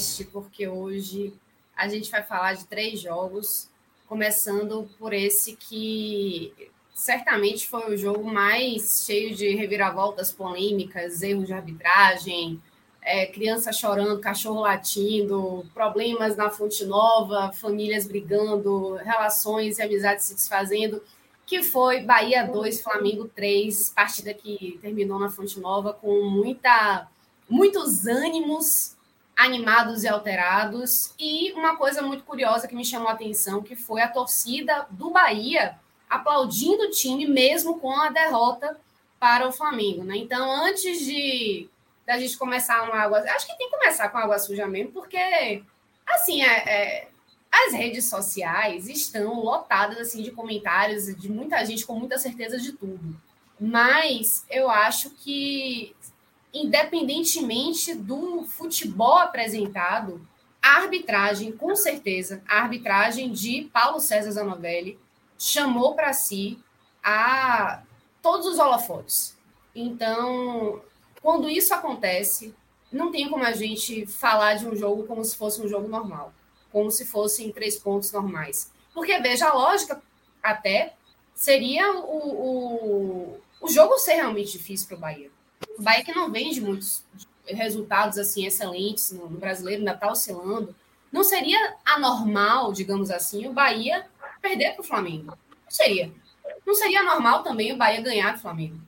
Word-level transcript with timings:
MegaCast, 0.00 0.24
porque 0.32 0.66
hoje 0.66 1.32
a 1.76 1.86
gente 1.88 2.10
vai 2.10 2.22
falar 2.22 2.54
de 2.54 2.64
três 2.64 3.00
jogos, 3.00 3.68
começando 4.08 4.88
por 4.98 5.12
esse 5.12 5.54
que 5.56 6.52
certamente 6.94 7.68
foi 7.68 7.94
o 7.94 7.96
jogo 7.96 8.24
mais 8.24 9.04
cheio 9.06 9.34
de 9.34 9.54
reviravoltas 9.54 10.32
polêmicas, 10.32 11.22
erros 11.22 11.46
de 11.46 11.52
arbitragem, 11.52 12.60
é, 13.02 13.26
criança 13.26 13.72
chorando, 13.72 14.20
cachorro 14.20 14.60
latindo, 14.60 15.64
problemas 15.72 16.36
na 16.36 16.50
Fonte 16.50 16.84
Nova, 16.84 17.52
famílias 17.52 18.06
brigando, 18.06 18.96
relações 18.96 19.78
e 19.78 19.82
amizades 19.82 20.24
se 20.24 20.34
desfazendo 20.34 21.00
que 21.46 21.64
foi 21.64 22.02
Bahia 22.02 22.44
2, 22.44 22.80
Flamengo 22.80 23.28
3, 23.34 23.90
partida 23.90 24.32
que 24.32 24.78
terminou 24.80 25.18
na 25.18 25.28
Fonte 25.28 25.58
Nova 25.58 25.92
com 25.92 26.22
muita, 26.22 27.08
muitos 27.48 28.06
ânimos 28.06 28.96
animados 29.40 30.04
e 30.04 30.08
alterados. 30.08 31.14
E 31.18 31.52
uma 31.52 31.76
coisa 31.76 32.02
muito 32.02 32.24
curiosa 32.24 32.68
que 32.68 32.74
me 32.74 32.84
chamou 32.84 33.08
a 33.08 33.12
atenção, 33.12 33.62
que 33.62 33.74
foi 33.74 34.02
a 34.02 34.08
torcida 34.08 34.86
do 34.90 35.10
Bahia 35.10 35.78
aplaudindo 36.08 36.84
o 36.84 36.90
time 36.90 37.26
mesmo 37.26 37.78
com 37.78 37.98
a 37.98 38.10
derrota 38.10 38.78
para 39.18 39.48
o 39.48 39.52
Flamengo. 39.52 40.04
Né? 40.04 40.18
Então, 40.18 40.50
antes 40.50 41.00
de 41.00 41.68
da 42.06 42.18
gente 42.18 42.36
começar 42.36 42.82
uma 42.82 42.96
água... 42.96 43.20
Acho 43.20 43.46
que 43.46 43.56
tem 43.56 43.70
que 43.70 43.76
começar 43.76 44.08
com 44.08 44.18
água 44.18 44.38
suja 44.38 44.66
mesmo, 44.66 44.90
porque, 44.90 45.62
assim, 46.08 46.42
é, 46.42 46.48
é 46.68 47.08
as 47.50 47.72
redes 47.72 48.10
sociais 48.10 48.88
estão 48.88 49.40
lotadas 49.40 49.98
assim 49.98 50.22
de 50.22 50.32
comentários 50.32 51.14
de 51.16 51.30
muita 51.30 51.64
gente 51.64 51.86
com 51.86 51.94
muita 51.94 52.18
certeza 52.18 52.58
de 52.58 52.72
tudo. 52.72 53.20
Mas 53.60 54.44
eu 54.50 54.70
acho 54.70 55.10
que 55.10 55.94
independentemente 56.52 57.94
do 57.94 58.44
futebol 58.44 59.18
apresentado, 59.18 60.26
a 60.62 60.76
arbitragem, 60.76 61.52
com 61.52 61.74
certeza, 61.74 62.42
a 62.46 62.60
arbitragem 62.60 63.32
de 63.32 63.70
Paulo 63.72 64.00
César 64.00 64.30
Zanovelli 64.32 64.98
chamou 65.38 65.94
para 65.94 66.12
si 66.12 66.58
a 67.02 67.82
todos 68.20 68.46
os 68.46 68.58
holofotes. 68.58 69.36
Então, 69.74 70.82
quando 71.22 71.48
isso 71.48 71.72
acontece, 71.72 72.54
não 72.92 73.10
tem 73.10 73.28
como 73.28 73.44
a 73.44 73.52
gente 73.52 74.04
falar 74.06 74.54
de 74.54 74.66
um 74.66 74.76
jogo 74.76 75.04
como 75.04 75.24
se 75.24 75.36
fosse 75.36 75.62
um 75.62 75.68
jogo 75.68 75.88
normal 75.88 76.34
como 76.72 76.90
se 76.90 77.04
fossem 77.04 77.52
três 77.52 77.78
pontos 77.78 78.12
normais. 78.12 78.72
Porque, 78.94 79.18
veja, 79.18 79.48
a 79.48 79.54
lógica 79.54 80.00
até 80.42 80.94
seria 81.34 81.92
o, 81.92 83.30
o, 83.30 83.40
o 83.60 83.68
jogo 83.68 83.98
ser 83.98 84.14
realmente 84.14 84.52
difícil 84.52 84.88
para 84.88 84.96
o 84.96 85.00
Bahia. 85.00 85.30
O 85.78 85.82
Bahia 85.82 86.04
que 86.04 86.12
não 86.12 86.30
vende 86.30 86.60
muitos 86.60 87.04
resultados 87.46 88.18
assim 88.18 88.46
excelentes 88.46 89.12
no, 89.12 89.28
brasileiro, 89.28 89.80
ainda 89.80 89.92
está 89.92 90.10
oscilando. 90.10 90.74
Não 91.10 91.24
seria 91.24 91.76
anormal, 91.84 92.72
digamos 92.72 93.10
assim, 93.10 93.46
o 93.46 93.52
Bahia 93.52 94.06
perder 94.40 94.72
para 94.72 94.82
o 94.82 94.86
Flamengo. 94.86 95.36
Não 95.64 95.70
seria. 95.70 96.12
Não 96.66 96.74
seria 96.74 97.02
normal 97.02 97.42
também 97.42 97.72
o 97.72 97.76
Bahia 97.76 98.00
ganhar 98.00 98.34
do 98.34 98.40
Flamengo. 98.40 98.80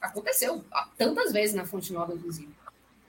Aconteceu 0.00 0.64
tantas 0.98 1.32
vezes 1.32 1.54
na 1.54 1.64
Fonte 1.64 1.92
Nova, 1.92 2.14
inclusive. 2.14 2.52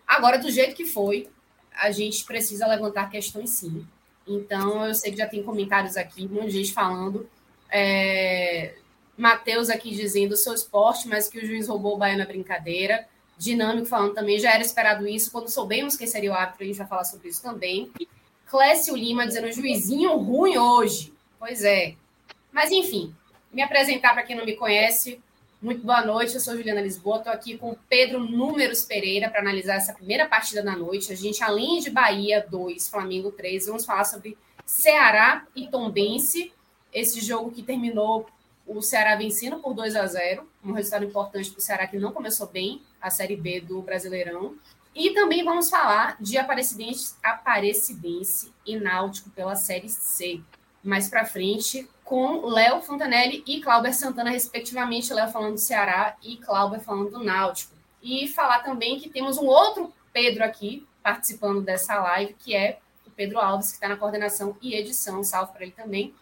Agora, 0.08 0.38
do 0.38 0.52
jeito 0.52 0.76
que 0.76 0.86
foi, 0.86 1.28
a 1.74 1.90
gente 1.90 2.24
precisa 2.24 2.68
levantar 2.68 3.10
questões 3.10 3.50
sim. 3.50 3.86
Então, 4.28 4.86
eu 4.86 4.94
sei 4.94 5.12
que 5.12 5.18
já 5.18 5.28
tem 5.28 5.44
comentários 5.44 5.98
aqui, 5.98 6.28
muita 6.28 6.52
gente 6.52 6.72
falando. 6.72 7.28
É, 7.70 8.76
Matheus 9.18 9.70
aqui 9.70 9.92
dizendo, 9.92 10.36
sou 10.36 10.54
esporte, 10.54 11.08
mas 11.08 11.28
que 11.28 11.38
o 11.38 11.46
juiz 11.46 11.68
roubou 11.68 11.96
o 11.96 11.98
Bahia 11.98 12.18
na 12.18 12.26
brincadeira. 12.26 13.08
Dinâmico 13.38 13.88
falando 13.88 14.14
também, 14.14 14.40
já 14.40 14.52
era 14.54 14.64
esperado 14.64 15.08
isso. 15.08 15.32
Quando 15.32 15.50
soubemos 15.50 15.96
quem 15.96 16.08
seria 16.08 16.32
o 16.32 16.36
árbitro, 16.36 16.64
a 16.64 16.68
gente 16.68 16.78
vai 16.78 16.88
falar 16.88 17.04
sobre 17.04 17.30
isso 17.30 17.42
também. 17.42 17.92
Clécio 18.48 18.96
Lima 18.96 19.26
dizendo, 19.28 19.52
juizinho 19.52 20.16
ruim 20.18 20.58
hoje. 20.58 21.14
Pois 21.40 21.64
é. 21.64 21.96
Mas, 22.52 22.72
enfim, 22.72 23.14
me 23.52 23.62
apresentar 23.62 24.14
para 24.14 24.24
quem 24.24 24.36
não 24.36 24.46
me 24.46 24.56
conhece. 24.56 25.20
Muito 25.62 25.86
boa 25.86 26.06
noite, 26.06 26.34
eu 26.34 26.42
sou 26.42 26.58
Juliana 26.58 26.82
Lisboa, 26.82 27.20
estou 27.20 27.32
aqui 27.32 27.58
com 27.58 27.74
Pedro 27.88 28.20
Números 28.20 28.84
Pereira 28.84 29.30
para 29.30 29.40
analisar 29.40 29.76
essa 29.76 29.94
primeira 29.94 30.28
partida 30.28 30.62
da 30.62 30.76
noite. 30.76 31.14
A 31.14 31.16
gente, 31.16 31.42
além 31.42 31.80
de 31.80 31.90
Bahia 31.90 32.46
2, 32.50 32.90
Flamengo 32.90 33.32
3, 33.32 33.68
vamos 33.68 33.86
falar 33.86 34.04
sobre 34.04 34.38
Ceará 34.66 35.48
e 35.56 35.68
Tombense, 35.68 36.52
esse 36.94 37.22
jogo 37.22 37.50
que 37.50 37.64
terminou 37.64 38.28
o 38.66 38.82
Ceará 38.82 39.16
vencendo 39.16 39.60
por 39.60 39.74
2 39.74 39.96
a 39.96 40.06
0 40.06 40.48
um 40.64 40.72
resultado 40.72 41.06
importante 41.06 41.52
para 41.52 41.60
o 41.60 41.62
Ceará 41.62 41.88
que 41.88 41.98
não 41.98 42.12
começou 42.12 42.48
bem 42.48 42.82
a 43.02 43.10
Série 43.10 43.36
B 43.36 43.62
do 43.62 43.82
Brasileirão. 43.82 44.56
E 44.96 45.12
também 45.12 45.44
vamos 45.44 45.70
falar 45.70 46.16
de 46.20 46.38
Aparecidense, 46.38 47.16
Aparecidense 47.24 48.54
e 48.66 48.78
Náutico 48.78 49.30
pela 49.32 49.56
Série 49.56 49.90
C. 49.90 50.40
Mais 50.84 51.10
para 51.10 51.26
frente, 51.26 51.90
com 52.04 52.46
Léo 52.46 52.82
Fontanelli 52.82 53.44
e 53.48 53.62
Cláudio 53.62 53.94
Santana, 53.94 54.30
respectivamente, 54.30 55.14
Léo 55.14 55.32
falando 55.32 55.54
do 55.54 55.60
Ceará 55.60 56.16
e 56.22 56.38
Cláudio 56.38 56.80
falando 56.80 57.12
do 57.12 57.24
Náutico. 57.24 57.74
E 58.02 58.28
falar 58.28 58.60
também 58.60 59.00
que 59.00 59.10
temos 59.10 59.38
um 59.38 59.46
outro 59.46 59.94
Pedro 60.12 60.44
aqui 60.44 60.88
participando 61.02 61.62
dessa 61.62 61.96
live, 62.02 62.34
que 62.34 62.56
é 62.56 62.80
o 63.08 63.12
Pedro 63.12 63.40
Alves, 63.40 63.70
que 63.70 63.76
está 63.76 63.90
na 63.90 63.98
coordenação 63.98 64.56
e 64.62 64.76
edição. 64.76 65.24
Salve 65.24 65.54
para 65.54 65.64
ele 65.64 65.72
também. 65.72 66.14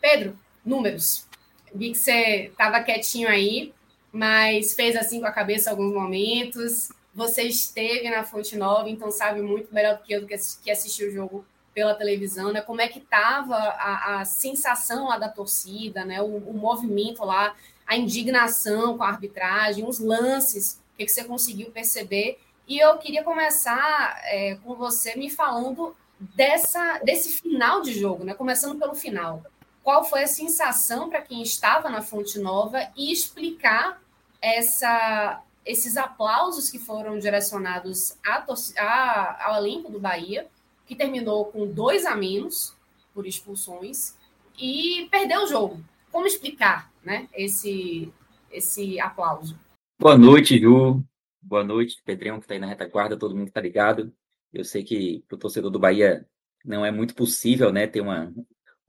Pedro, 0.00 0.38
números. 0.64 1.27
Vi 1.74 1.92
que 1.92 1.98
você 1.98 2.46
estava 2.50 2.82
quietinho 2.82 3.28
aí, 3.28 3.72
mas 4.12 4.74
fez 4.74 4.96
assim 4.96 5.20
com 5.20 5.26
a 5.26 5.32
cabeça 5.32 5.70
alguns 5.70 5.92
momentos. 5.92 6.90
Você 7.14 7.42
esteve 7.42 8.08
na 8.10 8.24
Fonte 8.24 8.56
Nova, 8.56 8.88
então 8.88 9.10
sabe 9.10 9.40
muito 9.40 9.72
melhor 9.74 9.96
do 9.96 10.04
que 10.04 10.12
eu 10.12 10.26
que 10.26 10.70
assistiu 10.70 11.08
o 11.08 11.12
jogo 11.12 11.44
pela 11.78 11.94
televisão, 11.94 12.52
né? 12.52 12.60
Como 12.60 12.80
é 12.80 12.88
que 12.88 12.98
estava 12.98 13.54
a, 13.54 14.20
a, 14.20 14.24
sensação 14.24 15.06
lá 15.06 15.16
da 15.16 15.28
torcida, 15.28 16.04
né? 16.04 16.20
O, 16.20 16.36
o, 16.36 16.52
movimento 16.52 17.24
lá, 17.24 17.54
a 17.86 17.96
indignação 17.96 18.98
com 18.98 19.04
a 19.04 19.08
arbitragem, 19.08 19.86
os 19.86 20.00
lances, 20.00 20.80
o 20.94 20.98
que, 20.98 21.04
que 21.04 21.12
você 21.12 21.22
conseguiu 21.22 21.70
perceber? 21.70 22.40
E 22.66 22.78
eu 22.78 22.98
queria 22.98 23.22
começar 23.22 24.20
é, 24.24 24.56
com 24.56 24.74
você 24.74 25.14
me 25.14 25.30
falando 25.30 25.94
dessa, 26.18 26.98
desse 26.98 27.40
final 27.40 27.80
de 27.80 27.92
jogo, 27.92 28.24
né? 28.24 28.34
Começando 28.34 28.76
pelo 28.76 28.94
final. 28.94 29.44
Qual 29.88 30.04
foi 30.04 30.24
a 30.24 30.26
sensação 30.26 31.08
para 31.08 31.22
quem 31.22 31.40
estava 31.40 31.88
na 31.88 32.02
Fonte 32.02 32.38
Nova 32.38 32.78
e 32.94 33.10
explicar 33.10 33.98
essa, 34.38 35.42
esses 35.64 35.96
aplausos 35.96 36.68
que 36.68 36.78
foram 36.78 37.18
direcionados 37.18 38.14
a, 38.22 38.44
a, 38.76 39.46
ao 39.46 39.56
elenco 39.56 39.90
do 39.90 39.98
Bahia 39.98 40.46
que 40.84 40.94
terminou 40.94 41.46
com 41.46 41.66
dois 41.66 42.04
a 42.04 42.14
menos 42.14 42.76
por 43.14 43.26
expulsões 43.26 44.14
e 44.60 45.08
perdeu 45.10 45.44
o 45.44 45.46
jogo. 45.46 45.82
Como 46.12 46.26
explicar 46.26 46.92
né, 47.02 47.26
esse, 47.32 48.12
esse 48.52 49.00
aplauso? 49.00 49.58
Boa 49.98 50.18
noite, 50.18 50.60
Ju. 50.60 51.02
Boa 51.40 51.64
noite, 51.64 51.96
Pedrão, 52.04 52.36
que 52.36 52.44
está 52.44 52.52
aí 52.52 52.60
na 52.60 52.66
retaguarda, 52.66 53.16
todo 53.16 53.34
mundo 53.34 53.48
está 53.48 53.62
ligado. 53.62 54.12
Eu 54.52 54.66
sei 54.66 54.84
que 54.84 55.24
para 55.26 55.36
o 55.36 55.38
torcedor 55.38 55.70
do 55.70 55.78
Bahia 55.78 56.28
não 56.62 56.84
é 56.84 56.90
muito 56.90 57.14
possível 57.14 57.72
né, 57.72 57.86
ter 57.86 58.02
uma, 58.02 58.30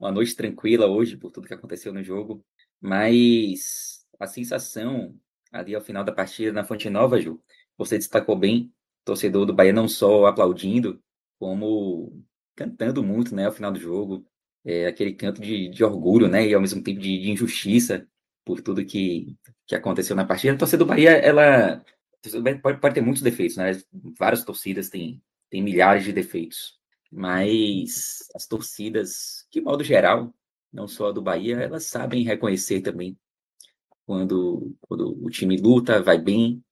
uma 0.00 0.10
noite 0.10 0.34
tranquila 0.34 0.86
hoje 0.86 1.16
por 1.16 1.30
tudo 1.30 1.46
que 1.46 1.54
aconteceu 1.54 1.92
no 1.92 2.02
jogo, 2.02 2.44
mas 2.80 4.04
a 4.18 4.26
sensação 4.26 5.14
ali 5.52 5.74
ao 5.74 5.82
final 5.82 6.02
da 6.02 6.12
partida 6.12 6.52
na 6.52 6.64
Fonte 6.64 6.88
Nova, 6.88 7.20
Ju, 7.20 7.40
você 7.76 7.98
destacou 7.98 8.36
bem, 8.36 8.72
torcedor 9.04 9.44
do 9.46 9.52
Bahia 9.54 9.72
não 9.72 9.88
só 9.88 10.26
aplaudindo, 10.26 11.02
como 11.38 12.24
cantando 12.56 13.02
muito, 13.02 13.34
né, 13.34 13.46
ao 13.46 13.52
final 13.52 13.72
do 13.72 13.78
jogo. 13.80 14.26
é, 14.64 14.86
aquele 14.86 15.14
canto 15.14 15.40
de, 15.40 15.68
de, 15.68 15.84
orgulho, 15.84 16.28
né? 16.28 16.46
E 16.46 16.54
ao 16.54 16.60
mesmo 16.60 16.82
tempo 16.82 17.00
de, 17.00 17.18
de, 17.18 17.30
injustiça 17.30 18.06
por 18.44 18.60
tudo 18.60 18.84
que, 18.84 19.36
que 19.66 19.74
aconteceu 19.74 20.14
na 20.16 20.24
partida. 20.26 20.54
A 20.54 20.58
torcida 20.58 20.84
do 20.84 20.86
Bahia, 20.86 21.12
ela 21.12 21.82
pode, 22.62 22.80
pode 22.80 22.94
ter 22.94 23.00
muitos 23.00 23.22
defeitos, 23.22 23.56
né? 23.56 23.72
Várias 24.18 24.44
torcidas 24.44 24.90
têm, 24.90 25.22
têm 25.50 25.62
milhares 25.62 26.04
de 26.04 26.12
defeitos. 26.12 26.79
Mas 27.10 28.28
as 28.34 28.46
torcidas, 28.46 29.46
de 29.50 29.60
modo 29.60 29.82
geral, 29.84 30.34
não 30.72 30.86
só 30.86 31.08
a 31.08 31.12
do 31.12 31.22
Bahia, 31.22 31.56
elas 31.56 31.84
sabem 31.84 32.24
reconhecer 32.24 32.80
também 32.82 33.18
quando, 34.06 34.76
quando 34.80 35.24
o 35.24 35.30
time 35.30 35.56
luta, 35.56 36.02
vai 36.02 36.18
bem, 36.18 36.62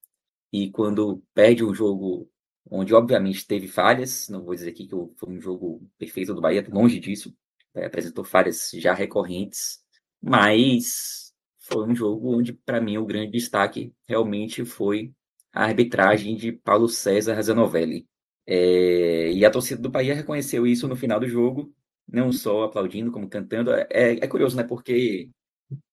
e 0.52 0.70
quando 0.70 1.23
perde 1.35 1.64
um 1.64 1.75
jogo 1.75 2.29
onde 2.70 2.94
obviamente 2.94 3.46
teve 3.46 3.69
falhas, 3.69 4.29
não 4.29 4.44
vou 4.44 4.55
dizer 4.55 4.70
aqui 4.70 4.87
que 4.87 4.94
foi 5.17 5.29
um 5.31 5.40
jogo 5.40 5.88
perfeito 5.99 6.35
do 6.35 6.40
Bahia, 6.40 6.67
longe 6.69 6.99
disso, 6.99 7.35
é, 7.75 7.87
apresentou 7.87 8.25
falhas 8.25 8.70
já 8.75 8.93
recorrentes, 8.93 9.79
mas 10.20 11.32
foi 11.58 11.87
um 11.87 11.94
jogo 11.94 12.37
onde, 12.37 12.52
para 12.52 12.81
mim, 12.81 12.99
o 12.99 13.06
grande 13.06 13.31
destaque 13.31 13.93
realmente 14.06 14.64
foi 14.64 15.12
a 15.52 15.64
arbitragem 15.64 16.37
de 16.37 16.52
Paulo 16.52 16.88
César 16.88 17.40
Zanovelli. 17.40 18.06
É, 18.50 19.31
e 19.31 19.45
a 19.45 19.50
torcida 19.50 19.81
do 19.83 19.91
Bahia 19.91 20.15
reconheceu 20.15 20.67
isso 20.67 20.89
no 20.89 20.97
final 20.97 21.21
do 21.21 21.29
jogo, 21.29 21.71
não 22.09 22.33
só 22.33 22.65
aplaudindo, 22.65 23.12
como 23.12 23.29
cantando. 23.29 23.71
É, 23.73 23.85
é 23.91 24.27
curioso, 24.27 24.56
né? 24.56 24.62
Porque 24.62 25.29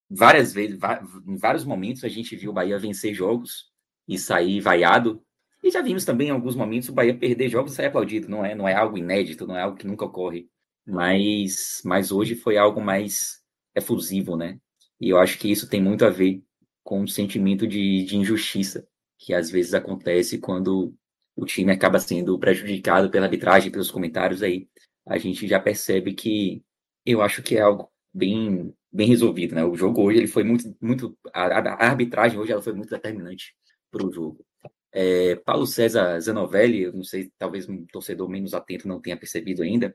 várias 0.08 0.54
vezes, 0.54 0.78
em 1.26 1.36
vários 1.36 1.64
momentos, 1.66 2.02
a 2.02 2.08
gente 2.08 2.34
viu 2.34 2.50
o 2.50 2.54
Bahia 2.54 2.78
vencer 2.78 3.12
jogos 3.12 3.70
e 4.08 4.18
sair 4.18 4.60
vaiado. 4.60 5.22
E 5.62 5.70
já 5.70 5.82
vimos 5.82 6.06
também 6.06 6.28
em 6.28 6.30
alguns 6.30 6.56
momentos 6.56 6.88
o 6.88 6.94
Bahia 6.94 7.14
perder 7.14 7.50
jogos 7.50 7.72
e 7.72 7.76
sair 7.76 7.86
aplaudido. 7.86 8.28
Não 8.28 8.42
é, 8.42 8.54
não 8.54 8.66
é 8.66 8.74
algo 8.74 8.96
inédito, 8.96 9.46
não 9.46 9.56
é 9.56 9.60
algo 9.60 9.76
que 9.76 9.86
nunca 9.86 10.06
ocorre. 10.06 10.48
Mas, 10.86 11.82
mas 11.84 12.10
hoje 12.10 12.34
foi 12.34 12.56
algo 12.56 12.80
mais 12.80 13.42
efusivo, 13.74 14.34
né? 14.34 14.58
E 14.98 15.10
eu 15.10 15.18
acho 15.18 15.38
que 15.38 15.50
isso 15.50 15.68
tem 15.68 15.82
muito 15.82 16.06
a 16.06 16.10
ver 16.10 16.42
com 16.82 17.02
o 17.02 17.08
sentimento 17.08 17.66
de, 17.66 18.04
de 18.04 18.16
injustiça 18.16 18.88
que 19.18 19.34
às 19.34 19.50
vezes 19.50 19.74
acontece 19.74 20.38
quando 20.38 20.94
o 21.36 21.44
time 21.44 21.70
acaba 21.70 22.00
sendo 22.00 22.38
prejudicado 22.38 23.10
pela 23.10 23.26
arbitragem, 23.26 23.70
pelos 23.70 23.90
comentários 23.90 24.42
aí. 24.42 24.68
A 25.06 25.18
gente 25.18 25.46
já 25.46 25.60
percebe 25.60 26.14
que 26.14 26.64
eu 27.04 27.22
acho 27.22 27.42
que 27.42 27.56
é 27.56 27.60
algo 27.60 27.90
bem 28.12 28.74
bem 28.90 29.08
resolvido, 29.08 29.54
né? 29.54 29.62
O 29.64 29.74
jogo 29.74 30.02
hoje 30.02 30.18
ele 30.18 30.26
foi 30.26 30.42
muito 30.42 30.74
muito 30.80 31.16
a, 31.32 31.44
a 31.58 31.86
arbitragem 31.86 32.38
hoje 32.38 32.52
ela 32.52 32.62
foi 32.62 32.72
muito 32.72 32.88
determinante 32.88 33.54
para 33.90 34.06
o 34.06 34.12
jogo. 34.12 34.44
É, 34.90 35.36
Paulo 35.36 35.66
César 35.66 36.18
Zanovelli, 36.20 36.84
eu 36.84 36.92
não 36.94 37.04
sei, 37.04 37.30
talvez 37.38 37.68
um 37.68 37.84
torcedor 37.86 38.28
menos 38.30 38.54
atento 38.54 38.88
não 38.88 39.00
tenha 39.00 39.16
percebido 39.16 39.62
ainda, 39.62 39.94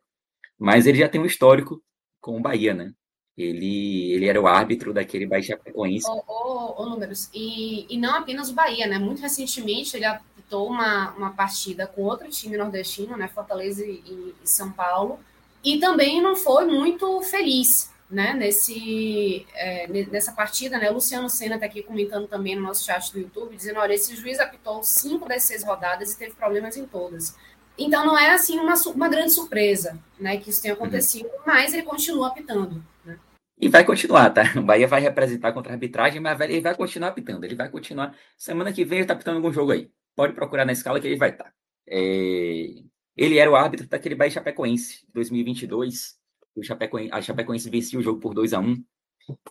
mas 0.60 0.86
ele 0.86 1.00
já 1.00 1.10
tem 1.10 1.20
um 1.20 1.26
histórico 1.26 1.84
com 2.22 2.38
o 2.38 2.42
Bahia, 2.42 2.76
né? 2.76 2.94
Ele, 3.36 4.12
ele 4.12 4.28
era 4.28 4.40
o 4.40 4.46
árbitro 4.46 4.94
daquele 4.94 5.28
Chapecoense. 5.42 6.08
Ô, 6.08 6.24
ô, 6.28 6.84
ô, 6.84 6.90
Números, 6.90 7.30
e, 7.34 7.92
e 7.92 7.98
não 7.98 8.16
apenas 8.16 8.50
o 8.50 8.54
Bahia, 8.54 8.86
né? 8.86 9.00
Muito 9.00 9.22
recentemente 9.22 9.98
ele 9.98 10.06
apitou 10.52 10.68
uma, 10.68 11.12
uma 11.12 11.32
partida 11.32 11.88
com 11.88 12.04
outro 12.04 12.28
time 12.30 12.58
nordestino, 12.58 13.16
né? 13.16 13.30
Fortaleza 13.30 13.86
e, 13.86 14.36
e 14.44 14.48
São 14.48 14.72
Paulo, 14.72 15.20
e 15.64 15.80
também 15.80 16.22
não 16.22 16.36
foi 16.36 16.66
muito 16.66 17.22
feliz 17.22 17.90
né, 18.10 18.34
nesse, 18.34 19.48
é, 19.56 19.88
nessa 19.88 20.34
partida, 20.34 20.78
né, 20.78 20.90
o 20.90 20.96
Luciano 20.96 21.30
Senna 21.30 21.56
está 21.56 21.66
aqui 21.66 21.82
comentando 21.82 22.28
também 22.28 22.58
no 22.58 22.64
nosso 22.64 22.84
chat 22.84 23.10
do 23.14 23.20
YouTube, 23.20 23.56
dizendo, 23.56 23.80
olha, 23.80 23.94
esse 23.94 24.14
juiz 24.18 24.38
apitou 24.38 24.84
cinco 24.84 25.30
das 25.30 25.44
seis 25.44 25.64
rodadas 25.64 26.12
e 26.12 26.20
teve 26.20 26.34
problemas 26.34 26.76
em 26.76 26.86
todas. 26.86 27.38
Então 27.78 28.06
não 28.06 28.20
é, 28.20 28.32
assim, 28.32 28.60
uma, 28.60 28.74
uma 28.94 29.08
grande 29.08 29.32
surpresa, 29.32 29.98
né, 30.20 30.36
que 30.36 30.50
isso 30.50 30.62
tenha 30.62 30.74
uhum. 30.74 30.82
acontecido, 30.82 31.28
uhum. 31.28 31.42
mas 31.48 31.74
ele 31.74 31.84
continua 31.84 32.28
apitando, 32.28 32.84
né? 33.06 33.18
E 33.58 33.70
vai 33.70 33.86
continuar, 33.86 34.30
tá? 34.32 34.42
O 34.60 34.62
Bahia 34.62 34.90
vai 34.90 35.00
representar 35.00 35.54
contra 35.54 35.72
a 35.72 35.76
arbitragem, 35.76 36.20
mas 36.20 36.38
ele 36.42 36.60
vai 36.60 36.76
continuar 36.76 37.10
apitando, 37.10 37.46
ele 37.46 37.56
vai 37.56 37.70
continuar. 37.70 38.14
Semana 38.38 38.74
que 38.74 38.84
vem 38.84 39.00
ele 39.00 39.08
tá 39.08 39.14
apitando 39.14 39.38
algum 39.38 39.54
jogo 39.54 39.72
aí. 39.72 39.90
Pode 40.16 40.34
procurar 40.34 40.66
na 40.66 40.72
escala 40.72 41.00
que 41.00 41.08
ele 41.08 41.18
vai 41.18 41.30
estar. 41.30 41.46
Tá. 41.46 41.54
É... 41.88 42.68
Ele 43.16 43.38
era 43.38 43.52
o 43.52 43.56
árbitro 43.56 43.88
daquele 43.88 44.16
Bahia 44.16 44.32
Chapecoense, 44.32 45.06
2022, 45.14 46.18
o 46.56 46.64
Chapecoense, 46.64 47.10
a 47.14 47.22
Chapecoense 47.22 47.70
vencia 47.70 48.00
o 48.00 48.02
jogo 48.02 48.20
por 48.20 48.34
2 48.34 48.54
a 48.54 48.60
1 48.60 48.84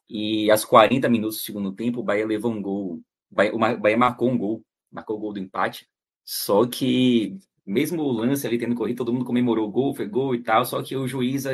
e 0.08 0.50
aos 0.50 0.64
40 0.64 1.08
minutos 1.08 1.38
do 1.38 1.42
segundo 1.42 1.72
tempo, 1.72 2.00
o 2.00 2.02
Bahia 2.02 2.26
levou 2.26 2.52
um 2.52 2.60
gol. 2.60 3.00
O 3.30 3.58
Bahia, 3.58 3.96
marcou 3.96 4.30
um 4.30 4.36
gol, 4.36 4.64
marcou 4.90 5.16
o 5.16 5.20
gol 5.20 5.32
do 5.32 5.38
empate. 5.38 5.88
Só 6.24 6.66
que, 6.66 7.38
mesmo 7.64 8.02
o 8.02 8.12
lance 8.12 8.46
ali 8.46 8.58
tendo 8.58 8.74
corrido, 8.74 8.98
todo 8.98 9.12
mundo 9.12 9.24
comemorou 9.24 9.68
o 9.68 9.70
gol, 9.70 9.94
foi 9.94 10.06
gol 10.06 10.34
e 10.34 10.42
tal. 10.42 10.64
Só 10.64 10.82
que 10.82 10.96
o 10.96 11.06
juiz, 11.06 11.44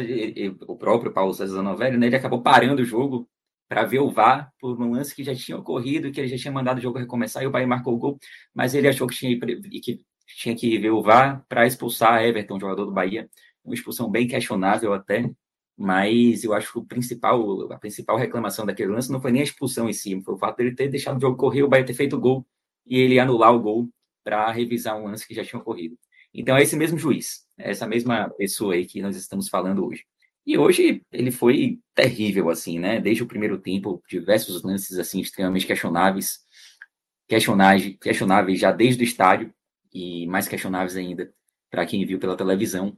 o 0.66 0.76
próprio 0.76 1.12
Paulo 1.12 1.34
César 1.34 1.62
Novelli, 1.62 1.96
né, 1.96 2.06
ele 2.06 2.16
acabou 2.16 2.42
parando 2.42 2.82
o 2.82 2.84
jogo 2.84 3.28
para 3.68 3.84
ver 3.84 4.00
o 4.00 4.10
VAR 4.10 4.52
por 4.60 4.80
um 4.80 4.92
lance 4.92 5.14
que 5.14 5.24
já 5.24 5.34
tinha 5.34 5.58
ocorrido, 5.58 6.10
que 6.12 6.20
ele 6.20 6.28
já 6.28 6.36
tinha 6.36 6.52
mandado 6.52 6.78
o 6.78 6.80
jogo 6.80 6.98
recomeçar 6.98 7.42
e 7.42 7.46
o 7.46 7.50
Bahia 7.50 7.66
marcou 7.66 7.94
o 7.94 7.98
gol, 7.98 8.18
mas 8.54 8.74
ele 8.74 8.88
achou 8.88 9.06
que 9.06 9.16
tinha, 9.16 9.38
que 9.82 10.00
tinha 10.26 10.54
que 10.54 10.78
ver 10.78 10.90
o 10.90 11.02
VAR 11.02 11.44
para 11.48 11.66
expulsar 11.66 12.22
Everton, 12.24 12.60
jogador 12.60 12.84
do 12.86 12.92
Bahia 12.92 13.28
uma 13.66 13.74
expulsão 13.74 14.10
bem 14.10 14.26
questionável 14.28 14.94
até, 14.94 15.28
mas 15.76 16.44
eu 16.44 16.54
acho 16.54 16.72
que 16.72 16.78
o 16.78 16.84
principal, 16.84 17.72
a 17.72 17.78
principal 17.78 18.16
reclamação 18.16 18.64
daquele 18.64 18.92
lance 18.92 19.10
não 19.12 19.20
foi 19.20 19.32
nem 19.32 19.42
a 19.42 19.44
expulsão 19.44 19.88
em 19.88 19.92
si, 19.92 20.18
foi 20.22 20.34
o 20.34 20.38
fato 20.38 20.58
dele 20.58 20.74
ter 20.74 20.88
deixado 20.88 21.18
o 21.18 21.20
jogo 21.20 21.36
correr, 21.36 21.64
o 21.64 21.68
Bahia 21.68 21.84
ter 21.84 21.94
feito 21.94 22.16
o 22.16 22.20
gol 22.20 22.46
e 22.86 22.98
ele 22.98 23.18
anular 23.18 23.52
o 23.52 23.60
gol 23.60 23.90
para 24.24 24.50
revisar 24.52 24.96
um 24.96 25.06
lance 25.06 25.26
que 25.26 25.34
já 25.34 25.44
tinha 25.44 25.60
ocorrido. 25.60 25.98
Então 26.32 26.56
é 26.56 26.62
esse 26.62 26.76
mesmo 26.76 26.98
juiz, 26.98 27.46
é 27.58 27.70
essa 27.70 27.86
mesma 27.86 28.30
pessoa 28.30 28.74
aí 28.74 28.86
que 28.86 29.02
nós 29.02 29.16
estamos 29.16 29.48
falando 29.48 29.84
hoje. 29.84 30.04
E 30.46 30.56
hoje 30.56 31.02
ele 31.10 31.32
foi 31.32 31.80
terrível, 31.94 32.48
assim, 32.50 32.78
né? 32.78 33.00
Desde 33.00 33.22
o 33.22 33.26
primeiro 33.26 33.58
tempo, 33.58 34.02
diversos 34.08 34.62
lances, 34.62 34.98
assim, 34.98 35.20
extremamente 35.20 35.66
questionáveis, 35.66 36.38
questionáveis, 37.26 37.96
questionáveis 38.00 38.60
já 38.60 38.70
desde 38.70 39.02
o 39.02 39.04
estádio, 39.04 39.52
e 39.92 40.26
mais 40.26 40.46
questionáveis 40.46 40.96
ainda 40.96 41.32
para 41.70 41.84
quem 41.86 42.04
viu 42.06 42.18
pela 42.18 42.36
televisão. 42.36 42.96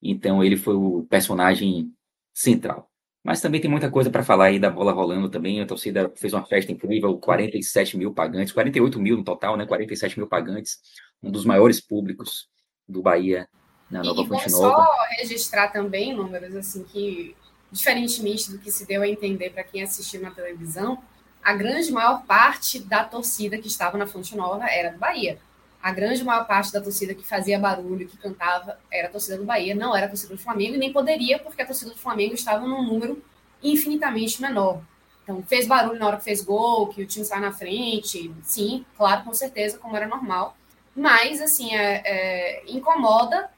Então 0.00 0.42
ele 0.42 0.56
foi 0.56 0.74
o 0.74 1.04
personagem 1.10 1.92
central. 2.32 2.90
Mas 3.24 3.40
também 3.40 3.60
tem 3.60 3.70
muita 3.70 3.90
coisa 3.90 4.10
para 4.10 4.24
falar 4.24 4.46
aí 4.46 4.58
da 4.58 4.70
bola 4.70 4.92
rolando 4.92 5.28
também. 5.28 5.60
A 5.60 5.66
torcida 5.66 6.10
fez 6.16 6.32
uma 6.32 6.46
festa 6.46 6.72
incrível, 6.72 7.18
47 7.18 7.98
mil 7.98 8.14
pagantes, 8.14 8.52
48 8.52 8.98
mil 8.98 9.16
no 9.18 9.24
total, 9.24 9.56
né? 9.56 9.66
47 9.66 10.18
mil 10.18 10.28
pagantes, 10.28 10.78
um 11.22 11.30
dos 11.30 11.44
maiores 11.44 11.80
públicos 11.80 12.48
do 12.88 13.02
Bahia 13.02 13.46
na 13.90 14.02
Nova 14.02 14.22
e 14.22 14.26
Fonte 14.26 14.50
Nova. 14.50 14.84
só 14.84 14.92
registrar 15.18 15.68
também 15.68 16.14
números 16.14 16.54
assim 16.54 16.84
que, 16.84 17.34
diferentemente 17.70 18.50
do 18.50 18.58
que 18.58 18.70
se 18.70 18.86
deu 18.86 19.02
a 19.02 19.08
entender 19.08 19.50
para 19.50 19.64
quem 19.64 19.82
assistiu 19.82 20.20
na 20.20 20.30
televisão, 20.30 20.98
a 21.42 21.54
grande 21.54 21.90
maior 21.90 22.24
parte 22.24 22.78
da 22.78 23.04
torcida 23.04 23.58
que 23.58 23.68
estava 23.68 23.96
na 23.96 24.06
Fonte 24.06 24.36
Nova 24.36 24.66
era 24.68 24.90
do 24.90 24.98
Bahia 24.98 25.38
a 25.82 25.92
grande 25.92 26.24
maior 26.24 26.46
parte 26.46 26.72
da 26.72 26.80
torcida 26.80 27.14
que 27.14 27.26
fazia 27.26 27.58
barulho, 27.58 28.08
que 28.08 28.16
cantava, 28.16 28.78
era 28.90 29.08
a 29.08 29.10
torcida 29.10 29.38
do 29.38 29.44
Bahia, 29.44 29.74
não 29.74 29.96
era 29.96 30.06
a 30.06 30.08
torcida 30.08 30.34
do 30.34 30.40
Flamengo, 30.40 30.74
e 30.74 30.78
nem 30.78 30.92
poderia, 30.92 31.38
porque 31.38 31.62
a 31.62 31.66
torcida 31.66 31.92
do 31.92 31.98
Flamengo 31.98 32.34
estava 32.34 32.66
num 32.66 32.82
número 32.82 33.22
infinitamente 33.62 34.40
menor. 34.42 34.82
Então, 35.22 35.42
fez 35.42 35.66
barulho 35.66 35.98
na 35.98 36.06
hora 36.06 36.16
que 36.16 36.24
fez 36.24 36.42
gol, 36.42 36.88
que 36.88 37.02
o 37.02 37.06
time 37.06 37.24
sai 37.24 37.40
na 37.40 37.52
frente, 37.52 38.32
sim, 38.42 38.84
claro, 38.96 39.24
com 39.24 39.32
certeza, 39.32 39.78
como 39.78 39.96
era 39.96 40.06
normal. 40.06 40.56
Mas, 40.96 41.40
assim, 41.40 41.74
é, 41.74 42.02
é, 42.04 42.62
incomoda 42.66 43.48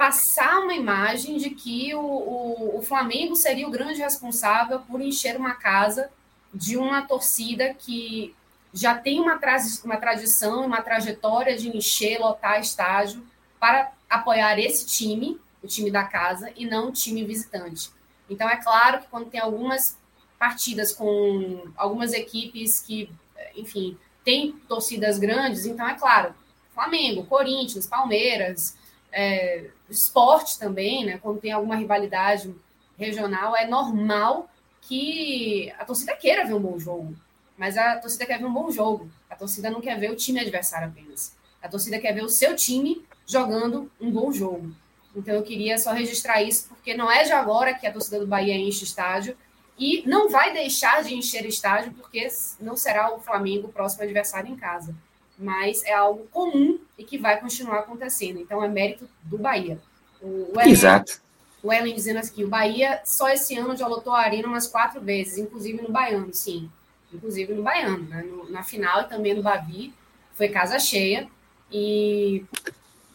passar 0.00 0.60
uma 0.60 0.72
imagem 0.72 1.36
de 1.36 1.50
que 1.50 1.94
o, 1.94 2.00
o, 2.00 2.78
o 2.78 2.82
Flamengo 2.82 3.36
seria 3.36 3.68
o 3.68 3.70
grande 3.70 4.00
responsável 4.00 4.80
por 4.80 4.98
encher 4.98 5.36
uma 5.36 5.52
casa 5.52 6.10
de 6.54 6.78
uma 6.78 7.02
torcida 7.02 7.74
que 7.74 8.34
já 8.72 8.94
tem 8.96 9.20
uma, 9.20 9.36
tra 9.36 9.58
uma 9.84 9.98
tradição, 9.98 10.64
uma 10.64 10.80
trajetória 10.80 11.54
de 11.54 11.68
encher, 11.76 12.18
lotar 12.18 12.58
estágio 12.58 13.22
para 13.60 13.92
apoiar 14.08 14.58
esse 14.58 14.86
time, 14.86 15.38
o 15.62 15.66
time 15.66 15.90
da 15.90 16.04
casa, 16.04 16.50
e 16.56 16.64
não 16.64 16.88
o 16.88 16.92
time 16.92 17.22
visitante. 17.22 17.90
Então, 18.30 18.48
é 18.48 18.56
claro 18.56 19.00
que 19.00 19.08
quando 19.08 19.28
tem 19.28 19.38
algumas 19.38 19.98
partidas 20.38 20.94
com 20.94 21.70
algumas 21.76 22.14
equipes 22.14 22.80
que, 22.80 23.10
enfim, 23.54 23.98
tem 24.24 24.52
torcidas 24.66 25.18
grandes, 25.18 25.66
então 25.66 25.86
é 25.86 25.92
claro, 25.92 26.34
Flamengo, 26.72 27.26
Corinthians, 27.26 27.84
Palmeiras, 27.84 28.79
é, 29.12 29.66
esporte 29.88 30.58
também, 30.58 31.04
né? 31.04 31.18
Quando 31.18 31.40
tem 31.40 31.52
alguma 31.52 31.76
rivalidade 31.76 32.54
regional, 32.98 33.56
é 33.56 33.66
normal 33.66 34.48
que 34.82 35.72
a 35.78 35.84
torcida 35.84 36.14
queira 36.14 36.46
ver 36.46 36.54
um 36.54 36.60
bom 36.60 36.78
jogo. 36.78 37.14
Mas 37.56 37.76
a 37.76 37.96
torcida 37.98 38.26
quer 38.26 38.38
ver 38.38 38.46
um 38.46 38.52
bom 38.52 38.70
jogo. 38.70 39.10
A 39.28 39.36
torcida 39.36 39.70
não 39.70 39.80
quer 39.80 39.98
ver 39.98 40.10
o 40.10 40.16
time 40.16 40.40
adversário 40.40 40.88
apenas. 40.88 41.36
A 41.62 41.68
torcida 41.68 41.98
quer 41.98 42.12
ver 42.12 42.24
o 42.24 42.28
seu 42.28 42.56
time 42.56 43.04
jogando 43.26 43.90
um 44.00 44.10
bom 44.10 44.32
jogo. 44.32 44.74
Então 45.14 45.34
eu 45.34 45.42
queria 45.42 45.76
só 45.76 45.92
registrar 45.92 46.42
isso, 46.42 46.68
porque 46.68 46.94
não 46.94 47.10
é 47.10 47.24
de 47.24 47.32
agora 47.32 47.74
que 47.74 47.86
a 47.86 47.92
torcida 47.92 48.18
do 48.18 48.26
Bahia 48.26 48.54
enche 48.54 48.84
estádio 48.84 49.36
e 49.78 50.02
não 50.06 50.28
vai 50.28 50.52
deixar 50.52 51.02
de 51.02 51.14
encher 51.14 51.44
estádio, 51.46 51.92
porque 51.92 52.28
não 52.60 52.76
será 52.76 53.14
o 53.14 53.20
Flamengo 53.20 53.68
o 53.68 53.72
próximo 53.72 54.02
adversário 54.02 54.50
em 54.50 54.56
casa. 54.56 54.94
Mas 55.40 55.82
é 55.84 55.94
algo 55.94 56.28
comum 56.30 56.78
e 56.98 57.04
que 57.04 57.16
vai 57.16 57.40
continuar 57.40 57.78
acontecendo. 57.78 58.38
Então 58.38 58.62
é 58.62 58.68
mérito 58.68 59.08
do 59.22 59.38
Bahia. 59.38 59.80
O 60.20 60.52
Exato. 60.60 61.20
O 61.62 61.72
Ellen 61.72 61.94
dizendo 61.94 62.18
aqui, 62.18 62.44
o 62.44 62.48
Bahia 62.48 63.00
só 63.04 63.28
esse 63.28 63.56
ano 63.56 63.76
já 63.76 63.86
lotou 63.86 64.12
a 64.12 64.20
arena 64.20 64.48
umas 64.48 64.66
quatro 64.66 65.00
vezes, 65.00 65.38
inclusive 65.38 65.82
no 65.82 65.90
Baiano, 65.90 66.32
sim. 66.32 66.70
Inclusive 67.12 67.52
no 67.54 67.62
Baiano, 67.62 68.04
né? 68.04 68.22
No, 68.22 68.50
na 68.50 68.62
final 68.62 69.02
e 69.02 69.08
também 69.08 69.34
no 69.34 69.42
Bavi, 69.42 69.92
foi 70.34 70.48
casa 70.48 70.78
cheia. 70.78 71.28
E, 71.70 72.44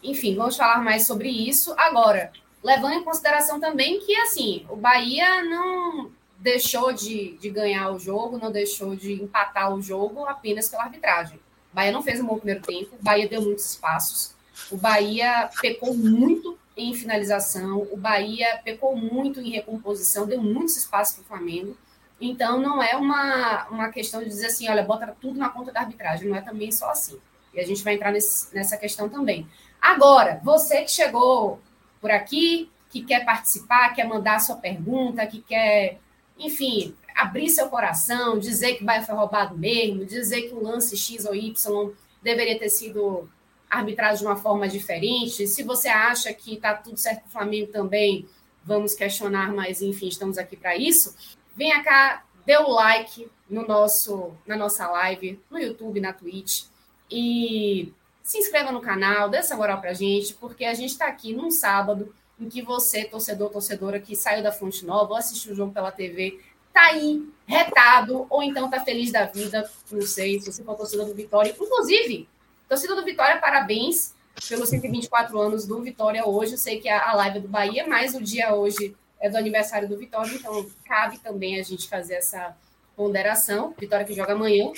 enfim, 0.02 0.36
vamos 0.36 0.56
falar 0.56 0.82
mais 0.82 1.06
sobre 1.06 1.28
isso. 1.28 1.74
Agora, 1.76 2.32
levando 2.62 2.94
em 2.94 3.04
consideração 3.04 3.58
também 3.58 4.00
que, 4.00 4.14
assim, 4.16 4.64
o 4.68 4.76
Bahia 4.76 5.42
não 5.42 6.10
deixou 6.38 6.92
de, 6.92 7.36
de 7.38 7.50
ganhar 7.50 7.90
o 7.90 7.98
jogo, 7.98 8.38
não 8.38 8.52
deixou 8.52 8.94
de 8.94 9.14
empatar 9.14 9.74
o 9.74 9.82
jogo 9.82 10.24
apenas 10.26 10.68
pela 10.68 10.84
arbitragem. 10.84 11.40
Bahia 11.76 11.92
não 11.92 12.02
fez 12.02 12.18
um 12.22 12.26
bom 12.26 12.38
primeiro 12.38 12.62
tempo, 12.62 12.96
o 12.98 13.04
Bahia 13.04 13.28
deu 13.28 13.42
muitos 13.42 13.72
espaços, 13.72 14.34
o 14.70 14.78
Bahia 14.78 15.50
pecou 15.60 15.94
muito 15.94 16.56
em 16.74 16.94
finalização, 16.94 17.86
o 17.92 17.98
Bahia 17.98 18.58
pecou 18.64 18.96
muito 18.96 19.42
em 19.42 19.50
recomposição, 19.50 20.26
deu 20.26 20.40
muitos 20.40 20.74
espaços 20.78 21.16
para 21.16 21.22
o 21.22 21.26
Flamengo. 21.26 21.76
Então, 22.18 22.58
não 22.58 22.82
é 22.82 22.96
uma, 22.96 23.66
uma 23.68 23.88
questão 23.90 24.22
de 24.22 24.28
dizer 24.30 24.46
assim, 24.46 24.66
olha, 24.70 24.82
bota 24.82 25.14
tudo 25.20 25.38
na 25.38 25.50
conta 25.50 25.70
da 25.70 25.80
arbitragem, 25.80 26.26
não 26.26 26.36
é 26.36 26.40
também 26.40 26.72
só 26.72 26.88
assim. 26.88 27.18
E 27.52 27.60
a 27.60 27.66
gente 27.66 27.84
vai 27.84 27.92
entrar 27.92 28.10
nesse, 28.10 28.54
nessa 28.54 28.78
questão 28.78 29.10
também. 29.10 29.46
Agora, 29.78 30.40
você 30.42 30.80
que 30.80 30.90
chegou 30.90 31.60
por 32.00 32.10
aqui, 32.10 32.70
que 32.88 33.04
quer 33.04 33.22
participar, 33.26 33.94
quer 33.94 34.08
mandar 34.08 34.40
sua 34.40 34.56
pergunta, 34.56 35.26
que 35.26 35.42
quer, 35.42 35.98
enfim, 36.38 36.96
abrir 37.16 37.48
seu 37.48 37.68
coração, 37.68 38.38
dizer 38.38 38.74
que 38.74 38.82
o 38.82 38.86
Bahia 38.86 39.02
foi 39.02 39.14
roubado 39.14 39.56
mesmo, 39.56 40.04
dizer 40.04 40.42
que 40.42 40.54
o 40.54 40.62
lance 40.62 40.96
X 40.96 41.24
ou 41.24 41.34
Y 41.34 41.92
deveria 42.22 42.58
ter 42.58 42.68
sido 42.68 43.28
arbitrado 43.70 44.18
de 44.18 44.24
uma 44.24 44.36
forma 44.36 44.68
diferente. 44.68 45.46
Se 45.46 45.62
você 45.62 45.88
acha 45.88 46.32
que 46.34 46.54
está 46.54 46.74
tudo 46.74 46.98
certo 46.98 47.22
com 47.22 47.28
o 47.28 47.32
Flamengo 47.32 47.72
também, 47.72 48.28
vamos 48.62 48.94
questionar, 48.94 49.52
mas 49.52 49.80
enfim, 49.80 50.08
estamos 50.08 50.36
aqui 50.36 50.56
para 50.56 50.76
isso. 50.76 51.16
Venha 51.56 51.82
cá, 51.82 52.24
dê 52.44 52.58
o 52.58 52.68
like 52.68 53.28
no 53.48 53.66
nosso, 53.66 54.32
na 54.46 54.56
nossa 54.56 54.86
live, 54.88 55.40
no 55.50 55.58
YouTube, 55.58 56.00
na 56.00 56.12
Twitch. 56.12 56.64
E 57.10 57.92
se 58.22 58.38
inscreva 58.38 58.70
no 58.72 58.80
canal, 58.80 59.30
dê 59.30 59.38
essa 59.38 59.56
moral 59.56 59.80
para 59.80 59.90
a 59.90 59.94
gente, 59.94 60.34
porque 60.34 60.64
a 60.64 60.74
gente 60.74 60.90
está 60.90 61.06
aqui 61.06 61.32
num 61.32 61.50
sábado 61.50 62.14
em 62.38 62.48
que 62.48 62.60
você, 62.60 63.04
torcedor, 63.04 63.48
torcedora, 63.48 64.00
que 64.00 64.14
saiu 64.14 64.42
da 64.42 64.52
Fonte 64.52 64.84
Nova 64.84 65.12
ou 65.12 65.16
assistiu 65.16 65.52
o 65.52 65.56
jogo 65.56 65.72
pela 65.72 65.90
TV, 65.90 66.38
tá 66.76 66.88
aí 66.88 67.26
retado, 67.46 68.26
ou 68.28 68.42
então 68.42 68.68
tá 68.68 68.80
feliz 68.80 69.10
da 69.10 69.24
vida, 69.24 69.68
não 69.90 70.02
sei, 70.02 70.38
se 70.38 70.52
você 70.52 70.62
for 70.62 70.76
torcedor 70.76 71.06
do 71.06 71.14
Vitória. 71.14 71.50
Inclusive, 71.58 72.28
Torcida 72.68 72.94
do 72.94 73.04
Vitória, 73.04 73.40
parabéns 73.40 74.14
pelos 74.48 74.68
124 74.68 75.38
anos 75.38 75.66
do 75.66 75.80
Vitória 75.80 76.26
hoje. 76.26 76.52
Eu 76.52 76.58
sei 76.58 76.80
que 76.80 76.88
a 76.88 77.14
live 77.14 77.38
é 77.38 77.40
do 77.40 77.48
Bahia, 77.48 77.86
mas 77.88 78.14
o 78.14 78.20
dia 78.20 78.54
hoje 78.54 78.94
é 79.20 79.30
do 79.30 79.38
aniversário 79.38 79.88
do 79.88 79.96
Vitória, 79.96 80.34
então 80.34 80.68
cabe 80.84 81.18
também 81.18 81.58
a 81.58 81.62
gente 81.62 81.88
fazer 81.88 82.14
essa 82.14 82.54
ponderação. 82.94 83.72
Vitória 83.78 84.04
que 84.04 84.12
joga 84.12 84.32
amanhã. 84.32 84.70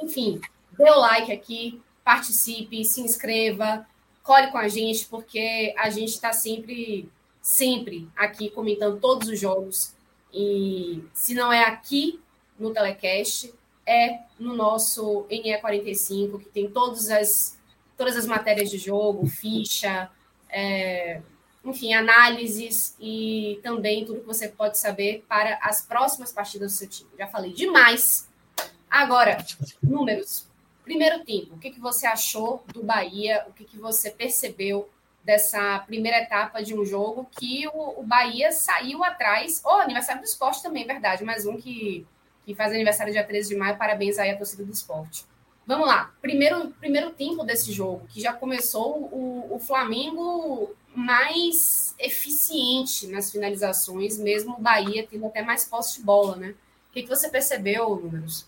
Enfim, 0.00 0.40
dê 0.78 0.88
o 0.88 1.00
like 1.00 1.32
aqui, 1.32 1.82
participe, 2.02 2.84
se 2.84 3.00
inscreva, 3.02 3.86
colhe 4.22 4.50
com 4.50 4.58
a 4.58 4.68
gente, 4.68 5.04
porque 5.06 5.74
a 5.76 5.90
gente 5.90 6.10
está 6.10 6.32
sempre, 6.32 7.10
sempre 7.42 8.08
aqui 8.16 8.48
comentando 8.48 9.00
todos 9.00 9.28
os 9.28 9.38
jogos. 9.38 9.92
E 10.34 11.04
se 11.14 11.32
não 11.32 11.52
é 11.52 11.64
aqui 11.64 12.20
no 12.58 12.72
telecast, 12.72 13.54
é 13.86 14.20
no 14.38 14.54
nosso 14.54 15.24
NE45, 15.30 16.40
que 16.40 16.48
tem 16.48 16.68
todas 16.68 17.08
as, 17.08 17.58
todas 17.96 18.16
as 18.16 18.26
matérias 18.26 18.68
de 18.68 18.78
jogo, 18.78 19.26
ficha, 19.26 20.10
é, 20.48 21.22
enfim, 21.64 21.94
análises 21.94 22.96
e 22.98 23.60
também 23.62 24.04
tudo 24.04 24.20
que 24.20 24.26
você 24.26 24.48
pode 24.48 24.78
saber 24.78 25.24
para 25.28 25.58
as 25.62 25.86
próximas 25.86 26.32
partidas 26.32 26.72
do 26.72 26.78
seu 26.78 26.88
time. 26.88 27.10
Já 27.16 27.28
falei 27.28 27.52
demais. 27.52 28.28
Agora, 28.90 29.38
números. 29.82 30.48
Primeiro 30.82 31.24
tempo, 31.24 31.54
o 31.54 31.58
que, 31.58 31.70
que 31.70 31.80
você 31.80 32.06
achou 32.06 32.62
do 32.72 32.82
Bahia? 32.82 33.46
O 33.48 33.52
que, 33.52 33.64
que 33.64 33.78
você 33.78 34.10
percebeu 34.10 34.90
dessa 35.24 35.78
primeira 35.80 36.18
etapa 36.18 36.62
de 36.62 36.74
um 36.78 36.84
jogo 36.84 37.26
que 37.38 37.66
o, 37.68 38.00
o 38.00 38.02
Bahia 38.02 38.52
saiu 38.52 39.02
atrás? 39.02 39.62
O 39.64 39.68
oh, 39.68 39.80
aniversário 39.80 40.20
do 40.20 40.26
esporte 40.26 40.62
também, 40.62 40.86
verdade, 40.86 41.24
mais 41.24 41.46
um 41.46 41.56
que 41.56 42.06
que 42.44 42.54
faz 42.54 42.72
aniversário 42.72 43.12
dia 43.12 43.24
13 43.24 43.50
de 43.50 43.56
maio. 43.56 43.78
Parabéns 43.78 44.18
aí 44.18 44.30
à 44.30 44.36
torcida 44.36 44.64
do 44.64 44.72
esporte. 44.72 45.24
Vamos 45.66 45.86
lá. 45.86 46.14
Primeiro, 46.20 46.70
primeiro 46.72 47.10
tempo 47.10 47.42
desse 47.42 47.72
jogo, 47.72 48.06
que 48.08 48.20
já 48.20 48.32
começou 48.32 49.08
o, 49.10 49.54
o 49.54 49.58
Flamengo 49.58 50.74
mais 50.94 51.94
eficiente 51.98 53.06
nas 53.06 53.32
finalizações, 53.32 54.18
mesmo 54.18 54.54
o 54.54 54.60
Bahia 54.60 55.06
tendo 55.10 55.26
até 55.26 55.42
mais 55.42 55.64
posse 55.64 55.98
de 55.98 56.04
bola, 56.04 56.36
né? 56.36 56.54
O 56.90 56.92
que, 56.92 57.02
que 57.02 57.08
você 57.08 57.28
percebeu, 57.28 57.96
Números? 57.96 58.46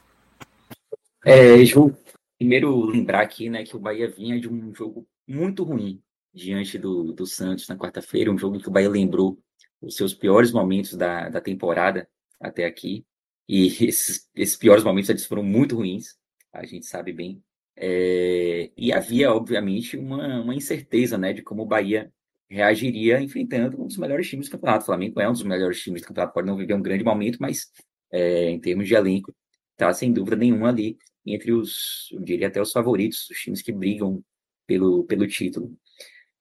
É, 1.24 1.64
Ju, 1.64 1.96
primeiro 2.38 2.84
lembrar 2.84 3.22
aqui, 3.22 3.48
né, 3.48 3.64
que 3.64 3.74
o 3.74 3.80
Bahia 3.80 4.08
vinha 4.08 4.38
de 4.38 4.48
um 4.48 4.72
jogo 4.72 5.04
muito 5.26 5.64
ruim 5.64 6.00
diante 6.36 6.78
do, 6.78 7.12
do 7.12 7.26
Santos 7.26 7.66
na 7.66 7.76
quarta-feira, 7.76 8.30
um 8.30 8.38
jogo 8.38 8.56
em 8.56 8.60
que 8.60 8.68
o 8.68 8.70
Bahia 8.70 8.90
lembrou 8.90 9.38
os 9.80 9.96
seus 9.96 10.14
piores 10.14 10.52
momentos 10.52 10.94
da, 10.94 11.28
da 11.28 11.40
temporada 11.40 12.08
até 12.38 12.66
aqui. 12.66 13.04
E 13.48 13.66
esses, 13.88 14.28
esses 14.34 14.56
piores 14.56 14.84
momentos 14.84 15.08
eles 15.08 15.24
foram 15.24 15.42
muito 15.42 15.76
ruins, 15.76 16.16
a 16.52 16.64
gente 16.64 16.86
sabe 16.86 17.12
bem. 17.12 17.42
É, 17.74 18.70
e 18.76 18.92
havia, 18.92 19.32
obviamente, 19.32 19.96
uma, 19.96 20.40
uma 20.40 20.54
incerteza 20.54 21.18
né, 21.18 21.32
de 21.32 21.42
como 21.42 21.62
o 21.62 21.66
Bahia 21.66 22.12
reagiria 22.48 23.20
enfrentando 23.20 23.82
um 23.82 23.86
dos 23.86 23.96
melhores 23.96 24.28
times 24.28 24.48
do 24.48 24.52
campeonato. 24.52 24.82
O 24.82 24.86
Flamengo 24.86 25.20
é 25.20 25.28
um 25.28 25.32
dos 25.32 25.42
melhores 25.42 25.80
times 25.80 26.02
do 26.02 26.08
campeonato, 26.08 26.34
pode 26.34 26.46
não 26.46 26.56
viver 26.56 26.74
um 26.74 26.82
grande 26.82 27.04
momento, 27.04 27.38
mas 27.40 27.70
é, 28.12 28.50
em 28.50 28.60
termos 28.60 28.86
de 28.86 28.94
elenco, 28.94 29.34
está 29.72 29.92
sem 29.92 30.12
dúvida 30.12 30.36
nenhuma 30.36 30.68
ali 30.68 30.96
entre 31.24 31.52
os, 31.52 32.08
eu 32.12 32.20
diria 32.20 32.46
até 32.46 32.60
os 32.62 32.72
favoritos, 32.72 33.28
os 33.30 33.38
times 33.38 33.60
que 33.60 33.72
brigam 33.72 34.22
pelo, 34.66 35.04
pelo 35.04 35.26
título. 35.26 35.76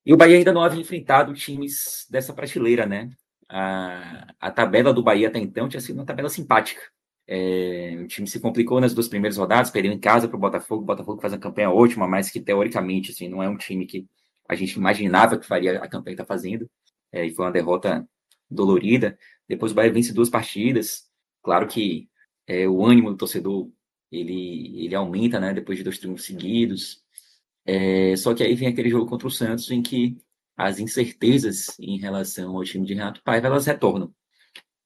E 0.05 0.13
o 0.13 0.17
Bahia 0.17 0.37
ainda 0.37 0.53
não 0.53 0.61
havia 0.61 0.81
enfrentado 0.81 1.33
times 1.33 2.05
dessa 2.09 2.33
prateleira, 2.33 2.85
né? 2.85 3.09
A, 3.49 4.33
a 4.39 4.51
tabela 4.51 4.93
do 4.93 5.03
Bahia 5.03 5.27
até 5.27 5.39
então 5.39 5.67
tinha 5.67 5.81
sido 5.81 5.97
uma 5.97 6.05
tabela 6.05 6.29
simpática. 6.29 6.81
É, 7.27 7.97
o 8.03 8.07
time 8.07 8.27
se 8.27 8.39
complicou 8.39 8.79
nas 8.79 8.93
duas 8.93 9.07
primeiras 9.07 9.37
rodadas, 9.37 9.71
perdeu 9.71 9.91
em 9.91 9.99
casa 9.99 10.27
para 10.27 10.37
o 10.37 10.39
Botafogo. 10.39 10.83
O 10.83 10.85
Botafogo 10.85 11.21
faz 11.21 11.33
uma 11.33 11.39
campanha 11.39 11.71
ótima, 11.71 12.07
mas 12.07 12.29
que 12.29 12.39
teoricamente 12.39 13.11
assim, 13.11 13.27
não 13.27 13.41
é 13.41 13.49
um 13.49 13.57
time 13.57 13.85
que 13.85 14.07
a 14.47 14.55
gente 14.55 14.73
imaginava 14.73 15.37
que 15.39 15.45
faria 15.47 15.79
a 15.79 15.87
campanha 15.87 16.15
que 16.15 16.21
está 16.21 16.25
fazendo. 16.25 16.69
É, 17.11 17.25
e 17.25 17.33
foi 17.33 17.45
uma 17.45 17.51
derrota 17.51 18.07
dolorida. 18.49 19.17
Depois 19.47 19.71
o 19.71 19.75
Bahia 19.75 19.91
vence 19.91 20.13
duas 20.13 20.29
partidas. 20.29 21.09
Claro 21.43 21.67
que 21.67 22.09
é, 22.47 22.67
o 22.67 22.85
ânimo 22.85 23.11
do 23.11 23.17
torcedor 23.17 23.69
ele, 24.11 24.85
ele 24.85 24.95
aumenta 24.95 25.39
né, 25.39 25.53
depois 25.53 25.77
de 25.77 25.83
dois 25.83 25.97
triunfos 25.97 26.25
seguidos. 26.25 27.03
É, 27.65 28.15
só 28.15 28.33
que 28.33 28.43
aí 28.43 28.55
vem 28.55 28.67
aquele 28.67 28.89
jogo 28.89 29.09
contra 29.09 29.27
o 29.27 29.31
Santos 29.31 29.69
em 29.71 29.81
que 29.81 30.17
as 30.55 30.79
incertezas 30.79 31.77
em 31.79 31.97
relação 31.97 32.55
ao 32.55 32.63
time 32.63 32.85
de 32.85 32.93
Renato 32.93 33.21
Paiva 33.23 33.47
elas 33.47 33.65
retornam. 33.65 34.13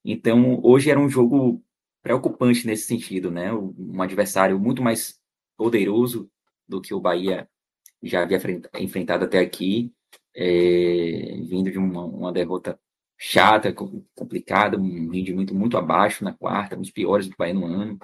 Então, 0.04 0.60
hoje 0.62 0.90
era 0.90 0.98
um 0.98 1.08
jogo 1.08 1.62
preocupante 2.02 2.66
nesse 2.66 2.86
sentido, 2.86 3.30
né? 3.30 3.52
Um 3.52 4.00
adversário 4.02 4.58
muito 4.58 4.82
mais 4.82 5.20
poderoso 5.56 6.30
do 6.66 6.80
que 6.80 6.94
o 6.94 7.00
Bahia 7.00 7.48
já 8.02 8.22
havia 8.22 8.40
enfrentado 8.78 9.24
até 9.24 9.38
aqui, 9.38 9.92
é, 10.34 11.38
vindo 11.46 11.70
de 11.70 11.78
uma, 11.78 12.04
uma, 12.04 12.32
derrota 12.32 12.78
chata, 13.18 13.74
complicada, 14.14 14.78
um 14.78 15.10
rendimento 15.10 15.54
muito 15.54 15.76
abaixo 15.76 16.24
na 16.24 16.32
quarta, 16.32 16.76
um 16.76 16.80
dos 16.80 16.90
piores 16.90 17.28
do 17.28 17.36
Bahia 17.36 17.54
no 17.54 17.66
ano. 17.66 17.98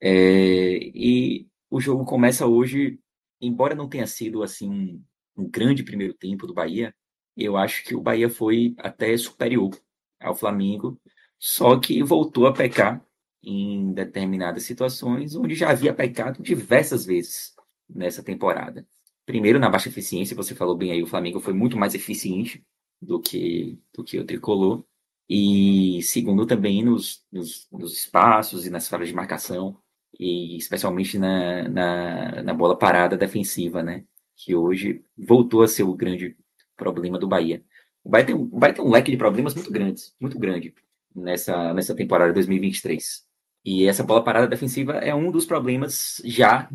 É, 0.00 0.78
e 0.94 1.48
o 1.70 1.80
jogo 1.80 2.04
começa 2.04 2.46
hoje, 2.46 2.98
embora 3.40 3.74
não 3.74 3.88
tenha 3.88 4.06
sido 4.06 4.42
assim 4.42 4.70
um, 4.70 5.04
um 5.36 5.48
grande 5.48 5.82
primeiro 5.82 6.14
tempo 6.14 6.46
do 6.46 6.54
Bahia, 6.54 6.94
eu 7.36 7.56
acho 7.56 7.84
que 7.84 7.94
o 7.94 8.00
Bahia 8.00 8.28
foi 8.28 8.74
até 8.78 9.16
superior 9.16 9.70
ao 10.20 10.34
Flamengo 10.34 11.00
só 11.38 11.78
que 11.78 12.02
voltou 12.02 12.46
a 12.46 12.52
pecar 12.52 13.04
em 13.42 13.92
determinadas 13.92 14.64
situações 14.64 15.36
onde 15.36 15.54
já 15.54 15.70
havia 15.70 15.94
pecado 15.94 16.42
diversas 16.42 17.06
vezes 17.06 17.54
nessa 17.88 18.22
temporada. 18.22 18.86
Primeiro, 19.24 19.58
na 19.58 19.70
baixa 19.70 19.88
eficiência, 19.88 20.34
você 20.34 20.54
falou 20.54 20.76
bem 20.76 20.90
aí, 20.90 21.02
o 21.02 21.06
Flamengo 21.06 21.40
foi 21.40 21.52
muito 21.52 21.76
mais 21.76 21.94
eficiente 21.94 22.64
do 23.00 23.20
que, 23.20 23.78
do 23.94 24.02
que 24.02 24.18
o 24.18 24.24
Tricolor. 24.24 24.84
E 25.28 26.00
segundo, 26.02 26.46
também 26.46 26.82
nos, 26.82 27.22
nos, 27.30 27.68
nos 27.70 27.92
espaços 27.96 28.66
e 28.66 28.70
nas 28.70 28.88
falhas 28.88 29.08
de 29.08 29.14
marcação, 29.14 29.78
e 30.18 30.56
especialmente 30.56 31.18
na, 31.18 31.68
na, 31.68 32.42
na 32.42 32.54
bola 32.54 32.76
parada 32.76 33.16
defensiva, 33.16 33.82
né? 33.82 34.04
Que 34.36 34.54
hoje 34.54 35.04
voltou 35.16 35.62
a 35.62 35.68
ser 35.68 35.84
o 35.84 35.94
grande 35.94 36.36
problema 36.76 37.18
do 37.18 37.28
Bahia. 37.28 37.64
O 38.02 38.10
Bahia 38.10 38.26
tem, 38.26 38.34
o 38.34 38.44
Bahia 38.46 38.74
tem 38.74 38.84
um 38.84 38.90
leque 38.90 39.10
de 39.10 39.16
problemas 39.16 39.54
muito 39.54 39.70
grandes, 39.70 40.14
muito 40.20 40.38
grande 40.38 40.74
nessa, 41.14 41.72
nessa 41.72 41.94
temporada 41.94 42.32
2023. 42.32 43.26
E 43.64 43.86
essa 43.86 44.04
bola 44.04 44.24
parada 44.24 44.48
defensiva 44.48 44.94
é 44.94 45.14
um 45.14 45.30
dos 45.30 45.44
problemas 45.44 46.20
já 46.24 46.68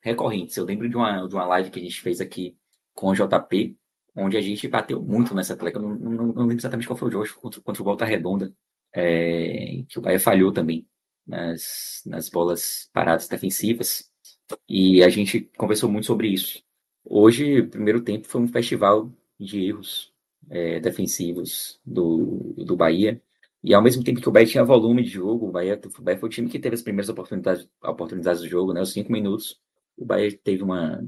recorrentes. 0.00 0.56
Eu 0.56 0.64
lembro 0.64 0.88
de 0.88 0.96
uma, 0.96 1.26
de 1.26 1.34
uma 1.34 1.46
live 1.46 1.70
que 1.70 1.78
a 1.78 1.82
gente 1.82 2.00
fez 2.00 2.20
aqui 2.20 2.56
com 2.94 3.08
o 3.08 3.14
JP, 3.14 3.76
onde 4.16 4.36
a 4.36 4.40
gente 4.40 4.66
bateu 4.66 5.00
muito 5.02 5.34
nessa 5.34 5.56
tecla. 5.56 5.80
Não, 5.82 5.94
não, 5.94 6.26
não, 6.26 6.42
lembro 6.42 6.56
exatamente 6.56 6.86
qual 6.86 6.96
foi 6.96 7.08
o 7.08 7.12
jogo, 7.12 7.28
contra, 7.40 7.60
contra 7.60 7.82
o 7.82 7.84
Volta 7.84 8.04
Redonda, 8.04 8.52
é, 8.94 9.84
que 9.88 9.98
o 9.98 10.02
Bahia 10.02 10.18
falhou 10.18 10.52
também 10.52 10.86
nas, 11.28 12.02
nas 12.06 12.28
bolas 12.28 12.88
paradas 12.92 13.28
defensivas. 13.28 14.10
E 14.68 15.02
a 15.02 15.08
gente 15.10 15.42
conversou 15.56 15.90
muito 15.90 16.06
sobre 16.06 16.28
isso. 16.28 16.62
Hoje, 17.04 17.60
o 17.60 17.68
primeiro 17.68 18.00
tempo 18.00 18.26
foi 18.26 18.40
um 18.40 18.48
festival 18.48 19.12
de 19.38 19.66
erros 19.66 20.12
é, 20.50 20.80
defensivos 20.80 21.78
do, 21.84 22.54
do 22.56 22.76
Bahia. 22.76 23.22
E 23.62 23.74
ao 23.74 23.82
mesmo 23.82 24.04
tempo 24.04 24.20
que 24.20 24.28
o 24.28 24.32
Bahia 24.32 24.46
tinha 24.46 24.64
volume 24.64 25.02
de 25.02 25.10
jogo, 25.10 25.48
o 25.48 25.50
Bahia, 25.50 25.80
o 25.98 26.02
Bahia 26.02 26.18
foi 26.18 26.28
o 26.28 26.32
time 26.32 26.48
que 26.48 26.58
teve 26.58 26.74
as 26.74 26.82
primeiras 26.82 27.08
oportunidades, 27.08 27.68
oportunidades 27.82 28.40
do 28.40 28.48
jogo, 28.48 28.72
né? 28.72 28.80
Os 28.80 28.92
cinco 28.92 29.12
minutos. 29.12 29.60
O 29.96 30.04
Bahia 30.04 30.36
teve 30.42 30.62
uma, 30.62 31.04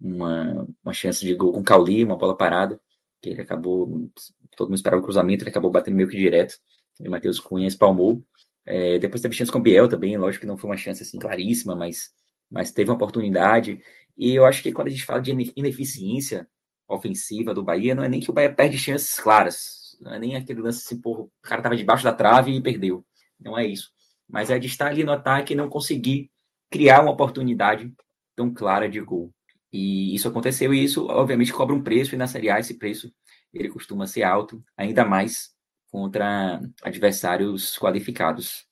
uma, 0.00 0.66
uma 0.84 0.92
chance 0.92 1.24
de 1.24 1.34
gol 1.34 1.52
com 1.52 1.60
o 1.60 1.64
Cauli, 1.64 2.04
uma 2.04 2.16
bola 2.16 2.36
parada, 2.36 2.78
que 3.22 3.30
ele 3.30 3.40
acabou. 3.40 4.10
Todo 4.56 4.68
mundo 4.68 4.76
esperava 4.76 5.00
o 5.00 5.04
cruzamento, 5.04 5.42
ele 5.42 5.50
acabou 5.50 5.70
batendo 5.70 5.96
meio 5.96 6.08
que 6.08 6.16
direto. 6.16 6.58
E 7.00 7.08
o 7.08 7.10
Matheus 7.10 7.40
Cunha 7.40 7.66
espalmou. 7.66 8.22
É, 8.66 8.98
depois 8.98 9.20
teve 9.20 9.34
chance 9.34 9.52
com 9.52 9.58
o 9.58 9.62
Biel 9.62 9.88
também, 9.88 10.16
lógico 10.16 10.42
que 10.42 10.46
não 10.46 10.56
foi 10.56 10.70
uma 10.70 10.76
chance 10.76 11.02
assim 11.02 11.18
claríssima, 11.18 11.76
mas, 11.76 12.10
mas 12.50 12.72
teve 12.72 12.90
uma 12.90 12.96
oportunidade. 12.96 13.80
E 14.16 14.34
eu 14.34 14.44
acho 14.44 14.62
que 14.62 14.72
quando 14.72 14.88
a 14.88 14.90
gente 14.90 15.04
fala 15.04 15.20
de 15.20 15.52
ineficiência 15.56 16.48
ofensiva 16.88 17.54
do 17.54 17.62
Bahia, 17.62 17.94
não 17.94 18.04
é 18.04 18.08
nem 18.08 18.20
que 18.20 18.30
o 18.30 18.32
Bahia 18.32 18.52
perde 18.52 18.78
chances 18.78 19.18
claras, 19.18 19.96
não 20.00 20.14
é 20.14 20.18
nem 20.18 20.36
aquele 20.36 20.60
lance 20.60 20.84
assim, 20.84 21.00
porra, 21.00 21.22
o 21.22 21.30
cara 21.42 21.60
estava 21.60 21.76
debaixo 21.76 22.04
da 22.04 22.12
trave 22.12 22.52
e 22.52 22.60
perdeu. 22.60 23.04
Não 23.40 23.58
é 23.58 23.66
isso. 23.66 23.90
Mas 24.28 24.50
é 24.50 24.58
de 24.58 24.66
estar 24.66 24.88
ali 24.88 25.04
no 25.04 25.12
ataque 25.12 25.52
e 25.52 25.56
não 25.56 25.68
conseguir 25.68 26.30
criar 26.70 27.02
uma 27.02 27.12
oportunidade 27.12 27.92
tão 28.34 28.52
clara 28.52 28.88
de 28.88 29.00
gol. 29.00 29.32
E 29.72 30.14
isso 30.14 30.28
aconteceu 30.28 30.72
e 30.72 30.82
isso, 30.82 31.06
obviamente, 31.06 31.52
cobra 31.52 31.74
um 31.74 31.82
preço, 31.82 32.14
e 32.14 32.18
na 32.18 32.26
Série 32.26 32.50
A 32.50 32.60
esse 32.60 32.74
preço 32.74 33.12
ele 33.52 33.68
costuma 33.68 34.06
ser 34.06 34.22
alto, 34.22 34.62
ainda 34.76 35.04
mais 35.04 35.53
contra 35.94 36.60
adversários 36.82 37.78
qualificados. 37.78 38.66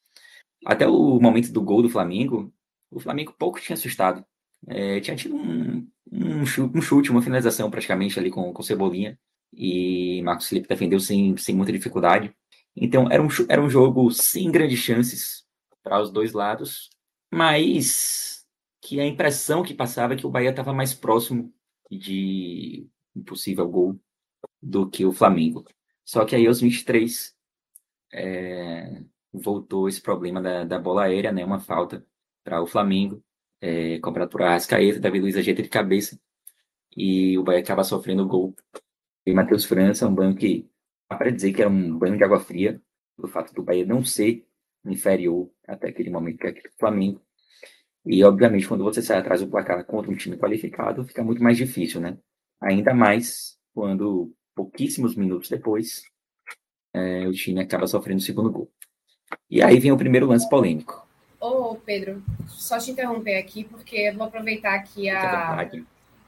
Até 0.66 0.88
o 0.88 1.20
momento 1.20 1.52
do 1.52 1.62
gol 1.62 1.80
do 1.80 1.88
Flamengo, 1.88 2.52
o 2.90 2.98
Flamengo 2.98 3.32
pouco 3.38 3.60
tinha 3.60 3.74
assustado. 3.74 4.26
É, 4.66 4.98
tinha 4.98 5.14
tido 5.14 5.36
um, 5.36 5.88
um, 6.10 6.44
chute, 6.44 7.12
um, 7.12 7.14
uma 7.14 7.22
finalização 7.22 7.70
praticamente 7.70 8.18
ali 8.18 8.28
com, 8.28 8.52
com 8.52 8.62
Cebolinha, 8.64 9.16
e 9.52 10.20
Marcos 10.24 10.48
Felipe 10.48 10.66
defendeu 10.66 10.98
sem, 10.98 11.36
sem 11.36 11.54
muita 11.54 11.70
dificuldade. 11.70 12.34
Então 12.74 13.08
era 13.08 13.22
um, 13.22 13.28
era 13.48 13.62
um 13.62 13.70
jogo 13.70 14.10
sem 14.10 14.50
grandes 14.50 14.80
chances 14.80 15.44
para 15.80 16.02
os 16.02 16.10
dois 16.10 16.32
lados, 16.32 16.90
mas 17.32 18.44
que 18.80 18.98
a 18.98 19.06
impressão 19.06 19.62
que 19.62 19.74
passava 19.74 20.14
é 20.14 20.16
que 20.16 20.26
o 20.26 20.30
Bahia 20.30 20.50
estava 20.50 20.72
mais 20.72 20.92
próximo 20.92 21.54
de 21.88 22.84
um 23.14 23.22
possível 23.22 23.68
gol 23.68 24.00
do 24.60 24.90
que 24.90 25.04
o 25.04 25.12
Flamengo. 25.12 25.64
Só 26.04 26.24
que 26.24 26.34
aí 26.36 26.46
aos 26.46 26.60
23 26.60 27.34
é, 28.12 29.02
voltou 29.32 29.88
esse 29.88 30.00
problema 30.00 30.40
da, 30.40 30.64
da 30.64 30.78
bola 30.78 31.04
aérea, 31.04 31.32
né? 31.32 31.44
Uma 31.44 31.60
falta 31.60 32.04
para 32.44 32.62
o 32.62 32.66
Flamengo, 32.66 33.22
é, 33.60 33.98
cobrado 34.00 34.30
por 34.30 34.42
Arrascaeta, 34.42 35.00
Davi 35.00 35.20
Luiz 35.20 35.36
ajeita 35.36 35.62
de 35.62 35.68
cabeça 35.68 36.18
e 36.96 37.38
o 37.38 37.42
Bahia 37.44 37.60
acaba 37.60 37.84
sofrendo 37.84 38.24
o 38.24 38.28
gol. 38.28 38.54
E 39.24 39.32
Matheus 39.32 39.64
França, 39.64 40.08
um 40.08 40.14
banho 40.14 40.34
que 40.34 40.68
dá 41.08 41.16
para 41.16 41.30
dizer 41.30 41.52
que 41.52 41.62
era 41.62 41.70
um 41.70 41.98
banho 41.98 42.16
de 42.16 42.24
água 42.24 42.40
fria, 42.40 42.82
pelo 43.16 43.28
fato 43.28 43.54
do 43.54 43.62
Bahia 43.62 43.86
não 43.86 44.04
ser 44.04 44.46
inferior 44.84 45.50
até 45.66 45.88
aquele 45.88 46.10
momento 46.10 46.38
que 46.38 46.46
é 46.48 46.50
o 46.50 46.78
Flamengo. 46.78 47.22
E, 48.04 48.24
obviamente, 48.24 48.66
quando 48.66 48.82
você 48.82 49.00
sai 49.00 49.18
atrás 49.18 49.40
do 49.40 49.48
placar 49.48 49.84
contra 49.84 50.10
um 50.10 50.16
time 50.16 50.36
qualificado, 50.36 51.04
fica 51.04 51.22
muito 51.22 51.42
mais 51.42 51.56
difícil, 51.56 52.00
né? 52.00 52.18
Ainda 52.60 52.92
mais 52.92 53.56
quando 53.72 54.34
pouquíssimos 54.54 55.14
minutos 55.16 55.48
depois, 55.48 56.02
é, 56.94 57.26
o 57.26 57.32
time 57.32 57.60
acaba 57.60 57.86
sofrendo 57.86 58.20
o 58.20 58.24
segundo 58.24 58.50
gol. 58.50 58.70
E 59.50 59.62
aí 59.62 59.78
vem 59.78 59.92
o 59.92 59.96
primeiro 59.96 60.26
lance 60.26 60.48
polêmico. 60.48 61.06
Ô, 61.40 61.74
Pedro, 61.74 62.22
só 62.46 62.78
te 62.78 62.90
interromper 62.90 63.38
aqui, 63.38 63.64
porque 63.64 63.96
eu 63.96 64.14
vou 64.14 64.26
aproveitar 64.26 64.74
aqui 64.74 65.10
a, 65.10 65.68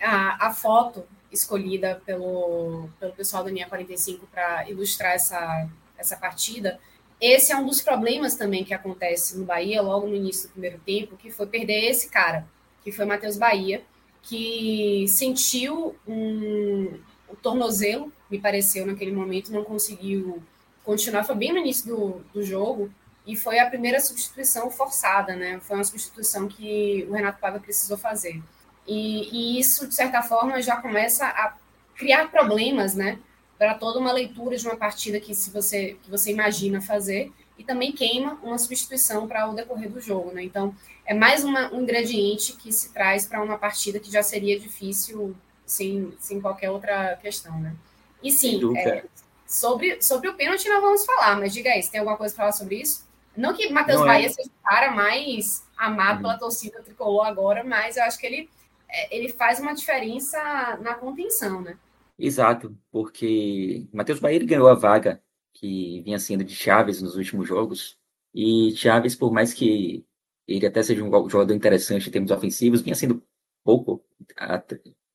a, 0.00 0.48
a 0.48 0.52
foto 0.52 1.06
escolhida 1.30 2.00
pelo, 2.04 2.88
pelo 2.98 3.12
pessoal 3.12 3.44
do 3.44 3.50
Linha 3.50 3.68
45 3.68 4.26
para 4.26 4.68
ilustrar 4.68 5.12
essa, 5.12 5.68
essa 5.96 6.16
partida. 6.16 6.80
Esse 7.20 7.52
é 7.52 7.56
um 7.56 7.66
dos 7.66 7.80
problemas 7.80 8.36
também 8.36 8.64
que 8.64 8.74
acontece 8.74 9.38
no 9.38 9.44
Bahia, 9.44 9.82
logo 9.82 10.06
no 10.06 10.14
início 10.14 10.48
do 10.48 10.52
primeiro 10.52 10.78
tempo, 10.80 11.16
que 11.16 11.30
foi 11.30 11.46
perder 11.46 11.90
esse 11.90 12.10
cara, 12.10 12.46
que 12.82 12.90
foi 12.90 13.04
Matheus 13.04 13.36
Bahia, 13.36 13.82
que 14.22 15.06
sentiu 15.08 15.94
um, 16.06 16.98
o 17.34 17.36
tornozelo, 17.36 18.12
me 18.30 18.40
pareceu 18.40 18.86
naquele 18.86 19.12
momento, 19.12 19.52
não 19.52 19.64
conseguiu 19.64 20.42
continuar. 20.84 21.24
Foi 21.24 21.34
bem 21.34 21.52
no 21.52 21.58
início 21.58 21.86
do, 21.86 22.24
do 22.32 22.42
jogo 22.42 22.90
e 23.26 23.36
foi 23.36 23.58
a 23.58 23.68
primeira 23.68 24.00
substituição 24.00 24.70
forçada, 24.70 25.34
né? 25.34 25.58
Foi 25.60 25.76
uma 25.76 25.84
substituição 25.84 26.46
que 26.46 27.06
o 27.08 27.12
Renato 27.12 27.40
Paiva 27.40 27.58
precisou 27.58 27.98
fazer. 27.98 28.42
E, 28.86 29.56
e 29.56 29.60
isso, 29.60 29.88
de 29.88 29.94
certa 29.94 30.22
forma, 30.22 30.60
já 30.62 30.76
começa 30.76 31.26
a 31.26 31.54
criar 31.96 32.30
problemas, 32.30 32.94
né? 32.94 33.18
Para 33.58 33.74
toda 33.74 33.98
uma 33.98 34.12
leitura 34.12 34.56
de 34.56 34.66
uma 34.66 34.76
partida 34.76 35.18
que, 35.18 35.34
se 35.34 35.50
você, 35.50 35.96
que 36.02 36.10
você 36.10 36.30
imagina 36.30 36.80
fazer 36.80 37.32
e 37.58 37.64
também 37.64 37.92
queima 37.92 38.38
uma 38.42 38.58
substituição 38.58 39.26
para 39.26 39.48
o 39.48 39.54
decorrer 39.54 39.90
do 39.90 40.00
jogo, 40.00 40.32
né? 40.32 40.42
Então, 40.42 40.74
é 41.06 41.14
mais 41.14 41.44
uma, 41.44 41.72
um 41.72 41.82
ingrediente 41.82 42.54
que 42.54 42.72
se 42.72 42.92
traz 42.92 43.26
para 43.26 43.42
uma 43.42 43.56
partida 43.56 43.98
que 43.98 44.10
já 44.10 44.22
seria 44.22 44.58
difícil 44.58 45.34
sem, 45.66 46.12
sem 46.18 46.40
qualquer 46.40 46.70
outra 46.70 47.16
questão, 47.16 47.58
né? 47.58 47.74
E 48.22 48.30
sim, 48.30 48.60
é, 48.78 49.04
sobre, 49.46 50.00
sobre 50.02 50.28
o 50.28 50.34
pênalti 50.34 50.68
não 50.68 50.80
vamos 50.80 51.04
falar, 51.04 51.38
mas 51.38 51.52
diga 51.52 51.70
aí, 51.70 51.82
você 51.82 51.90
tem 51.90 52.00
alguma 52.00 52.16
coisa 52.16 52.34
para 52.34 52.44
falar 52.44 52.52
sobre 52.52 52.76
isso? 52.76 53.06
Não 53.36 53.52
que 53.52 53.68
Matheus 53.70 54.00
é. 54.00 54.04
Bahia 54.04 54.26
é... 54.26 54.30
seja 54.30 54.48
o 54.48 54.62
cara 54.62 54.90
mais 54.92 55.66
amado 55.76 56.16
uhum. 56.16 56.22
pela 56.22 56.38
torcida 56.38 56.82
tricolor 56.82 57.26
agora, 57.26 57.64
mas 57.64 57.96
eu 57.96 58.04
acho 58.04 58.18
que 58.18 58.26
ele, 58.26 58.50
é, 58.88 59.16
ele 59.16 59.28
faz 59.28 59.60
uma 59.60 59.74
diferença 59.74 60.38
na 60.80 60.94
contenção, 60.94 61.60
né? 61.60 61.76
Exato, 62.18 62.76
porque 62.92 63.86
Matheus 63.92 64.20
Bahia 64.20 64.44
ganhou 64.44 64.68
a 64.68 64.74
vaga 64.74 65.20
que 65.52 66.00
vinha 66.02 66.18
sendo 66.18 66.44
de 66.44 66.54
Chaves 66.54 67.02
nos 67.02 67.16
últimos 67.16 67.46
jogos, 67.46 67.98
e 68.32 68.74
Chaves, 68.76 69.14
por 69.14 69.32
mais 69.32 69.52
que 69.52 70.04
ele 70.46 70.66
até 70.66 70.82
seja 70.82 71.02
um 71.02 71.28
jogador 71.28 71.54
interessante 71.54 72.08
em 72.08 72.12
termos 72.12 72.30
ofensivos, 72.30 72.82
vinha 72.82 72.94
sendo 72.94 73.22
pouco 73.64 74.04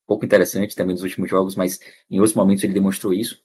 pouco 0.09 0.25
interessante 0.25 0.75
também 0.75 0.95
nos 0.95 1.03
últimos 1.03 1.29
jogos, 1.29 1.55
mas 1.55 1.79
em 2.09 2.17
outros 2.17 2.35
momentos 2.35 2.63
ele 2.63 2.73
demonstrou 2.73 3.13
isso. 3.13 3.39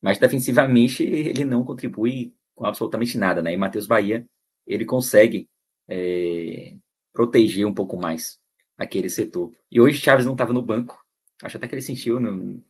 Mas 0.00 0.18
defensivamente 0.18 1.02
ele 1.04 1.44
não 1.44 1.62
contribui 1.64 2.34
com 2.54 2.64
absolutamente 2.64 3.18
nada, 3.18 3.42
né? 3.42 3.52
E 3.52 3.56
Matheus 3.58 3.86
Bahia, 3.86 4.26
ele 4.66 4.86
consegue 4.86 5.50
é, 5.86 6.74
proteger 7.12 7.66
um 7.66 7.74
pouco 7.74 7.96
mais 7.98 8.40
aquele 8.78 9.10
setor. 9.10 9.52
E 9.70 9.80
hoje 9.80 10.00
Chaves 10.00 10.24
não 10.24 10.32
estava 10.32 10.54
no 10.54 10.62
banco, 10.62 10.98
acho 11.42 11.58
até 11.58 11.68
que 11.68 11.74
ele 11.74 11.82
sentiu, 11.82 12.18
não, 12.18 12.62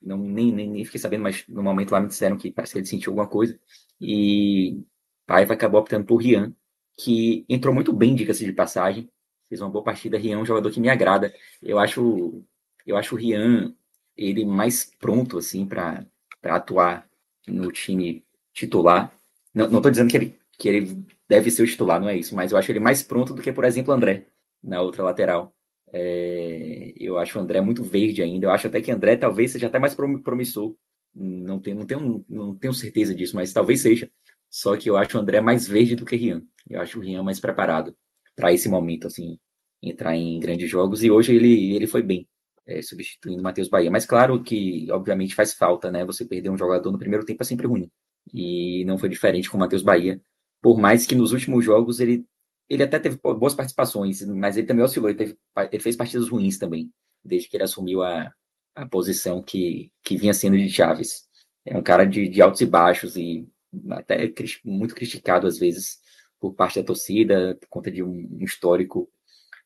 não 0.00 0.18
nem, 0.18 0.52
nem, 0.52 0.70
nem, 0.70 0.84
fiquei 0.84 1.00
sabendo, 1.00 1.24
mas 1.24 1.44
no 1.48 1.64
momento 1.64 1.90
lá 1.90 2.00
me 2.00 2.06
disseram 2.06 2.38
que 2.38 2.52
parece 2.52 2.72
que 2.72 2.78
ele 2.78 2.86
sentiu 2.86 3.10
alguma 3.10 3.26
coisa. 3.26 3.58
E 4.00 4.80
Paiva 5.26 5.54
acabou 5.54 5.80
optando 5.80 6.06
por 6.06 6.18
Rian, 6.18 6.54
que 6.96 7.44
entrou 7.48 7.74
muito 7.74 7.92
bem, 7.92 8.14
diga-se 8.14 8.44
de 8.44 8.52
passagem. 8.52 9.10
Fez 9.48 9.60
uma 9.60 9.70
boa 9.70 9.82
partida. 9.82 10.16
Rian 10.16 10.36
é 10.36 10.38
um 10.38 10.46
jogador 10.46 10.70
que 10.70 10.80
me 10.80 10.88
agrada. 10.88 11.34
Eu 11.60 11.78
acho 11.78 12.44
eu 12.86 12.96
acho 12.96 13.14
o 13.14 13.18
Rian 13.18 13.74
ele 14.16 14.44
mais 14.44 14.84
pronto 14.98 15.38
assim 15.38 15.66
para 15.66 16.04
atuar 16.44 17.08
no 17.48 17.72
time 17.72 18.24
titular. 18.52 19.12
Não, 19.54 19.68
não 19.70 19.82
tô 19.82 19.90
dizendo 19.90 20.10
que 20.10 20.16
ele, 20.16 20.38
que 20.58 20.68
ele 20.68 21.04
deve 21.28 21.50
ser 21.50 21.62
o 21.62 21.66
titular, 21.66 22.00
não 22.00 22.08
é 22.08 22.16
isso, 22.16 22.34
mas 22.34 22.52
eu 22.52 22.58
acho 22.58 22.70
ele 22.70 22.80
mais 22.80 23.02
pronto 23.02 23.34
do 23.34 23.42
que, 23.42 23.52
por 23.52 23.64
exemplo, 23.64 23.92
o 23.92 23.96
André 23.96 24.26
na 24.62 24.80
outra 24.82 25.02
lateral. 25.02 25.54
É, 25.92 26.92
eu 26.96 27.18
acho 27.18 27.38
o 27.38 27.42
André 27.42 27.60
muito 27.60 27.82
verde 27.82 28.22
ainda. 28.22 28.46
Eu 28.46 28.50
acho 28.50 28.66
até 28.66 28.80
que 28.80 28.90
André 28.92 29.16
talvez 29.16 29.52
seja 29.52 29.66
até 29.66 29.78
mais 29.78 29.94
promissor. 29.94 30.74
Não 31.14 31.58
tenho, 31.58 31.78
não 31.78 31.86
tenho, 31.86 32.24
não 32.28 32.54
tenho 32.54 32.72
certeza 32.74 33.14
disso, 33.14 33.34
mas 33.34 33.52
talvez 33.52 33.80
seja. 33.80 34.10
Só 34.48 34.76
que 34.76 34.90
eu 34.90 34.96
acho 34.96 35.16
o 35.16 35.20
André 35.20 35.40
mais 35.40 35.66
verde 35.66 35.96
do 35.96 36.04
que 36.04 36.16
Rian. 36.16 36.42
Eu 36.68 36.80
acho 36.80 36.98
o 36.98 37.02
Rian 37.02 37.22
mais 37.22 37.40
preparado 37.40 37.96
para 38.36 38.52
esse 38.52 38.68
momento, 38.68 39.06
assim, 39.06 39.38
entrar 39.82 40.16
em 40.16 40.38
grandes 40.40 40.68
jogos. 40.70 41.02
E 41.02 41.10
hoje 41.10 41.34
ele, 41.34 41.74
ele 41.74 41.86
foi 41.86 42.02
bem 42.02 42.28
é, 42.70 42.80
substituindo 42.82 43.42
Matheus 43.42 43.68
Bahia. 43.68 43.90
Mas 43.90 44.06
claro 44.06 44.42
que, 44.42 44.90
obviamente, 44.90 45.34
faz 45.34 45.52
falta, 45.52 45.90
né? 45.90 46.04
Você 46.04 46.24
perder 46.24 46.50
um 46.50 46.56
jogador 46.56 46.90
no 46.92 46.98
primeiro 46.98 47.24
tempo 47.24 47.42
é 47.42 47.46
sempre 47.46 47.66
ruim. 47.66 47.90
E 48.32 48.84
não 48.84 48.96
foi 48.96 49.08
diferente 49.08 49.50
com 49.50 49.56
o 49.56 49.60
Matheus 49.60 49.82
Bahia. 49.82 50.20
Por 50.62 50.78
mais 50.78 51.06
que 51.06 51.14
nos 51.14 51.32
últimos 51.32 51.64
jogos 51.64 52.00
ele, 52.00 52.24
ele 52.68 52.82
até 52.82 52.98
teve 52.98 53.18
boas 53.22 53.54
participações, 53.54 54.22
mas 54.22 54.56
ele 54.56 54.66
também 54.66 54.84
oscilou. 54.84 55.10
Ele, 55.10 55.18
teve, 55.18 55.38
ele 55.72 55.82
fez 55.82 55.96
partidas 55.96 56.28
ruins 56.28 56.58
também, 56.58 56.90
desde 57.24 57.48
que 57.48 57.56
ele 57.56 57.64
assumiu 57.64 58.02
a, 58.02 58.32
a 58.74 58.86
posição 58.86 59.42
que, 59.42 59.90
que 60.02 60.16
vinha 60.16 60.34
sendo 60.34 60.56
de 60.56 60.68
Chaves. 60.68 61.28
É 61.64 61.76
um 61.76 61.82
cara 61.82 62.04
de, 62.04 62.28
de 62.28 62.40
altos 62.40 62.60
e 62.60 62.66
baixos 62.66 63.16
e 63.16 63.48
até 63.90 64.32
muito 64.64 64.94
criticado 64.94 65.46
às 65.46 65.58
vezes 65.58 65.98
por 66.38 66.54
parte 66.54 66.80
da 66.80 66.86
torcida, 66.86 67.56
por 67.60 67.68
conta 67.68 67.90
de 67.90 68.02
um 68.02 68.38
histórico 68.40 69.10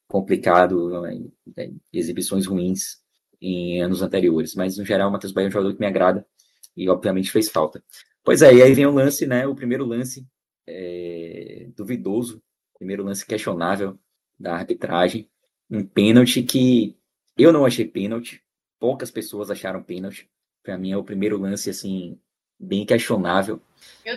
complicado, 0.09 0.91
né, 1.57 1.71
exibições 1.93 2.47
ruins. 2.47 3.03
em 3.41 3.83
anos 3.83 4.01
anteriores. 4.03 4.55
Mas, 4.55 4.79
no 4.79 4.85
geral, 4.85 5.09
o 5.11 5.13
Matheus 5.13 5.33
Bahia 5.33 5.47
é 5.47 5.49
um 5.49 5.53
jogador 5.53 5.75
que 5.75 5.81
me 5.81 5.87
agrada 5.87 6.27
e, 6.77 6.89
obviamente, 6.89 7.31
fez 7.31 7.49
falta. 7.49 7.83
Pois 8.23 8.41
é, 8.41 8.55
e 8.55 8.63
aí 8.63 8.73
vem 8.73 8.87
o 8.87 8.91
lance, 8.91 9.27
né? 9.27 9.47
O 9.47 9.55
primeiro 9.55 9.85
lance 9.85 10.27
é, 10.67 11.69
duvidoso, 11.77 12.43
primeiro 12.79 13.05
lance 13.05 13.27
questionável 13.27 13.99
da 14.39 14.55
arbitragem. 14.55 15.29
Um 15.71 15.85
pênalti 15.85 16.43
que 16.43 16.97
eu 17.37 17.53
não 17.53 17.67
achei 17.67 17.85
pênalti, 17.85 18.43
poucas 18.81 19.11
pessoas 19.11 19.51
acharam 19.51 19.83
pênalti. 19.83 20.31
Para 20.63 20.79
mim 20.79 20.93
é 20.93 20.97
o 20.97 21.05
primeiro 21.05 21.39
lance, 21.39 21.69
assim, 21.69 22.19
bem 22.59 22.87
questionável. 22.87 23.61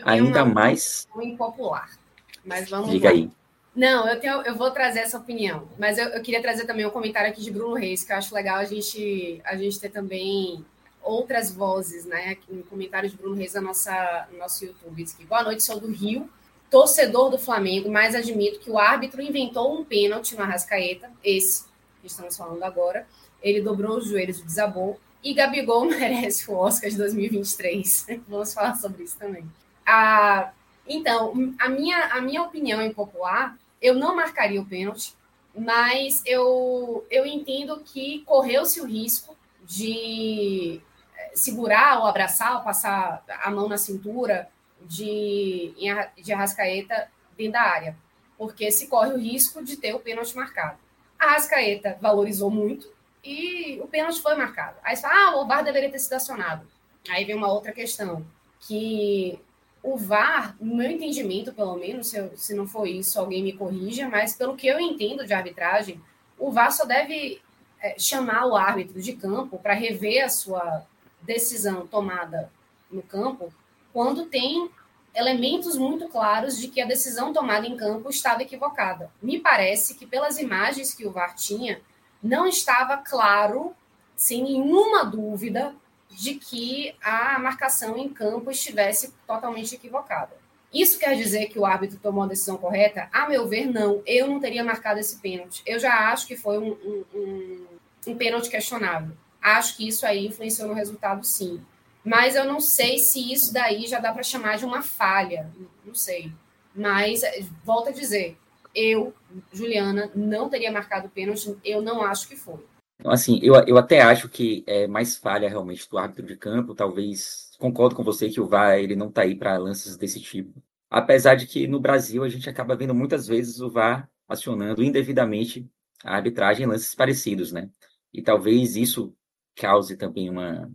Ainda 0.05 0.45
mais. 0.45 1.05
Impopular. 1.21 1.99
Mas 2.45 2.69
vamos 2.69 2.91
Diga 2.91 3.09
lá. 3.09 3.15
aí. 3.15 3.29
Não, 3.77 4.09
eu, 4.09 4.19
tenho, 4.19 4.41
eu 4.41 4.55
vou 4.55 4.71
trazer 4.71 5.01
essa 5.01 5.19
opinião, 5.19 5.69
mas 5.77 5.99
eu, 5.99 6.07
eu, 6.07 6.21
queria 6.23 6.41
trazer 6.41 6.65
também 6.65 6.83
um 6.83 6.89
comentário 6.89 7.29
aqui 7.29 7.43
de 7.43 7.51
Bruno 7.51 7.75
Reis, 7.75 8.03
que 8.03 8.11
eu 8.11 8.17
acho 8.17 8.33
legal 8.33 8.57
a 8.57 8.65
gente, 8.65 9.39
a 9.45 9.55
gente 9.55 9.79
ter 9.79 9.89
também 9.89 10.65
outras 10.99 11.51
vozes, 11.51 12.03
né? 12.03 12.37
No 12.49 12.63
comentário 12.63 13.07
de 13.07 13.15
Bruno 13.15 13.35
Reis 13.35 13.53
no 13.53 13.61
nossa, 13.61 14.27
no 14.31 14.39
nosso 14.39 14.65
YouTube. 14.65 15.03
Aqui. 15.03 15.23
Boa 15.25 15.43
noite, 15.43 15.61
sou 15.61 15.79
do 15.79 15.91
Rio, 15.91 16.27
torcedor 16.71 17.29
do 17.29 17.37
Flamengo, 17.37 17.87
mas 17.91 18.15
admito 18.15 18.59
que 18.59 18.71
o 18.71 18.79
árbitro 18.79 19.21
inventou 19.21 19.79
um 19.79 19.85
pênalti 19.85 20.35
no 20.35 20.41
Arrascaeta, 20.41 21.11
esse 21.23 21.65
que 22.01 22.07
estamos 22.07 22.35
falando 22.35 22.63
agora. 22.63 23.05
Ele 23.43 23.61
dobrou 23.61 23.99
os 23.99 24.07
joelhos 24.07 24.41
desabou. 24.41 24.99
E 25.23 25.35
Gabigol 25.35 25.85
merece 25.85 26.49
o 26.49 26.55
Oscar 26.55 26.89
de 26.89 26.97
2023. 26.97 28.07
Vamos 28.27 28.55
falar 28.55 28.73
sobre 28.73 29.03
isso 29.03 29.19
também. 29.19 29.45
Ah, 29.85 30.51
então, 30.87 31.53
a 31.59 31.69
minha, 31.69 32.05
a 32.07 32.21
minha 32.21 32.41
opinião 32.41 32.81
impopular 32.81 33.55
eu 33.87 33.95
não 33.95 34.15
marcaria 34.15 34.61
o 34.61 34.65
pênalti, 34.65 35.15
mas 35.55 36.21
eu, 36.25 37.05
eu 37.09 37.25
entendo 37.25 37.79
que 37.83 38.21
correu-se 38.25 38.81
o 38.81 38.85
risco 38.85 39.35
de 39.63 40.81
eh, 41.15 41.31
segurar 41.33 41.99
ou 41.99 42.05
abraçar 42.05 42.57
ou 42.57 42.63
passar 42.63 43.23
a 43.27 43.49
mão 43.49 43.67
na 43.67 43.77
cintura 43.77 44.49
de, 44.81 45.73
de 46.17 46.33
Arrascaeta 46.33 47.09
dentro 47.37 47.53
da 47.53 47.61
área, 47.61 47.97
porque 48.37 48.69
se 48.71 48.87
corre 48.87 49.13
o 49.13 49.17
risco 49.17 49.63
de 49.63 49.77
ter 49.77 49.95
o 49.95 49.99
pênalti 49.99 50.35
marcado. 50.35 50.77
A 51.17 51.27
Arrascaeta 51.27 51.97
valorizou 51.99 52.51
muito 52.51 52.91
e 53.23 53.79
o 53.81 53.87
pênalti 53.87 54.21
foi 54.21 54.35
marcado. 54.35 54.77
Aí 54.83 54.95
você 54.95 55.01
fala, 55.01 55.31
ah, 55.31 55.41
o 55.41 55.47
VAR 55.47 55.63
deveria 55.63 55.89
ter 55.89 55.99
sido 55.99 56.13
acionado. 56.13 56.67
Aí 57.09 57.25
vem 57.25 57.35
uma 57.35 57.51
outra 57.51 57.71
questão, 57.71 58.25
que 58.59 59.39
o 59.87 59.95
VAR, 59.95 60.53
no 60.59 60.75
meu 60.75 60.91
entendimento, 60.91 61.53
pelo 61.53 61.77
menos, 61.77 62.09
se, 62.09 62.17
eu, 62.17 62.35
se 62.35 62.53
não 62.53 62.67
for 62.67 62.85
isso, 62.85 63.17
alguém 63.17 63.41
me 63.41 63.53
corrija, 63.53 64.09
mas 64.09 64.35
pelo 64.35 64.57
que 64.57 64.67
eu 64.67 64.77
entendo 64.81 65.25
de 65.25 65.33
arbitragem, 65.33 66.01
o 66.37 66.51
VAR 66.51 66.73
só 66.73 66.83
deve 66.83 67.41
é, 67.81 67.97
chamar 67.97 68.47
o 68.47 68.57
árbitro 68.57 69.01
de 69.01 69.13
campo 69.13 69.57
para 69.57 69.73
rever 69.73 70.25
a 70.25 70.29
sua 70.29 70.85
decisão 71.21 71.87
tomada 71.87 72.51
no 72.91 73.01
campo 73.01 73.53
quando 73.93 74.25
tem 74.25 74.69
elementos 75.15 75.77
muito 75.77 76.09
claros 76.09 76.59
de 76.59 76.67
que 76.67 76.81
a 76.81 76.85
decisão 76.85 77.31
tomada 77.31 77.65
em 77.65 77.77
campo 77.77 78.09
estava 78.09 78.41
equivocada. 78.41 79.09
Me 79.21 79.39
parece 79.39 79.95
que, 79.95 80.05
pelas 80.05 80.37
imagens 80.37 80.93
que 80.93 81.07
o 81.07 81.11
VAR 81.11 81.33
tinha, 81.33 81.79
não 82.21 82.45
estava 82.45 82.97
claro, 82.97 83.73
sem 84.17 84.43
nenhuma 84.43 85.05
dúvida, 85.05 85.73
de 86.17 86.33
que 86.33 86.95
a 86.99 87.37
marcação 87.37 87.95
em 87.95 88.09
campo 88.09 88.49
estivesse 88.49 89.13
totalmente 89.27 89.75
equivocada. 89.75 90.35
Isso 90.73 90.97
quer 90.97 91.15
dizer 91.15 91.45
que 91.45 91.59
o 91.59 91.65
árbitro 91.65 91.99
tomou 91.99 92.23
a 92.23 92.27
decisão 92.27 92.57
correta? 92.57 93.07
A 93.13 93.29
meu 93.29 93.47
ver, 93.47 93.67
não. 93.67 94.01
Eu 94.03 94.27
não 94.27 94.39
teria 94.39 94.63
marcado 94.63 94.99
esse 94.99 95.17
pênalti. 95.17 95.61
Eu 95.63 95.79
já 95.79 96.11
acho 96.11 96.25
que 96.25 96.35
foi 96.35 96.57
um, 96.57 96.71
um, 97.13 97.67
um, 98.07 98.17
pênalti 98.17 98.49
questionável. 98.49 99.15
Acho 99.39 99.77
que 99.77 99.87
isso 99.87 100.07
aí 100.07 100.25
influenciou 100.25 100.67
no 100.67 100.73
resultado, 100.73 101.23
sim. 101.23 101.61
Mas 102.03 102.35
eu 102.35 102.45
não 102.45 102.59
sei 102.59 102.97
se 102.97 103.31
isso 103.31 103.53
daí 103.53 103.85
já 103.85 103.99
dá 103.99 104.11
para 104.11 104.23
chamar 104.23 104.57
de 104.57 104.65
uma 104.65 104.81
falha. 104.81 105.51
Não 105.85 105.93
sei. 105.93 106.31
Mas, 106.75 107.21
volto 107.63 107.89
a 107.89 107.93
dizer, 107.93 108.35
eu, 108.73 109.13
Juliana, 109.53 110.11
não 110.15 110.49
teria 110.49 110.71
marcado 110.71 111.05
o 111.05 111.11
pênalti. 111.11 111.55
Eu 111.63 111.79
não 111.79 112.01
acho 112.01 112.27
que 112.27 112.35
foi. 112.35 112.65
Então, 112.99 113.11
assim, 113.11 113.39
eu, 113.43 113.53
eu 113.67 113.77
até 113.77 114.01
acho 114.01 114.27
que 114.27 114.63
é 114.67 114.87
mais 114.87 115.15
falha 115.17 115.47
realmente 115.49 115.87
do 115.89 115.97
árbitro 115.97 116.25
de 116.25 116.35
campo, 116.35 116.73
talvez, 116.73 117.51
concordo 117.59 117.95
com 117.95 118.03
você 118.03 118.29
que 118.29 118.41
o 118.41 118.47
VAR 118.47 118.77
ele 118.79 118.95
não 118.95 119.09
está 119.09 119.21
aí 119.21 119.35
para 119.35 119.57
lances 119.57 119.95
desse 119.97 120.19
tipo. 120.19 120.61
Apesar 120.89 121.35
de 121.35 121.45
que 121.45 121.67
no 121.67 121.79
Brasil 121.79 122.23
a 122.23 122.29
gente 122.29 122.49
acaba 122.49 122.75
vendo 122.75 122.95
muitas 122.95 123.27
vezes 123.27 123.59
o 123.61 123.69
VAR 123.69 124.09
acionando 124.27 124.83
indevidamente 124.83 125.69
a 126.03 126.15
arbitragem 126.15 126.65
em 126.65 126.69
lances 126.69 126.95
parecidos, 126.95 127.51
né? 127.51 127.69
E 128.13 128.21
talvez 128.21 128.75
isso 128.75 129.15
cause 129.55 129.95
também 129.97 130.29
uma, 130.29 130.71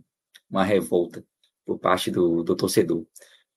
uma 0.49 0.63
revolta 0.63 1.25
por 1.65 1.79
parte 1.79 2.11
do, 2.11 2.43
do 2.43 2.55
torcedor. 2.55 3.05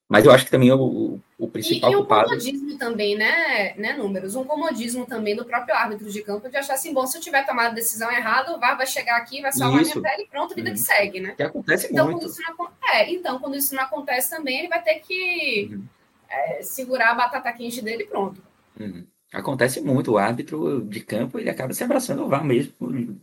Mas 0.09 0.25
eu 0.25 0.31
acho 0.31 0.45
que 0.45 0.51
também 0.53 0.71
o, 0.71 1.19
o 1.37 1.49
principal 1.49 1.91
e, 1.91 1.93
e 1.93 1.97
um 1.97 1.99
culpado... 2.01 2.29
comodismo 2.29 2.79
também, 2.79 3.17
né, 3.17 3.75
né, 3.77 3.93
Números? 3.95 4.37
Um 4.37 4.45
comodismo 4.45 5.05
também 5.05 5.35
do 5.35 5.45
próprio 5.45 5.75
árbitro 5.75 6.11
de 6.11 6.23
campo 6.23 6.49
de 6.49 6.57
achar 6.57 6.75
assim, 6.75 6.95
bom, 6.95 7.05
se 7.07 7.19
eu 7.19 7.21
tiver 7.21 7.45
tomado 7.45 7.73
a 7.73 7.75
decisão 7.75 8.11
errada, 8.13 8.55
o 8.55 8.61
VAR 8.61 8.77
vai 8.77 8.87
chegar 8.87 9.17
aqui, 9.17 9.43
vai 9.43 9.53
salvar 9.53 9.83
isso. 9.83 9.99
minha 9.99 10.11
pele 10.11 10.23
e 10.23 10.29
pronto, 10.29 10.55
vida 10.55 10.69
uhum. 10.69 10.75
que 10.75 10.81
segue, 10.81 11.21
né? 11.21 11.35
Que 11.37 11.43
acontece 11.43 11.89
então, 11.91 12.07
muito. 12.07 12.21
Quando 12.21 12.31
isso 12.31 12.43
não, 12.57 12.69
é, 12.89 13.13
então, 13.13 13.39
quando 13.41 13.57
isso 13.57 13.75
não 13.75 13.83
acontece 13.83 14.31
também, 14.31 14.61
ele 14.61 14.69
vai 14.69 14.81
ter 14.81 15.01
que 15.01 15.71
uhum. 15.73 15.85
é, 16.31 16.63
segurar 16.63 17.11
a 17.11 17.15
batata 17.15 17.53
quente 17.53 17.83
dele 17.83 18.05
e 18.05 18.07
pronto. 18.07 18.41
Uhum. 18.79 19.05
Acontece 19.33 19.81
muito, 19.81 20.13
o 20.13 20.19
árbitro 20.19 20.85
de 20.85 21.01
campo, 21.01 21.41
ele 21.41 21.51
acaba 21.51 21.75
se 21.75 21.83
abraçando 21.83 22.23
ao 22.23 22.29
VAR 22.29 22.45
mesmo, 22.45 22.73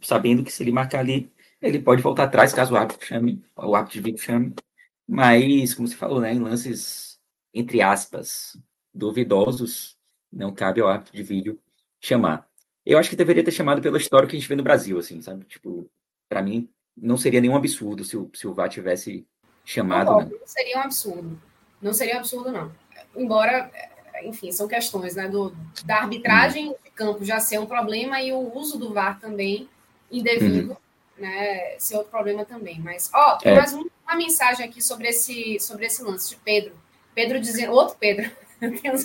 sabendo 0.02 0.43
que 0.43 0.52
se 0.52 0.62
ele 0.62 0.72
marcar 0.74 1.00
ali, 1.00 1.32
ele 1.62 1.80
pode 1.80 2.02
voltar 2.02 2.26
atrás 2.26 2.54
caso 2.54 2.74
o 2.74 2.78
árbitro 2.78 3.08
chame, 3.08 3.41
o 3.56 3.74
árbitro 3.74 4.02
de 4.02 4.04
vídeo 4.04 4.22
chame. 4.22 4.54
Mas, 5.13 5.76
como 5.76 5.88
você 5.88 5.95
falou, 5.95 6.19
né, 6.19 6.34
em 6.34 6.39
lances, 6.39 7.19
entre 7.54 7.84
aspas, 7.84 8.58
duvidosos, 8.91 9.95
não 10.32 10.52
cabe 10.52 10.82
ao 10.82 10.88
árbitro 10.88 11.13
de 11.13 11.21
vídeo 11.21 11.60
chamar. 12.02 12.47
Eu 12.84 12.97
acho 12.97 13.12
que 13.12 13.15
deveria 13.15 13.43
ter 13.43 13.52
chamado 13.52 13.80
pela 13.80 13.99
história 13.99 14.28
que 14.28 14.36
a 14.36 14.39
gente 14.39 14.49
vê 14.49 14.56
no 14.56 14.63
Brasil, 14.63 14.97
assim, 14.97 15.21
sabe? 15.21 15.45
Tipo, 15.45 15.88
para 16.28 16.41
mim, 16.41 16.67
não 16.97 17.15
seria 17.15 17.39
nenhum 17.39 17.56
absurdo 17.56 18.04
se 18.04 18.17
o, 18.17 18.28
se 18.34 18.47
o 18.47 18.56
VAR 18.56 18.69
tivesse 18.69 19.23
chamado. 19.63 20.10
Não, 20.10 20.19
né? 20.21 20.30
não 20.32 20.47
seria 20.47 20.78
um 20.80 20.82
absurdo. 20.82 21.41
Não 21.80 21.93
seria 21.93 22.15
um 22.15 22.19
absurdo, 22.19 22.52
não. 22.52 22.71
Embora, 23.15 23.71
enfim, 24.23 24.52
são 24.52 24.67
questões, 24.67 25.15
né? 25.15 25.30
Do, 25.30 25.56
da 25.86 25.97
arbitragem 25.97 26.71
hum. 26.71 26.76
de 26.84 26.89
campo 26.89 27.23
já 27.23 27.39
ser 27.39 27.60
um 27.60 27.67
problema 27.67 28.19
e 28.19 28.34
o 28.34 28.58
uso 28.58 28.80
do 28.80 28.91
VAR 28.91 29.19
também 29.19 29.69
indevido. 30.12 30.73
Hum 30.73 30.84
né, 31.17 31.76
ser 31.78 31.95
outro 31.95 32.12
problema 32.12 32.45
também. 32.45 32.80
Mas, 32.80 33.10
ó, 33.13 33.38
tem 33.38 33.52
é. 33.52 33.56
mais 33.56 33.73
um, 33.73 33.86
uma 34.06 34.16
mensagem 34.16 34.66
aqui 34.66 34.82
sobre 34.82 35.08
esse, 35.08 35.60
sobre 35.60 35.86
esse 35.86 36.04
lance 36.04 36.30
de 36.30 36.36
Pedro. 36.38 36.74
Pedro 37.16 37.39
dizendo, 37.39 37.74
outro 37.74 37.96
Pedro, 38.00 38.30
temos 38.82 39.04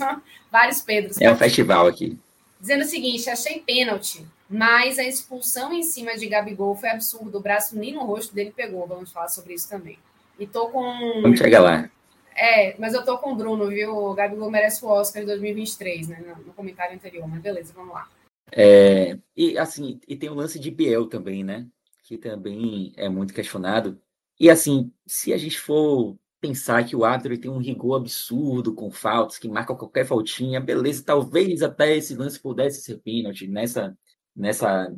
vários 0.50 0.80
Pedros. 0.80 1.20
É 1.20 1.30
um 1.30 1.36
festival 1.36 1.86
aqui. 1.86 2.18
Dizendo 2.60 2.82
o 2.82 2.86
seguinte: 2.86 3.30
achei 3.30 3.60
pênalti, 3.60 4.26
mas 4.48 4.98
a 4.98 5.04
expulsão 5.04 5.72
em 5.72 5.82
cima 5.82 6.16
de 6.16 6.26
Gabigol 6.26 6.74
foi 6.74 6.88
absurdo. 6.88 7.38
O 7.38 7.42
braço 7.42 7.78
nem 7.78 7.92
no 7.92 8.04
rosto 8.04 8.34
dele 8.34 8.52
pegou. 8.54 8.86
Vamos 8.86 9.12
falar 9.12 9.28
sobre 9.28 9.54
isso 9.54 9.68
também. 9.68 9.98
E 10.38 10.46
tô 10.46 10.68
com. 10.68 10.82
Vamos 11.22 11.38
chegar 11.38 11.60
lá. 11.60 11.90
É, 12.34 12.76
mas 12.78 12.94
eu 12.94 13.04
tô 13.04 13.18
com 13.18 13.32
o 13.32 13.36
Bruno, 13.36 13.66
viu? 13.68 13.96
O 13.96 14.14
Gabigol 14.14 14.50
merece 14.50 14.84
o 14.84 14.88
Oscar 14.88 15.22
de 15.22 15.28
2023, 15.28 16.08
né? 16.08 16.36
No 16.46 16.52
comentário 16.52 16.94
anterior, 16.94 17.26
mas 17.26 17.40
beleza, 17.40 17.72
vamos 17.74 17.92
lá. 17.92 18.08
É, 18.52 19.18
e 19.36 19.58
assim, 19.58 20.00
e 20.06 20.16
tem 20.16 20.30
o 20.30 20.34
lance 20.34 20.58
de 20.58 20.70
Biel 20.70 21.06
também, 21.06 21.44
né? 21.44 21.66
que 22.08 22.16
também 22.16 22.90
é 22.96 23.06
muito 23.06 23.34
questionado. 23.34 24.00
E 24.38 24.48
assim, 24.48 24.92
se 25.06 25.32
a 25.32 25.36
gente 25.36 25.58
for 25.58 26.16
pensar 26.40 26.84
que 26.84 26.94
o 26.94 27.04
árbitro 27.04 27.38
tem 27.38 27.50
um 27.50 27.58
rigor 27.58 27.96
absurdo 27.96 28.72
com 28.74 28.90
faltas, 28.90 29.38
que 29.38 29.48
marca 29.48 29.74
qualquer 29.74 30.06
faltinha, 30.06 30.60
beleza, 30.60 31.02
talvez 31.04 31.62
até 31.62 31.96
esse 31.96 32.14
lance 32.14 32.38
pudesse 32.38 32.80
ser 32.80 32.98
pênalti 32.98 33.48
nessa, 33.48 33.96
nessa 34.34 34.88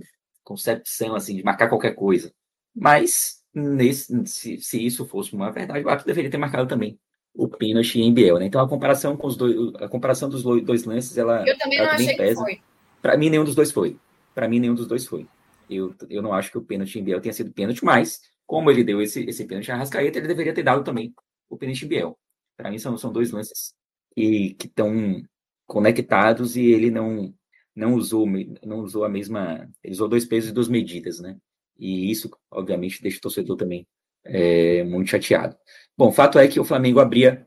concepção 0.44 1.14
assim, 1.14 1.36
de 1.36 1.42
marcar 1.42 1.68
qualquer 1.68 1.94
coisa. 1.94 2.32
Mas 2.74 3.42
nesse, 3.54 4.26
se, 4.26 4.58
se 4.58 4.84
isso 4.84 5.06
fosse 5.06 5.32
uma 5.32 5.50
verdade, 5.50 5.84
o 5.84 5.88
árbitro 5.88 6.06
deveria 6.06 6.30
ter 6.30 6.38
marcado 6.38 6.68
também 6.68 6.98
o 7.34 7.48
pênalti 7.48 8.00
em 8.00 8.12
Biel, 8.12 8.38
né? 8.38 8.46
Então 8.46 8.60
a 8.60 8.68
comparação 8.68 9.16
com 9.16 9.26
os 9.26 9.36
dois, 9.36 9.74
a 9.76 9.88
comparação 9.88 10.28
dos 10.28 10.42
dois 10.42 10.84
lances, 10.84 11.16
ela 11.16 11.46
Eu 11.48 11.56
também 11.58 11.78
ela 11.78 11.88
não 11.88 11.94
achei 11.94 12.16
pesa. 12.16 12.44
que 12.44 12.50
foi. 12.50 12.62
Para 13.00 13.16
mim 13.16 13.30
nenhum 13.30 13.44
dos 13.44 13.54
dois 13.54 13.72
foi. 13.72 13.96
Para 14.34 14.48
mim 14.48 14.60
nenhum 14.60 14.74
dos 14.74 14.86
dois 14.86 15.06
foi. 15.06 15.26
Eu, 15.68 15.94
eu 16.08 16.20
não 16.20 16.34
acho 16.34 16.50
que 16.50 16.58
o 16.58 16.62
pênalti 16.62 16.98
em 16.98 17.04
Biel 17.04 17.20
tenha 17.20 17.32
sido 17.32 17.52
pênalti, 17.52 17.84
mas 17.84 18.20
como 18.50 18.68
ele 18.68 18.82
deu 18.82 19.00
esse, 19.00 19.22
esse 19.26 19.44
pênalti 19.44 19.70
a 19.70 19.76
Rascaeta, 19.76 20.18
ele 20.18 20.26
deveria 20.26 20.52
ter 20.52 20.64
dado 20.64 20.82
também 20.82 21.14
o 21.48 21.56
pênalti 21.56 21.86
Biel. 21.86 22.18
Para 22.56 22.68
mim 22.68 22.80
são, 22.80 22.98
são 22.98 23.12
dois 23.12 23.30
lances 23.30 23.72
que 24.12 24.56
estão 24.64 25.22
conectados 25.68 26.56
e 26.56 26.66
ele 26.66 26.90
não 26.90 27.32
não 27.76 27.94
usou 27.94 28.26
não 28.64 28.80
usou 28.80 29.04
a 29.04 29.08
mesma 29.08 29.70
ele 29.84 29.92
usou 29.92 30.08
dois 30.08 30.24
pesos 30.24 30.50
e 30.50 30.52
duas 30.52 30.68
medidas, 30.68 31.20
né? 31.20 31.38
E 31.78 32.10
isso 32.10 32.28
obviamente 32.50 33.00
deixa 33.00 33.18
o 33.18 33.20
torcedor 33.20 33.56
também 33.56 33.86
é, 34.24 34.82
muito 34.82 35.10
chateado. 35.10 35.56
Bom, 35.96 36.10
fato 36.10 36.36
é 36.36 36.48
que 36.48 36.58
o 36.58 36.64
Flamengo 36.64 36.98
abria 36.98 37.46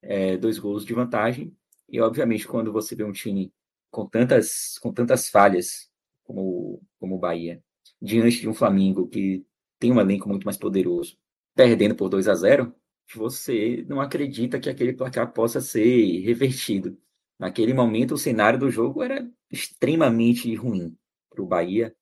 é, 0.00 0.36
dois 0.36 0.56
gols 0.56 0.84
de 0.84 0.94
vantagem 0.94 1.52
e 1.88 2.00
obviamente 2.00 2.46
quando 2.46 2.72
você 2.72 2.94
vê 2.94 3.02
um 3.02 3.10
time 3.10 3.52
com 3.90 4.06
tantas 4.06 4.78
com 4.78 4.92
tantas 4.92 5.28
falhas 5.28 5.90
como, 6.22 6.80
como 7.00 7.16
o 7.16 7.18
Bahia, 7.18 7.60
diante 8.00 8.40
de 8.40 8.48
um 8.48 8.54
Flamengo 8.54 9.08
que 9.08 9.44
tem 9.84 9.92
um 9.92 10.00
elenco 10.00 10.26
muito 10.26 10.44
mais 10.44 10.56
poderoso, 10.56 11.14
perdendo 11.54 11.94
por 11.94 12.08
2 12.08 12.26
a 12.26 12.34
0 12.34 12.74
você 13.14 13.84
não 13.86 14.00
acredita 14.00 14.58
que 14.58 14.70
aquele 14.70 14.94
placar 14.94 15.30
possa 15.34 15.60
ser 15.60 16.20
revertido. 16.20 16.96
Naquele 17.38 17.74
momento, 17.74 18.14
o 18.14 18.18
cenário 18.18 18.58
do 18.58 18.70
jogo 18.70 19.02
era 19.02 19.28
extremamente 19.50 20.54
ruim 20.54 20.96
para 21.28 21.42
o 21.42 21.46
Bahia, 21.46 21.94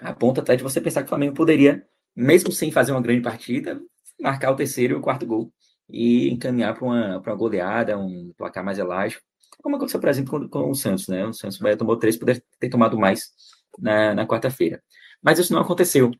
a 0.00 0.12
ponto 0.12 0.40
até 0.40 0.56
de 0.56 0.64
você 0.64 0.80
pensar 0.80 1.02
que 1.02 1.06
o 1.06 1.08
Flamengo 1.10 1.32
poderia, 1.32 1.86
mesmo 2.16 2.50
sem 2.50 2.72
fazer 2.72 2.90
uma 2.90 3.00
grande 3.00 3.22
partida, 3.22 3.80
marcar 4.20 4.50
o 4.50 4.56
terceiro 4.56 4.94
e 4.94 4.96
o 4.96 5.00
quarto 5.00 5.24
gol 5.24 5.52
e 5.88 6.28
encaminhar 6.30 6.74
para 6.74 6.84
uma, 6.84 7.18
uma 7.18 7.34
goleada, 7.36 7.96
um 7.96 8.32
placar 8.36 8.64
mais 8.64 8.80
elástico. 8.80 9.22
Como 9.62 9.76
aconteceu, 9.76 10.00
por 10.00 10.08
exemplo, 10.08 10.40
com, 10.40 10.48
com 10.48 10.70
o 10.70 10.74
Santos, 10.74 11.06
né? 11.06 11.24
O 11.24 11.32
Santos 11.32 11.58
Bahia 11.58 11.76
tomou 11.76 11.96
três, 11.96 12.16
poderia 12.16 12.42
ter 12.58 12.68
tomado 12.68 12.98
mais 12.98 13.30
na, 13.78 14.12
na 14.12 14.26
quarta-feira. 14.26 14.82
Mas 15.22 15.38
isso 15.38 15.52
não 15.52 15.60
aconteceu, 15.60 16.10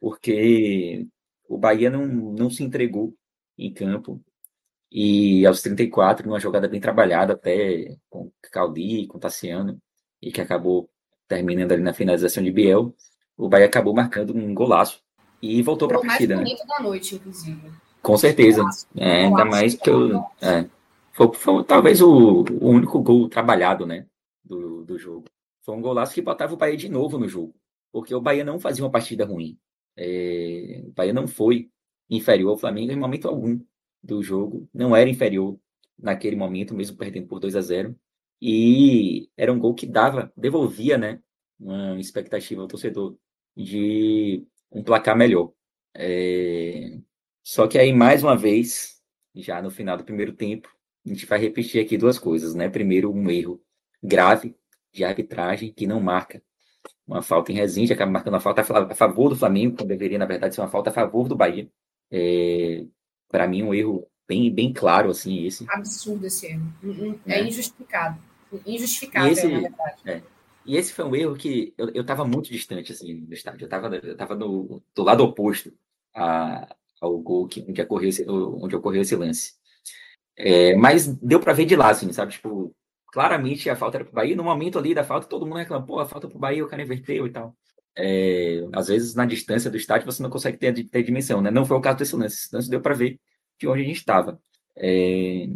porque 0.00 1.06
o 1.48 1.56
Bahia 1.56 1.90
não, 1.90 2.06
não 2.06 2.50
se 2.50 2.62
entregou 2.62 3.14
em 3.56 3.72
campo. 3.72 4.20
E 4.90 5.44
aos 5.46 5.60
34, 5.60 6.26
numa 6.26 6.40
jogada 6.40 6.68
bem 6.68 6.80
trabalhada, 6.80 7.34
até 7.34 7.96
com 8.08 8.30
Caldi, 8.50 9.06
com 9.06 9.18
Tassiano, 9.18 9.78
e 10.22 10.32
que 10.32 10.40
acabou 10.40 10.88
terminando 11.26 11.72
ali 11.72 11.82
na 11.82 11.92
finalização 11.92 12.42
de 12.42 12.50
Biel, 12.50 12.94
o 13.36 13.48
Bahia 13.48 13.66
acabou 13.66 13.94
marcando 13.94 14.34
um 14.34 14.54
golaço 14.54 15.02
e 15.42 15.62
voltou 15.62 15.86
para 15.86 15.98
a 15.98 16.00
partida. 16.00 16.36
mais 16.36 16.48
bonito 16.48 16.66
né? 16.66 16.74
da 16.76 16.82
noite, 16.82 17.14
inclusive. 17.16 17.72
Com 18.02 18.16
certeza. 18.16 18.64
É, 18.96 19.24
ainda 19.24 19.44
mais 19.44 19.74
que 19.74 19.90
eu. 19.90 20.24
É, 20.40 20.66
foi, 21.12 21.32
foi, 21.34 21.64
talvez 21.64 22.00
o, 22.00 22.44
o, 22.60 22.68
único 22.68 23.00
gol 23.00 23.28
trabalhado, 23.28 23.84
né? 23.84 24.06
Do, 24.42 24.84
do 24.84 24.98
jogo. 24.98 25.26
Foi 25.62 25.76
um 25.76 25.82
golaço 25.82 26.14
que 26.14 26.22
botava 26.22 26.54
o 26.54 26.56
Bahia 26.56 26.76
de 26.76 26.88
novo 26.88 27.18
no 27.18 27.28
jogo. 27.28 27.54
Porque 27.92 28.14
o 28.14 28.20
Bahia 28.20 28.44
não 28.44 28.58
fazia 28.58 28.84
uma 28.84 28.90
partida 28.90 29.24
ruim. 29.24 29.58
É, 30.00 30.82
o 30.86 30.92
Bahia 30.92 31.12
não 31.12 31.26
foi 31.26 31.70
inferior 32.08 32.50
ao 32.50 32.58
Flamengo 32.58 32.92
em 32.92 32.96
momento 32.96 33.28
algum 33.28 33.60
do 34.02 34.22
jogo. 34.22 34.68
Não 34.72 34.94
era 34.94 35.10
inferior 35.10 35.58
naquele 35.98 36.36
momento, 36.36 36.74
mesmo 36.74 36.96
perdendo 36.96 37.26
por 37.26 37.40
2 37.40 37.56
a 37.56 37.60
0 37.60 37.98
E 38.40 39.28
era 39.36 39.52
um 39.52 39.58
gol 39.58 39.74
que 39.74 39.86
dava, 39.86 40.32
devolvia, 40.36 40.96
né? 40.96 41.20
Uma 41.58 41.98
expectativa 41.98 42.62
ao 42.62 42.68
torcedor 42.68 43.18
de 43.56 44.46
um 44.70 44.82
placar 44.84 45.16
melhor. 45.16 45.52
É, 45.94 46.98
só 47.42 47.66
que 47.66 47.78
aí, 47.78 47.92
mais 47.92 48.22
uma 48.22 48.36
vez, 48.36 49.02
já 49.34 49.60
no 49.60 49.70
final 49.70 49.96
do 49.96 50.04
primeiro 50.04 50.32
tempo, 50.32 50.68
a 51.04 51.08
gente 51.08 51.26
vai 51.26 51.40
repetir 51.40 51.84
aqui 51.84 51.98
duas 51.98 52.18
coisas, 52.18 52.54
né? 52.54 52.68
Primeiro, 52.68 53.12
um 53.12 53.30
erro 53.30 53.60
grave 54.02 54.54
de 54.92 55.04
arbitragem 55.04 55.72
que 55.72 55.86
não 55.86 56.00
marca 56.00 56.42
uma 57.08 57.22
falta 57.22 57.50
em 57.50 57.54
Resende, 57.54 57.92
acaba 57.92 58.12
marcando 58.12 58.34
uma 58.34 58.40
falta 58.40 58.60
a 58.60 58.94
favor 58.94 59.30
do 59.30 59.36
Flamengo, 59.36 59.76
quando 59.78 59.88
deveria, 59.88 60.18
na 60.18 60.26
verdade, 60.26 60.54
ser 60.54 60.60
uma 60.60 60.68
falta 60.68 60.90
a 60.90 60.92
favor 60.92 61.26
do 61.26 61.34
Bahia. 61.34 61.66
É, 62.10 62.84
Para 63.30 63.48
mim, 63.48 63.62
um 63.62 63.72
erro 63.72 64.06
bem, 64.28 64.52
bem 64.52 64.72
claro, 64.72 65.10
assim, 65.10 65.46
esse. 65.46 65.64
Absurdo 65.70 66.26
esse 66.26 66.46
erro. 66.46 67.18
É, 67.26 67.40
é 67.40 67.42
injustificado. 67.42 68.18
Injustificável, 68.66 69.32
esse, 69.32 69.48
na 69.48 69.60
verdade. 69.60 70.02
É. 70.04 70.22
E 70.66 70.76
esse 70.76 70.92
foi 70.92 71.06
um 71.06 71.16
erro 71.16 71.34
que 71.34 71.72
eu, 71.78 71.88
eu 71.94 72.04
tava 72.04 72.26
muito 72.26 72.50
distante, 72.50 72.92
assim, 72.92 73.20
do 73.20 73.32
estádio. 73.32 73.64
Eu 73.64 73.68
tava, 73.70 73.96
eu 73.96 74.16
tava 74.16 74.34
no, 74.34 74.82
do 74.94 75.02
lado 75.02 75.24
oposto 75.24 75.72
a, 76.14 76.76
ao 77.00 77.18
gol 77.18 77.48
que, 77.48 77.64
onde, 77.66 77.80
ocorreu 77.80 78.10
esse, 78.10 78.28
onde 78.28 78.76
ocorreu 78.76 79.00
esse 79.00 79.16
lance. 79.16 79.54
É, 80.36 80.76
mas 80.76 81.06
deu 81.06 81.40
para 81.40 81.54
ver 81.54 81.64
de 81.64 81.74
lá, 81.74 81.88
assim, 81.88 82.12
sabe? 82.12 82.32
Tipo, 82.32 82.74
claramente 83.12 83.68
a 83.70 83.76
falta 83.76 83.98
era 83.98 84.04
pro 84.04 84.14
Bahia. 84.14 84.36
No 84.36 84.44
momento 84.44 84.78
ali 84.78 84.94
da 84.94 85.04
falta, 85.04 85.26
todo 85.26 85.46
mundo 85.46 85.58
reclamou, 85.58 85.86
pô, 85.86 86.00
a 86.00 86.06
falta 86.06 86.28
pro 86.28 86.38
Bahia, 86.38 86.64
o 86.64 86.68
cara 86.68 86.82
inverteu 86.82 87.26
e 87.26 87.30
tal. 87.30 87.56
É, 87.96 88.64
às 88.72 88.88
vezes, 88.88 89.14
na 89.14 89.26
distância 89.26 89.70
do 89.70 89.76
estádio, 89.76 90.06
você 90.06 90.22
não 90.22 90.30
consegue 90.30 90.56
ter, 90.56 90.72
ter 90.88 91.02
dimensão, 91.02 91.40
né? 91.40 91.50
Não 91.50 91.66
foi 91.66 91.76
o 91.76 91.80
caso 91.80 91.98
desse 91.98 92.14
lance. 92.14 92.36
Esse 92.36 92.54
lance 92.54 92.70
deu 92.70 92.80
para 92.80 92.94
ver 92.94 93.18
de 93.58 93.66
onde 93.66 93.82
a 93.82 93.84
gente 93.84 93.96
estava. 93.96 94.40
É, 94.76 95.48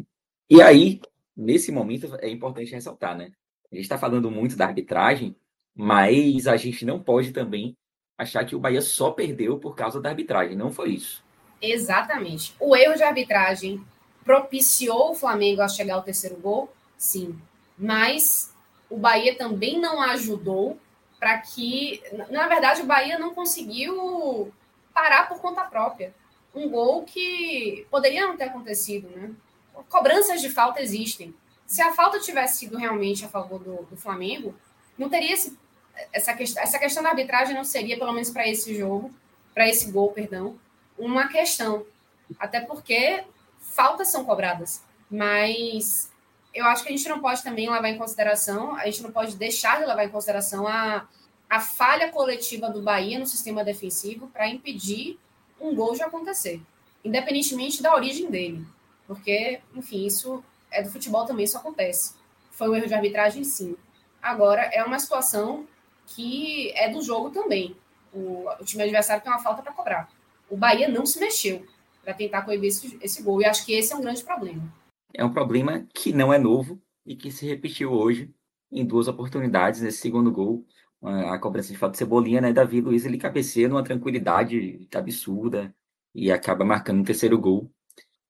e 0.50 0.60
aí, 0.60 1.00
nesse 1.36 1.70
momento, 1.70 2.16
é 2.20 2.28
importante 2.28 2.72
ressaltar, 2.72 3.16
né? 3.16 3.30
A 3.70 3.76
gente 3.76 3.84
está 3.84 3.96
falando 3.96 4.30
muito 4.30 4.56
da 4.56 4.66
arbitragem, 4.66 5.36
mas 5.74 6.46
a 6.46 6.56
gente 6.56 6.84
não 6.84 7.00
pode 7.00 7.32
também 7.32 7.76
achar 8.18 8.44
que 8.44 8.54
o 8.54 8.60
Bahia 8.60 8.80
só 8.80 9.10
perdeu 9.10 9.58
por 9.58 9.74
causa 9.74 10.00
da 10.00 10.10
arbitragem. 10.10 10.56
Não 10.56 10.70
foi 10.70 10.90
isso. 10.90 11.22
Exatamente. 11.60 12.54
O 12.58 12.76
erro 12.76 12.96
de 12.96 13.02
arbitragem 13.02 13.80
propiciou 14.24 15.12
o 15.12 15.14
Flamengo 15.14 15.62
a 15.62 15.68
chegar 15.68 15.94
ao 15.94 16.02
terceiro 16.02 16.36
gol? 16.36 16.70
Sim. 17.02 17.36
Mas 17.76 18.54
o 18.88 18.96
Bahia 18.96 19.36
também 19.36 19.80
não 19.80 20.00
ajudou 20.00 20.78
para 21.18 21.36
que. 21.38 22.00
Na 22.30 22.46
verdade, 22.46 22.82
o 22.82 22.86
Bahia 22.86 23.18
não 23.18 23.34
conseguiu 23.34 24.52
parar 24.94 25.28
por 25.28 25.40
conta 25.40 25.64
própria. 25.64 26.14
Um 26.54 26.68
gol 26.68 27.02
que 27.02 27.84
poderia 27.90 28.24
não 28.24 28.36
ter 28.36 28.44
acontecido, 28.44 29.08
né? 29.16 29.32
Cobranças 29.88 30.40
de 30.40 30.48
falta 30.48 30.80
existem. 30.80 31.34
Se 31.66 31.82
a 31.82 31.92
falta 31.92 32.20
tivesse 32.20 32.58
sido 32.58 32.78
realmente 32.78 33.24
a 33.24 33.28
favor 33.28 33.58
do, 33.58 33.82
do 33.82 33.96
Flamengo, 33.96 34.54
não 34.96 35.10
teria 35.10 35.32
esse, 35.32 35.58
essa, 36.12 36.32
questão, 36.34 36.62
essa 36.62 36.78
questão 36.78 37.02
da 37.02 37.08
arbitragem 37.08 37.52
não 37.52 37.64
seria, 37.64 37.98
pelo 37.98 38.12
menos 38.12 38.30
para 38.30 38.46
esse 38.46 38.76
jogo, 38.76 39.12
para 39.52 39.68
esse 39.68 39.90
gol, 39.90 40.12
perdão, 40.12 40.56
uma 40.96 41.26
questão. 41.26 41.84
Até 42.38 42.60
porque 42.60 43.24
faltas 43.58 44.06
são 44.06 44.24
cobradas. 44.24 44.84
Mas 45.10 46.11
eu 46.54 46.64
acho 46.66 46.82
que 46.82 46.92
a 46.92 46.96
gente 46.96 47.08
não 47.08 47.20
pode 47.20 47.42
também 47.42 47.70
levar 47.70 47.88
em 47.88 47.98
consideração, 47.98 48.76
a 48.76 48.84
gente 48.86 49.02
não 49.02 49.10
pode 49.10 49.36
deixar 49.36 49.80
de 49.80 49.86
levar 49.86 50.04
em 50.04 50.08
consideração 50.08 50.66
a, 50.66 51.06
a 51.48 51.60
falha 51.60 52.10
coletiva 52.10 52.68
do 52.68 52.82
Bahia 52.82 53.18
no 53.18 53.26
sistema 53.26 53.64
defensivo 53.64 54.28
para 54.28 54.48
impedir 54.48 55.18
um 55.60 55.74
gol 55.74 55.94
de 55.94 56.02
acontecer, 56.02 56.60
independentemente 57.04 57.82
da 57.82 57.94
origem 57.94 58.30
dele. 58.30 58.66
Porque, 59.06 59.60
enfim, 59.74 60.06
isso 60.06 60.42
é 60.70 60.82
do 60.82 60.90
futebol 60.90 61.24
também, 61.24 61.44
isso 61.44 61.56
acontece. 61.56 62.14
Foi 62.50 62.68
um 62.68 62.74
erro 62.74 62.86
de 62.86 62.94
arbitragem, 62.94 63.44
sim. 63.44 63.76
Agora, 64.20 64.62
é 64.62 64.82
uma 64.84 64.98
situação 64.98 65.66
que 66.06 66.70
é 66.76 66.88
do 66.88 67.02
jogo 67.02 67.30
também. 67.30 67.76
O, 68.12 68.48
o 68.60 68.64
time 68.64 68.82
adversário 68.82 69.22
tem 69.22 69.32
uma 69.32 69.42
falta 69.42 69.62
para 69.62 69.72
cobrar 69.72 70.08
o 70.52 70.56
Bahia 70.56 70.86
não 70.86 71.06
se 71.06 71.18
mexeu 71.18 71.64
para 72.04 72.12
tentar 72.12 72.42
coibir 72.42 72.68
esse, 72.68 72.98
esse 73.00 73.22
gol. 73.22 73.40
E 73.40 73.46
acho 73.46 73.64
que 73.64 73.72
esse 73.72 73.90
é 73.90 73.96
um 73.96 74.02
grande 74.02 74.22
problema. 74.22 74.62
É 75.14 75.24
um 75.24 75.32
problema 75.32 75.86
que 75.94 76.12
não 76.12 76.32
é 76.32 76.38
novo 76.38 76.80
e 77.04 77.16
que 77.16 77.30
se 77.30 77.46
repetiu 77.46 77.92
hoje 77.92 78.34
em 78.70 78.84
duas 78.84 79.08
oportunidades 79.08 79.80
nesse 79.80 79.98
segundo 79.98 80.30
gol. 80.30 80.66
A 81.02 81.38
cobrança 81.38 81.72
de 81.72 81.78
falta 81.78 81.92
de 81.92 81.98
Cebolinha, 81.98 82.40
né? 82.40 82.52
Davi 82.52 82.80
Luiz 82.80 83.04
ele 83.04 83.18
cabeceia 83.18 83.68
numa 83.68 83.82
tranquilidade 83.82 84.88
absurda 84.94 85.74
e 86.14 86.30
acaba 86.30 86.64
marcando 86.64 87.00
um 87.00 87.04
terceiro 87.04 87.38
gol 87.38 87.70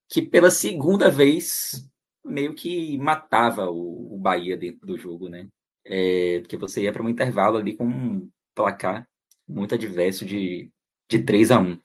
que 0.09 0.21
pela 0.21 0.51
segunda 0.51 1.11
vez 1.11 1.89
meio 2.25 2.55
que 2.55 2.99
matava 2.99 3.71
o, 3.71 4.15
o 4.15 4.19
Bahia 4.19 4.57
dentro 4.57 4.87
do 4.87 4.99
jogo, 4.99 5.29
né? 5.29 5.49
É, 5.85 6.41
porque 6.41 6.57
você 6.57 6.83
ia 6.83 6.93
para 6.93 7.03
um 7.03 7.09
intervalo 7.09 7.57
ali 7.57 7.75
com 7.75 7.87
um 7.87 8.31
placar 8.55 9.09
muito 9.49 9.75
adverso 9.75 10.25
de, 10.25 10.71
de 11.09 11.23
3 11.23 11.51
a 11.51 11.59
1 11.59 11.81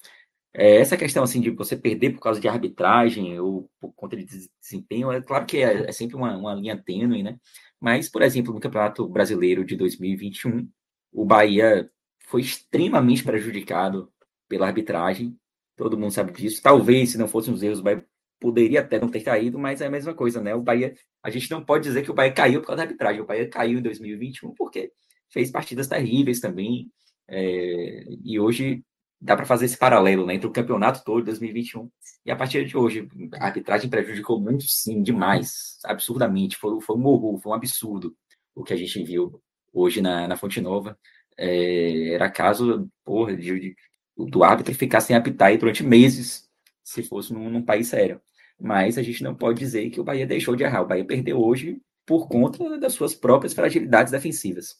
é, 0.58 0.78
essa 0.78 0.98
questão 0.98 1.24
assim 1.24 1.40
de 1.40 1.52
você 1.52 1.78
perder 1.78 2.14
por 2.14 2.20
causa 2.20 2.42
de 2.42 2.48
arbitragem 2.48 3.40
ou 3.40 3.70
por 3.80 3.94
conta 3.94 4.18
de 4.18 4.26
desempenho, 4.60 5.12
é 5.12 5.22
claro 5.22 5.46
que 5.46 5.58
é, 5.58 5.88
é 5.88 5.92
sempre 5.92 6.16
uma, 6.16 6.36
uma, 6.36 6.56
linha 6.56 6.76
tênue, 6.76 7.22
né? 7.22 7.38
Mas, 7.80 8.10
por 8.10 8.24
exemplo, 8.24 8.52
no 8.52 8.60
Campeonato 8.60 9.08
Brasileiro 9.08 9.64
de 9.64 9.76
2021, 9.76 10.68
o 11.14 11.24
Bahia 11.26 11.88
foi 12.26 12.42
extremamente 12.42 13.24
prejudicado 13.24 14.12
pela 14.50 14.66
arbitragem. 14.66 15.38
Todo 15.76 15.98
mundo 15.98 16.12
sabe 16.12 16.32
disso. 16.34 16.60
Talvez, 16.64 17.12
se 17.12 17.20
não 17.20 17.28
fossem 17.28 17.54
os 17.54 17.62
erros, 17.62 17.80
o 17.80 17.84
Bahia 17.84 18.04
poderia 18.40 18.82
até 18.82 19.00
não 19.00 19.10
ter 19.10 19.22
caído, 19.22 19.60
mas 19.60 19.80
é 19.82 19.86
a 19.86 19.92
mesma 19.92 20.16
coisa, 20.16 20.42
né? 20.42 20.56
O 20.56 20.62
Bahia, 20.64 20.96
a 21.22 21.30
gente 21.30 21.52
não 21.52 21.64
pode 21.64 21.84
dizer 21.84 22.02
que 22.02 22.10
o 22.10 22.16
Bahia 22.16 22.34
caiu 22.34 22.62
por 22.62 22.68
causa 22.68 22.78
da 22.78 22.84
arbitragem. 22.84 23.22
O 23.22 23.28
Bahia 23.28 23.48
caiu 23.48 23.78
em 23.78 23.82
2021 23.84 24.56
porque 24.56 24.92
fez 25.30 25.52
partidas 25.52 25.88
terríveis 25.88 26.40
também. 26.40 26.92
É, 27.28 28.06
e 28.24 28.40
hoje 28.40 28.84
dá 29.20 29.36
para 29.36 29.46
fazer 29.46 29.66
esse 29.66 29.78
paralelo 29.78 30.26
né, 30.26 30.36
entre 30.36 30.48
o 30.48 30.52
campeonato 30.52 31.04
todo 31.04 31.20
de 31.20 31.26
2021 31.26 31.90
e 32.26 32.32
a 32.32 32.36
partir 32.36 32.66
de 32.66 32.78
hoje. 32.78 33.08
A 33.40 33.46
arbitragem 33.46 33.90
prejudicou 33.90 34.40
muito, 34.40 34.64
sim, 34.66 35.02
demais, 35.02 35.80
absurdamente. 35.84 36.58
Foi, 36.58 36.80
foi 36.82 36.96
um 36.96 37.06
horror, 37.06 37.40
foi 37.40 37.52
um 37.52 37.56
absurdo 37.56 38.16
o 38.56 38.64
que 38.64 38.74
a 38.74 38.78
gente 38.78 39.04
viu 39.04 39.42
hoje 39.74 40.02
na, 40.02 40.28
na 40.28 40.36
Fonte 40.36 40.60
Nova. 40.62 40.98
É, 41.38 42.10
era 42.14 42.30
caso 42.30 42.90
porra, 43.06 43.36
de, 43.36 43.60
de, 43.60 43.76
do 44.18 44.44
árbitro 44.44 44.74
ficar 44.74 45.02
sem 45.02 45.16
apitar 45.16 45.50
aí 45.50 45.58
durante 45.58 45.84
meses, 45.84 46.50
se 46.84 47.04
fosse 47.04 47.34
num, 47.34 47.50
num 47.50 47.64
país 47.64 47.88
sério. 47.88 48.20
Mas 48.60 48.98
a 48.98 49.04
gente 49.04 49.24
não 49.24 49.36
pode 49.36 49.60
dizer 49.60 49.90
que 49.92 50.00
o 50.00 50.04
Bahia 50.04 50.26
deixou 50.26 50.56
de 50.56 50.64
errar. 50.64 50.82
O 50.82 50.88
Bahia 50.88 51.06
perdeu 51.06 51.40
hoje 51.40 51.80
por 52.06 52.28
conta 52.28 52.80
das 52.80 52.94
suas 52.94 53.14
próprias 53.14 53.54
fragilidades 53.54 54.12
defensivas. 54.12 54.78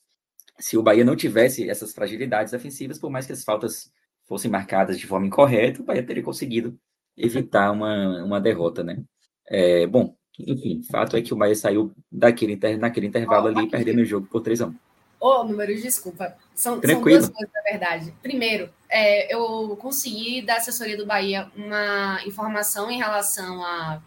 Se 0.60 0.78
o 0.78 0.82
Bahia 0.82 1.06
não 1.06 1.16
tivesse 1.16 1.70
essas 1.70 1.94
fragilidades 1.94 2.52
defensivas, 2.52 2.98
por 2.98 3.12
mais 3.12 3.28
que 3.28 3.34
as 3.34 3.44
faltas 3.44 3.92
fossem 4.28 4.52
marcadas 4.52 5.00
de 5.00 5.08
forma 5.08 5.28
incorreta, 5.28 5.82
o 5.82 5.86
Bahia 5.86 6.04
teria 6.04 6.24
conseguido 6.24 6.78
evitar 7.16 7.72
uma, 7.72 8.24
uma 8.24 8.42
derrota, 8.42 8.84
né? 8.84 9.02
É, 9.50 9.88
bom, 9.88 10.16
enfim, 10.40 10.84
fato 10.84 11.18
é 11.18 11.22
que 11.22 11.34
o 11.34 11.38
Bahia 11.38 11.56
saiu 11.56 11.92
daquele 12.12 12.54
inter, 12.54 12.78
naquele 12.78 13.08
intervalo 13.08 13.46
oh, 13.46 13.58
ali, 13.58 13.70
perdendo 13.70 14.02
o 14.02 14.06
jogo 14.06 14.28
por 14.28 14.42
3 14.42 14.62
a 14.62 14.68
1 14.68 14.76
Ô, 15.20 15.30
oh, 15.30 15.44
número, 15.44 15.74
desculpa. 15.74 16.36
São, 16.54 16.80
são 16.80 17.02
duas 17.02 17.28
coisas, 17.28 17.32
na 17.32 17.62
verdade. 17.62 18.14
Primeiro, 18.22 18.70
é, 18.88 19.34
eu 19.34 19.76
consegui 19.78 20.44
da 20.44 20.58
assessoria 20.58 20.96
do 20.96 21.08
Bahia 21.08 21.50
uma 21.56 22.22
informação 22.24 22.92
em 22.92 23.00
relação 23.00 23.64
a, 23.64 24.00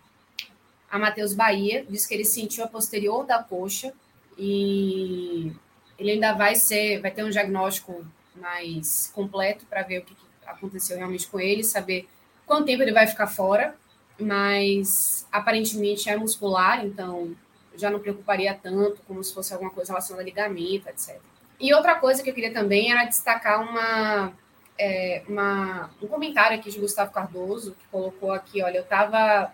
a 0.88 0.98
Matheus 1.00 1.34
Bahia. 1.34 1.84
Diz 1.88 2.06
que 2.06 2.14
ele 2.14 2.24
sentiu 2.24 2.62
a 2.62 2.68
posterior 2.68 3.26
da 3.26 3.42
coxa 3.42 3.92
e 4.38 5.52
ele 5.98 6.12
ainda 6.12 6.32
vai 6.32 6.54
ser, 6.54 7.00
vai 7.00 7.10
ter 7.10 7.24
um 7.24 7.30
diagnóstico 7.30 8.04
mais 8.40 9.10
completo 9.14 9.66
para 9.66 9.82
ver 9.82 9.98
o 9.98 10.04
que, 10.04 10.16
aconteceu 10.46 10.96
realmente 10.96 11.28
com 11.28 11.38
ele, 11.38 11.62
saber 11.62 12.08
quanto 12.44 12.66
tempo 12.66 12.82
ele 12.82 12.92
vai 12.92 13.06
ficar 13.06 13.28
fora, 13.28 13.74
mas 14.18 15.26
aparentemente 15.30 16.08
é 16.10 16.16
muscular, 16.16 16.84
então 16.84 17.36
já 17.76 17.88
não 17.88 18.00
preocuparia 18.00 18.52
tanto 18.60 19.00
como 19.06 19.22
se 19.22 19.32
fosse 19.32 19.52
alguma 19.52 19.70
coisa 19.70 19.92
relacionada 19.92 20.22
a 20.22 20.24
ligamento, 20.24 20.88
etc. 20.88 21.20
E 21.58 21.72
outra 21.72 21.94
coisa 21.94 22.22
que 22.22 22.30
eu 22.30 22.34
queria 22.34 22.52
também 22.52 22.90
era 22.90 23.04
destacar 23.04 23.62
uma, 23.62 24.32
é, 24.78 25.22
uma, 25.28 25.90
um 26.02 26.06
comentário 26.08 26.58
aqui 26.58 26.70
de 26.70 26.80
Gustavo 26.80 27.12
Cardoso, 27.12 27.72
que 27.72 27.86
colocou 27.90 28.32
aqui, 28.32 28.62
olha, 28.62 28.78
eu 28.78 28.82
estava 28.82 29.52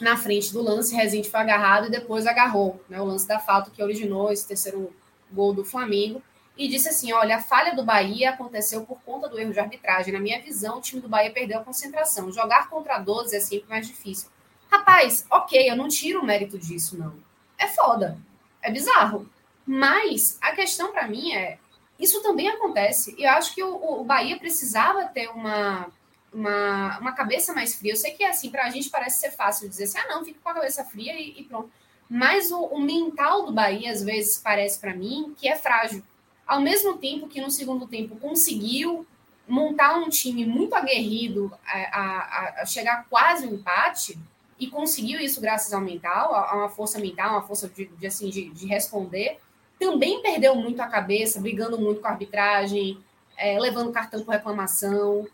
na 0.00 0.16
frente 0.16 0.52
do 0.52 0.62
lance, 0.62 0.94
Rezende 0.94 1.30
foi 1.30 1.40
agarrado 1.40 1.88
e 1.88 1.90
depois 1.90 2.26
agarrou, 2.26 2.82
né, 2.88 3.00
o 3.00 3.04
lance 3.04 3.26
da 3.26 3.38
falta 3.38 3.70
que 3.70 3.82
originou 3.82 4.32
esse 4.32 4.46
terceiro 4.46 4.92
gol 5.30 5.52
do 5.52 5.64
Flamengo, 5.64 6.22
e 6.58 6.66
disse 6.66 6.88
assim, 6.88 7.12
olha, 7.12 7.36
a 7.36 7.40
falha 7.40 7.74
do 7.74 7.84
Bahia 7.84 8.30
aconteceu 8.30 8.84
por 8.84 9.00
conta 9.02 9.28
do 9.28 9.38
erro 9.38 9.52
de 9.52 9.60
arbitragem. 9.60 10.12
Na 10.12 10.18
minha 10.18 10.42
visão, 10.42 10.78
o 10.78 10.80
time 10.80 11.00
do 11.00 11.08
Bahia 11.08 11.30
perdeu 11.30 11.60
a 11.60 11.64
concentração. 11.64 12.32
Jogar 12.32 12.68
contra 12.68 12.98
12 12.98 13.36
é 13.36 13.40
sempre 13.40 13.68
mais 13.68 13.86
difícil. 13.86 14.28
Rapaz, 14.68 15.24
ok, 15.30 15.70
eu 15.70 15.76
não 15.76 15.86
tiro 15.86 16.20
o 16.20 16.26
mérito 16.26 16.58
disso, 16.58 16.98
não. 16.98 17.14
É 17.56 17.68
foda, 17.68 18.18
é 18.60 18.70
bizarro. 18.70 19.30
Mas 19.64 20.36
a 20.40 20.52
questão 20.52 20.92
para 20.92 21.06
mim 21.06 21.32
é, 21.32 21.58
isso 21.98 22.22
também 22.22 22.48
acontece. 22.48 23.14
E 23.16 23.22
eu 23.22 23.30
acho 23.30 23.54
que 23.54 23.62
o, 23.62 24.00
o 24.00 24.04
Bahia 24.04 24.36
precisava 24.36 25.06
ter 25.06 25.28
uma 25.28 25.88
uma, 26.32 26.98
uma 26.98 27.12
cabeça 27.12 27.54
mais 27.54 27.74
fria. 27.74 27.92
Eu 27.92 27.96
sei 27.96 28.12
que, 28.12 28.24
assim, 28.24 28.50
para 28.50 28.64
a 28.64 28.70
gente 28.70 28.90
parece 28.90 29.18
ser 29.18 29.30
fácil 29.30 29.68
dizer 29.68 29.84
assim, 29.84 29.98
ah, 29.98 30.08
não, 30.08 30.24
fica 30.24 30.38
com 30.42 30.48
a 30.48 30.54
cabeça 30.54 30.84
fria 30.84 31.14
e, 31.14 31.40
e 31.40 31.44
pronto. 31.44 31.70
Mas 32.08 32.50
o, 32.50 32.64
o, 32.64 32.80
mental 32.80 33.44
do 33.44 33.52
Bahia, 33.52 33.90
às 33.90 34.02
vezes, 34.02 34.38
parece 34.38 34.78
para 34.78 34.94
mim 34.94 35.34
que 35.36 35.48
é 35.48 35.56
frágil. 35.56 36.02
Ao 36.48 36.60
mesmo 36.60 36.96
tempo 36.96 37.28
que 37.28 37.40
no 37.40 37.50
segundo 37.50 37.86
tempo 37.86 38.16
conseguiu 38.16 39.06
montar 39.46 39.96
um 39.96 40.08
time 40.08 40.44
muito 40.44 40.74
aguerrido 40.74 41.52
a, 41.64 42.00
a, 42.00 42.62
a 42.62 42.66
chegar 42.66 43.06
quase 43.08 43.46
um 43.46 43.54
empate, 43.54 44.18
e 44.58 44.66
conseguiu 44.66 45.20
isso 45.20 45.40
graças 45.40 45.72
ao 45.72 45.80
mental, 45.80 46.34
a, 46.34 46.56
uma 46.56 46.68
força 46.68 46.98
mental, 46.98 47.30
uma 47.30 47.46
força 47.46 47.68
de, 47.68 47.86
de 47.86 48.06
assim, 48.06 48.28
de, 48.28 48.50
de, 48.50 48.66
responder, 48.66 49.38
também 49.78 50.20
perdeu 50.20 50.56
muito 50.56 50.80
a 50.80 50.86
cabeça, 50.88 51.40
brigando 51.40 51.78
muito 51.78 52.00
com 52.00 52.08
a 52.08 52.10
arbitragem, 52.10 52.98
é, 53.36 53.58
levando 53.60 53.92
cartão 53.92 54.24
por 54.24 54.32
reclamação 54.32 55.28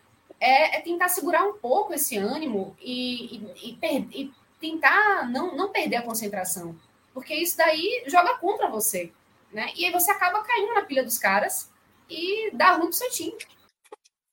é, 0.44 0.76
é, 0.76 0.80
tentar 0.80 1.08
segurar 1.08 1.42
um 1.44 1.54
pouco 1.54 1.94
esse 1.94 2.18
ânimo 2.18 2.76
e, 2.78 3.36
e, 3.36 3.70
e, 3.70 3.72
per, 3.76 4.06
e, 4.12 4.30
tentar 4.60 5.26
não, 5.30 5.56
não 5.56 5.70
perder 5.70 5.96
a 5.96 6.02
concentração. 6.02 6.76
Porque 7.14 7.34
isso 7.34 7.56
daí 7.56 8.04
joga 8.06 8.36
contra 8.38 8.68
você. 8.68 9.10
Né? 9.54 9.68
E 9.76 9.84
aí 9.84 9.92
você 9.92 10.10
acaba 10.10 10.42
caindo 10.42 10.74
na 10.74 10.82
pilha 10.82 11.04
dos 11.04 11.16
caras 11.16 11.72
e 12.10 12.50
dá 12.54 12.72
ruim 12.72 12.88
pro 12.88 12.92
seu 12.92 13.08
time. 13.10 13.36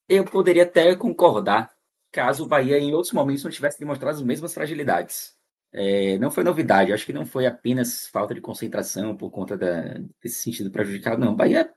Eu 0.10 0.26
poderia 0.26 0.64
até 0.64 0.96
concordar 0.96 1.72
caso 2.12 2.44
o 2.44 2.48
Bahia 2.48 2.78
em 2.80 2.94
outros 2.94 3.14
momentos 3.14 3.44
não 3.44 3.52
tivesse 3.52 3.80
demonstrado 3.80 4.18
as 4.18 4.22
mesmas 4.22 4.54
fragilidades. 4.54 5.36
É, 5.72 6.18
não 6.18 6.32
foi 6.32 6.44
novidade, 6.44 6.92
acho 6.92 7.06
que 7.06 7.14
não 7.14 7.26
foi 7.26 7.46
apenas 7.46 8.08
falta 8.08 8.34
de 8.34 8.42
concentração 8.42 9.16
por 9.16 9.30
conta 9.32 9.56
da, 9.56 10.00
desse 10.22 10.42
sentido 10.42 10.72
prejudicado, 10.72 11.22
não. 11.22 11.36
Bahia 11.36 11.72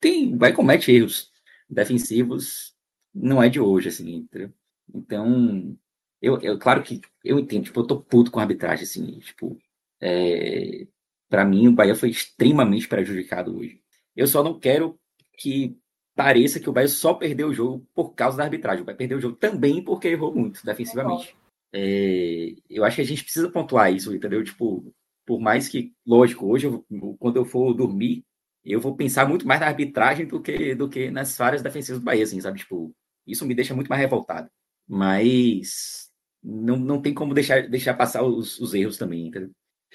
tem, 0.00 0.38
vai 0.38 0.52
comete 0.52 0.90
erros 0.90 1.30
defensivos 1.68 2.74
não 3.12 3.42
é 3.42 3.48
de 3.48 3.60
hoje, 3.60 3.88
assim, 3.88 4.14
entendeu? 4.16 4.52
Então, 4.94 5.76
eu, 6.22 6.40
eu 6.40 6.58
claro 6.58 6.82
que 6.82 7.00
eu 7.24 7.38
entendo, 7.38 7.64
tipo, 7.64 7.80
eu 7.80 7.86
tô 7.86 8.00
puto 8.00 8.30
com 8.30 8.38
a 8.38 8.42
arbitragem, 8.42 8.84
assim, 8.84 9.18
tipo, 9.18 9.58
é, 10.00 10.86
para 11.28 11.44
mim 11.44 11.68
o 11.68 11.72
Bahia 11.72 11.94
foi 11.94 12.10
extremamente 12.10 12.88
prejudicado 12.88 13.56
hoje. 13.56 13.80
Eu 14.14 14.26
só 14.26 14.42
não 14.42 14.58
quero 14.58 14.98
que 15.38 15.76
pareça 16.14 16.58
que 16.58 16.68
o 16.68 16.72
Bahia 16.72 16.88
só 16.88 17.14
perdeu 17.14 17.48
o 17.48 17.54
jogo 17.54 17.86
por 17.94 18.14
causa 18.14 18.36
da 18.36 18.44
arbitragem. 18.44 18.82
O 18.82 18.84
Bahia 18.84 18.96
perdeu 18.96 19.18
o 19.18 19.20
jogo 19.20 19.36
também 19.36 19.82
porque 19.82 20.08
errou 20.08 20.34
muito 20.34 20.64
defensivamente. 20.64 21.36
É, 21.72 22.54
eu 22.70 22.84
acho 22.84 22.96
que 22.96 23.02
a 23.02 23.06
gente 23.06 23.22
precisa 23.22 23.50
pontuar 23.50 23.92
isso, 23.92 24.14
entendeu? 24.14 24.42
Tipo, 24.42 24.94
por 25.26 25.40
mais 25.40 25.68
que, 25.68 25.92
lógico, 26.06 26.46
hoje 26.46 26.66
eu, 26.66 26.86
quando 27.18 27.36
eu 27.36 27.44
for 27.44 27.74
dormir, 27.74 28.24
eu 28.64 28.80
vou 28.80 28.96
pensar 28.96 29.28
muito 29.28 29.46
mais 29.46 29.60
na 29.60 29.66
arbitragem 29.66 30.26
do 30.26 30.40
que, 30.40 30.74
do 30.74 30.88
que 30.88 31.10
nas 31.10 31.36
falhas 31.36 31.62
defensivas 31.62 32.00
do 32.00 32.04
Bahia, 32.04 32.24
assim, 32.24 32.40
sabe? 32.40 32.60
Tipo, 32.60 32.94
isso 33.26 33.44
me 33.46 33.54
deixa 33.54 33.74
muito 33.74 33.88
mais 33.88 34.00
revoltado. 34.00 34.48
Mas 34.88 36.10
não, 36.42 36.76
não 36.76 37.02
tem 37.02 37.12
como 37.12 37.34
deixar, 37.34 37.68
deixar 37.68 37.94
passar 37.94 38.22
os, 38.22 38.58
os 38.58 38.72
erros 38.72 38.96
também. 38.96 39.30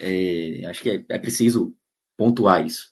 É, 0.03 0.65
acho 0.65 0.81
que 0.81 0.89
é, 0.89 1.05
é, 1.09 1.19
preciso 1.19 1.75
pontuar 2.17 2.65
isso. 2.65 2.91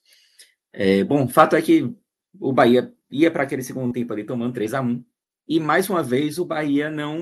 É, 0.72 1.04
bom, 1.04 1.28
fato 1.28 1.56
é 1.56 1.62
que 1.62 1.92
o 2.40 2.54
Bahia 2.54 2.94
ia 3.10 3.32
para 3.32 3.44
aquele 3.44 3.64
segundo 3.64 3.92
tempo 3.92 4.14
ali 4.14 4.24
tomando 4.24 4.54
3 4.54 4.76
a 4.76 4.82
1 4.82 5.04
e 5.48 5.60
mais 5.60 5.90
uma 5.90 6.04
vez 6.04 6.38
o 6.38 6.46
Bahia 6.46 6.92
não 6.92 7.18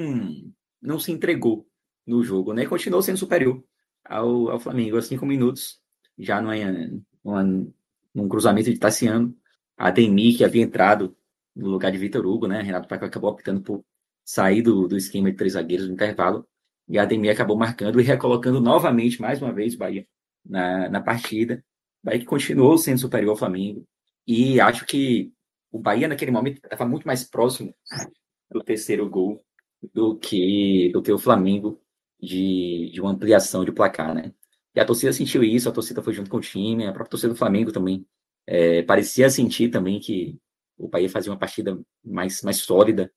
não 0.82 1.00
se 1.00 1.12
entregou 1.12 1.65
no 2.06 2.23
jogo, 2.23 2.54
né? 2.54 2.65
Continuou 2.65 3.02
sendo 3.02 3.17
superior 3.17 3.63
ao, 4.04 4.50
ao 4.50 4.60
Flamengo, 4.60 4.97
aos 4.97 5.08
cinco 5.08 5.26
minutos, 5.26 5.80
já 6.17 6.41
no, 6.41 6.52
no, 7.23 7.73
num 8.13 8.28
cruzamento 8.28 8.71
de 8.71 8.78
Tassiano, 8.78 9.36
a 9.78 9.89
Demi, 9.91 10.34
que 10.36 10.43
havia 10.43 10.63
entrado 10.63 11.15
no 11.56 11.69
lugar 11.69 11.91
de 11.91 11.97
Vitor 11.97 12.26
Hugo, 12.26 12.47
né? 12.47 12.62
Renato 12.62 12.88
Paiva 12.88 13.06
acabou 13.06 13.32
optando 13.32 13.62
por 13.62 13.86
sair 14.26 14.62
do, 14.62 14.88
do 14.88 14.97
esquema 14.97 15.32
de 15.32 15.38
três 15.38 15.54
zagueiros 15.54 15.88
no 15.88 15.93
intervalo. 15.93 16.47
E 16.88 16.97
a 16.97 17.04
Ademir 17.04 17.32
acabou 17.32 17.58
marcando 17.58 18.00
e 18.00 18.04
recolocando 18.04 18.62
novamente, 18.62 19.21
mais 19.21 19.41
uma 19.41 19.54
vez, 19.54 19.76
o 19.76 19.78
Bahia 19.78 20.08
na, 20.45 20.89
na 20.89 21.02
partida. 21.02 21.63
O 22.04 22.06
Bahia 22.06 22.19
que 22.19 22.26
continuou 22.26 22.78
sendo 22.78 23.00
superior 23.00 23.32
ao 23.32 23.38
Flamengo. 23.38 23.86
E 24.26 24.60
acho 24.60 24.86
que 24.86 25.32
o 25.71 25.80
Bahia, 25.80 26.08
naquele 26.08 26.32
momento, 26.32 26.58
estava 26.63 26.86
muito 26.86 27.06
mais 27.06 27.23
próximo 27.23 27.73
do 28.50 28.63
terceiro 28.63 29.10
gol 29.10 29.43
do 29.93 30.17
que, 30.17 30.89
do 30.93 31.02
que 31.02 31.12
o 31.12 31.19
Flamengo 31.19 31.82
de, 32.21 32.89
de 32.93 33.02
uma 33.02 33.12
ampliação 33.12 33.63
de 33.63 33.71
placar, 33.71 34.13
né? 34.13 34.34
E 34.73 34.80
a 34.80 34.86
torcida 34.86 35.12
sentiu 35.12 35.43
isso, 35.43 35.69
a 35.69 35.71
torcida 35.71 36.02
foi 36.02 36.13
junto 36.13 36.30
com 36.30 36.38
o 36.38 36.41
time, 36.41 36.86
a 36.86 36.91
própria 36.91 37.10
torcida 37.10 37.34
do 37.34 37.38
Flamengo 37.38 37.71
também 37.71 38.06
é, 38.45 38.82
parecia 38.84 39.30
sentir 39.30 39.69
também 39.69 40.00
que 40.00 40.38
o 40.78 40.88
Bahia 40.88 41.10
fazia 41.10 41.32
uma 41.32 41.38
partida 41.38 41.80
mais, 42.04 42.41
mais 42.43 42.58
sólida 42.58 43.12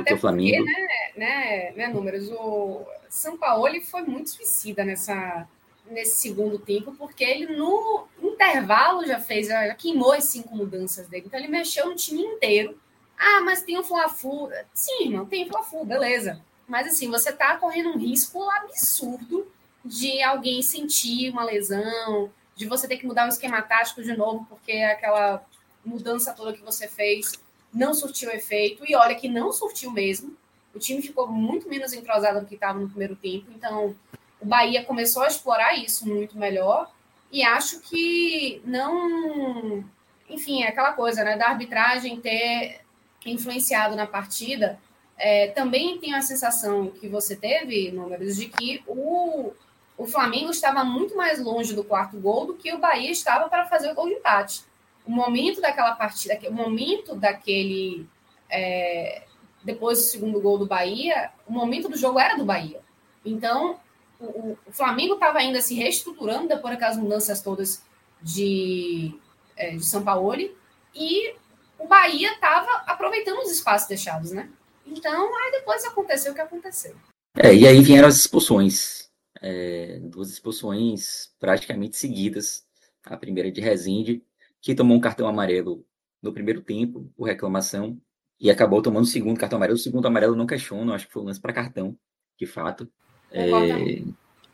Até 0.00 0.10
que 0.10 0.14
o 0.14 0.18
Flamengo. 0.18 0.64
Porque, 0.64 0.80
né, 0.80 1.10
né, 1.16 1.72
né, 1.72 1.88
números, 1.88 2.28
o 2.30 2.84
São 3.08 3.36
Paulo 3.36 3.80
foi 3.82 4.02
muito 4.02 4.30
suicida 4.30 4.84
nessa, 4.84 5.48
nesse 5.90 6.20
segundo 6.20 6.58
tempo, 6.58 6.94
porque 6.94 7.24
ele 7.24 7.56
no 7.56 8.06
intervalo 8.22 9.06
já 9.06 9.20
fez, 9.20 9.48
já 9.48 9.74
queimou 9.74 10.12
as 10.12 10.24
cinco 10.24 10.56
mudanças 10.56 11.08
dele, 11.08 11.24
então 11.26 11.38
ele 11.38 11.48
mexeu 11.48 11.86
no 11.86 11.94
time 11.94 12.22
inteiro. 12.22 12.78
Ah, 13.16 13.40
mas 13.42 13.62
tem 13.62 13.78
o 13.78 13.84
Fla-Flu. 13.84 14.50
Sim, 14.72 15.04
irmão, 15.04 15.24
tem 15.24 15.44
o 15.44 15.48
Fla-Flu, 15.48 15.84
beleza. 15.84 16.40
Mas 16.66 16.88
assim, 16.88 17.10
você 17.10 17.32
tá 17.32 17.56
correndo 17.56 17.90
um 17.90 17.98
risco 17.98 18.42
absurdo 18.50 19.46
de 19.84 20.22
alguém 20.22 20.62
sentir 20.62 21.30
uma 21.30 21.44
lesão, 21.44 22.30
de 22.56 22.66
você 22.66 22.88
ter 22.88 22.96
que 22.96 23.06
mudar 23.06 23.26
o 23.26 23.28
esquema 23.28 23.60
tático 23.62 24.02
de 24.02 24.16
novo, 24.16 24.46
porque 24.48 24.72
aquela 24.72 25.44
mudança 25.84 26.32
toda 26.32 26.54
que 26.54 26.62
você 26.62 26.88
fez 26.88 27.32
não 27.74 27.92
surtiu 27.92 28.30
efeito, 28.30 28.84
e 28.86 28.94
olha 28.94 29.14
que 29.14 29.28
não 29.28 29.52
surtiu 29.52 29.90
mesmo. 29.90 30.36
O 30.74 30.78
time 30.78 31.02
ficou 31.02 31.26
muito 31.26 31.68
menos 31.68 31.92
entrosado 31.92 32.40
do 32.40 32.46
que 32.46 32.54
estava 32.54 32.78
no 32.78 32.88
primeiro 32.88 33.16
tempo, 33.16 33.46
então 33.54 33.94
o 34.40 34.46
Bahia 34.46 34.84
começou 34.84 35.22
a 35.22 35.28
explorar 35.28 35.76
isso 35.76 36.08
muito 36.08 36.38
melhor, 36.38 36.90
e 37.32 37.42
acho 37.42 37.80
que 37.80 38.62
não. 38.64 39.84
Enfim, 40.30 40.62
é 40.62 40.68
aquela 40.68 40.92
coisa, 40.92 41.24
né, 41.24 41.36
da 41.36 41.48
arbitragem 41.48 42.20
ter 42.20 42.80
influenciado 43.26 43.96
na 43.96 44.06
partida. 44.06 44.78
É, 45.16 45.48
também 45.48 45.98
tenho 45.98 46.16
a 46.16 46.22
sensação 46.22 46.90
que 46.90 47.08
você 47.08 47.36
teve, 47.36 47.90
números, 47.90 48.36
de 48.36 48.46
que 48.46 48.82
o, 48.86 49.52
o 49.96 50.06
Flamengo 50.06 50.50
estava 50.50 50.84
muito 50.84 51.16
mais 51.16 51.40
longe 51.40 51.74
do 51.74 51.84
quarto 51.84 52.18
gol 52.18 52.46
do 52.46 52.54
que 52.54 52.72
o 52.72 52.78
Bahia 52.78 53.10
estava 53.10 53.48
para 53.48 53.66
fazer 53.66 53.90
o 53.92 53.94
gol 53.94 54.08
de 54.08 54.14
empate 54.14 54.64
o 55.06 55.10
momento 55.10 55.60
daquela 55.60 55.94
partida, 55.94 56.38
o 56.48 56.52
momento 56.52 57.14
daquele. 57.14 58.08
É, 58.50 59.24
depois 59.62 59.98
do 59.98 60.04
segundo 60.04 60.40
gol 60.40 60.58
do 60.58 60.66
Bahia, 60.66 61.30
o 61.46 61.52
momento 61.52 61.88
do 61.88 61.96
jogo 61.96 62.18
era 62.18 62.36
do 62.36 62.44
Bahia. 62.44 62.80
Então, 63.24 63.80
o, 64.20 64.56
o 64.66 64.72
Flamengo 64.72 65.14
estava 65.14 65.38
ainda 65.38 65.60
se 65.60 65.74
reestruturando 65.74 66.48
depois 66.48 66.74
daquelas 66.74 66.96
mudanças 66.96 67.40
todas 67.40 67.82
de, 68.20 69.18
é, 69.56 69.76
de 69.76 69.84
São 69.84 70.04
Paulo 70.04 70.50
e 70.94 71.34
o 71.78 71.86
Bahia 71.86 72.32
estava 72.32 72.70
aproveitando 72.86 73.38
os 73.38 73.50
espaços 73.50 73.88
deixados, 73.88 74.30
né? 74.30 74.48
Então, 74.86 75.34
aí 75.34 75.52
depois 75.52 75.84
aconteceu 75.84 76.32
o 76.32 76.34
que 76.34 76.40
aconteceu. 76.40 76.94
É, 77.36 77.54
e 77.54 77.66
aí 77.66 77.80
vieram 77.82 78.08
as 78.08 78.16
expulsões. 78.16 79.10
É, 79.40 79.98
duas 80.02 80.30
expulsões 80.30 81.32
praticamente 81.40 81.96
seguidas. 81.96 82.64
A 83.04 83.16
primeira 83.16 83.50
de 83.50 83.60
Rezende 83.60 84.22
que 84.64 84.74
tomou 84.74 84.96
um 84.96 85.00
cartão 85.00 85.28
amarelo 85.28 85.84
no 86.22 86.32
primeiro 86.32 86.62
tempo, 86.62 87.12
por 87.14 87.24
reclamação, 87.24 88.00
e 88.40 88.50
acabou 88.50 88.80
tomando 88.80 89.04
o 89.04 89.06
segundo 89.06 89.38
cartão 89.38 89.58
amarelo. 89.58 89.76
O 89.76 89.80
segundo 89.80 90.06
amarelo 90.06 90.34
não 90.34 90.46
questiono, 90.46 90.94
acho 90.94 91.06
que 91.06 91.12
foi 91.12 91.22
um 91.22 91.26
lance 91.26 91.38
para 91.38 91.52
cartão, 91.52 91.94
de 92.40 92.46
fato. 92.46 92.90
É, 93.30 94.02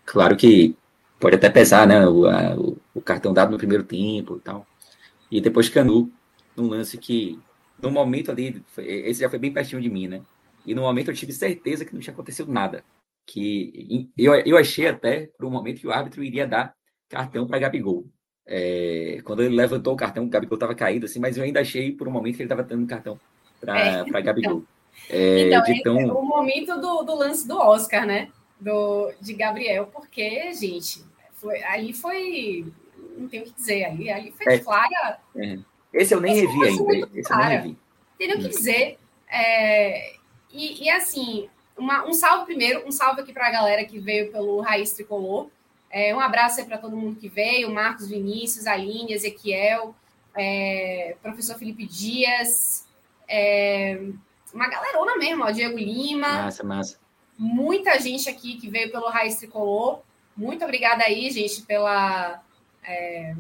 claro 0.05 0.37
que 0.37 0.77
pode 1.21 1.37
até 1.37 1.49
pesar, 1.49 1.87
né? 1.87 2.05
O, 2.09 2.27
a, 2.27 2.57
o, 2.93 3.01
cartão 3.01 3.33
dado 3.33 3.53
no 3.53 3.57
primeiro 3.57 3.85
tempo 3.85 4.39
e 4.39 4.41
tal. 4.41 4.67
E 5.31 5.41
depois 5.41 5.69
Canu, 5.69 6.11
num 6.57 6.67
lance 6.67 6.99
que, 6.99 7.39
no 7.81 7.93
momento 7.93 8.33
ali, 8.33 8.65
esse 8.79 9.21
já 9.21 9.31
foi 9.31 9.39
bem 9.39 9.53
pertinho 9.53 9.81
de 9.81 9.89
mim, 9.89 10.09
né? 10.09 10.23
E 10.67 10.75
no 10.75 10.83
momento 10.83 11.13
eu 11.13 11.15
tive 11.15 11.33
certeza 11.33 11.85
que 11.85 11.95
não 11.95 12.01
tinha 12.01 12.13
acontecido 12.13 12.53
nada. 12.53 12.85
Que 13.25 14.11
eu, 14.19 14.35
eu 14.35 14.59
achei 14.59 14.89
até, 14.89 15.31
por 15.39 15.47
um 15.47 15.51
momento, 15.51 15.81
que 15.81 15.87
o 15.87 15.93
árbitro 15.93 16.25
iria 16.25 16.49
dar 16.49 16.75
cartão 17.09 17.47
para 17.47 17.61
Gabigol. 17.61 18.11
É, 18.47 19.20
quando 19.24 19.43
ele 19.43 19.55
levantou 19.55 19.95
o 19.95 19.97
cartão, 19.97 20.24
o 20.24 20.28
Gabigol 20.28 20.57
estava 20.57 20.74
caído, 20.74 21.07
assim, 21.07 21.20
mas 21.20 21.36
eu 21.36 21.45
ainda 21.45 21.61
achei 21.61 21.93
por 21.93 22.09
um 22.09 22.11
momento 22.11 22.36
que 22.36 22.43
ele 22.43 22.47
estava 22.47 22.62
dando 22.62 22.86
cartão 22.86 23.18
para 23.61 23.78
é, 23.78 24.22
Gabigol. 24.22 24.64
É, 25.09 25.47
então, 25.47 25.64
é, 25.64 25.82
tão... 25.82 26.01
é, 26.01 26.12
o 26.12 26.22
momento 26.22 26.78
do, 26.78 27.03
do, 27.03 27.14
lance 27.14 27.47
do 27.49 27.57
Oscar, 27.57 28.05
né? 28.05 28.28
Do, 28.61 29.11
de 29.20 29.32
Gabriel, 29.32 29.86
porque, 29.86 30.53
gente, 30.53 31.03
foi, 31.34 31.62
ali 31.62 31.93
foi. 31.95 32.66
Não 33.16 33.26
tenho 33.28 33.45
o 33.45 33.47
que 33.47 33.53
dizer, 33.53 33.84
ali, 33.84 34.11
ali 34.11 34.32
foi 34.32 34.55
é, 34.55 34.59
clara. 34.59 35.18
É. 35.36 35.59
Esse 35.93 36.14
eu 36.14 36.20
nem 36.20 36.34
revi 36.34 36.64
ainda. 36.64 37.09
Esse 37.14 37.32
eu 37.32 37.36
nem 37.38 37.49
revi. 37.49 37.78
Tenho 38.18 38.36
o 38.36 38.41
que 38.41 38.47
hum. 38.47 38.51
dizer. 38.51 38.99
É, 39.28 40.12
e, 40.53 40.84
e, 40.84 40.91
assim, 40.91 41.49
uma, 41.76 42.07
um 42.07 42.12
salve 42.12 42.45
primeiro, 42.47 42.86
um 42.86 42.93
salve 42.93 43.22
aqui 43.22 43.32
para 43.32 43.47
a 43.47 43.51
galera 43.51 43.84
que 43.84 43.99
veio 43.99 44.30
pelo 44.30 44.61
Raiz 44.61 44.93
Tricolor. 44.93 45.49
É, 45.91 46.14
um 46.14 46.20
abraço 46.20 46.61
aí 46.61 46.66
para 46.66 46.78
todo 46.78 46.97
mundo 46.97 47.18
que 47.18 47.28
veio, 47.28 47.70
Marcos 47.70 48.09
Vinícius, 48.09 48.66
Aline, 48.66 49.12
Ezequiel, 49.12 49.95
é, 50.36 51.16
professor 51.20 51.59
Felipe 51.59 51.84
Dias, 51.84 52.86
é, 53.28 54.01
uma 54.55 54.68
galerona 54.68 55.16
mesmo, 55.16 55.45
ó, 55.45 55.51
Diego 55.51 55.76
Lima. 55.76 56.28
Massa, 56.28 56.62
massa. 56.62 56.99
Muita 57.36 57.99
gente 57.99 58.28
aqui 58.28 58.57
que 58.57 58.68
veio 58.68 58.91
pelo 58.91 59.09
Raiz 59.09 59.36
Tricolor. 59.36 60.01
Muito 60.36 60.64
obrigada 60.64 61.05
aí, 61.05 61.30
gente, 61.30 61.62
pela, 61.62 62.43
é, 62.84 63.34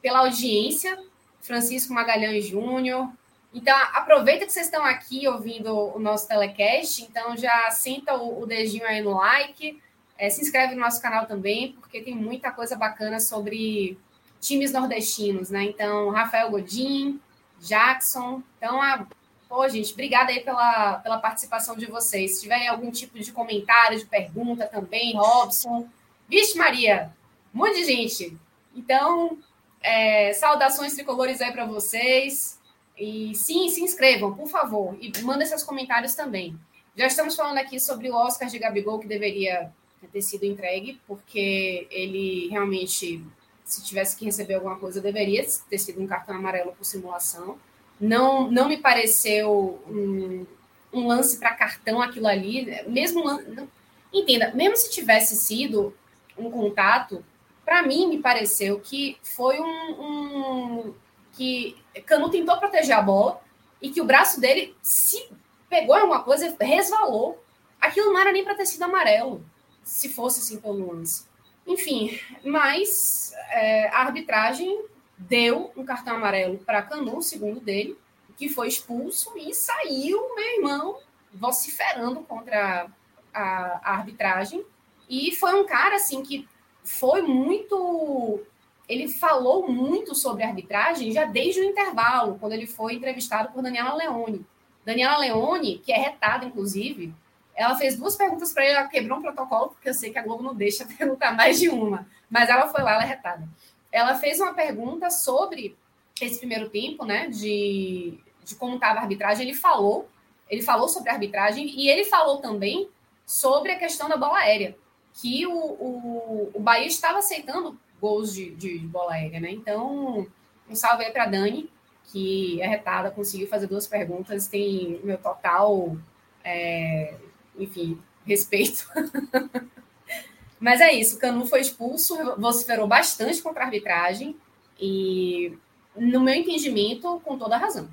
pela 0.00 0.20
audiência. 0.20 0.96
Francisco 1.40 1.94
Magalhães 1.94 2.46
Júnior. 2.46 3.08
Então, 3.54 3.76
aproveita 3.94 4.44
que 4.44 4.52
vocês 4.52 4.66
estão 4.66 4.84
aqui 4.84 5.26
ouvindo 5.28 5.72
o 5.72 5.98
nosso 5.98 6.28
telecast. 6.28 7.02
Então, 7.02 7.36
já 7.36 7.70
senta 7.70 8.14
o, 8.14 8.42
o 8.42 8.46
dedinho 8.46 8.84
aí 8.84 9.00
no 9.00 9.16
like 9.16 9.80
é, 10.18 10.30
se 10.30 10.40
inscreve 10.40 10.74
no 10.74 10.80
nosso 10.80 11.00
canal 11.00 11.26
também, 11.26 11.72
porque 11.72 12.00
tem 12.00 12.14
muita 12.14 12.50
coisa 12.50 12.76
bacana 12.76 13.20
sobre 13.20 13.98
times 14.40 14.72
nordestinos, 14.72 15.50
né? 15.50 15.64
Então, 15.64 16.10
Rafael 16.10 16.50
Godin, 16.50 17.20
Jackson. 17.60 18.42
Então, 18.56 18.80
a... 18.80 19.06
pô, 19.48 19.68
gente, 19.68 19.92
obrigada 19.92 20.30
aí 20.30 20.40
pela, 20.40 20.94
pela 20.98 21.18
participação 21.18 21.76
de 21.76 21.86
vocês. 21.86 22.36
Se 22.36 22.42
tiverem 22.42 22.68
algum 22.68 22.90
tipo 22.90 23.18
de 23.18 23.32
comentário, 23.32 23.98
de 23.98 24.06
pergunta 24.06 24.66
também, 24.66 25.16
Robson. 25.16 25.88
Vixe, 26.28 26.56
Maria, 26.56 27.12
um 27.54 27.58
monte 27.58 27.74
de 27.76 27.84
gente. 27.84 28.36
Então, 28.74 29.38
é, 29.82 30.32
saudações 30.32 30.94
tricolores 30.94 31.40
aí 31.40 31.52
para 31.52 31.64
vocês. 31.64 32.58
E 32.98 33.34
sim, 33.34 33.68
se 33.68 33.82
inscrevam, 33.82 34.34
por 34.34 34.48
favor. 34.48 34.96
E 35.00 35.12
mandem 35.22 35.46
seus 35.46 35.62
comentários 35.62 36.14
também. 36.14 36.58
Já 36.96 37.06
estamos 37.06 37.36
falando 37.36 37.58
aqui 37.58 37.78
sobre 37.78 38.10
o 38.10 38.14
Oscar 38.14 38.48
de 38.48 38.58
Gabigol, 38.58 38.98
que 38.98 39.06
deveria 39.06 39.70
ter 40.06 40.22
sido 40.22 40.44
entregue, 40.44 41.00
porque 41.06 41.86
ele 41.90 42.48
realmente, 42.48 43.22
se 43.64 43.84
tivesse 43.84 44.16
que 44.16 44.24
receber 44.24 44.54
alguma 44.54 44.76
coisa, 44.76 45.00
deveria 45.00 45.44
ter 45.68 45.78
sido 45.78 46.00
um 46.02 46.06
cartão 46.06 46.36
amarelo 46.36 46.72
por 46.72 46.84
simulação. 46.84 47.58
Não, 48.00 48.50
não 48.50 48.68
me 48.68 48.76
pareceu 48.76 49.82
um, 49.88 50.46
um 50.92 51.06
lance 51.06 51.38
para 51.38 51.54
cartão 51.54 52.00
aquilo 52.00 52.26
ali, 52.26 52.66
mesmo 52.86 53.24
não, 53.24 53.68
entenda, 54.12 54.52
mesmo 54.54 54.76
se 54.76 54.90
tivesse 54.90 55.36
sido 55.36 55.94
um 56.36 56.50
contato, 56.50 57.24
para 57.64 57.82
mim 57.82 58.08
me 58.08 58.18
pareceu 58.18 58.80
que 58.80 59.16
foi 59.22 59.58
um, 59.60 59.64
um 59.64 60.94
que 61.32 61.76
Canu 62.06 62.30
tentou 62.30 62.56
proteger 62.58 62.96
a 62.96 63.02
bola 63.02 63.40
e 63.80 63.90
que 63.90 64.00
o 64.00 64.04
braço 64.04 64.40
dele 64.40 64.74
se 64.82 65.28
pegou 65.68 65.94
alguma 65.94 66.22
coisa, 66.22 66.54
resvalou. 66.60 67.42
Aquilo 67.80 68.12
não 68.12 68.20
era 68.20 68.32
nem 68.32 68.44
para 68.44 68.54
ter 68.54 68.66
sido 68.66 68.82
amarelo 68.84 69.44
se 69.86 70.08
fosse 70.08 70.40
assim 70.40 70.60
pelo 70.60 70.92
lance. 70.92 71.24
Enfim, 71.64 72.18
mas 72.44 73.32
é, 73.50 73.88
a 73.88 74.00
arbitragem 74.00 74.84
deu 75.16 75.70
um 75.76 75.84
cartão 75.84 76.16
amarelo 76.16 76.58
para 76.58 76.82
Canu, 76.82 77.22
segundo 77.22 77.60
dele, 77.60 77.96
que 78.36 78.48
foi 78.48 78.66
expulso 78.66 79.32
e 79.38 79.54
saiu, 79.54 80.34
meu 80.34 80.56
irmão, 80.56 80.98
vociferando 81.32 82.20
contra 82.22 82.88
a, 83.32 83.40
a, 83.82 83.92
arbitragem. 83.94 84.64
E 85.08 85.34
foi 85.36 85.54
um 85.54 85.64
cara 85.64 85.96
assim 85.96 86.20
que 86.22 86.46
foi 86.82 87.22
muito. 87.22 88.42
Ele 88.88 89.08
falou 89.08 89.70
muito 89.70 90.14
sobre 90.16 90.42
arbitragem 90.42 91.12
já 91.12 91.24
desde 91.24 91.60
o 91.60 91.64
intervalo, 91.64 92.38
quando 92.40 92.52
ele 92.52 92.66
foi 92.66 92.94
entrevistado 92.94 93.52
por 93.52 93.62
Daniela 93.62 93.94
Leone. 93.94 94.44
Daniela 94.84 95.18
Leone, 95.18 95.78
que 95.78 95.92
é 95.92 95.98
retada, 95.98 96.44
inclusive, 96.44 97.14
ela 97.56 97.74
fez 97.74 97.96
duas 97.96 98.14
perguntas 98.14 98.52
para 98.52 98.64
ele, 98.64 98.74
ela 98.74 98.86
quebrou 98.86 99.18
um 99.18 99.22
protocolo, 99.22 99.70
porque 99.70 99.88
eu 99.88 99.94
sei 99.94 100.12
que 100.12 100.18
a 100.18 100.22
Globo 100.22 100.42
não 100.42 100.54
deixa 100.54 100.84
perguntar 100.98 101.34
mais 101.34 101.58
de 101.58 101.70
uma. 101.70 102.06
Mas 102.30 102.48
ela 102.50 102.68
foi 102.68 102.82
lá, 102.82 102.92
ela 102.92 103.02
é 103.04 103.06
retada. 103.06 103.48
Ela 103.90 104.14
fez 104.14 104.38
uma 104.38 104.52
pergunta 104.52 105.10
sobre 105.10 105.74
esse 106.20 106.38
primeiro 106.38 106.68
tempo, 106.68 107.04
né? 107.04 107.28
De, 107.28 108.18
de 108.44 108.54
como 108.56 108.74
estava 108.74 108.98
a 108.98 109.02
arbitragem. 109.02 109.46
Ele 109.46 109.56
falou, 109.56 110.08
ele 110.50 110.62
falou 110.62 110.88
sobre 110.88 111.08
a 111.08 111.14
arbitragem 111.14 111.66
e 111.66 111.88
ele 111.88 112.04
falou 112.04 112.38
também 112.38 112.90
sobre 113.24 113.72
a 113.72 113.78
questão 113.78 114.08
da 114.08 114.18
bola 114.18 114.38
aérea. 114.38 114.76
Que 115.14 115.46
o, 115.46 115.56
o, 115.56 116.50
o 116.52 116.60
Bahia 116.60 116.86
estava 116.86 117.18
aceitando 117.18 117.78
gols 117.98 118.34
de, 118.34 118.50
de 118.54 118.78
bola 118.80 119.14
aérea, 119.14 119.40
né? 119.40 119.50
Então, 119.50 120.26
um 120.68 120.74
salve 120.74 121.04
aí 121.04 121.10
para 121.10 121.24
Dani, 121.24 121.70
que 122.04 122.60
é 122.60 122.66
retada, 122.66 123.10
conseguiu 123.10 123.48
fazer 123.48 123.66
duas 123.66 123.86
perguntas, 123.86 124.46
tem 124.46 125.00
meu 125.02 125.16
total 125.16 125.96
é, 126.44 127.14
enfim, 127.58 127.98
respeito. 128.24 128.86
Mas 130.58 130.80
é 130.80 130.92
isso, 130.92 131.18
Canu 131.18 131.46
foi 131.46 131.60
expulso, 131.60 132.16
vociferou 132.38 132.88
bastante 132.88 133.42
contra 133.42 133.62
a 133.62 133.66
arbitragem 133.66 134.36
e, 134.80 135.52
no 135.94 136.20
meu 136.20 136.34
entendimento, 136.34 137.20
com 137.22 137.36
toda 137.36 137.56
a 137.56 137.58
razão. 137.58 137.88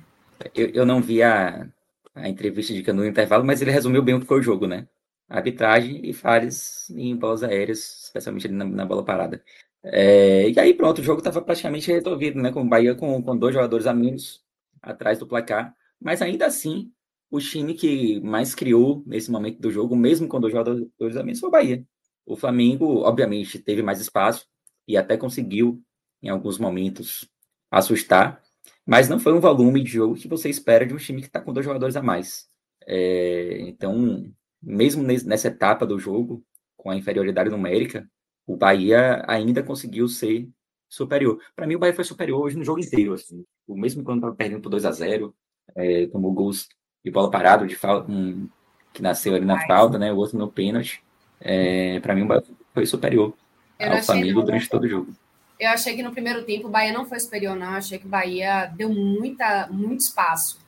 Eu, 0.54 0.68
eu 0.70 0.86
não 0.86 1.00
vi 1.00 1.22
a, 1.22 1.68
a 2.14 2.28
entrevista 2.28 2.72
de 2.72 2.82
Canu 2.82 3.02
no 3.02 3.08
intervalo, 3.08 3.44
mas 3.44 3.60
ele 3.60 3.70
resumiu 3.70 4.02
bem 4.02 4.14
o 4.14 4.20
que 4.20 4.26
foi 4.26 4.40
o 4.40 4.42
jogo, 4.42 4.66
né? 4.66 4.86
arbitragem 5.28 6.00
e 6.04 6.12
falhas 6.12 6.88
em 6.90 7.16
bolas 7.16 7.42
aéreas, 7.42 8.04
especialmente 8.04 8.48
na, 8.48 8.64
na 8.64 8.86
bola 8.86 9.04
parada. 9.04 9.42
É, 9.82 10.48
e 10.48 10.58
aí 10.58 10.74
pronto, 10.74 11.00
o 11.00 11.04
jogo 11.04 11.18
estava 11.18 11.42
praticamente 11.42 11.90
resolvido, 11.90 12.40
né? 12.40 12.52
Com 12.52 12.62
o 12.62 12.68
Bahia 12.68 12.94
com, 12.94 13.22
com 13.22 13.36
dois 13.36 13.54
jogadores 13.54 13.86
a 13.86 13.94
menos 13.94 14.42
atrás 14.82 15.18
do 15.18 15.26
placar. 15.26 15.74
Mas 16.00 16.22
ainda 16.22 16.46
assim, 16.46 16.92
o 17.34 17.40
time 17.40 17.74
que 17.74 18.20
mais 18.20 18.54
criou 18.54 19.02
nesse 19.06 19.30
momento 19.30 19.60
do 19.60 19.70
jogo, 19.70 19.96
mesmo 19.96 20.28
com 20.28 20.40
dois 20.40 20.52
jogadores 20.52 21.16
a 21.16 21.22
menos, 21.22 21.40
foi 21.40 21.48
o 21.48 21.52
Bahia. 21.52 21.84
O 22.24 22.36
Flamengo, 22.36 23.00
obviamente, 23.00 23.58
teve 23.58 23.82
mais 23.82 24.00
espaço 24.00 24.46
e 24.86 24.96
até 24.96 25.16
conseguiu, 25.16 25.82
em 26.22 26.28
alguns 26.28 26.58
momentos, 26.58 27.28
assustar, 27.70 28.40
mas 28.86 29.08
não 29.08 29.18
foi 29.18 29.32
um 29.32 29.40
volume 29.40 29.82
de 29.82 29.90
jogo 29.90 30.14
que 30.14 30.28
você 30.28 30.48
espera 30.48 30.86
de 30.86 30.94
um 30.94 30.96
time 30.96 31.20
que 31.20 31.26
está 31.26 31.40
com 31.40 31.52
dois 31.52 31.66
jogadores 31.66 31.96
a 31.96 32.02
mais. 32.02 32.48
É, 32.86 33.58
então, 33.62 34.32
mesmo 34.62 35.02
nessa 35.02 35.48
etapa 35.48 35.84
do 35.84 35.98
jogo, 35.98 36.44
com 36.76 36.90
a 36.90 36.96
inferioridade 36.96 37.50
numérica, 37.50 38.08
o 38.46 38.56
Bahia 38.56 39.24
ainda 39.26 39.62
conseguiu 39.62 40.06
ser 40.06 40.48
superior. 40.88 41.40
Para 41.56 41.66
mim, 41.66 41.74
o 41.74 41.78
Bahia 41.80 41.94
foi 41.94 42.04
superior 42.04 42.40
hoje 42.42 42.56
no 42.56 42.64
jogo 42.64 42.80
inteiro. 42.80 43.14
Assim. 43.14 43.44
O 43.66 43.76
mesmo 43.76 44.04
quando 44.04 44.18
estava 44.18 44.36
perdendo 44.36 44.62
por 44.62 44.70
2 44.70 44.84
a 44.84 44.92
0 44.92 45.34
é, 45.74 46.06
tomou 46.06 46.32
gols 46.32 46.68
de 47.04 47.10
bola 47.10 47.30
parada, 47.30 47.66
de 47.66 47.76
falta, 47.76 48.10
um, 48.10 48.48
que 48.92 49.02
nasceu 49.02 49.34
ali 49.34 49.44
na 49.44 49.66
falta, 49.66 49.98
né? 49.98 50.12
O 50.12 50.16
outro 50.16 50.38
no 50.38 50.48
pênalti. 50.48 51.02
É, 51.40 52.00
para 52.00 52.14
mim, 52.14 52.22
o 52.22 52.26
Bahia 52.26 52.44
foi 52.72 52.86
superior 52.86 53.34
ao 53.78 54.02
Flamengo 54.02 54.42
durante 54.42 54.68
todo 54.68 54.84
o 54.84 54.88
jogo. 54.88 55.14
Eu 55.60 55.70
achei 55.70 55.94
que 55.94 56.02
no 56.02 56.12
primeiro 56.12 56.44
tempo 56.44 56.66
o 56.66 56.70
Bahia 56.70 56.92
não 56.92 57.04
foi 57.04 57.20
superior, 57.20 57.54
não. 57.54 57.72
Eu 57.72 57.78
achei 57.78 57.98
que 57.98 58.06
o 58.06 58.08
Bahia 58.08 58.66
deu 58.74 58.88
muita, 58.88 59.68
muito 59.70 60.00
espaço. 60.00 60.58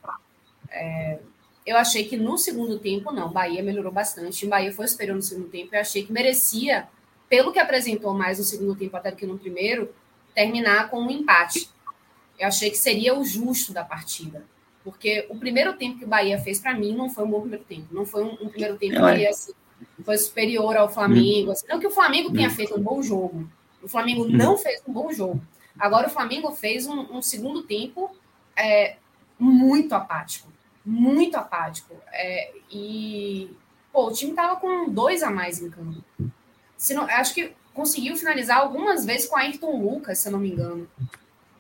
É, 0.71 1.19
eu 1.65 1.77
achei 1.77 2.05
que 2.05 2.17
no 2.17 2.37
segundo 2.37 2.79
tempo, 2.79 3.11
não. 3.11 3.29
O 3.29 3.33
Bahia 3.33 3.63
melhorou 3.63 3.91
bastante. 3.91 4.45
O 4.45 4.49
Bahia 4.49 4.73
foi 4.73 4.87
superior 4.87 5.17
no 5.17 5.23
segundo 5.23 5.49
tempo. 5.49 5.75
Eu 5.75 5.81
achei 5.81 6.05
que 6.05 6.13
merecia, 6.13 6.87
pelo 7.29 7.53
que 7.53 7.59
apresentou 7.59 8.13
mais 8.13 8.39
no 8.39 8.45
segundo 8.45 8.77
tempo 8.77 8.97
até 8.97 9.11
do 9.11 9.17
que 9.17 9.27
no 9.27 9.39
primeiro, 9.39 9.93
terminar 10.35 10.91
com 10.91 11.01
um 11.01 11.11
empate. 11.11 11.71
Eu 12.39 12.47
achei 12.47 12.71
que 12.71 12.77
seria 12.77 13.19
o 13.19 13.25
justo 13.25 13.73
da 13.73 13.83
partida. 13.83 14.45
Porque 14.87 15.27
o 15.29 15.37
primeiro 15.37 15.73
tempo 15.73 15.99
que 15.99 16.05
o 16.05 16.09
Bahia 16.09 16.39
fez, 16.39 16.61
para 16.61 16.73
mim, 16.73 16.95
não 16.95 17.11
foi 17.11 17.25
um 17.25 17.31
bom 17.31 17.41
primeiro 17.41 17.65
tempo. 17.65 17.89
Não 17.91 18.07
foi 18.07 18.23
um, 18.23 18.35
um 18.35 18.49
primeiro 18.49 18.79
tempo 18.79 18.95
que 18.95 19.27
assim, 19.27 19.53
foi 20.05 20.17
superior 20.17 20.77
ao 20.77 20.89
Flamengo. 20.89 21.51
Assim. 21.51 21.67
Não 21.69 21.81
que 21.81 21.89
o 21.89 21.91
Flamengo 21.91 22.33
tenha 22.33 22.49
feito 22.49 22.79
um 22.79 22.81
bom 22.81 23.03
jogo. 23.03 23.51
O 23.83 23.89
Flamengo 23.89 24.29
não 24.29 24.57
fez 24.57 24.81
um 24.87 24.93
bom 24.93 25.13
jogo. 25.13 25.43
Agora, 25.77 26.07
o 26.07 26.11
Flamengo 26.11 26.53
fez 26.53 26.87
um, 26.87 27.01
um 27.17 27.21
segundo 27.21 27.65
tempo 27.65 28.17
é, 28.57 28.95
muito 29.37 29.93
apático. 29.93 30.53
muito 30.85 31.37
apático. 31.37 31.93
É, 32.13 32.53
e 32.71 33.51
pô, 33.93 34.07
o 34.07 34.13
time 34.13 34.35
tava 34.35 34.55
com 34.55 34.89
dois 34.89 35.21
a 35.25 35.31
mais 35.31 35.61
em 35.61 35.69
campo. 35.69 36.01
Se 36.77 36.95
não, 36.95 37.07
acho 37.07 37.35
que 37.35 37.53
conseguiu 37.75 38.17
finalizar 38.17 38.59
algumas 38.59 39.05
vezes 39.05 39.29
com 39.29 39.37
a 39.37 39.41
Ayrton 39.41 39.83
Lucas, 39.83 40.21
se 40.21 40.29
eu 40.29 40.33
não 40.33 40.39
me 40.39 40.53
engano. 40.53 40.89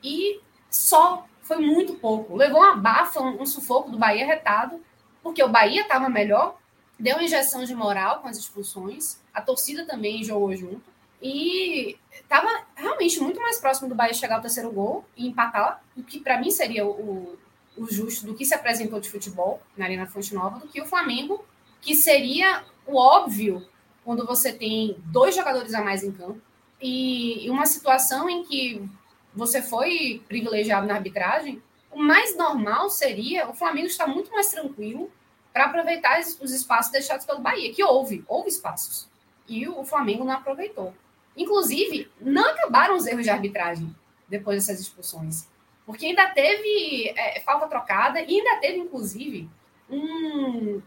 E 0.01 0.41
só 0.71 1.27
foi 1.47 1.59
muito 1.59 1.95
pouco. 1.95 2.37
Levou 2.37 2.61
uma 2.61 2.77
bafa, 2.77 3.21
um, 3.21 3.43
um 3.43 3.47
sufoco 3.47 3.91
do 3.91 3.99
Bahia 3.99 4.27
retado, 4.27 4.81
porque 5.23 5.43
o 5.43 5.49
Bahia 5.49 5.83
estava 5.83 6.09
melhor, 6.09 6.59
deu 6.99 7.15
uma 7.17 7.25
injeção 7.25 7.65
de 7.65 7.75
moral 7.75 8.21
com 8.21 8.29
as 8.29 8.37
expulsões, 8.37 9.21
a 9.33 9.41
torcida 9.41 9.87
também 9.87 10.25
jogou 10.25 10.55
junto, 10.57 10.83
e 11.23 11.97
estava 12.13 12.49
realmente 12.75 13.21
muito 13.21 13.41
mais 13.41 13.59
próximo 13.59 13.89
do 13.89 13.95
Bahia 13.95 14.13
chegar 14.13 14.37
ao 14.37 14.43
terceiro 14.43 14.73
gol 14.73 15.05
e 15.17 15.27
empatar, 15.29 15.83
o 15.97 16.03
que 16.03 16.19
para 16.19 16.41
mim 16.41 16.51
seria 16.51 16.85
o, 16.85 17.39
o 17.77 17.87
justo 17.91 18.27
do 18.27 18.35
que 18.35 18.45
se 18.45 18.55
apresentou 18.55 19.01
de 19.01 19.09
futebol 19.09 19.63
na 19.77 19.85
Arena 19.85 20.07
Fonte 20.07 20.35
Nova, 20.35 20.59
do 20.59 20.69
que 20.69 20.81
o 20.81 20.87
Flamengo, 20.87 21.45
que 21.81 21.95
seria 21.95 22.65
o 22.85 22.97
óbvio 22.97 23.67
quando 24.05 24.27
você 24.27 24.53
tem 24.53 24.97
dois 25.07 25.35
jogadores 25.35 25.75
a 25.75 25.83
mais 25.83 26.03
em 26.03 26.11
campo 26.11 26.41
e 26.81 27.49
uma 27.49 27.67
situação 27.67 28.29
em 28.29 28.45
que 28.45 28.89
você 29.37 29.61
foi 29.61 30.23
privilegiado 30.27 30.87
na 30.87 30.95
arbitragem, 30.95 31.63
o 31.93 32.03
mais 32.03 32.37
normal 32.37 32.89
seria 32.89 33.49
o 33.49 33.55
Flamengo 33.55 33.87
estar 33.87 34.07
muito 34.07 34.31
mais 34.33 34.49
tranquilo 34.49 35.11
para 35.53 35.67
aproveitar 35.67 36.21
os 36.21 36.53
espaços 36.53 36.91
deixados 36.91 37.25
pelo 37.25 37.41
Bahia, 37.41 37.73
que 37.73 37.85
houve, 37.85 38.25
houve 38.27 38.49
espaços. 38.49 39.09
E 39.49 39.69
o 39.69 39.85
Flamengo 39.85 40.25
não 40.25 40.33
aproveitou. 40.33 40.93
Inclusive, 41.37 42.11
não 42.21 42.45
acabaram 42.51 42.97
os 42.97 43.07
erros 43.07 43.25
de 43.25 43.31
arbitragem 43.31 43.95
depois 44.29 44.67
dessas 44.67 44.81
expulsões. 44.81 45.47
Porque 45.85 46.07
ainda 46.07 46.29
teve 46.31 47.13
é, 47.17 47.41
falta 47.41 47.69
trocada 47.69 48.21
e 48.21 48.39
ainda 48.39 48.57
teve, 48.61 48.79
inclusive, 48.79 49.49
um, 49.89 50.83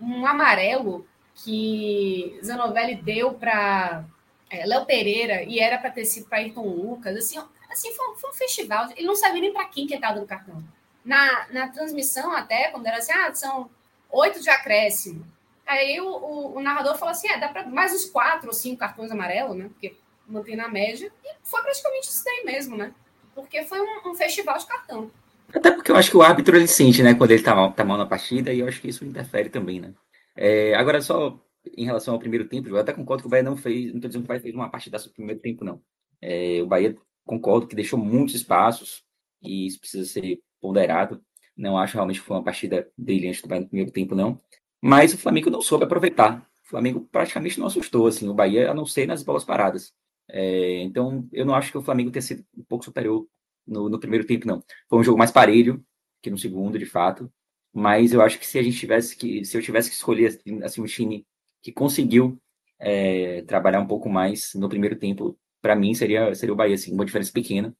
um 0.00 0.26
amarelo 0.26 1.06
que 1.34 2.38
Zanovelli 2.44 2.96
deu 2.96 3.34
para 3.34 4.04
é, 4.50 4.64
Léo 4.64 4.86
Pereira 4.86 5.42
e 5.42 5.58
era 5.58 5.78
para 5.78 5.90
ter 5.90 6.04
sido 6.04 6.28
para 6.28 6.38
Ayrton 6.38 6.66
Lucas. 6.66 7.16
Assim, 7.16 7.38
assim 7.68 7.92
foi, 7.94 8.16
foi, 8.16 8.30
um 8.30 8.34
festival. 8.34 8.88
Ele 8.96 9.06
não 9.06 9.16
sabia 9.16 9.40
nem 9.40 9.52
para 9.52 9.66
quem 9.66 9.86
que 9.86 9.94
estava 9.94 10.20
no 10.20 10.26
cartão. 10.26 10.62
Na, 11.04 11.46
na 11.50 11.68
transmissão, 11.68 12.32
até, 12.32 12.70
quando 12.70 12.86
era 12.86 12.98
assim, 12.98 13.12
ah, 13.12 13.34
são 13.34 13.70
oito 14.10 14.40
de 14.40 14.50
acréscimo. 14.50 15.24
Aí 15.66 16.00
o, 16.00 16.08
o, 16.08 16.56
o 16.56 16.60
narrador 16.60 16.96
falou 16.96 17.12
assim: 17.12 17.28
é, 17.28 17.38
dá 17.38 17.48
para 17.48 17.66
mais 17.66 17.92
uns 17.92 18.06
quatro 18.06 18.48
ou 18.48 18.54
cinco 18.54 18.78
cartões 18.78 19.10
amarelos, 19.10 19.56
né? 19.56 19.68
Porque 19.68 19.94
mantém 20.26 20.56
na 20.56 20.68
média. 20.68 21.12
E 21.24 21.34
foi 21.42 21.62
praticamente 21.62 22.08
isso 22.08 22.24
daí 22.24 22.44
mesmo, 22.44 22.76
né? 22.76 22.92
Porque 23.34 23.62
foi 23.64 23.80
um, 23.80 24.10
um 24.10 24.14
festival 24.14 24.58
de 24.58 24.66
cartão. 24.66 25.10
Até 25.54 25.70
porque 25.70 25.90
eu 25.90 25.96
acho 25.96 26.10
que 26.10 26.16
o 26.16 26.22
árbitro 26.22 26.56
ele 26.56 26.66
sente, 26.66 27.02
né, 27.02 27.14
quando 27.14 27.30
ele 27.30 27.42
tá 27.42 27.54
mal, 27.54 27.72
tá 27.72 27.82
mal 27.82 27.96
na 27.96 28.04
partida, 28.04 28.52
e 28.52 28.60
eu 28.60 28.68
acho 28.68 28.82
que 28.82 28.88
isso 28.88 29.04
interfere 29.04 29.48
também, 29.48 29.80
né? 29.80 29.94
É, 30.36 30.74
agora, 30.74 31.00
só 31.00 31.38
em 31.76 31.84
relação 31.84 32.14
ao 32.14 32.20
primeiro 32.20 32.46
tempo, 32.46 32.68
eu 32.68 32.76
até 32.76 32.92
concordo 32.92 33.22
que 33.22 33.26
o 33.26 33.30
Bahia 33.30 33.42
não 33.42 33.56
fez, 33.56 33.86
não 33.90 33.96
estou 33.96 34.08
dizendo 34.08 34.22
que 34.22 34.26
o 34.26 34.28
Bahia 34.28 34.42
fez 34.42 34.54
uma 34.54 34.70
partida 34.70 34.98
no 34.98 35.10
primeiro 35.10 35.40
tempo, 35.40 35.64
não. 35.64 35.80
É, 36.20 36.60
o 36.62 36.66
Bahia, 36.66 36.96
concordo 37.28 37.68
que 37.68 37.76
deixou 37.76 37.98
muitos 37.98 38.34
espaços, 38.34 39.04
e 39.42 39.66
isso 39.66 39.78
precisa 39.78 40.04
ser 40.04 40.40
ponderado. 40.60 41.22
Não 41.56 41.78
acho 41.78 41.94
realmente 41.94 42.20
que 42.20 42.26
foi 42.26 42.36
uma 42.36 42.44
partida 42.44 42.90
brilhante 42.96 43.42
do 43.42 43.48
Bahia 43.48 43.62
no 43.62 43.68
primeiro 43.68 43.92
tempo, 43.92 44.14
não. 44.14 44.40
Mas 44.82 45.14
o 45.14 45.18
Flamengo 45.18 45.50
não 45.50 45.60
soube 45.60 45.84
aproveitar. 45.84 46.48
O 46.64 46.68
Flamengo 46.68 47.08
praticamente 47.12 47.58
não 47.58 47.66
assustou, 47.66 48.06
assim, 48.06 48.28
o 48.28 48.34
Bahia, 48.34 48.70
a 48.70 48.74
não 48.74 48.86
ser 48.86 49.06
nas 49.06 49.22
bolas 49.22 49.44
paradas. 49.44 49.92
É, 50.28 50.82
então, 50.82 51.28
eu 51.32 51.44
não 51.44 51.54
acho 51.54 51.70
que 51.72 51.78
o 51.78 51.82
Flamengo 51.82 52.10
tenha 52.10 52.22
sido 52.22 52.44
um 52.56 52.64
pouco 52.64 52.84
superior 52.84 53.26
no, 53.66 53.88
no, 53.88 53.98
primeiro 53.98 54.26
tempo, 54.26 54.46
não. 54.46 54.62
Foi 54.88 54.98
um 54.98 55.04
jogo 55.04 55.18
mais 55.18 55.30
parelho 55.30 55.84
que 56.22 56.30
no 56.30 56.38
segundo, 56.38 56.78
de 56.78 56.86
fato. 56.86 57.30
Mas 57.72 58.12
eu 58.12 58.22
acho 58.22 58.38
que 58.38 58.46
se 58.46 58.58
a 58.58 58.62
gente 58.62 58.78
tivesse 58.78 59.16
que, 59.16 59.44
se 59.44 59.56
eu 59.56 59.62
tivesse 59.62 59.90
que 59.90 59.96
escolher 59.96 60.38
assim, 60.64 60.80
um 60.80 60.86
time 60.86 61.26
que 61.62 61.72
conseguiu 61.72 62.38
é, 62.78 63.42
trabalhar 63.42 63.80
um 63.80 63.86
pouco 63.86 64.08
mais 64.08 64.54
no 64.54 64.68
primeiro 64.68 64.96
tempo, 64.96 65.38
para 65.60 65.76
mim 65.76 65.94
seria, 65.94 66.34
seria 66.34 66.52
o 66.52 66.56
Bahia, 66.56 66.74
assim, 66.74 66.92
uma 66.92 67.04
diferença 67.04 67.32
pequena. 67.32 67.74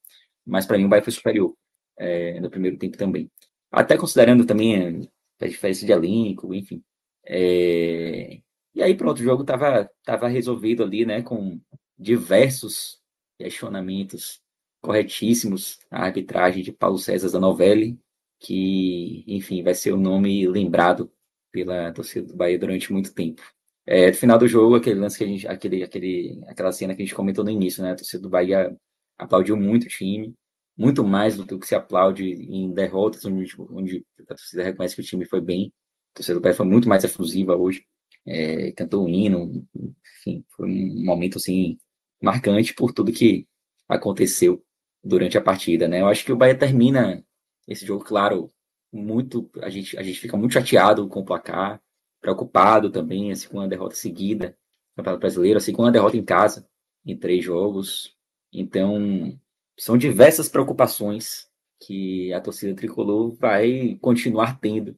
Mas 0.47 0.67
para 0.67 0.79
mim 0.79 0.85
o 0.85 0.89
Bahia 0.89 1.03
foi 1.05 1.13
superior 1.13 1.55
é, 1.99 2.41
no 2.41 2.51
primeiro 2.51 2.79
tempo 2.79 2.97
também. 2.97 3.31
Até 3.71 3.97
considerando 3.97 4.47
também 4.47 5.09
a 5.41 5.47
diferença 5.47 5.85
de 5.85 5.93
elenco, 5.93 6.55
enfim. 6.55 6.83
É... 7.25 8.41
E 8.75 8.83
aí 8.83 8.97
pronto, 8.97 9.21
o 9.21 9.25
jogo 9.25 9.43
estava 9.43 9.91
tava 10.05 10.29
resolvido 10.29 10.83
ali, 10.83 11.05
né, 11.05 11.23
com 11.23 11.61
diversos 11.99 12.99
questionamentos 13.39 14.41
corretíssimos 14.81 15.81
à 15.91 16.05
arbitragem 16.05 16.63
de 16.63 16.73
Paulo 16.73 16.99
César 16.99 17.29
Zanovelli, 17.29 17.99
que, 18.39 19.25
enfim, 19.27 19.63
vai 19.63 19.75
ser 19.75 19.93
o 19.93 19.97
nome 19.97 20.47
lembrado 20.47 21.13
pela 21.51 21.93
torcida 21.93 22.27
do 22.27 22.37
Bahia 22.37 22.59
durante 22.59 22.93
muito 22.93 23.13
tempo. 23.13 23.43
É, 23.91 24.09
no 24.11 24.15
final 24.15 24.39
do 24.39 24.47
jogo, 24.47 24.75
aquele 24.75 25.01
lance 25.01 25.17
que 25.17 25.25
a 25.25 25.27
gente, 25.27 25.49
aquele, 25.49 25.83
aquele, 25.83 26.39
aquela 26.47 26.71
cena 26.73 26.95
que 26.95 27.01
a 27.01 27.05
gente 27.07 27.15
comentou 27.15 27.43
no 27.43 27.51
início, 27.51 27.83
né? 27.83 27.93
A 27.93 27.97
torcida 27.97 28.23
do 28.23 28.29
Bahia 28.29 28.77
aplaudiu 29.17 29.57
muito 29.57 29.85
o 29.85 29.89
time, 29.89 30.35
muito 30.77 31.03
mais 31.03 31.39
do 31.39 31.59
que 31.59 31.67
se 31.67 31.75
aplaude 31.75 32.23
em 32.23 32.71
derrotas, 32.75 33.25
onde, 33.25 33.51
onde 33.71 34.05
a 34.21 34.35
torcida 34.35 34.63
reconhece 34.63 34.95
que 34.95 35.01
o 35.01 35.05
time 35.05 35.25
foi 35.25 35.41
bem. 35.41 35.73
A 36.13 36.17
torcida 36.17 36.35
do 36.35 36.43
Bahia 36.43 36.55
foi 36.55 36.67
muito 36.67 36.87
mais 36.87 37.03
efusiva 37.03 37.57
hoje, 37.57 37.83
é, 38.27 38.73
cantou 38.73 39.07
um 39.07 39.09
hino, 39.09 39.67
enfim, 40.19 40.45
foi 40.51 40.69
um 40.69 41.05
momento 41.07 41.39
assim 41.39 41.79
marcante 42.23 42.75
por 42.75 42.93
tudo 42.93 43.11
que 43.11 43.47
aconteceu 43.89 44.63
durante 45.03 45.39
a 45.39 45.43
partida, 45.43 45.89
né? 45.89 46.03
Eu 46.03 46.09
acho 46.09 46.27
que 46.27 46.33
o 46.33 46.37
Bahia 46.37 46.59
termina 46.59 47.25
esse 47.67 47.87
jogo, 47.87 48.05
claro, 48.05 48.53
muito 48.93 49.51
a 49.63 49.71
gente 49.71 49.97
a 49.97 50.03
gente 50.03 50.21
fica 50.21 50.37
muito 50.37 50.53
chateado 50.53 51.09
com 51.09 51.21
o 51.21 51.25
placar, 51.25 51.81
preocupado 52.21 52.91
também 52.91 53.31
assim 53.31 53.49
a 53.59 53.67
derrota 53.67 53.95
seguida 53.95 54.57
no 54.91 55.03
Campeonato 55.03 55.21
Brasileiro, 55.21 55.59
assim 55.59 55.75
a 55.79 55.91
derrota 55.91 56.17
em 56.17 56.25
casa 56.25 56.69
em 57.07 57.17
três 57.17 57.45
jogos. 57.45 58.15
Então, 58.53 59.39
são 59.79 59.97
diversas 59.97 60.49
preocupações 60.49 61.49
que 61.81 62.33
a 62.33 62.41
torcida 62.41 62.75
tricolor 62.75 63.35
vai 63.37 63.97
continuar 64.01 64.59
tendo 64.61 64.97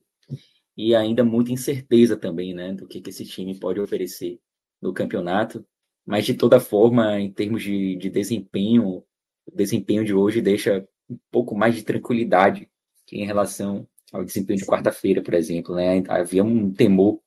e 0.76 0.94
ainda 0.94 1.22
muita 1.22 1.52
incerteza 1.52 2.16
também, 2.16 2.54
né, 2.54 2.72
do 2.72 2.86
que, 2.86 3.00
que 3.00 3.10
esse 3.10 3.24
time 3.24 3.58
pode 3.58 3.80
oferecer 3.80 4.40
no 4.80 4.94
campeonato. 4.94 5.64
Mas, 6.06 6.24
de 6.24 6.34
toda 6.34 6.58
forma, 6.58 7.20
em 7.20 7.30
termos 7.30 7.62
de, 7.62 7.96
de 7.96 8.08
desempenho, 8.08 9.04
o 9.46 9.54
desempenho 9.54 10.04
de 10.04 10.14
hoje 10.14 10.40
deixa 10.40 10.88
um 11.08 11.18
pouco 11.30 11.54
mais 11.54 11.74
de 11.74 11.82
tranquilidade 11.82 12.68
em 13.12 13.26
relação 13.26 13.86
ao 14.12 14.24
desempenho 14.24 14.58
de 14.58 14.66
quarta-feira, 14.66 15.22
por 15.22 15.34
exemplo. 15.34 15.74
Né? 15.74 16.02
Havia 16.08 16.44
um 16.44 16.72
temor 16.72 17.20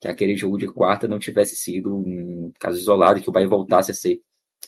que 0.00 0.08
aquele 0.08 0.36
jogo 0.36 0.58
de 0.58 0.68
quarta 0.68 1.08
não 1.08 1.18
tivesse 1.18 1.56
sido 1.56 1.96
um 1.96 2.52
caso 2.58 2.78
isolado, 2.78 3.20
que 3.20 3.28
o 3.28 3.32
Bahia 3.32 3.48
voltasse 3.48 3.90
a 3.90 3.94
ser 3.94 4.20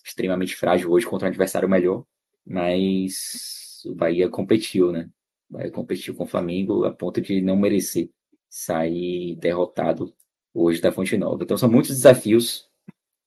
extremamente 0.04 0.56
frágil 0.56 0.90
hoje 0.90 1.06
contra 1.06 1.26
um 1.26 1.30
adversário 1.30 1.68
melhor, 1.68 2.04
mas 2.44 3.82
o 3.86 3.94
Bahia 3.94 4.28
competiu, 4.28 4.90
né? 4.90 5.08
O 5.48 5.54
Bahia 5.54 5.70
competiu 5.70 6.14
com 6.14 6.24
o 6.24 6.26
Flamengo 6.26 6.84
a 6.84 6.92
ponto 6.92 7.20
de 7.20 7.40
não 7.40 7.56
merecer 7.56 8.10
sair 8.48 9.36
derrotado 9.36 10.12
hoje 10.52 10.80
da 10.80 10.90
Fonte 10.90 11.16
Nova. 11.16 11.42
Então 11.42 11.56
são 11.56 11.70
muitos 11.70 11.90
desafios 11.90 12.68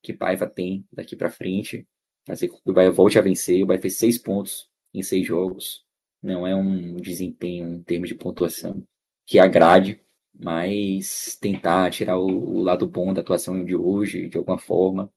que 0.01 0.13
Paiva 0.13 0.45
tem 0.45 0.85
daqui 0.91 1.15
para 1.15 1.29
frente. 1.29 1.87
Fazer 2.25 2.49
que 2.49 2.55
o 2.65 2.73
Bahia 2.73 2.91
volte 2.91 3.17
a 3.17 3.21
vencer. 3.21 3.63
O 3.63 3.65
Bahia 3.65 3.81
fez 3.81 3.97
seis 3.97 4.17
pontos 4.17 4.69
em 4.93 5.01
seis 5.01 5.25
jogos. 5.25 5.85
Não 6.24 6.47
é 6.47 6.55
um 6.55 6.95
desempenho 6.95 7.67
em 7.67 7.84
termos 7.84 8.07
de 8.07 8.15
pontuação 8.15 8.82
que 9.26 9.39
agrade, 9.39 10.01
mas 10.34 11.38
tentar 11.39 11.91
tirar 11.91 12.17
o, 12.17 12.61
lado 12.61 12.88
bom 12.88 13.13
da 13.13 13.21
atuação 13.21 13.63
de 13.63 13.76
hoje, 13.76 14.30
de 14.30 14.38
alguma 14.38 14.57
forma, 14.57 15.11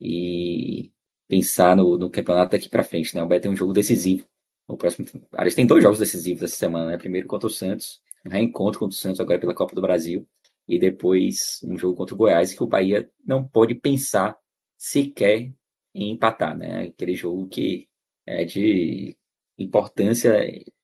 e 0.00 0.92
pensar 1.28 1.76
no, 1.76 1.98
no 1.98 2.08
campeonato 2.10 2.52
daqui 2.52 2.68
para 2.68 2.84
frente. 2.84 3.14
Né? 3.14 3.22
O 3.22 3.26
Bahia 3.26 3.40
tem 3.40 3.50
um 3.50 3.56
jogo 3.56 3.72
decisivo. 3.72 4.26
O 4.68 4.76
próximo, 4.76 5.06
aliás, 5.32 5.54
tem 5.54 5.66
dois 5.66 5.82
jogos 5.82 5.98
decisivos 5.98 6.42
essa 6.44 6.56
semana. 6.56 6.92
Né? 6.92 6.98
Primeiro 6.98 7.26
contra 7.26 7.48
o 7.48 7.50
Santos, 7.50 8.00
um 8.24 8.30
reencontro 8.30 8.80
contra 8.80 8.94
o 8.94 8.98
Santos 8.98 9.20
agora 9.20 9.40
pela 9.40 9.54
Copa 9.54 9.74
do 9.74 9.82
Brasil 9.82 10.26
e 10.68 10.78
depois 10.78 11.60
um 11.64 11.76
jogo 11.78 11.96
contra 11.96 12.14
o 12.14 12.18
Goiás 12.18 12.52
que 12.52 12.62
o 12.62 12.66
Bahia 12.66 13.10
não 13.24 13.46
pode 13.46 13.74
pensar 13.74 14.36
sequer 14.76 15.52
em 15.94 16.10
empatar, 16.12 16.56
né? 16.56 16.88
Aquele 16.88 17.14
jogo 17.14 17.48
que 17.48 17.88
é 18.26 18.44
de 18.44 19.16
importância 19.58 20.34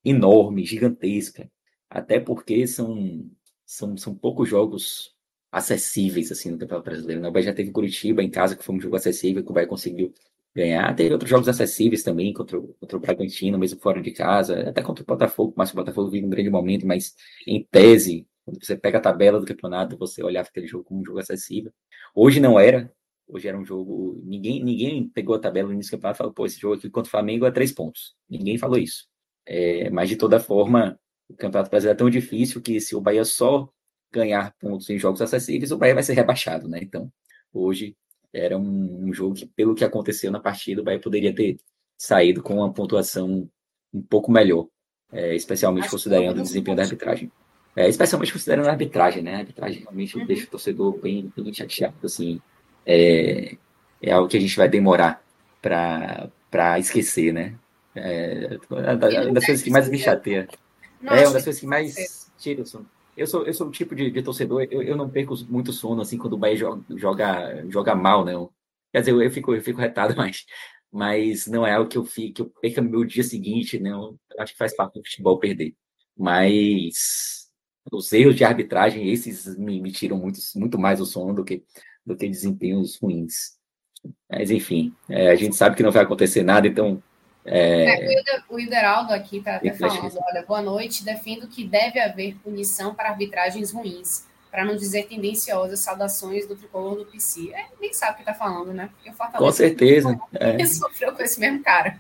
enorme, 0.05 0.65
gigantesca, 0.65 1.51
até 1.89 2.19
porque 2.19 2.67
são, 2.67 3.31
são, 3.67 3.97
são 3.97 4.15
poucos 4.15 4.49
jogos 4.49 5.15
acessíveis 5.51 6.33
assim 6.33 6.51
no 6.51 6.59
Campeonato 6.59 6.87
Brasileiro. 6.87 7.21
Né? 7.21 7.29
O 7.29 7.33
Bahia 7.33 7.47
já 7.47 7.55
teve 7.55 7.71
Curitiba 7.71 8.23
em 8.23 8.31
casa, 8.31 8.57
que 8.57 8.65
foi 8.65 8.75
um 8.75 8.81
jogo 8.81 8.97
acessível, 8.97 9.45
que 9.45 9.51
o 9.51 9.55
Bahia 9.55 9.69
conseguiu 9.69 10.13
ganhar. 10.55 10.95
Teve 10.95 11.13
outros 11.13 11.31
jogos 11.31 11.49
acessíveis 11.49 12.03
também, 12.03 12.33
contra, 12.33 12.61
contra 12.61 12.97
o 12.97 13.01
Bragantino, 13.01 13.59
mesmo 13.59 13.81
fora 13.81 14.01
de 14.01 14.11
casa, 14.13 14.69
até 14.69 14.83
contra 14.83 15.03
o 15.03 15.07
Botafogo, 15.07 15.53
mas 15.57 15.73
o 15.73 15.77
Botafogo 15.77 16.11
vive 16.11 16.27
um 16.27 16.31
grande 16.31 16.51
momento, 16.51 16.87
mas 16.87 17.15
em 17.47 17.67
tese, 17.71 18.27
quando 18.45 18.65
você 18.65 18.77
pega 18.77 18.99
a 18.99 19.01
tabela 19.01 19.41
do 19.41 19.47
campeonato, 19.47 19.97
você 19.97 20.23
olhava 20.23 20.49
aquele 20.49 20.67
jogo 20.67 20.85
como 20.85 21.01
um 21.01 21.05
jogo 21.05 21.19
acessível. 21.19 21.73
Hoje 22.15 22.41
não 22.41 22.59
era. 22.59 22.93
Hoje 23.33 23.49
era 23.49 23.59
um 23.59 23.65
jogo. 23.65 24.21
Ninguém, 24.23 24.63
ninguém 24.63 25.09
pegou 25.09 25.35
a 25.35 25.39
tabela 25.39 25.69
no 25.69 25.75
início 25.75 25.91
do 25.91 25.97
campeonato 25.97 26.17
e 26.17 26.19
falou: 26.19 26.33
pô, 26.35 26.45
esse 26.45 26.61
jogo 26.61 26.75
aqui 26.75 26.91
contra 26.91 27.09
o 27.09 27.11
Flamengo 27.11 27.47
é 27.47 27.51
três 27.51 27.73
pontos. 27.73 28.15
Ninguém 28.29 28.59
falou 28.59 28.77
isso. 28.77 29.07
É, 29.47 29.89
mas 29.89 30.11
de 30.11 30.17
toda 30.17 30.39
forma, 30.39 31.01
o 31.31 31.35
Campeonato 31.35 31.71
Brasileiro 31.71 31.97
é 31.97 31.99
tão 31.99 32.11
difícil 32.11 32.61
que 32.61 32.79
se 32.79 32.95
o 32.95 33.01
Bahia 33.01 33.25
só 33.25 33.71
ganhar 34.13 34.55
pontos 34.61 34.91
em 34.91 34.99
jogos 34.99 35.23
acessíveis, 35.23 35.73
o 35.73 35.79
Bahia 35.79 35.95
vai 35.95 36.03
ser 36.03 36.13
rebaixado, 36.13 36.69
né? 36.69 36.79
Então, 36.83 37.11
hoje 37.55 37.97
era 38.35 38.57
um, 38.59 39.09
um 39.09 39.15
jogo 39.15 39.35
que, 39.35 39.47
pelo 39.47 39.75
que 39.75 39.85
aconteceu 39.85 40.31
na 40.31 40.39
partida, 40.39 40.83
o 40.83 40.85
Bahia 40.85 41.01
poderia 41.01 41.35
ter 41.35 41.57
saído 41.97 42.43
com 42.43 42.57
uma 42.57 42.71
pontuação 42.71 43.49
um 43.95 44.03
pouco 44.03 44.31
melhor, 44.31 44.69
é, 45.11 45.35
especialmente 45.35 45.85
Acho 45.85 45.93
considerando 45.93 46.39
o 46.39 46.43
desempenho 46.43 46.77
da 46.77 46.83
arbitragem. 46.83 47.33
É, 47.75 47.89
especialmente 47.89 48.33
considerando 48.33 48.67
a 48.67 48.73
arbitragem, 48.73 49.23
né? 49.23 49.37
A 49.37 49.39
arbitragem 49.39 49.81
realmente 49.81 50.19
uhum. 50.19 50.27
deixa 50.27 50.45
o 50.45 50.51
torcedor 50.51 51.01
bem, 51.01 51.33
bem 51.35 51.55
chateado, 51.55 51.97
assim. 52.05 52.39
É, 52.87 53.57
é 54.01 54.13
algo 54.13 54.29
que 54.29 54.37
a 54.37 54.41
gente 54.41 54.57
vai 54.57 54.69
demorar 54.69 55.23
para 55.61 56.79
esquecer, 56.79 57.33
né? 57.33 57.55
É, 57.95 58.59
uma 58.71 59.33
das 59.33 59.47
coisas 59.47 59.63
que 59.63 59.71
mais 59.71 59.89
me 59.89 59.99
chateia. 59.99 60.49
é 61.03 61.07
uma 61.07 61.33
das 61.33 61.45
coisas 61.45 61.61
que 61.61 61.67
mais 61.67 62.31
tira 62.39 62.63
o 62.63 62.67
sono. 62.67 62.89
Eu 63.17 63.27
sou, 63.27 63.45
eu 63.45 63.53
sou 63.53 63.69
o 63.69 63.71
tipo 63.71 63.95
de, 63.95 64.11
de 64.11 64.23
torcedor, 64.23 64.67
eu, 64.71 64.83
eu 64.83 64.97
não 64.97 65.09
perco 65.09 65.35
muito 65.49 65.73
sono 65.73 66.01
assim 66.01 66.17
quando 66.17 66.33
o 66.33 66.39
Bahia 66.39 66.57
joga, 66.57 66.83
joga, 66.97 67.65
joga 67.69 67.95
mal, 67.95 68.25
não. 68.25 68.51
Quer 68.91 69.01
dizer, 69.01 69.13
eu, 69.13 69.23
eu, 69.23 69.31
fico, 69.31 69.55
eu 69.55 69.61
fico 69.61 69.81
retado, 69.81 70.15
mas, 70.17 70.47
mas 70.91 71.47
não 71.47 71.67
é 71.67 71.75
algo 71.75 71.89
que 71.89 71.99
eu 71.99 72.05
que 72.05 72.41
eu 72.41 72.47
perca 72.61 72.81
meu 72.81 73.05
dia 73.05 73.23
seguinte, 73.23 73.79
não. 73.79 74.17
Acho 74.39 74.53
que 74.53 74.59
faz 74.59 74.75
parte 74.75 74.95
do 74.95 75.05
futebol 75.05 75.39
perder. 75.39 75.75
Mas 76.17 77.51
os 77.91 78.13
erros 78.13 78.37
de 78.37 78.45
arbitragem, 78.45 79.11
esses 79.11 79.57
me, 79.59 79.81
me 79.81 79.93
tiram 79.93 80.17
muito, 80.17 80.39
muito 80.57 80.79
mais 80.79 81.01
o 81.01 81.07
sono 81.07 81.35
do 81.35 81.45
que, 81.45 81.63
do 82.05 82.17
que 82.17 82.29
desempenhos 82.29 82.99
ruins. 83.01 83.57
Mas 84.31 84.51
enfim, 84.51 84.95
é, 85.09 85.31
a 85.31 85.37
gente 85.37 85.55
sabe 85.55 85.77
que 85.77 85.83
não 85.83 85.93
vai 85.93 86.03
acontecer 86.03 86.43
nada, 86.43 86.67
então 86.67 87.03
é... 87.45 88.21
É, 88.21 88.43
o 88.49 88.59
Hideraldo 88.59 89.13
aqui 89.13 89.39
está 89.39 89.57
até 89.57 89.73
falando, 89.73 90.19
olha, 90.29 90.45
boa 90.47 90.63
noite, 90.63 91.05
defendo 91.05 91.49
que 91.49 91.65
deve 91.65 91.99
haver 92.01 92.37
punição 92.43 92.95
para 92.95 93.11
arbitragens 93.11 93.73
ruins, 93.73 94.27
para 94.51 94.65
não 94.65 94.77
dizer 94.77 95.07
tendenciosas, 95.07 95.81
saudações 95.81 96.47
do 96.47 96.55
tricolor 96.55 96.97
do 96.97 97.07
PC. 97.07 97.53
É, 97.53 97.67
nem 97.81 97.93
sabe 97.93 98.13
o 98.13 98.17
que 98.17 98.23
está 98.23 98.35
falando, 98.35 98.73
né? 98.73 98.91
Porque 98.95 99.13
com 99.37 99.53
certeza. 99.53 100.19
É. 100.35 100.65
sofreu 100.67 101.13
com 101.13 101.23
esse 101.23 101.41
mesmo 101.41 101.63
cara. 101.63 101.99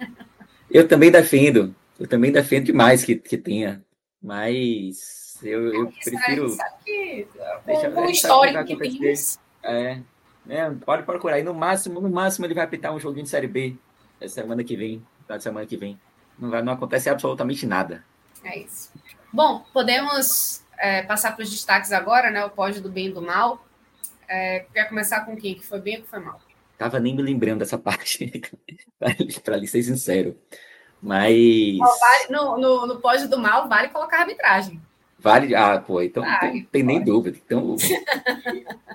Eu 0.70 0.86
também 0.86 1.11
defendo, 1.11 1.74
eu 1.98 2.07
também 2.07 2.30
defendo 2.30 2.66
demais 2.66 3.05
que, 3.05 3.16
que 3.16 3.36
tenha, 3.36 3.84
mas 4.22 5.38
eu, 5.42 5.74
eu 5.74 5.92
prefiro... 6.05 6.48
Sabe 6.50 6.76
que, 6.84 7.26
com, 7.94 8.00
o 8.00 8.11
histórico 8.11 8.64
que, 8.64 8.76
que 8.76 8.98
tem... 8.98 9.14
É, 9.62 10.00
é, 10.48 10.70
pode 10.70 11.04
procurar, 11.04 11.38
e 11.38 11.42
no 11.42 11.54
máximo, 11.54 12.00
no 12.00 12.10
máximo 12.10 12.46
ele 12.46 12.54
vai 12.54 12.64
apitar 12.64 12.92
um 12.92 12.98
joguinho 12.98 13.24
de 13.24 13.30
Série 13.30 13.46
B, 13.46 13.76
essa 14.20 14.34
semana 14.34 14.64
que 14.64 14.76
vem, 14.76 15.04
da 15.26 15.38
semana 15.38 15.66
que 15.66 15.76
vem. 15.76 16.00
Não, 16.38 16.50
vai, 16.50 16.62
não 16.62 16.72
acontece 16.72 17.08
absolutamente 17.08 17.66
nada. 17.66 18.04
É 18.44 18.58
isso. 18.58 18.90
Bom, 19.32 19.64
podemos 19.72 20.62
é, 20.78 21.02
passar 21.02 21.34
para 21.34 21.44
os 21.44 21.50
destaques 21.50 21.92
agora, 21.92 22.30
né? 22.30 22.44
O 22.44 22.50
pódio 22.50 22.82
do 22.82 22.90
bem 22.90 23.06
e 23.06 23.12
do 23.12 23.22
mal. 23.22 23.64
É, 24.28 24.66
quer 24.72 24.88
começar 24.88 25.24
com 25.24 25.36
quem? 25.36 25.54
Que 25.54 25.66
foi 25.66 25.80
bem 25.80 25.96
ou 25.96 26.02
que 26.02 26.08
foi 26.08 26.18
mal? 26.18 26.40
Tava 26.76 26.98
nem 26.98 27.14
me 27.14 27.22
lembrando 27.22 27.60
dessa 27.60 27.78
parte, 27.78 28.42
para 29.44 29.56
lhe 29.56 29.66
ser 29.68 29.82
sincero. 29.82 30.36
Mas. 31.00 31.78
vale, 31.78 32.26
no, 32.30 32.58
no, 32.58 32.86
no 32.86 33.00
pódio 33.00 33.28
do 33.28 33.38
mal, 33.38 33.68
vale 33.68 33.88
colocar 33.88 34.20
arbitragem. 34.20 34.80
Vale, 35.22 35.54
ah, 35.54 35.80
pô, 35.80 36.02
então 36.02 36.22
vale, 36.22 36.60
não 36.60 36.66
tem 36.66 36.82
nem 36.82 37.02
dúvida. 37.02 37.38
Então, 37.44 37.76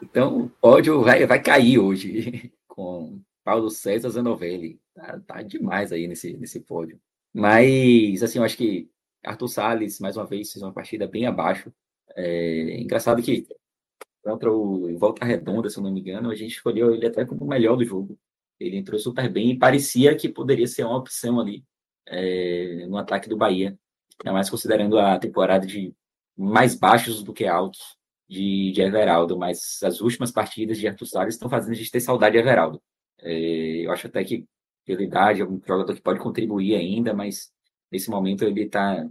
então 0.04 0.38
o 0.42 0.50
pódio 0.50 1.02
vai, 1.02 1.26
vai 1.26 1.42
cair 1.42 1.80
hoje 1.80 2.52
com 2.68 3.22
Paulo 3.44 3.70
César 3.70 4.10
Zanovelli. 4.10 4.80
Tá, 4.94 5.20
tá 5.26 5.42
demais 5.42 5.94
aí 5.94 6.08
nesse, 6.08 6.36
nesse 6.36 6.60
pódio. 6.60 7.00
Mas, 7.34 8.22
assim, 8.22 8.40
eu 8.40 8.44
acho 8.44 8.58
que 8.58 8.90
Arthur 9.24 9.48
Salles, 9.48 10.00
mais 10.00 10.18
uma 10.18 10.26
vez, 10.26 10.52
fez 10.52 10.62
uma 10.62 10.74
partida 10.74 11.08
bem 11.08 11.26
abaixo. 11.26 11.72
É 12.16 12.80
engraçado 12.80 13.22
que 13.22 13.48
contra 14.22 14.52
o 14.52 14.98
Volta 14.98 15.26
Redonda, 15.26 15.70
se 15.70 15.78
eu 15.78 15.84
não 15.84 15.92
me 15.92 16.02
engano, 16.02 16.30
a 16.30 16.36
gente 16.36 16.52
escolheu 16.52 16.94
ele 16.94 17.08
até 17.08 17.26
como 17.26 17.46
o 17.46 17.48
melhor 17.48 17.78
do 17.78 17.86
jogo. 17.86 18.20
Ele 18.60 18.76
entrou 18.76 19.00
super 19.00 19.30
bem 19.30 19.52
e 19.52 19.58
parecia 19.58 20.16
que 20.16 20.28
poderia 20.28 20.68
ser 20.68 20.84
uma 20.84 20.98
opção 20.98 21.40
ali 21.40 21.64
é, 22.06 22.86
no 22.88 22.98
ataque 22.98 23.30
do 23.30 23.38
Bahia. 23.38 23.78
Ainda 24.20 24.34
mais 24.34 24.50
considerando 24.50 24.98
a 25.00 25.18
temporada 25.20 25.66
de 25.66 25.94
mais 26.38 26.76
baixos 26.76 27.24
do 27.24 27.34
que 27.34 27.46
altos 27.46 27.98
de, 28.30 28.72
de 28.72 28.82
Everaldo. 28.82 29.38
Mas 29.38 29.82
as 29.84 30.02
últimas 30.02 30.32
partidas 30.32 30.78
de 30.78 30.88
Arthur 30.88 31.06
Salles 31.06 31.36
estão 31.36 31.50
fazendo 31.50 31.72
a 31.72 31.76
gente 31.76 31.92
ter 31.92 32.00
saudade 32.00 32.34
de 32.34 32.40
Everaldo. 32.40 32.82
É, 33.20 33.86
eu 33.86 33.92
acho 33.92 34.08
até 34.08 34.24
que, 34.24 34.46
pela 34.86 35.02
idade, 35.02 35.42
é 35.42 35.46
um 35.46 35.60
jogador 35.66 35.94
que 35.94 36.02
pode 36.02 36.20
contribuir 36.20 36.76
ainda, 36.76 37.14
mas 37.14 37.52
nesse 37.92 38.10
momento 38.10 38.44
ele 38.44 38.64
está. 38.64 39.08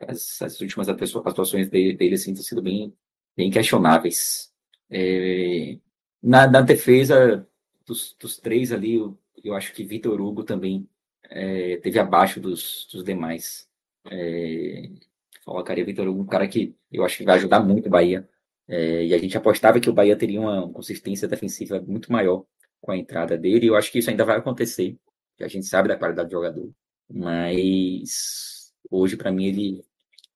As, 0.00 0.40
as, 0.40 0.60
últimas 0.60 0.88
atuações 0.88 1.68
dele, 1.68 1.94
dele 1.94 2.14
assim, 2.14 2.32
têm 2.32 2.42
sido 2.42 2.62
bem, 2.62 2.94
bem 3.36 3.50
questionáveis. 3.50 4.50
É, 4.88 5.78
na, 6.22 6.46
na, 6.46 6.62
defesa 6.62 7.46
dos, 7.86 8.16
dos, 8.18 8.38
três 8.38 8.72
ali, 8.72 8.94
eu, 8.94 9.18
eu, 9.42 9.54
acho 9.54 9.74
que 9.74 9.84
Vitor 9.84 10.18
Hugo 10.20 10.44
também 10.44 10.88
é, 11.24 11.76
teve 11.78 11.98
abaixo 11.98 12.40
dos, 12.40 12.88
dos 12.90 13.04
demais. 13.04 13.68
É, 14.10 14.88
colocaria 15.44 15.84
Vitor 15.84 16.08
Hugo 16.08 16.22
um 16.22 16.26
cara 16.26 16.48
que 16.48 16.74
eu 16.90 17.04
acho 17.04 17.18
que 17.18 17.24
vai 17.24 17.36
ajudar 17.36 17.60
muito 17.60 17.86
o 17.86 17.90
Bahia. 17.90 18.28
É, 18.66 19.04
e 19.06 19.14
a 19.14 19.18
gente 19.18 19.36
apostava 19.36 19.78
que 19.78 19.90
o 19.90 19.92
Bahia 19.92 20.16
teria 20.16 20.40
uma 20.40 20.70
consistência 20.72 21.28
defensiva 21.28 21.80
muito 21.86 22.10
maior 22.10 22.44
com 22.80 22.92
a 22.92 22.96
entrada 22.96 23.36
dele. 23.36 23.66
Eu 23.66 23.76
acho 23.76 23.92
que 23.92 23.98
isso 23.98 24.10
ainda 24.10 24.24
vai 24.24 24.38
acontecer, 24.38 24.98
que 25.36 25.44
a 25.44 25.48
gente 25.48 25.66
sabe 25.66 25.88
da 25.88 25.96
qualidade 25.96 26.28
do 26.28 26.32
jogador. 26.32 26.70
Mas 27.10 28.72
hoje, 28.90 29.16
para 29.16 29.30
mim, 29.30 29.46
ele, 29.46 29.84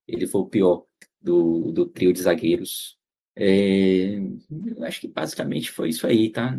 ele 0.06 0.26
foi 0.26 0.40
o 0.42 0.46
pior 0.46 0.84
do, 1.20 1.72
do 1.72 1.86
trio 1.86 2.12
de 2.12 2.22
zagueiros. 2.22 2.98
É, 3.36 4.18
acho 4.82 5.00
que 5.00 5.08
basicamente 5.08 5.70
foi 5.70 5.90
isso 5.90 6.06
aí, 6.06 6.30
tá? 6.30 6.58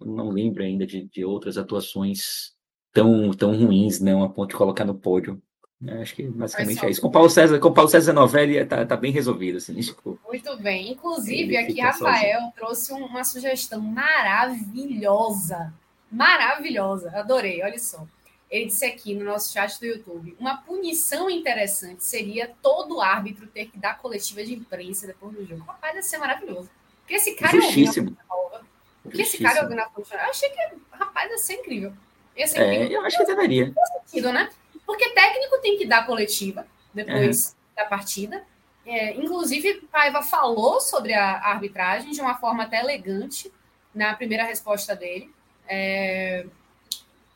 Não 0.00 0.30
lembro 0.30 0.62
ainda 0.62 0.86
de, 0.86 1.04
de 1.04 1.24
outras 1.24 1.58
atuações 1.58 2.54
tão, 2.92 3.30
tão 3.32 3.56
ruins, 3.56 4.00
não, 4.00 4.22
a 4.24 4.28
ponto 4.28 4.50
de 4.50 4.56
colocar 4.56 4.84
no 4.84 4.98
pódio. 4.98 5.40
É, 5.86 6.02
acho 6.02 6.14
que 6.14 6.22
basicamente 6.22 6.86
é 6.86 6.90
isso. 6.90 7.00
Com 7.00 7.10
Paulo 7.10 7.28
César, 7.28 7.58
com 7.58 7.72
Paulo 7.72 7.90
César 7.90 8.12
Novelli 8.12 8.64
tá, 8.64 8.86
tá 8.86 8.96
bem 8.96 9.10
resolvido. 9.10 9.58
Assim, 9.58 9.74
tipo, 9.80 10.18
Muito 10.26 10.56
bem. 10.58 10.92
Inclusive, 10.92 11.56
aqui 11.56 11.80
Rafael 11.80 12.34
sozinho. 12.38 12.52
trouxe 12.54 12.92
uma 12.92 13.24
sugestão 13.24 13.80
maravilhosa. 13.80 15.72
Maravilhosa. 16.10 17.10
Adorei, 17.14 17.62
olha 17.62 17.78
só. 17.78 18.06
Ele 18.48 18.66
disse 18.66 18.84
aqui 18.84 19.14
no 19.14 19.24
nosso 19.24 19.52
chat 19.52 19.80
do 19.80 19.86
YouTube: 19.86 20.36
uma 20.38 20.58
punição 20.58 21.28
interessante 21.28 22.04
seria 22.04 22.52
todo 22.62 23.00
árbitro 23.00 23.46
ter 23.46 23.66
que 23.66 23.78
dar 23.78 23.98
coletiva 23.98 24.44
de 24.44 24.54
imprensa 24.54 25.06
depois 25.06 25.34
do 25.34 25.44
jogo. 25.44 25.64
Rapaz, 25.64 25.96
ia 25.96 26.02
ser 26.02 26.18
maravilhoso. 26.18 26.70
Porque 27.00 27.14
esse 27.14 27.34
cara 27.34 27.60
Justíssimo. 27.60 28.16
é 28.16 28.32
alguém 28.32 28.60
Porque 29.02 29.22
esse 29.22 29.38
cara 29.38 29.58
é 29.58 29.62
alguém 29.62 29.76
na 29.76 29.88
Eu 29.96 30.30
achei 30.30 30.48
que, 30.50 30.58
rapaz, 30.92 31.30
ia 31.30 31.38
ser 31.38 31.54
incrível. 31.54 31.92
Ia 32.36 32.46
ser 32.46 32.60
é, 32.60 32.74
incrível. 32.74 33.00
eu 33.00 33.06
acho 33.06 33.18
que 33.18 33.24
deveria. 33.24 33.72
Sentido, 34.06 34.32
né? 34.32 34.48
Porque 34.92 35.08
técnico 35.08 35.58
tem 35.62 35.78
que 35.78 35.86
dar 35.86 36.04
coletiva 36.04 36.66
depois 36.92 37.48
uhum. 37.48 37.74
da 37.74 37.86
partida. 37.86 38.44
É, 38.84 39.14
inclusive, 39.14 39.80
Paiva 39.90 40.22
falou 40.22 40.82
sobre 40.82 41.14
a 41.14 41.38
arbitragem 41.48 42.10
de 42.10 42.20
uma 42.20 42.36
forma 42.36 42.64
até 42.64 42.80
elegante 42.80 43.50
na 43.94 44.14
primeira 44.14 44.44
resposta 44.44 44.94
dele. 44.94 45.32
É, 45.66 46.44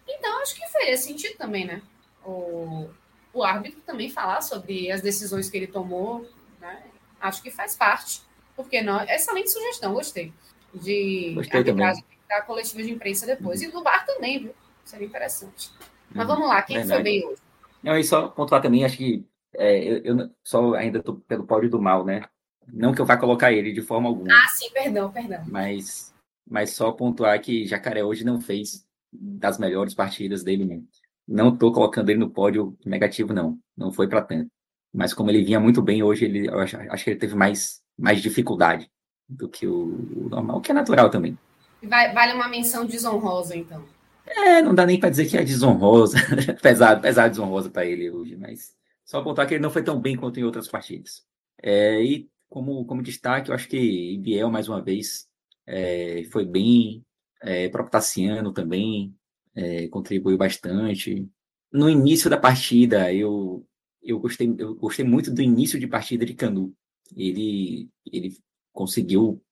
então, 0.07 0.43
acho 0.43 0.55
que 0.55 0.69
faria 0.69 0.99
sentido 0.99 1.39
também, 1.39 1.65
né? 1.65 1.81
O, 2.27 2.91
o 3.33 3.43
árbitro 3.43 3.81
também 3.87 4.11
falar 4.11 4.43
sobre 4.43 4.93
as 4.93 5.01
decisões 5.01 5.49
que 5.49 5.57
ele 5.57 5.67
tomou. 5.67 6.29
Né? 6.61 6.83
Acho 7.19 7.43
que 7.43 7.51
faz 7.51 7.75
parte. 7.75 8.21
Porque 8.55 8.83
não, 8.83 9.01
excelente 9.05 9.51
sugestão, 9.51 9.95
gostei. 9.95 10.31
De 10.75 11.33
gostei 11.35 11.61
arbitragem 11.61 12.05
da 12.29 12.43
coletiva 12.43 12.83
de 12.83 12.91
imprensa 12.91 13.25
depois. 13.25 13.63
Uhum. 13.63 13.69
E 13.69 13.73
do 13.73 13.83
bar 13.83 14.05
também, 14.05 14.41
viu? 14.41 14.55
Seria 14.85 15.07
interessante. 15.07 15.71
Mas 16.11 16.27
vamos 16.27 16.47
lá, 16.47 16.61
quem 16.61 16.77
Verdade. 16.77 17.03
foi 17.03 17.03
bem 17.03 17.27
hoje? 17.27 17.46
Não, 17.87 17.97
e 17.97 18.03
só 18.03 18.27
pontuar 18.27 18.61
também, 18.61 18.85
acho 18.85 18.97
que 18.97 19.25
é, 19.55 19.79
eu, 19.79 20.05
eu, 20.19 20.31
só 20.43 20.75
ainda 20.75 20.99
estou 20.99 21.19
pelo 21.21 21.47
pódio 21.47 21.71
do 21.71 21.81
mal, 21.81 22.05
né? 22.05 22.25
Não 22.67 22.93
que 22.93 23.01
eu 23.01 23.07
vá 23.07 23.17
colocar 23.17 23.53
ele 23.53 23.73
de 23.73 23.81
forma 23.81 24.09
alguma. 24.09 24.35
Ah, 24.35 24.49
sim, 24.49 24.69
perdão, 24.73 25.13
perdão. 25.13 25.45
Mas, 25.47 26.13
mas 26.45 26.71
só 26.71 26.91
pontuar 26.91 27.41
que 27.41 27.65
Jacaré 27.65 28.03
hoje 28.03 28.25
não 28.25 28.41
fez 28.41 28.85
das 29.13 29.57
melhores 29.57 29.95
partidas 29.95 30.43
dele 30.43 30.65
mesmo. 30.65 30.89
Não 31.29 31.55
estou 31.55 31.73
colocando 31.73 32.11
ele 32.11 32.19
no 32.19 32.29
pódio 32.29 32.77
negativo, 32.85 33.33
não. 33.33 33.57
Não 33.77 33.93
foi 33.93 34.09
para 34.09 34.21
tanto. 34.21 34.51
Mas 34.93 35.15
como 35.15 35.31
ele 35.31 35.45
vinha 35.45 35.61
muito 35.61 35.81
bem 35.81 36.03
hoje, 36.03 36.25
ele, 36.25 36.49
eu 36.49 36.59
acho, 36.59 36.77
acho 36.77 37.05
que 37.05 37.11
ele 37.11 37.21
teve 37.21 37.37
mais, 37.37 37.81
mais 37.97 38.21
dificuldade 38.21 38.91
do 39.29 39.49
que 39.49 39.65
o, 39.65 40.25
o 40.25 40.29
normal, 40.29 40.61
que 40.61 40.73
é 40.73 40.75
natural 40.75 41.09
também. 41.09 41.39
Vai, 41.85 42.13
vale 42.13 42.33
uma 42.33 42.49
menção 42.49 42.85
desonrosa, 42.85 43.57
então. 43.57 43.85
É, 44.27 44.61
não 44.61 44.75
dá 44.75 44.85
nem 44.85 44.99
para 44.99 45.11
dizer 45.11 45.27
que 45.27 45.37
é 45.37 45.45
desonrosa, 45.45 46.19
pesado, 46.61 47.01
pesado 47.01 47.31
desonrosa 47.31 47.71
para 47.71 47.87
ele 47.87 48.11
hoje, 48.11 48.37
mas 48.37 48.75
só 49.05 49.19
apontar 49.19 49.47
que 49.47 49.55
ele 49.55 49.63
não 49.63 49.71
foi 49.71 49.83
tão 49.85 50.01
bem 50.01 50.17
quanto 50.17 50.41
em 50.41 50.45
outras 50.45 50.69
partidas. 50.69 51.25
É, 51.63 52.03
e 52.03 52.29
como, 52.49 52.85
como 52.85 53.03
destaque, 53.03 53.51
eu 53.51 53.55
acho 53.55 53.69
que 53.69 54.19
Biel, 54.19 54.51
mais 54.51 54.69
uma 54.69 54.83
vez, 54.83 55.29
é, 55.67 56.25
foi 56.31 56.45
bem, 56.45 57.05
é, 57.41 57.69
Proptaciano 57.69 58.53
também 58.53 59.15
é, 59.55 59.89
contribuiu 59.89 60.37
bastante. 60.37 61.29
No 61.73 61.89
início 61.89 62.29
da 62.31 62.37
partida, 62.37 63.13
eu, 63.13 63.67
eu 64.03 64.19
gostei, 64.19 64.55
eu 64.59 64.75
gostei 64.75 65.05
muito 65.05 65.33
do 65.33 65.43
início 65.43 65.79
de 65.79 65.87
partida 65.87 66.25
de 66.25 66.35
Canu. 66.35 66.75
Ele, 67.17 67.89
ele 68.05 68.37
conseguiu 68.73 69.43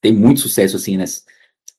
ter 0.00 0.12
muito 0.12 0.40
sucesso 0.40 0.76
assim 0.76 0.96
nas, 0.96 1.24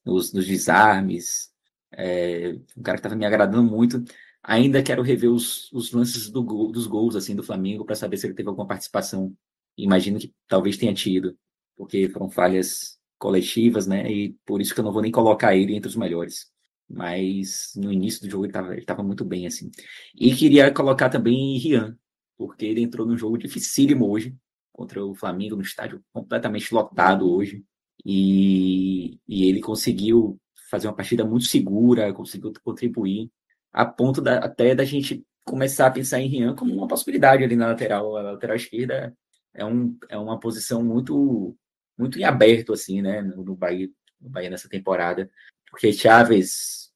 nos, 0.05 0.33
nos 0.33 0.45
desarmes. 0.45 1.48
É, 1.91 2.53
um 2.77 2.81
cara 2.83 2.97
que 2.97 2.99
estava 2.99 3.15
me 3.15 3.25
agradando 3.25 3.63
muito. 3.63 4.03
Ainda 4.43 4.81
quero 4.83 5.01
rever 5.01 5.29
os, 5.31 5.71
os 5.71 5.91
lances 5.91 6.29
do 6.29 6.43
gol, 6.43 6.71
dos 6.71 6.87
gols 6.87 7.15
assim 7.15 7.35
do 7.35 7.43
Flamengo 7.43 7.85
para 7.85 7.95
saber 7.95 8.17
se 8.17 8.27
ele 8.27 8.33
teve 8.33 8.49
alguma 8.49 8.67
participação. 8.67 9.35
Imagino 9.77 10.19
que 10.19 10.33
talvez 10.47 10.77
tenha 10.77 10.93
tido, 10.93 11.37
porque 11.75 12.09
foram 12.09 12.29
falhas 12.29 12.99
coletivas, 13.17 13.85
né? 13.87 14.09
E 14.11 14.33
por 14.45 14.61
isso 14.61 14.73
que 14.73 14.79
eu 14.79 14.83
não 14.83 14.93
vou 14.93 15.01
nem 15.01 15.11
colocar 15.11 15.55
ele 15.55 15.75
entre 15.75 15.89
os 15.89 15.95
melhores. 15.95 16.51
Mas 16.89 17.73
no 17.75 17.91
início 17.91 18.21
do 18.21 18.29
jogo 18.29 18.45
ele 18.45 18.79
estava 18.79 19.03
muito 19.03 19.23
bem, 19.25 19.45
assim. 19.45 19.69
E 20.15 20.33
queria 20.35 20.73
colocar 20.73 21.09
também 21.09 21.57
Rian, 21.57 21.97
porque 22.37 22.65
ele 22.65 22.81
entrou 22.81 23.05
num 23.05 23.17
jogo 23.17 23.37
dificílimo 23.37 24.09
hoje, 24.09 24.35
contra 24.73 25.05
o 25.05 25.13
Flamengo, 25.13 25.55
no 25.55 25.61
estádio 25.61 26.03
completamente 26.13 26.73
lotado 26.73 27.29
hoje. 27.29 27.63
E, 28.05 29.19
e 29.27 29.47
ele 29.49 29.59
conseguiu 29.61 30.39
fazer 30.69 30.87
uma 30.87 30.95
partida 30.95 31.25
muito 31.25 31.45
segura, 31.45 32.13
conseguiu 32.13 32.53
contribuir, 32.63 33.31
a 33.71 33.85
ponto 33.85 34.21
da, 34.21 34.39
até 34.39 34.75
da 34.75 34.85
gente 34.85 35.25
começar 35.45 35.87
a 35.87 35.91
pensar 35.91 36.19
em 36.19 36.27
Rian 36.27 36.55
como 36.55 36.73
uma 36.73 36.87
possibilidade 36.87 37.43
ali 37.43 37.55
na 37.55 37.67
lateral. 37.67 38.15
A 38.15 38.21
lateral 38.21 38.55
esquerda 38.55 39.15
é, 39.53 39.65
um, 39.65 39.97
é 40.09 40.17
uma 40.17 40.39
posição 40.39 40.83
muito 40.83 41.55
muito 41.97 42.17
em 42.17 42.23
aberto, 42.23 42.71
assim, 42.71 43.01
né, 43.01 43.21
no, 43.21 43.43
no 43.43 43.55
Bahia, 43.57 43.89
no 44.21 44.29
Bahia 44.29 44.49
nessa 44.49 44.69
temporada, 44.69 45.29
porque 45.69 45.91
Chaves 45.91 46.93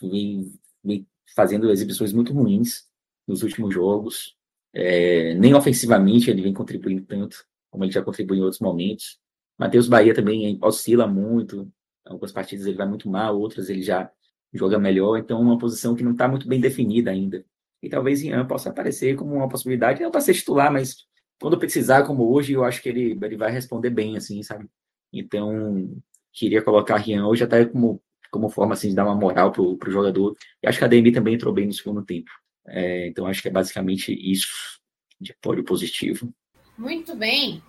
vem, 0.00 0.52
vem 0.82 1.06
fazendo 1.32 1.70
exibições 1.70 2.12
muito 2.12 2.32
ruins 2.32 2.88
nos 3.24 3.44
últimos 3.44 3.72
jogos, 3.72 4.36
é, 4.74 5.34
nem 5.34 5.54
ofensivamente 5.54 6.28
ele 6.28 6.42
vem 6.42 6.52
contribuindo 6.52 7.04
tanto 7.04 7.44
como 7.70 7.84
ele 7.84 7.92
já 7.92 8.02
contribuiu 8.02 8.40
em 8.40 8.42
outros 8.42 8.60
momentos. 8.60 9.20
Matheus 9.56 9.88
Bahia 9.88 10.12
também 10.12 10.58
oscila 10.60 11.06
muito, 11.06 11.72
algumas 12.10 12.32
partidas 12.32 12.66
ele 12.66 12.76
vai 12.76 12.88
muito 12.88 13.08
mal, 13.08 13.38
outras 13.38 13.70
ele 13.70 13.82
já 13.82 14.10
joga 14.52 14.78
melhor, 14.78 15.16
então 15.16 15.40
uma 15.40 15.58
posição 15.58 15.94
que 15.94 16.02
não 16.02 16.12
está 16.12 16.26
muito 16.26 16.48
bem 16.48 16.60
definida 16.60 17.10
ainda. 17.10 17.44
E 17.82 17.88
talvez 17.88 18.22
Ian 18.22 18.46
possa 18.46 18.70
aparecer 18.70 19.16
como 19.16 19.34
uma 19.34 19.48
possibilidade, 19.48 20.02
não 20.02 20.10
para 20.10 20.20
ser 20.20 20.34
titular, 20.34 20.70
mas 20.72 20.96
quando 21.40 21.58
precisar, 21.58 22.04
como 22.04 22.30
hoje, 22.30 22.52
eu 22.52 22.64
acho 22.64 22.82
que 22.82 22.88
ele, 22.88 23.18
ele 23.22 23.36
vai 23.36 23.50
responder 23.50 23.90
bem, 23.90 24.16
assim, 24.16 24.42
sabe? 24.42 24.68
Então, 25.12 25.98
queria 26.32 26.62
colocar 26.62 26.96
Rian 26.96 27.26
hoje 27.26 27.44
até 27.44 27.64
como, 27.64 28.02
como 28.30 28.50
forma, 28.50 28.74
assim, 28.74 28.90
de 28.90 28.94
dar 28.94 29.04
uma 29.04 29.14
moral 29.14 29.50
pro, 29.50 29.78
pro 29.78 29.90
jogador. 29.90 30.36
E 30.62 30.68
acho 30.68 30.78
que 30.78 30.84
a 30.84 30.88
Demi 30.88 31.12
também 31.12 31.34
entrou 31.34 31.54
bem 31.54 31.66
no 31.66 31.72
segundo 31.72 32.04
tempo. 32.04 32.30
É, 32.66 33.06
então, 33.08 33.26
acho 33.26 33.40
que 33.40 33.48
é 33.48 33.50
basicamente 33.50 34.12
isso 34.12 34.78
de 35.18 35.34
pódio 35.40 35.64
positivo. 35.64 36.30
Muito 36.76 37.16
bem. 37.16 37.62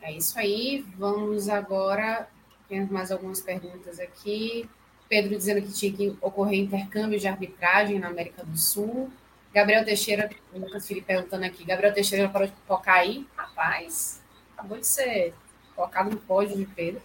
É 0.00 0.16
isso 0.16 0.38
aí. 0.38 0.84
Vamos 0.96 1.50
agora. 1.50 2.26
Temos 2.68 2.90
mais 2.90 3.10
algumas 3.10 3.40
perguntas 3.40 3.98
aqui. 3.98 4.68
Pedro 5.08 5.36
dizendo 5.36 5.62
que 5.62 5.72
tinha 5.72 5.92
que 5.92 6.16
ocorrer 6.20 6.58
intercâmbio 6.58 7.18
de 7.18 7.26
arbitragem 7.26 7.98
na 7.98 8.08
América 8.08 8.44
do 8.44 8.56
Sul. 8.56 9.10
Gabriel 9.54 9.84
Teixeira, 9.84 10.30
o 10.52 10.58
Lucas 10.58 10.86
Felipe 10.86 11.06
perguntando 11.06 11.44
aqui, 11.44 11.64
Gabriel 11.64 11.94
Teixeira 11.94 12.26
já 12.26 12.30
parou 12.30 12.46
de 12.46 12.54
tocar 12.66 12.96
aí? 12.96 13.26
Rapaz, 13.34 14.20
acabou 14.54 14.78
de 14.78 14.86
ser 14.86 15.32
colocado 15.74 16.10
no 16.10 16.18
pódio 16.18 16.56
de 16.56 16.66
Pedro. 16.66 17.00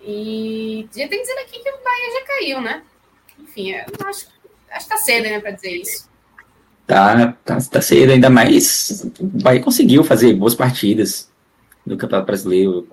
E 0.00 0.88
já 0.96 1.06
tem 1.06 1.20
dizendo 1.20 1.38
aqui 1.40 1.62
que 1.62 1.70
o 1.70 1.84
Bahia 1.84 2.20
já 2.20 2.26
caiu, 2.26 2.60
né? 2.60 2.82
Enfim, 3.38 3.74
acho, 3.74 4.28
acho 4.70 4.84
que 4.84 4.88
tá 4.88 4.96
cedo, 4.96 5.24
né, 5.24 5.40
para 5.40 5.52
dizer 5.52 5.70
isso. 5.70 6.10
Tá, 6.86 7.32
tá, 7.44 7.58
tá 7.60 7.80
cedo, 7.80 8.10
ainda 8.10 8.28
mais 8.28 9.04
o 9.20 9.26
Bahia 9.26 9.62
conseguiu 9.62 10.02
fazer 10.02 10.34
boas 10.34 10.54
partidas 10.54 11.30
no 11.86 11.96
Campeonato 11.96 12.26
Brasileiro. 12.26 12.88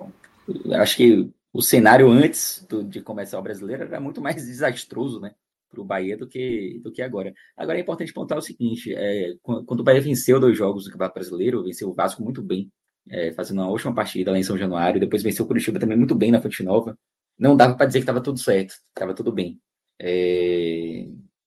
Acho 0.74 0.96
que 0.96 1.30
o 1.52 1.62
cenário 1.62 2.08
antes 2.08 2.64
do, 2.68 2.84
de 2.84 3.00
começar 3.00 3.38
o 3.38 3.42
brasileiro 3.42 3.84
era 3.84 4.00
muito 4.00 4.20
mais 4.20 4.36
desastroso, 4.46 5.20
né? 5.20 5.34
para 5.70 5.80
o 5.80 5.84
Bahia 5.84 6.16
do 6.16 6.26
que, 6.26 6.80
do 6.82 6.90
que 6.90 7.00
agora. 7.00 7.32
Agora 7.56 7.78
é 7.78 7.80
importante 7.80 8.12
pontuar 8.12 8.38
o 8.38 8.42
seguinte: 8.42 8.92
é, 8.94 9.34
quando 9.42 9.80
o 9.80 9.84
Bahia 9.84 10.00
venceu 10.00 10.40
dois 10.40 10.56
jogos 10.58 10.84
do 10.84 10.90
Campeonato 10.90 11.14
Brasileiro, 11.14 11.62
venceu 11.62 11.88
o 11.88 11.94
Vasco 11.94 12.22
muito 12.22 12.42
bem, 12.42 12.70
é, 13.08 13.32
fazendo 13.32 13.60
uma 13.60 13.70
última 13.70 13.94
partida 13.94 14.32
lá 14.32 14.38
em 14.38 14.42
São 14.42 14.58
Januário, 14.58 15.00
depois 15.00 15.22
venceu 15.22 15.44
o 15.44 15.48
Curitiba 15.48 15.78
também 15.78 15.96
muito 15.96 16.14
bem 16.14 16.30
na 16.30 16.42
Fonte 16.42 16.62
Nova. 16.62 16.98
Não 17.38 17.56
dava 17.56 17.74
para 17.74 17.86
dizer 17.86 18.00
que 18.00 18.02
estava 18.02 18.20
tudo 18.20 18.38
certo, 18.38 18.74
estava 18.88 19.14
tudo 19.14 19.32
bem. 19.32 19.60
É, 19.98 21.06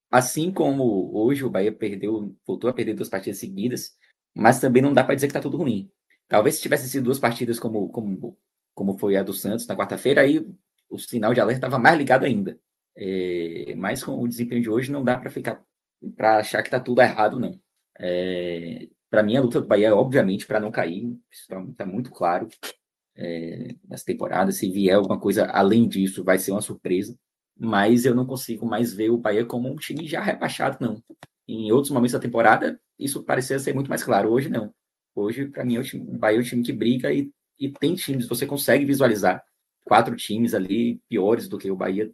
assim 0.10 0.52
como 0.52 1.12
hoje 1.14 1.44
o 1.44 1.50
Bahia 1.50 1.72
perdeu, 1.72 2.36
voltou 2.48 2.70
a 2.70 2.74
perder 2.74 2.94
duas 2.96 3.10
partidas 3.10 3.40
seguidas, 3.40 3.92
mas 4.34 4.60
também 4.60 4.82
não 4.82 4.94
dá 4.94 5.04
para 5.04 5.16
dizer 5.16 5.28
que 5.28 5.32
está 5.32 5.42
tudo 5.42 5.58
ruim. 5.58 5.90
Talvez 6.28 6.56
se 6.56 6.62
tivesse 6.62 6.90
sido 6.90 7.04
duas 7.06 7.20
partidas 7.20 7.60
como, 7.60 7.90
como, 7.90 8.38
como 8.74 8.98
foi 8.98 9.18
a 9.18 9.24
do 9.24 9.34
Santos 9.34 9.68
na 9.68 9.76
quarta-feira, 9.76 10.22
aí 10.22 10.46
o 10.90 10.98
sinal 11.00 11.34
de 11.34 11.42
alerta 11.42 11.68
estava 11.68 11.80
mais 11.82 11.98
ligado 11.98 12.26
ainda. 12.26 12.60
É, 12.96 13.74
mas 13.76 14.04
com 14.04 14.22
o 14.22 14.28
desempenho 14.28 14.62
de 14.62 14.70
hoje 14.70 14.92
não 14.92 15.04
dá 15.04 15.18
para 15.18 15.30
ficar 15.30 15.64
para 16.16 16.38
achar 16.40 16.62
que 16.62 16.68
está 16.68 16.80
tudo 16.80 17.02
errado, 17.02 17.40
não. 17.40 17.60
É, 17.98 18.88
para 19.10 19.24
mim, 19.24 19.38
a 19.38 19.42
luta 19.42 19.62
do 19.62 19.68
Bahia 19.68 19.88
é, 19.88 19.94
obviamente, 19.94 20.46
para 20.46 20.60
não 20.60 20.72
cair, 20.72 21.06
isso 21.32 21.44
está 21.44 21.64
tá 21.78 21.86
muito 21.86 22.12
claro 22.12 22.48
é, 23.16 23.76
nessa 23.88 24.06
temporada. 24.06 24.52
Se 24.52 24.70
vier 24.70 24.96
alguma 24.96 25.20
coisa 25.20 25.46
além 25.46 25.88
disso, 25.88 26.24
vai 26.24 26.38
ser 26.40 26.52
uma 26.52 26.62
surpresa. 26.62 27.18
Mas 27.58 28.06
eu 28.06 28.16
não 28.16 28.26
consigo 28.26 28.66
mais 28.66 28.94
ver 28.94 29.12
o 29.12 29.18
Bahia 29.18 29.46
como 29.46 29.70
um 29.70 29.76
time 29.76 30.08
já 30.08 30.22
rebaixado, 30.22 30.78
não. 30.82 31.02
Em 31.48 31.72
outros 31.72 31.92
momentos 31.92 32.14
da 32.14 32.20
temporada, 32.20 32.80
isso 32.98 33.24
parecia 33.24 33.60
ser 33.60 33.74
muito 33.74 33.90
mais 33.90 34.04
claro. 34.04 34.30
Hoje, 34.30 34.50
não. 34.50 34.74
Hoje, 35.16 35.48
para 35.48 35.64
mim, 35.64 35.76
é 35.76 35.80
o, 35.80 35.84
time, 35.84 36.04
o 36.10 36.18
Bahia 36.18 36.40
é 36.40 36.42
um 36.42 36.44
time 36.44 36.64
que 36.64 36.74
briga 36.74 37.14
e, 37.14 37.32
e 37.60 37.70
tem 37.70 37.96
times, 37.96 38.28
você 38.28 38.46
consegue 38.46 38.86
visualizar 38.86 39.44
quatro 39.84 40.16
times 40.16 40.54
ali 40.54 41.02
piores 41.10 41.48
do 41.48 41.58
que 41.58 41.70
o 41.70 41.76
Bahia 41.76 42.12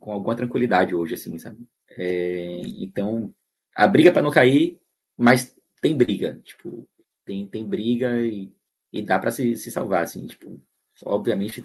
com 0.00 0.12
alguma 0.12 0.34
tranquilidade 0.34 0.94
hoje, 0.94 1.14
assim, 1.14 1.38
sabe? 1.38 1.66
É, 1.90 2.60
então, 2.78 3.32
a 3.74 3.86
briga 3.86 4.12
para 4.12 4.22
não 4.22 4.30
cair, 4.30 4.80
mas 5.16 5.56
tem 5.80 5.96
briga, 5.96 6.40
tipo, 6.44 6.88
tem, 7.24 7.46
tem 7.46 7.64
briga 7.64 8.20
e, 8.20 8.52
e 8.92 9.02
dá 9.02 9.18
para 9.18 9.30
se, 9.30 9.56
se 9.56 9.70
salvar, 9.70 10.02
assim, 10.02 10.26
tipo, 10.26 10.60
obviamente 11.04 11.62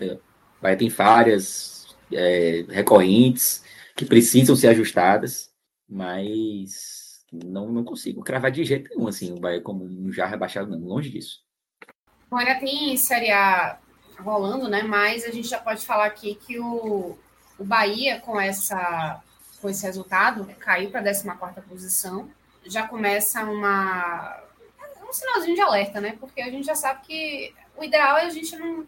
vai 0.62 0.76
ter 0.78 0.90
falhas 0.90 1.96
é, 2.12 2.66
recorrentes 2.70 3.64
que 3.96 4.06
precisam 4.06 4.56
ser 4.56 4.68
ajustadas, 4.68 5.52
mas 5.88 7.26
não, 7.32 7.72
não 7.72 7.84
consigo 7.84 8.24
cravar 8.24 8.52
de 8.52 8.64
jeito 8.64 8.90
nenhum, 8.90 9.08
assim, 9.08 9.40
vai 9.40 9.60
como 9.62 9.84
um 9.84 10.12
já 10.12 10.26
rebaixado, 10.26 10.70
não, 10.70 10.80
longe 10.80 11.10
disso. 11.10 11.40
Bom, 12.32 12.38
ainda 12.38 12.56
tem 12.56 12.98
Série 12.98 13.30
A 13.30 13.78
rolando, 14.18 14.68
né, 14.68 14.82
mas 14.82 15.26
a 15.26 15.32
gente 15.32 15.48
já 15.48 15.60
pode 15.60 15.86
falar 15.86 16.06
aqui 16.06 16.36
que 16.36 16.60
o 16.60 17.18
o 17.62 17.64
Bahia, 17.64 18.20
com, 18.20 18.42
essa, 18.42 19.22
com 19.62 19.70
esse 19.70 19.86
resultado, 19.86 20.48
caiu 20.60 20.90
para 20.90 21.00
a 21.00 21.04
14 21.04 21.62
posição. 21.62 22.28
Já 22.66 22.88
começa 22.88 23.44
uma, 23.44 24.42
um 25.08 25.14
sinalzinho 25.14 25.56
de 25.56 25.62
alerta, 25.62 26.02
né? 26.02 26.18
Porque 26.20 26.42
a 26.42 26.50
gente 26.50 26.66
já 26.66 26.74
sabe 26.74 27.02
que 27.04 27.54
o 27.78 27.84
ideal 27.84 28.18
é 28.18 28.26
a 28.26 28.30
gente 28.32 28.56
não 28.56 28.86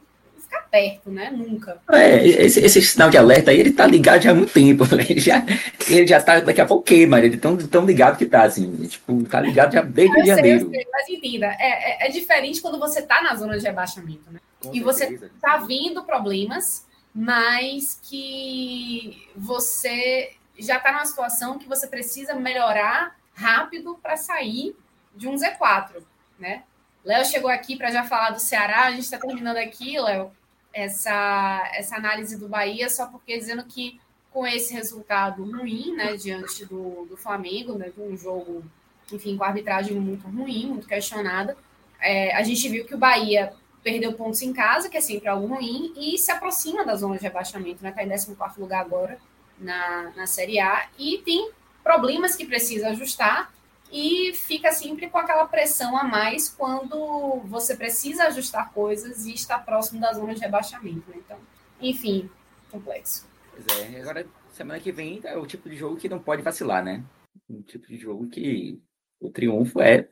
ficar 0.53 0.67
perto, 0.69 1.09
né? 1.09 1.31
Nunca. 1.31 1.81
É, 1.91 2.27
esse, 2.27 2.59
esse 2.59 2.81
sinal 2.81 3.09
de 3.09 3.17
alerta 3.17 3.51
aí, 3.51 3.59
ele 3.59 3.73
tá 3.73 3.87
ligado 3.87 4.21
já 4.21 4.31
há 4.31 4.35
muito 4.35 4.53
tempo. 4.53 4.83
Ele 4.93 5.19
já, 5.19 5.43
ele 5.89 6.07
já 6.07 6.21
tá, 6.21 6.39
daqui 6.39 6.61
a 6.61 6.65
pouco 6.65 6.83
queima, 6.83 7.19
ele 7.19 7.37
tão, 7.37 7.57
tão 7.57 7.85
ligado 7.85 8.17
que 8.17 8.25
tá, 8.25 8.43
assim, 8.43 8.71
tipo, 8.87 9.23
tá 9.23 9.39
ligado 9.41 9.73
já 9.73 9.81
desde 9.81 10.19
eu 10.19 10.25
janeiro. 10.25 10.69
Sei, 10.69 10.87
mas 10.91 11.09
entenda, 11.09 11.47
é, 11.59 12.05
é, 12.05 12.07
é, 12.07 12.09
diferente 12.09 12.61
quando 12.61 12.79
você 12.79 13.01
tá 13.01 13.21
na 13.21 13.35
zona 13.35 13.57
de 13.57 13.65
rebaixamento, 13.65 14.31
né? 14.31 14.39
Com 14.61 14.73
e 14.73 14.93
certeza. 14.93 15.27
você 15.27 15.31
tá 15.41 15.57
vindo 15.57 16.03
problemas 16.03 16.85
mas 17.13 17.99
que 18.01 19.27
você 19.35 20.31
já 20.57 20.77
está 20.77 20.91
numa 20.91 21.05
situação 21.05 21.59
que 21.59 21.67
você 21.67 21.85
precisa 21.87 22.33
melhorar 22.33 23.15
rápido 23.33 23.99
para 24.01 24.17
sair 24.17 24.75
de 25.15 25.27
um 25.27 25.35
Z4, 25.35 26.03
né? 26.39 26.63
Léo 27.05 27.25
chegou 27.25 27.51
aqui 27.51 27.75
para 27.75 27.91
já 27.91 28.03
falar 28.03 28.31
do 28.31 28.39
Ceará, 28.39 28.85
a 28.85 28.91
gente 28.91 29.03
está 29.03 29.19
terminando 29.19 29.57
aqui, 29.57 29.99
Léo, 29.99 30.31
essa, 30.73 31.71
essa 31.75 31.95
análise 31.95 32.37
do 32.37 32.47
Bahia, 32.47 32.89
só 32.89 33.05
porque 33.07 33.37
dizendo 33.37 33.63
que 33.63 33.99
com 34.31 34.47
esse 34.47 34.73
resultado 34.73 35.43
ruim, 35.43 35.95
né, 35.95 36.17
diante 36.17 36.65
do, 36.65 37.05
do 37.05 37.15
Flamengo, 37.15 37.77
né, 37.77 37.91
de 37.95 38.01
um 38.01 38.17
jogo, 38.17 38.63
enfim, 39.11 39.37
com 39.37 39.43
arbitragem 39.43 39.99
muito 39.99 40.27
ruim, 40.27 40.65
muito 40.67 40.87
questionada, 40.87 41.55
é, 42.01 42.35
a 42.35 42.41
gente 42.41 42.67
viu 42.67 42.83
que 42.83 42.95
o 42.95 42.97
Bahia 42.97 43.53
perdeu 43.83 44.13
pontos 44.13 44.41
em 44.41 44.51
casa, 44.51 44.89
que 44.89 44.97
é 44.97 45.01
sempre 45.01 45.27
algo 45.27 45.45
ruim, 45.45 45.93
e 45.95 46.17
se 46.17 46.31
aproxima 46.31 46.83
da 46.83 46.95
zona 46.95 47.17
de 47.17 47.23
rebaixamento, 47.23 47.83
né? 47.83 47.89
Está 47.89 48.03
em 48.03 48.09
14 48.09 48.59
lugar 48.59 48.81
agora 48.81 49.19
na, 49.59 50.11
na 50.15 50.25
Série 50.25 50.59
A, 50.59 50.87
e 50.97 51.19
tem 51.19 51.51
problemas 51.83 52.35
que 52.35 52.45
precisa 52.45 52.89
ajustar, 52.89 53.53
e 53.93 54.33
fica 54.33 54.71
sempre 54.71 55.07
com 55.07 55.19
aquela 55.19 55.45
pressão 55.45 55.95
a 55.95 56.03
mais 56.03 56.49
quando 56.49 57.41
você 57.45 57.77
precisa 57.77 58.23
ajustar 58.23 58.73
coisas 58.73 59.27
e 59.27 59.35
está 59.35 59.59
próximo 59.59 60.01
da 60.01 60.11
zona 60.11 60.33
de 60.33 60.41
rebaixamento. 60.41 61.11
Né? 61.11 61.17
Então, 61.23 61.37
enfim, 61.79 62.27
complexo. 62.71 63.27
Pois 63.51 63.79
é, 63.79 64.01
agora 64.01 64.25
semana 64.51 64.79
que 64.79 64.91
vem 64.91 65.21
é 65.23 65.37
o 65.37 65.45
tipo 65.45 65.69
de 65.69 65.75
jogo 65.75 65.97
que 65.97 66.09
não 66.09 66.19
pode 66.19 66.41
vacilar, 66.41 66.83
né? 66.83 67.03
Um 67.47 67.61
tipo 67.61 67.85
de 67.85 67.97
jogo 67.97 68.27
que 68.29 68.81
o 69.19 69.29
triunfo 69.29 69.79
é 69.79 70.09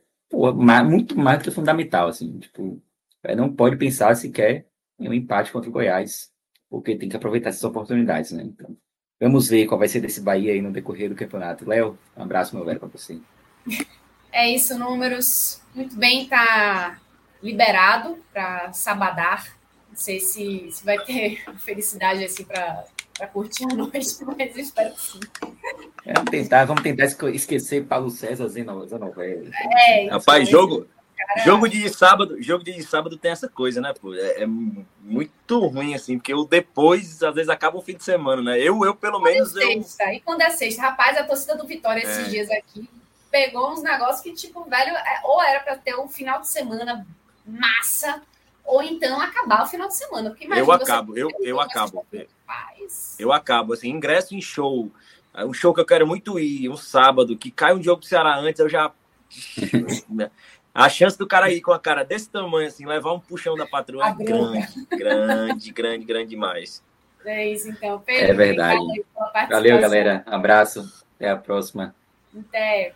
muito 0.84 1.18
mais 1.18 1.40
do 1.40 1.44
que 1.44 1.50
fundamental, 1.50 2.06
assim, 2.06 2.38
tipo, 2.38 2.80
é, 3.24 3.34
não 3.34 3.52
pode 3.52 3.76
pensar 3.76 4.14
sequer 4.14 4.64
em 4.98 5.08
um 5.08 5.12
empate 5.12 5.50
contra 5.50 5.68
o 5.68 5.72
Goiás, 5.72 6.32
porque 6.70 6.96
tem 6.96 7.08
que 7.08 7.16
aproveitar 7.16 7.50
essas 7.50 7.64
oportunidades, 7.64 8.30
né? 8.30 8.44
Então, 8.44 8.76
vamos 9.20 9.48
ver 9.48 9.66
qual 9.66 9.78
vai 9.78 9.88
ser 9.88 10.00
desse 10.00 10.20
Bahia 10.20 10.52
aí 10.52 10.62
no 10.62 10.72
decorrer 10.72 11.08
do 11.08 11.16
campeonato. 11.16 11.68
Léo, 11.68 11.98
um 12.16 12.22
abraço, 12.22 12.54
meu 12.54 12.64
velho, 12.64 12.78
para 12.78 12.88
você. 12.88 13.20
É 14.32 14.48
isso, 14.48 14.78
números. 14.78 15.60
Muito 15.74 15.94
bem, 15.94 16.26
tá 16.26 16.98
liberado 17.42 18.18
para 18.32 18.72
sabadar. 18.72 19.46
Não 19.90 19.96
sei 19.96 20.20
se, 20.20 20.70
se 20.70 20.84
vai 20.84 20.98
ter 21.04 21.44
felicidade 21.60 22.24
assim 22.24 22.44
para 22.44 23.26
curtir 23.30 23.64
a 23.70 23.74
noite, 23.74 23.92
mas 24.24 24.56
espero 24.56 24.94
que 24.94 25.00
sim. 25.02 25.20
É, 26.06 26.14
vamos 26.14 26.30
tentar, 26.30 26.64
vamos 26.64 26.82
tentar 26.82 27.04
esquecer 27.04 27.84
Paulo 27.84 28.10
César 28.10 28.48
Zanovelli. 28.48 29.50
É, 29.86 30.08
Rapaz, 30.08 30.48
jogo, 30.48 30.88
jogo 31.44 31.68
de 31.68 31.90
sábado, 31.90 32.42
jogo 32.42 32.64
de 32.64 32.82
sábado 32.82 33.18
tem 33.18 33.32
essa 33.32 33.50
coisa, 33.50 33.82
né, 33.82 33.92
pô? 33.92 34.14
É, 34.14 34.44
é, 34.44 34.46
muito 34.46 35.66
ruim, 35.66 35.94
assim, 35.94 36.16
porque 36.16 36.32
o 36.32 36.44
depois, 36.44 37.22
às 37.22 37.34
vezes, 37.34 37.50
acaba 37.50 37.76
o 37.76 37.82
fim 37.82 37.96
de 37.96 38.02
semana, 38.02 38.40
né? 38.40 38.58
Eu, 38.58 38.82
eu 38.82 38.94
pelo 38.94 39.20
quando 39.20 39.28
é 39.28 39.32
menos. 39.34 39.54
É 39.56 39.60
sexta, 39.60 40.04
eu... 40.04 40.14
E 40.14 40.20
quando 40.20 40.40
é 40.40 40.48
sexta, 40.48 40.80
rapaz, 40.80 41.18
a 41.18 41.24
torcida 41.24 41.54
do 41.54 41.66
Vitória 41.66 42.02
esses 42.02 42.26
é. 42.26 42.30
dias 42.30 42.50
aqui 42.50 42.88
pegou 43.32 43.72
uns 43.72 43.82
negócios 43.82 44.20
que, 44.20 44.32
tipo, 44.34 44.62
velho, 44.64 44.94
é, 44.94 45.20
ou 45.24 45.42
era 45.42 45.60
para 45.60 45.76
ter 45.76 45.98
um 45.98 46.06
final 46.06 46.42
de 46.42 46.48
semana 46.48 47.04
massa, 47.44 48.22
ou 48.62 48.82
então 48.82 49.18
acabar 49.18 49.64
o 49.64 49.66
final 49.66 49.88
de 49.88 49.96
semana. 49.96 50.30
Porque 50.30 50.46
eu 50.46 50.70
acabo, 50.70 51.16
eu, 51.16 51.30
eu 51.40 51.58
acabo. 51.58 52.06
Eu 53.18 53.32
acabo, 53.32 53.72
assim, 53.72 53.88
ingresso 53.88 54.34
em 54.34 54.40
show. 54.40 54.90
É 55.34 55.46
um 55.46 55.54
show 55.54 55.72
que 55.72 55.80
eu 55.80 55.86
quero 55.86 56.06
muito 56.06 56.38
ir, 56.38 56.68
um 56.68 56.76
sábado, 56.76 57.36
que 57.36 57.50
cai 57.50 57.74
um 57.74 57.82
jogo 57.82 58.00
do 58.00 58.06
Ceará 58.06 58.36
antes, 58.36 58.60
eu 58.60 58.68
já. 58.68 58.92
a 60.74 60.88
chance 60.90 61.16
do 61.16 61.26
cara 61.26 61.50
ir 61.50 61.62
com 61.62 61.72
a 61.72 61.80
cara 61.80 62.04
desse 62.04 62.28
tamanho, 62.28 62.68
assim, 62.68 62.84
levar 62.84 63.14
um 63.14 63.20
puxão 63.20 63.56
da 63.56 63.66
patroa 63.66 64.08
é 64.08 64.12
grande, 64.12 64.86
grande, 64.90 65.72
grande, 65.72 66.04
grande 66.04 66.28
demais. 66.28 66.84
É 67.24 67.48
isso, 67.48 67.70
então. 67.70 67.98
Pedro, 68.00 68.30
é 68.30 68.34
verdade. 68.34 69.04
Valeu, 69.48 69.80
galera. 69.80 70.22
Abraço. 70.26 71.04
Até 71.16 71.30
a 71.30 71.36
próxima. 71.36 71.94
Até. 72.36 72.94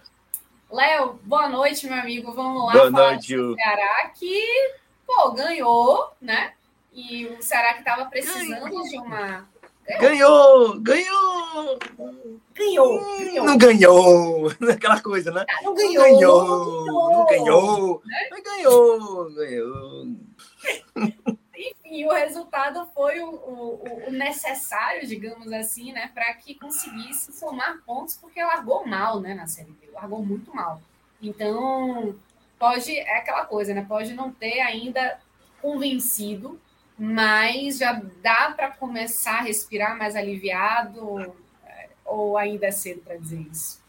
Léo, 0.71 1.19
boa 1.23 1.49
noite, 1.49 1.87
meu 1.87 1.99
amigo. 1.99 2.33
Vamos 2.33 2.67
lá 2.67 2.73
boa 2.73 2.91
falar 2.91 3.11
noite, 3.13 3.37
do 3.37 3.55
Ceará, 3.55 4.11
que, 4.15 4.75
pô, 5.07 5.31
ganhou, 5.33 6.11
né? 6.21 6.53
E 6.93 7.27
o 7.27 7.41
Ceará 7.41 7.75
que 7.75 7.81
estava 7.81 8.07
precisando 8.07 8.83
de 8.83 8.99
uma. 8.99 9.49
Ganhou! 10.01 10.81
Ganhou! 10.81 11.79
Ganhou! 12.53 13.01
ganhou. 13.17 13.45
Não 13.45 13.57
ganhou! 13.57 14.53
Aquela 14.69 15.01
coisa, 15.01 15.31
né? 15.31 15.47
Não 15.63 15.75
ganhou! 15.75 16.03
Não 16.03 16.19
ganhou! 16.19 16.87
Não 17.11 17.27
ganhou! 17.27 18.03
Né? 18.05 18.41
ganhou! 18.43 19.35
Ganhou! 19.35 20.07
Enfim, 21.87 22.05
o 22.05 22.13
resultado 22.13 22.85
foi 22.93 23.21
o, 23.21 23.31
o, 23.31 24.09
o 24.09 24.11
necessário, 24.11 25.07
digamos 25.07 25.53
assim, 25.53 25.93
né, 25.93 26.11
para 26.13 26.35
que 26.35 26.57
conseguisse 26.57 27.33
somar 27.33 27.81
pontos, 27.87 28.17
porque 28.17 28.43
largou 28.43 28.85
mal, 28.85 29.21
né, 29.21 29.35
na 29.35 29.47
Série 29.47 29.71
B, 29.71 29.89
largou 29.93 30.25
muito 30.25 30.55
mal. 30.55 30.83
Então, 31.23 32.17
pode, 32.59 32.93
é 32.99 33.19
aquela 33.19 33.45
coisa, 33.45 33.73
né, 33.73 33.87
pode 33.89 34.15
não 34.15 34.33
ter 34.33 34.61
ainda 34.61 35.21
convencido, 35.63 36.61
mas 36.99 37.79
já 37.79 38.03
dá 38.21 38.53
para 38.57 38.73
começar 38.73 39.39
a 39.39 39.43
respirar 39.43 39.97
mais 39.97 40.17
aliviado, 40.17 41.33
é, 41.65 41.91
ou 42.05 42.37
ainda 42.37 42.67
é 42.67 42.73
cedo 42.73 43.01
para 43.03 43.17
dizer 43.17 43.47
isso? 43.53 43.81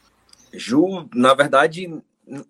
Ju, 0.54 1.10
na 1.16 1.34
verdade, 1.34 2.00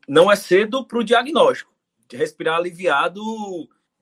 não 0.07 0.29
é 0.29 0.35
cedo 0.35 0.83
para 0.85 0.97
o 0.97 1.03
diagnóstico. 1.03 1.71
Respirar 2.11 2.57
aliviado 2.57 3.23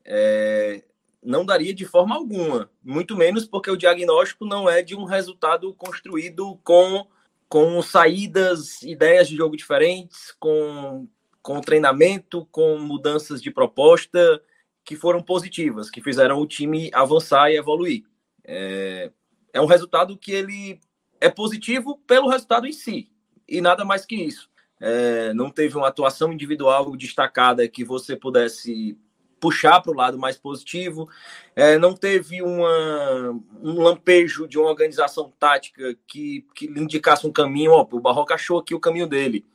é, 0.03 0.83
não 1.25 1.43
daria 1.43 1.73
de 1.73 1.85
forma 1.85 2.15
alguma, 2.15 2.69
muito 2.83 3.15
menos 3.15 3.45
porque 3.45 3.71
o 3.71 3.77
diagnóstico 3.77 4.45
não 4.45 4.69
é 4.69 4.81
de 4.81 4.95
um 4.95 5.03
resultado 5.03 5.73
construído 5.73 6.57
com, 6.63 7.07
com 7.49 7.81
saídas, 7.81 8.83
ideias 8.83 9.27
de 9.27 9.35
jogo 9.35 9.57
diferentes, 9.57 10.33
com, 10.39 11.07
com 11.41 11.59
treinamento, 11.59 12.45
com 12.51 12.77
mudanças 12.77 13.41
de 13.41 13.49
proposta 13.49 14.41
que 14.83 14.95
foram 14.95 15.21
positivas, 15.21 15.89
que 15.89 16.01
fizeram 16.01 16.39
o 16.39 16.45
time 16.45 16.91
avançar 16.93 17.49
e 17.49 17.57
evoluir. 17.57 18.03
É, 18.43 19.11
é 19.51 19.59
um 19.59 19.65
resultado 19.65 20.15
que 20.15 20.31
ele 20.31 20.79
é 21.19 21.29
positivo 21.29 21.97
pelo 22.05 22.29
resultado 22.29 22.67
em 22.67 22.71
si, 22.71 23.09
e 23.47 23.61
nada 23.61 23.83
mais 23.83 24.05
que 24.05 24.15
isso. 24.15 24.49
É, 24.79 25.33
não 25.33 25.49
teve 25.49 25.75
uma 25.75 25.87
atuação 25.87 26.31
individual 26.31 26.95
destacada 26.95 27.67
que 27.67 27.83
você 27.83 28.15
pudesse 28.15 28.97
puxar 29.45 29.79
para 29.79 29.91
o 29.91 29.95
lado 29.95 30.17
mais 30.17 30.37
positivo. 30.37 31.07
É, 31.55 31.77
não 31.77 31.93
teve 31.93 32.41
uma, 32.41 33.39
um 33.61 33.79
lampejo 33.79 34.47
de 34.47 34.57
uma 34.57 34.69
organização 34.69 35.31
tática 35.39 35.95
que, 36.07 36.43
que 36.55 36.65
lhe 36.65 36.81
indicasse 36.81 37.27
um 37.27 37.31
caminho. 37.31 37.71
Ó, 37.71 37.87
o 37.91 37.99
Barroca 37.99 38.33
achou 38.33 38.57
aqui 38.57 38.73
o 38.73 38.79
caminho 38.79 39.05
dele. 39.05 39.45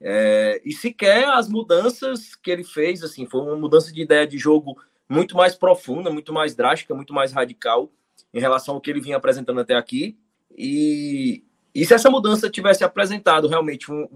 É, 0.00 0.60
e 0.64 0.72
sequer 0.72 1.28
as 1.28 1.48
mudanças 1.48 2.34
que 2.34 2.50
ele 2.50 2.64
fez, 2.64 3.04
assim, 3.04 3.24
foi 3.24 3.40
uma 3.40 3.54
mudança 3.54 3.92
de 3.92 4.02
ideia 4.02 4.26
de 4.26 4.36
jogo 4.36 4.76
muito 5.08 5.36
mais 5.36 5.54
profunda, 5.54 6.10
muito 6.10 6.32
mais 6.32 6.56
drástica, 6.56 6.92
muito 6.92 7.14
mais 7.14 7.32
radical 7.32 7.88
em 8.34 8.40
relação 8.40 8.74
ao 8.74 8.80
que 8.80 8.90
ele 8.90 9.00
vinha 9.00 9.16
apresentando 9.16 9.60
até 9.60 9.76
aqui. 9.76 10.18
E, 10.58 11.44
e 11.72 11.86
se 11.86 11.94
essa 11.94 12.10
mudança 12.10 12.50
tivesse 12.50 12.82
apresentado 12.82 13.46
realmente 13.46 13.92
um, 13.92 14.08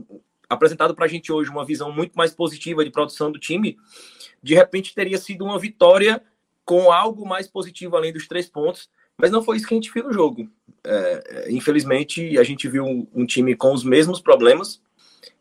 apresentado 0.49 0.93
para 0.93 1.05
a 1.05 1.09
gente 1.09 1.31
hoje 1.31 1.49
uma 1.49 1.65
visão 1.65 1.93
muito 1.93 2.15
mais 2.15 2.35
positiva 2.35 2.85
de 2.85 2.91
produção 2.91 3.31
do 3.31 3.39
time, 3.39 3.79
de 4.43 4.55
repente 4.55 4.95
teria 4.95 5.19
sido 5.19 5.45
uma 5.45 5.59
vitória 5.59 6.23
com 6.65 6.93
algo 6.93 7.27
mais 7.27 7.49
positivo 7.49 7.97
além 7.97 8.13
dos 8.13 8.29
três 8.29 8.49
pontos, 8.49 8.89
mas 9.17 9.31
não 9.31 9.43
foi 9.43 9.57
isso 9.57 9.67
que 9.67 9.75
a 9.75 9.77
gente 9.77 9.93
viu 9.93 10.05
no 10.05 10.13
jogo. 10.13 10.49
É, 10.85 11.25
é 11.27 11.53
infelizmente, 11.53 12.39
a 12.39 12.43
gente 12.43 12.69
viu 12.69 12.85
um, 12.85 13.07
um, 13.15 13.27
time 13.27 13.55
com 13.55 13.73
os 13.75 13.85
mesmos 13.85 14.21
problemas, 14.21 14.81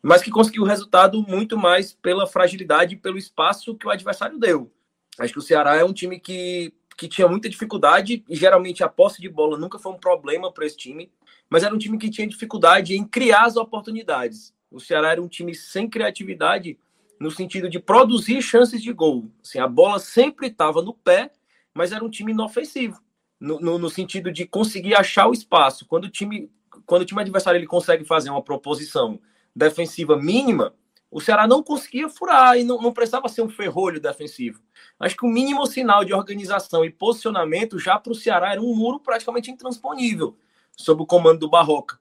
mas 0.01 0.21
que 0.21 0.31
conseguiu 0.31 0.63
o 0.63 0.65
resultado 0.65 1.21
muito 1.21 1.57
mais 1.57 1.93
pela 1.93 2.27
fragilidade 2.27 2.95
e 2.95 2.97
pelo 2.97 3.17
espaço 3.17 3.75
que 3.75 3.87
o 3.87 3.89
adversário 3.89 4.37
deu. 4.37 4.71
Acho 5.17 5.33
que 5.33 5.39
o 5.39 5.43
Ceará 5.43 5.75
é 5.75 5.83
um 5.83 5.93
time 5.93 6.19
que, 6.19 6.73
que 6.97 7.07
tinha 7.07 7.27
muita 7.27 7.49
dificuldade, 7.49 8.23
e 8.27 8.35
geralmente 8.35 8.83
a 8.83 8.89
posse 8.89 9.21
de 9.21 9.29
bola 9.29 9.57
nunca 9.57 9.79
foi 9.79 9.91
um 9.91 9.97
problema 9.97 10.51
para 10.51 10.65
esse 10.65 10.77
time, 10.77 11.11
mas 11.49 11.63
era 11.63 11.73
um 11.73 11.77
time 11.77 11.97
que 11.97 12.09
tinha 12.09 12.27
dificuldade 12.27 12.95
em 12.95 13.05
criar 13.05 13.45
as 13.45 13.55
oportunidades. 13.55 14.53
O 14.71 14.79
Ceará 14.79 15.11
era 15.11 15.21
um 15.21 15.27
time 15.27 15.55
sem 15.55 15.89
criatividade 15.89 16.77
no 17.19 17.29
sentido 17.29 17.69
de 17.69 17.79
produzir 17.79 18.41
chances 18.41 18.81
de 18.81 18.93
gol. 18.93 19.29
Assim, 19.43 19.59
a 19.59 19.67
bola 19.67 19.99
sempre 19.99 20.47
estava 20.47 20.81
no 20.81 20.93
pé, 20.93 21.31
mas 21.73 21.91
era 21.91 22.03
um 22.03 22.09
time 22.09 22.31
inofensivo. 22.31 23.01
No, 23.39 23.59
no, 23.59 23.77
no, 23.77 23.89
sentido 23.89 24.31
de 24.31 24.45
conseguir 24.45 24.95
achar 24.95 25.27
o 25.27 25.33
espaço. 25.33 25.85
Quando 25.85 26.05
o 26.05 26.09
time, 26.09 26.51
quando 26.85 27.03
o 27.03 27.05
time 27.05 27.21
adversário 27.21 27.57
ele 27.57 27.67
consegue 27.67 28.03
fazer 28.03 28.29
uma 28.29 28.41
proposição 28.41 29.19
defensiva 29.55 30.17
mínima, 30.17 30.73
o 31.11 31.19
Ceará 31.19 31.47
não 31.47 31.63
conseguia 31.63 32.07
furar 32.07 32.57
e 32.57 32.63
não, 32.63 32.81
não 32.81 32.93
precisava 32.93 33.27
ser 33.27 33.41
um 33.41 33.49
ferrolho 33.49 33.99
defensivo. 33.99 34.61
Acho 34.99 35.15
que 35.15 35.25
o 35.25 35.29
mínimo 35.29 35.65
sinal 35.65 36.05
de 36.05 36.13
organização 36.13 36.85
e 36.85 36.89
posicionamento 36.89 37.79
já 37.79 37.97
para 37.97 38.11
o 38.11 38.15
Ceará 38.15 38.51
era 38.51 38.61
um 38.61 38.75
muro 38.75 38.99
praticamente 38.99 39.49
intransponível 39.49 40.37
sob 40.77 41.01
o 41.01 41.05
comando 41.05 41.39
do 41.39 41.49
Barroca. 41.49 41.99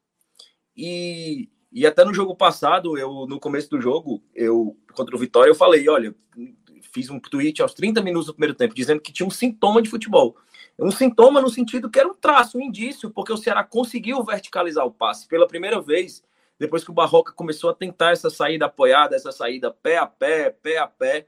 E, 0.77 1.49
e 1.71 1.87
até 1.87 2.05
no 2.05 2.15
jogo 2.15 2.35
passado, 2.35 2.97
eu 2.97 3.27
no 3.27 3.39
começo 3.39 3.69
do 3.71 3.81
jogo, 3.81 4.23
eu 4.35 4.77
contra 4.95 5.15
o 5.15 5.19
Vitória, 5.19 5.51
eu 5.51 5.55
falei, 5.55 5.89
olha, 5.89 6.15
fiz 6.93 7.11
um 7.11 7.21
tweet 7.21 7.61
aos 7.61 7.75
30 7.75 8.03
minutos 8.03 8.27
do 8.27 8.35
primeiro 8.35 8.55
tempo 8.55 8.75
dizendo 8.75 9.01
que 9.01 9.13
tinha 9.13 9.27
um 9.27 9.31
sintoma 9.31 9.83
de 9.83 9.91
futebol. 9.91 10.37
Um 10.79 10.91
sintoma 10.91 11.41
no 11.41 11.51
sentido 11.51 11.91
que 11.91 11.99
era 11.99 12.09
um 12.09 12.15
traço, 12.15 12.57
um 12.57 12.63
indício, 12.63 13.11
porque 13.11 13.33
o 13.33 13.37
Ceará 13.37 13.65
conseguiu 13.65 14.23
verticalizar 14.25 14.87
o 14.87 14.91
passe 14.91 15.27
pela 15.27 15.47
primeira 15.47 15.81
vez, 15.81 16.23
depois 16.59 16.83
que 16.83 16.91
o 16.91 16.95
Barroca 16.95 17.33
começou 17.33 17.71
a 17.71 17.75
tentar 17.75 18.13
essa 18.13 18.31
saída 18.31 18.67
apoiada, 18.67 19.15
essa 19.15 19.31
saída 19.31 19.71
pé 19.71 19.99
a 19.99 20.07
pé, 20.07 20.51
pé 20.51 20.79
a 20.79 20.87
pé, 20.87 21.27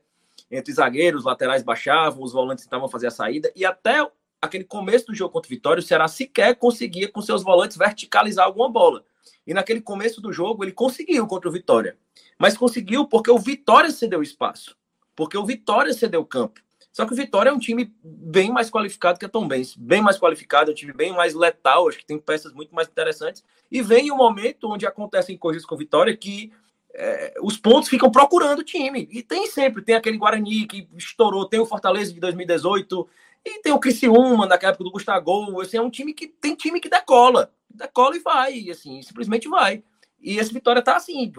entre 0.51 0.73
zagueiros, 0.73 1.25
laterais 1.25 1.63
baixavam, 1.63 2.23
os 2.23 2.33
volantes 2.33 2.65
tentavam 2.65 2.89
fazer 2.89 3.09
a 3.09 3.11
saída, 3.11 3.53
e 3.55 3.65
até 3.65 4.09
aquele 4.41 4.65
começo 4.65 5.07
do 5.07 5.15
jogo 5.15 5.33
contra 5.33 5.49
o 5.49 5.51
Vitória, 5.51 5.81
o 5.81 5.85
Ceará 5.85 6.09
sequer 6.09 6.57
conseguia 6.57 7.09
com 7.09 7.21
seus 7.21 7.43
volantes 7.43 7.77
verticalizar 7.77 8.47
alguma 8.47 8.69
bola. 8.69 9.05
E 9.47 9.55
naquele 9.55 9.81
começo 9.81 10.21
do 10.21 10.33
jogo 10.33 10.65
ele 10.65 10.73
conseguiu 10.73 11.27
contra 11.27 11.49
o 11.49 11.53
Vitória. 11.53 11.97
Mas 12.39 12.57
conseguiu 12.57 13.07
porque 13.07 13.31
o 13.31 13.39
Vitória 13.39 13.91
cedeu 13.91 14.23
espaço. 14.23 14.77
Porque 15.15 15.37
o 15.37 15.45
Vitória 15.45 15.93
cedeu 15.93 16.25
campo. 16.25 16.61
Só 16.93 17.07
que 17.07 17.13
o 17.13 17.17
Vitória 17.17 17.51
é 17.51 17.53
um 17.53 17.59
time 17.59 17.95
bem 18.03 18.51
mais 18.51 18.71
qualificado 18.71 19.19
que 19.19 19.25
a 19.25 19.29
Tom 19.29 19.47
Benz. 19.47 19.77
Bem 19.77 20.03
mais 20.03 20.19
qualificado, 20.19 20.71
é 20.71 20.73
um 20.73 20.77
time 20.77 20.93
bem 20.93 21.13
mais 21.13 21.35
letal. 21.35 21.89
Acho 21.89 21.99
que 21.99 22.07
tem 22.07 22.19
peças 22.19 22.53
muito 22.53 22.75
mais 22.75 22.89
interessantes. 22.89 23.45
E 23.71 23.81
vem 23.81 24.11
um 24.11 24.17
momento 24.17 24.69
onde 24.69 24.87
acontecem 24.87 25.39
coisas 25.39 25.65
com 25.65 25.75
o 25.75 25.79
Vitória 25.79 26.17
que 26.17 26.53
é, 26.93 27.35
os 27.41 27.57
pontos 27.57 27.89
ficam 27.89 28.11
procurando 28.11 28.61
o 28.61 28.65
time. 28.65 29.09
E 29.13 29.23
tem 29.23 29.47
sempre. 29.47 29.83
Tem 29.83 29.95
aquele 29.95 30.19
Guarani 30.19 30.67
que 30.67 30.89
estourou. 30.97 31.49
Tem 31.49 31.61
o 31.61 31.67
Fortaleza 31.67 32.13
de 32.13 32.19
2018. 32.19 33.09
E 33.45 33.63
tem 33.63 33.73
o 33.73 33.81
Criciúma 33.81 34.47
naquela 34.47 34.73
época 34.73 34.85
do 34.85 34.93
Gustavo. 34.93 35.61
Assim, 35.61 35.77
é 35.77 35.83
um 35.83 35.91
time 35.91 36.13
que 36.13 36.29
tem 36.29 36.55
time 36.55 36.81
que 36.81 36.89
decola 36.89 37.53
decola 37.75 38.17
e 38.17 38.21
vai, 38.21 38.71
assim, 38.71 39.03
simplesmente 39.03 39.49
vai. 39.49 39.83
E 40.21 40.39
esse 40.39 40.53
Vitória 40.53 40.83
tá 40.83 40.97
assim, 40.97 41.33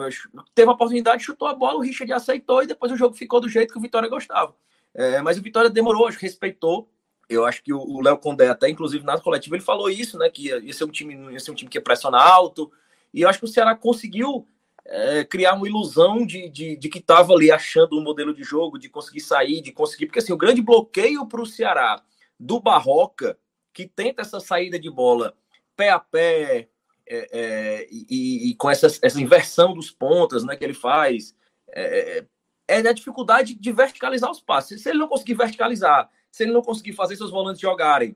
teve 0.55 0.69
a 0.69 0.73
oportunidade, 0.73 1.23
chutou 1.23 1.47
a 1.47 1.53
bola, 1.53 1.77
o 1.77 1.81
Richard 1.81 2.11
aceitou 2.13 2.63
e 2.63 2.67
depois 2.67 2.91
o 2.91 2.97
jogo 2.97 3.15
ficou 3.15 3.39
do 3.39 3.47
jeito 3.47 3.71
que 3.71 3.77
o 3.77 3.81
Vitória 3.81 4.09
gostava. 4.09 4.55
É, 4.93 5.21
mas 5.21 5.37
o 5.37 5.41
Vitória 5.41 5.69
demorou, 5.69 6.07
acho 6.07 6.17
que 6.17 6.25
respeitou. 6.25 6.89
Eu 7.29 7.45
acho 7.45 7.63
que 7.63 7.71
o 7.71 8.01
Léo 8.01 8.17
Condé, 8.17 8.49
até 8.49 8.69
inclusive 8.69 9.05
na 9.05 9.17
coletiva, 9.19 9.55
ele 9.55 9.63
falou 9.63 9.89
isso, 9.89 10.17
né? 10.17 10.29
Que 10.29 10.47
ia 10.47 10.73
ser 10.73 10.83
um 10.83 10.89
time, 10.89 11.31
ia 11.31 11.39
ser 11.39 11.51
um 11.51 11.55
time 11.55 11.69
que 11.69 11.77
ia 11.77 11.81
pressionar 11.81 12.27
alto. 12.27 12.69
E 13.13 13.21
eu 13.21 13.29
acho 13.29 13.39
que 13.39 13.45
o 13.45 13.47
Ceará 13.47 13.73
conseguiu 13.73 14.45
é, 14.85 15.23
criar 15.23 15.53
uma 15.53 15.67
ilusão 15.67 16.25
de, 16.25 16.49
de, 16.49 16.75
de 16.75 16.89
que 16.89 16.99
estava 16.99 17.33
ali 17.33 17.51
achando 17.51 17.97
um 17.97 18.03
modelo 18.03 18.33
de 18.33 18.43
jogo, 18.43 18.79
de 18.79 18.89
conseguir 18.89 19.21
sair, 19.21 19.61
de 19.61 19.71
conseguir. 19.71 20.05
Porque 20.07 20.19
assim, 20.19 20.33
o 20.33 20.37
grande 20.37 20.61
bloqueio 20.61 21.25
para 21.27 21.41
o 21.41 21.45
Ceará 21.45 22.01
do 22.39 22.59
Barroca, 22.59 23.37
que 23.73 23.87
tenta 23.87 24.21
essa 24.21 24.39
saída 24.39 24.79
de 24.79 24.89
bola 24.89 25.35
pé 25.75 25.89
a 25.89 25.99
pé, 25.99 26.69
é, 27.07 27.29
é, 27.31 27.87
e, 27.89 28.51
e, 28.51 28.55
com 28.55 28.69
essa, 28.69 28.87
essa 29.01 29.21
inversão 29.21 29.73
dos 29.73 29.89
pontas 29.89 30.43
né, 30.43 30.55
que 30.55 30.63
ele 30.63 30.73
faz, 30.73 31.35
é, 31.69 32.25
é 32.67 32.77
a 32.77 32.93
dificuldade 32.93 33.55
de 33.55 33.71
verticalizar 33.71 34.29
os 34.29 34.39
passes. 34.39 34.81
Se 34.81 34.89
ele 34.89 34.99
não 34.99 35.07
conseguir 35.07 35.33
verticalizar, 35.33 36.09
se 36.31 36.43
ele 36.43 36.53
não 36.53 36.61
conseguir 36.61 36.93
fazer 36.93 37.15
seus 37.15 37.31
volantes 37.31 37.61
jogarem 37.61 38.15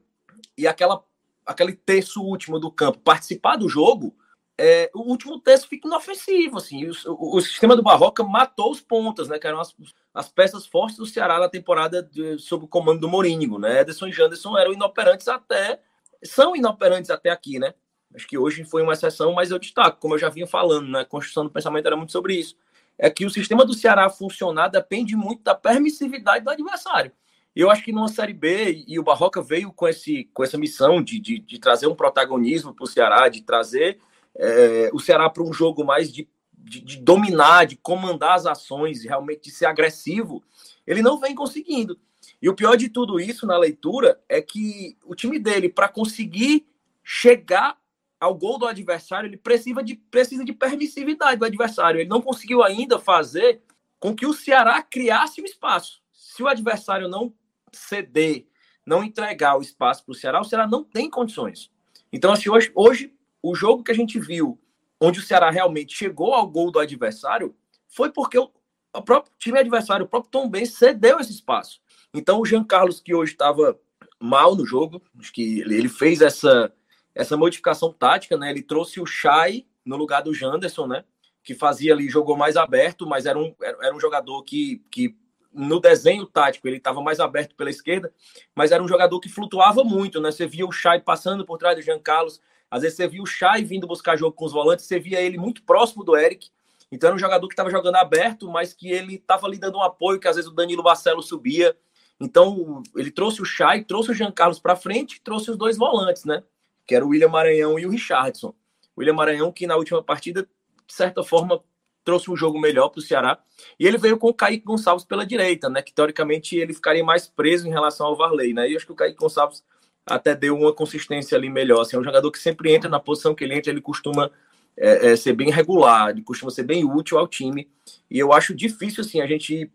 e 0.58 0.68
aquela, 0.68 1.04
aquele 1.46 1.74
terço 1.74 2.22
último 2.22 2.60
do 2.60 2.72
campo 2.72 3.00
participar 3.00 3.58
do 3.58 3.68
jogo, 3.68 4.16
é, 4.58 4.90
o 4.94 5.02
último 5.02 5.40
terço 5.40 5.68
fica 5.68 5.88
inofensivo. 5.88 6.58
Assim, 6.58 6.88
o, 6.88 6.94
o, 7.08 7.38
o, 7.38 7.42
sistema 7.42 7.76
do 7.76 7.84
Barroca 7.84 8.24
matou 8.24 8.72
os 8.72 8.82
pontas, 8.82 9.28
né, 9.28 9.38
que 9.38 9.48
eram 9.48 9.60
as, 9.60 9.76
as 10.14 10.30
peças 10.30 10.66
fortes 10.66 10.98
do 10.98 11.06
Ceará 11.06 11.40
na 11.40 11.50
temporada 11.50 12.02
de, 12.02 12.38
sob 12.40 12.66
o 12.66 12.68
comando 12.68 13.02
do 13.02 13.10
Morínigo. 13.10 13.60
Né? 13.60 13.82
Ederson 13.82 14.08
e 14.08 14.12
Janderson 14.12 14.58
eram 14.58 14.74
inoperantes 14.74 15.28
até. 15.28 15.82
São 16.24 16.56
inoperantes 16.56 17.12
até 17.12 17.30
aqui, 17.30 17.60
né? 17.60 17.74
Acho 18.14 18.28
que 18.28 18.38
hoje 18.38 18.64
foi 18.64 18.82
uma 18.82 18.94
exceção, 18.94 19.34
mas 19.34 19.52
eu 19.52 19.60
destaco, 19.60 20.00
como 20.00 20.14
eu 20.14 20.20
já 20.20 20.30
vinha 20.30 20.48
falando, 20.48 20.88
né? 20.88 21.02
A 21.02 21.06
construção 21.06 21.44
do 21.44 21.52
pensamento 21.52 21.86
era 21.86 21.98
muito 21.98 22.14
sobre 22.14 22.36
isso. 22.36 22.56
É 22.98 23.10
que 23.10 23.26
o 23.26 23.30
sistema 23.30 23.66
do 23.66 23.74
Ceará 23.74 24.10
funcionar 24.10 24.70
depende 24.70 25.18
muito 25.18 25.44
da 25.44 25.54
permissividade 25.54 26.44
do 26.46 26.50
adversário. 26.50 27.12
Eu 27.54 27.70
acho 27.70 27.84
que 27.84 27.92
numa 27.92 28.08
Série 28.08 28.34
B, 28.34 28.84
e 28.88 28.98
o 28.98 29.04
Barroca 29.04 29.42
veio 29.42 29.72
com, 29.72 29.88
esse, 29.88 30.30
com 30.34 30.44
essa 30.44 30.58
missão 30.58 31.02
de, 31.02 31.20
de, 31.20 31.40
de 31.40 31.60
trazer 31.60 31.88
um 31.88 31.96
protagonismo 31.96 32.74
para 32.74 32.84
o 32.84 32.88
Ceará, 32.88 33.28
de 33.30 33.42
trazer 33.42 34.00
é, 34.38 34.90
o 34.94 35.00
Ceará 35.00 35.30
para 35.30 35.44
um 35.44 35.54
jogo 35.54 35.84
mais 35.84 36.12
de, 36.12 36.28
de, 36.54 36.82
de, 36.82 36.98
dominar, 36.98 37.66
de 37.66 37.76
comandar 37.76 38.36
as 38.36 38.46
ações, 38.46 39.04
realmente 39.04 39.44
de 39.44 39.52
ser 39.52 39.66
agressivo, 39.66 40.44
ele 40.86 41.02
não 41.02 41.20
vem 41.20 41.34
conseguindo. 41.34 42.00
E 42.42 42.50
o 42.50 42.56
pior 42.56 42.76
de 42.76 42.90
tudo 42.90 43.20
isso 43.20 43.46
na 43.46 43.58
leitura 43.58 44.22
é 44.28 44.42
que 44.42 44.98
o 45.06 45.16
time 45.16 45.40
dele, 45.40 45.70
para 45.70 45.88
conseguir 45.88 46.66
chegar 47.04 47.78
ao 48.20 48.34
gol 48.34 48.58
do 48.58 48.66
adversário, 48.66 49.28
ele 49.28 49.38
precisa 49.38 49.84
de, 49.84 49.96
precisa 49.96 50.44
de 50.44 50.54
permissividade 50.54 51.38
do 51.38 51.46
adversário. 51.46 52.00
Ele 52.00 52.10
não 52.10 52.22
conseguiu 52.22 52.64
ainda 52.64 53.00
fazer 53.00 53.62
com 54.00 54.16
que 54.16 54.26
o 54.26 54.34
Ceará 54.34 54.82
criasse 54.82 55.42
o 55.42 55.46
espaço. 55.46 56.02
Se 56.12 56.42
o 56.44 56.48
adversário 56.48 57.08
não 57.08 57.34
ceder, 57.72 58.48
não 58.86 59.04
entregar 59.04 59.58
o 59.58 59.62
espaço 59.62 60.04
para 60.04 60.12
o 60.12 60.16
Ceará, 60.16 60.42
o 60.42 60.44
Ceará 60.44 60.68
não 60.68 60.84
tem 60.84 61.10
condições. 61.10 61.72
Então, 62.12 62.32
assim, 62.32 62.50
hoje, 62.50 62.72
hoje, 62.76 63.15
o 63.50 63.56
jogo 63.56 63.84
que 63.84 63.92
a 63.92 63.96
gente 63.96 64.20
viu, 64.20 64.60
onde 65.00 65.20
o 65.20 65.22
Ceará 65.22 65.52
realmente 65.52 65.96
chegou 65.96 66.34
ao 66.34 66.48
gol 66.48 66.72
do 66.72 66.80
adversário, 66.80 67.56
foi 67.88 68.12
porque 68.12 68.40
o, 68.40 68.50
o 68.94 69.02
próprio 69.04 69.32
time 69.38 69.60
adversário, 69.60 70.06
o 70.06 70.10
próprio 70.10 70.32
Tom 70.32 70.50
Ben, 70.50 70.66
cedeu 70.66 71.20
esse 71.20 71.32
espaço. 71.32 71.80
Então, 72.12 72.40
o 72.40 72.46
Jean 72.46 72.64
Carlos, 72.64 73.00
que 73.00 73.14
hoje 73.14 73.34
estava 73.34 73.80
mal 74.20 74.56
no 74.56 74.66
jogo, 74.66 75.02
acho 75.20 75.32
que 75.32 75.60
ele 75.60 75.88
fez 75.88 76.22
essa, 76.22 76.74
essa 77.14 77.38
modificação 77.38 77.94
tática, 77.94 78.36
né? 78.36 78.50
Ele 78.50 78.64
trouxe 78.64 79.00
o 79.00 79.06
Chay 79.06 79.68
no 79.86 79.96
lugar 79.96 80.24
do 80.24 80.34
Janderson, 80.34 80.88
né? 80.88 81.04
Que 81.44 81.54
fazia 81.54 81.94
ali, 81.94 82.10
jogou 82.10 82.36
mais 82.36 82.58
aberto, 82.58 83.06
mas 83.06 83.28
era 83.28 83.38
um, 83.38 83.54
era 83.62 83.96
um 83.96 84.00
jogador 84.00 84.42
que, 84.42 84.82
que 84.90 85.16
no 85.54 85.80
desenho 85.80 86.26
tático 86.26 86.68
ele 86.68 86.78
estava 86.78 87.00
mais 87.02 87.20
aberto 87.20 87.56
pela 87.56 87.70
esquerda, 87.70 88.12
mas 88.56 88.72
era 88.72 88.82
um 88.82 88.88
jogador 88.88 89.20
que 89.20 89.30
flutuava 89.30 89.84
muito, 89.84 90.20
né? 90.20 90.32
Você 90.32 90.48
via 90.48 90.66
o 90.66 90.72
Chay 90.72 91.00
passando 91.00 91.46
por 91.46 91.60
trás 91.60 91.76
do 91.76 91.84
Jean 91.84 92.00
Carlos, 92.00 92.42
às 92.70 92.82
vezes 92.82 92.98
você 92.98 93.08
via 93.08 93.22
o 93.22 93.26
Chay 93.26 93.64
vindo 93.64 93.88
buscar 93.88 94.18
jogo 94.18 94.36
com 94.36 94.46
os 94.46 94.52
volantes, 94.52 94.86
você 94.86 95.00
via 95.00 95.22
ele 95.22 95.38
muito 95.38 95.64
próximo 95.64 96.04
do 96.04 96.16
Eric. 96.16 96.50
Então 96.92 97.08
era 97.08 97.16
um 97.16 97.20
jogador 97.20 97.48
que 97.48 97.54
estava 97.54 97.70
jogando 97.70 97.96
aberto, 97.96 98.50
mas 98.50 98.74
que 98.74 98.92
ele 98.92 99.16
estava 99.16 99.48
ali 99.48 99.58
dando 99.58 99.78
um 99.78 99.84
apoio, 99.84 100.20
que 100.20 100.28
às 100.28 100.36
vezes 100.36 100.50
o 100.50 100.54
Danilo 100.54 100.84
Barcelo 100.84 101.22
subia. 101.22 101.76
Então 102.20 102.82
ele 102.96 103.12
trouxe 103.12 103.42
o 103.42 103.46
Chay, 103.46 103.84
trouxe 103.84 104.12
o 104.12 104.14
Jean 104.14 104.32
Carlos 104.32 104.60
para 104.60 104.76
frente, 104.76 105.22
trouxe 105.22 105.52
os 105.52 105.58
dois 105.58 105.78
volantes, 105.78 106.26
né? 106.26 106.44
Que 106.86 106.96
era 106.96 107.06
o 107.06 107.10
William 107.10 107.30
Maranhão 107.30 107.78
e 107.78 107.86
o 107.86 107.90
Richardson. 107.90 108.50
O 108.96 109.00
William 109.00 109.14
Maranhão, 109.14 109.52
que 109.52 109.68
na 109.68 109.76
última 109.76 110.02
partida, 110.02 110.48
de 110.88 110.94
certa 110.94 111.24
forma, 111.24 111.62
trouxe 112.04 112.30
um 112.30 112.36
jogo 112.36 112.60
melhor 112.60 112.90
para 112.90 113.00
o 113.00 113.02
Ceará. 113.02 113.40
E 113.80 113.86
ele 113.86 113.98
veio 113.98 114.18
com 114.18 114.30
o 114.30 114.34
Kaique 114.34 114.64
Gonçalves 114.64 115.04
pela 115.04 115.26
direita, 115.26 115.68
né? 115.70 115.82
Que 115.82 115.94
teoricamente 115.94 116.56
ele 116.56 116.74
ficaria 116.74 117.04
mais 117.04 117.28
preso 117.28 117.68
em 117.68 117.72
relação 117.72 118.08
ao 118.08 118.16
Varley, 118.16 118.54
né? 118.54 118.70
E 118.70 118.76
acho 118.76 118.86
que 118.86 118.92
o 118.92 118.96
Kaique 118.96 119.18
Gonçalves 119.18 119.64
até 120.06 120.36
deu 120.36 120.58
uma 120.58 120.74
consistência 120.74 121.38
ali 121.38 121.50
melhor. 121.50 121.82
Assim, 121.82 121.96
é 121.96 122.00
um 122.00 122.04
jogador 122.04 122.32
que 122.32 122.40
sempre 122.40 122.74
entra 122.74 122.90
na 122.90 123.00
posição 123.00 123.34
que 123.34 123.44
ele 123.44 123.56
entra, 123.56 123.72
ele 123.72 123.82
costuma 123.82 124.32
é, 124.78 125.12
é, 125.12 125.16
ser 125.16 125.34
bem 125.34 125.50
regular, 125.50 126.10
ele 126.10 126.22
costuma 126.22 126.52
ser 126.52 126.64
bem 126.64 126.84
útil 126.84 127.18
ao 127.18 127.28
time. 127.28 127.70
E 128.10 128.20
eu 128.20 128.34
acho 128.34 128.54
difícil, 128.54 129.02
assim, 129.04 129.22
a 129.22 129.28
gente. 129.28 129.72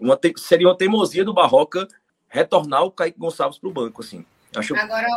Uma 0.00 0.16
te... 0.16 0.32
Seria 0.36 0.68
uma 0.68 0.76
teimosia 0.76 1.24
do 1.24 1.34
Barroca 1.34 1.86
retornar 2.28 2.84
o 2.84 2.90
Kaique 2.90 3.18
Gonçalves 3.18 3.58
para 3.58 3.68
o 3.68 3.72
banco, 3.72 4.02
assim. 4.02 4.24
Acho... 4.54 4.76
Agora, 4.76 5.08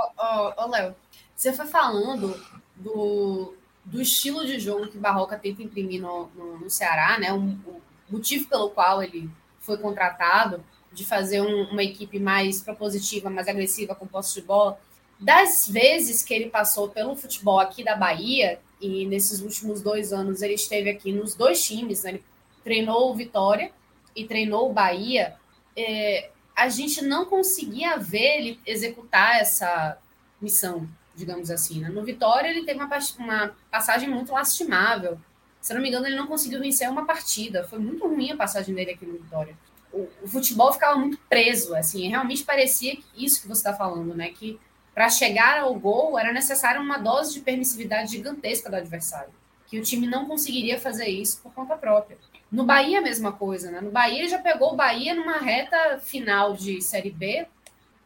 ô, 0.58 0.68
Léo, 0.68 0.96
você 1.36 1.54
foi 1.54 1.68
falando 1.68 2.36
do, 2.76 3.54
do 3.86 4.02
estilo 4.02 4.46
de 4.46 4.60
jogo 4.60 4.88
que 4.88 4.98
Barroca 4.98 5.38
tenta 5.38 5.62
imprimir 5.62 6.02
no, 6.02 6.28
no, 6.36 6.60
no 6.60 6.70
Ceará, 6.70 7.20
né? 7.20 7.32
O, 7.32 7.40
o, 7.40 7.82
motivo 8.10 8.48
pelo 8.50 8.70
qual 8.70 9.02
ele 9.02 9.30
foi 9.60 9.78
contratado, 9.78 10.64
de 10.92 11.06
fazer 11.06 11.42
um, 11.42 11.64
uma 11.72 11.84
equipe 11.84 12.20
mais 12.20 12.62
propositiva, 12.62 13.30
mais 13.30 13.48
agressiva 13.48 13.96
com 13.96 14.06
posse 14.06 14.36
de 14.36 14.42
bola. 14.42 14.80
Das 15.20 15.68
vezes 15.68 16.24
que 16.24 16.34
ele 16.34 16.50
passou 16.50 16.90
pelo 16.90 17.16
futebol 17.16 17.60
aqui 17.60 17.84
da 17.84 17.96
Bahia, 17.96 18.60
e 18.80 19.06
nesses 19.06 19.42
últimos 19.42 19.82
dois 19.82 20.12
anos 20.12 20.42
ele 20.42 20.56
esteve 20.56 20.90
aqui 20.90 21.12
nos 21.12 21.36
dois 21.36 21.64
times, 21.64 22.04
né? 22.04 22.12
ele 22.12 22.24
treinou 22.64 23.12
o 23.12 23.16
Vitória 23.16 23.72
e 24.16 24.26
treinou 24.26 24.70
o 24.70 24.74
Bahia, 24.74 25.36
é, 25.78 26.30
a 26.56 26.68
gente 26.68 27.04
não 27.04 27.26
conseguia 27.26 27.98
ver 27.98 28.40
ele 28.40 28.60
executar 28.66 29.40
essa 29.40 29.98
missão 30.42 30.90
digamos 31.16 31.52
assim. 31.52 31.80
Né? 31.80 31.90
No 31.90 32.04
Vitória, 32.04 32.50
ele 32.50 32.66
teve 32.66 32.80
uma, 32.80 32.90
uma 33.20 33.56
passagem 33.70 34.10
muito 34.10 34.32
lastimável. 34.32 35.20
Se 35.60 35.74
não 35.74 35.82
me 35.82 35.90
engano, 35.90 36.08
ele 36.08 36.16
não 36.16 36.28
conseguiu 36.28 36.60
vencer 36.60 36.90
uma 36.90 37.06
partida. 37.06 37.64
Foi 37.68 37.80
muito 37.80 38.08
ruim 38.08 38.32
a 38.32 38.38
passagem 38.38 38.74
dele 38.74 38.92
aqui 38.92 39.06
no 39.06 39.14
Vitória. 39.14 39.56
O, 39.94 40.08
o 40.24 40.28
futebol 40.28 40.72
ficava 40.72 40.98
muito 40.98 41.18
preso, 41.30 41.76
assim, 41.76 42.08
realmente 42.08 42.44
parecia 42.44 42.98
isso 43.16 43.42
que 43.42 43.48
você 43.48 43.60
está 43.60 43.74
falando, 43.74 44.16
né? 44.16 44.30
Que 44.30 44.60
para 44.94 45.10
chegar 45.10 45.60
ao 45.60 45.74
gol 45.76 46.18
era 46.18 46.34
necessária 46.34 46.80
uma 46.80 46.98
dose 46.98 47.34
de 47.34 47.42
permissividade 47.42 48.12
gigantesca 48.12 48.70
do 48.70 48.76
adversário, 48.76 49.34
que 49.68 49.80
o 49.80 49.84
time 49.84 50.08
não 50.08 50.26
conseguiria 50.26 50.80
fazer 50.80 51.08
isso 51.08 51.42
por 51.42 51.54
conta 51.54 51.76
própria. 51.76 52.18
No 52.52 52.66
Bahia, 52.66 53.00
a 53.00 53.02
mesma 53.02 53.32
coisa, 53.32 53.72
né? 53.72 53.80
No 53.80 53.92
Bahia, 53.92 54.20
ele 54.20 54.28
já 54.28 54.40
pegou 54.40 54.74
o 54.74 54.76
Bahia 54.76 55.16
numa 55.16 55.38
reta 55.38 56.00
final 56.00 56.54
de 56.54 56.82
Série 56.82 57.12
B, 57.12 57.48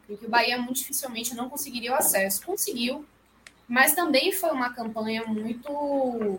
em 0.08 0.16
que 0.16 0.26
o 0.26 0.30
Bahia 0.30 0.58
muito 0.58 0.78
dificilmente 0.78 1.34
não 1.34 1.50
conseguiria 1.50 1.92
o 1.92 1.96
acesso. 1.96 2.46
Conseguiu, 2.46 3.04
mas 3.68 3.96
também 3.96 4.32
foi 4.32 4.52
uma 4.52 4.72
campanha 4.74 5.24
muito 5.26 6.38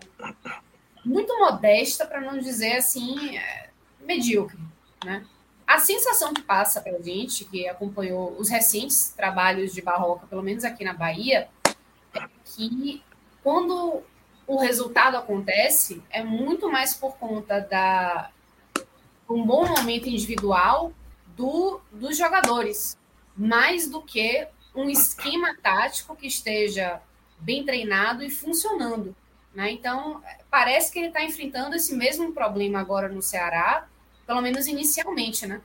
muito 1.03 1.37
modesta, 1.39 2.05
para 2.05 2.19
não 2.19 2.37
dizer 2.37 2.77
assim, 2.77 3.37
é, 3.37 3.69
medíocre, 4.01 4.59
né? 5.03 5.25
A 5.67 5.79
sensação 5.79 6.33
que 6.33 6.41
passa 6.41 6.79
para 6.79 6.95
a 6.95 7.01
gente, 7.01 7.43
que 7.43 7.67
acompanhou 7.67 8.33
os 8.39 8.49
recentes 8.49 9.09
trabalhos 9.09 9.73
de 9.73 9.81
Barroca, 9.81 10.25
pelo 10.25 10.41
menos 10.41 10.63
aqui 10.63 10.85
na 10.85 10.93
Bahia, 10.93 11.49
é 12.13 12.21
que 12.45 13.03
quando 13.43 14.01
o 14.47 14.57
resultado 14.57 15.17
acontece, 15.17 16.01
é 16.09 16.23
muito 16.23 16.71
mais 16.71 16.93
por 16.93 17.17
conta 17.17 17.59
da 17.59 18.31
um 19.29 19.45
bom 19.45 19.67
momento 19.67 20.07
individual 20.07 20.93
do, 21.35 21.81
dos 21.91 22.17
jogadores, 22.17 22.97
mais 23.35 23.89
do 23.89 24.01
que 24.01 24.47
um 24.73 24.89
esquema 24.89 25.53
tático 25.61 26.15
que 26.15 26.27
esteja 26.27 27.01
bem 27.39 27.65
treinado 27.65 28.23
e 28.23 28.29
funcionando. 28.29 29.13
Né? 29.53 29.71
Então, 29.71 30.23
parece 30.49 30.93
que 30.93 30.99
ele 30.99 31.09
está 31.09 31.23
enfrentando 31.23 31.75
esse 31.75 31.93
mesmo 31.93 32.31
problema 32.31 32.79
agora 32.79 33.09
no 33.09 33.21
Ceará, 33.21 33.85
pelo 34.27 34.41
menos 34.41 34.67
inicialmente, 34.67 35.47
né? 35.47 35.61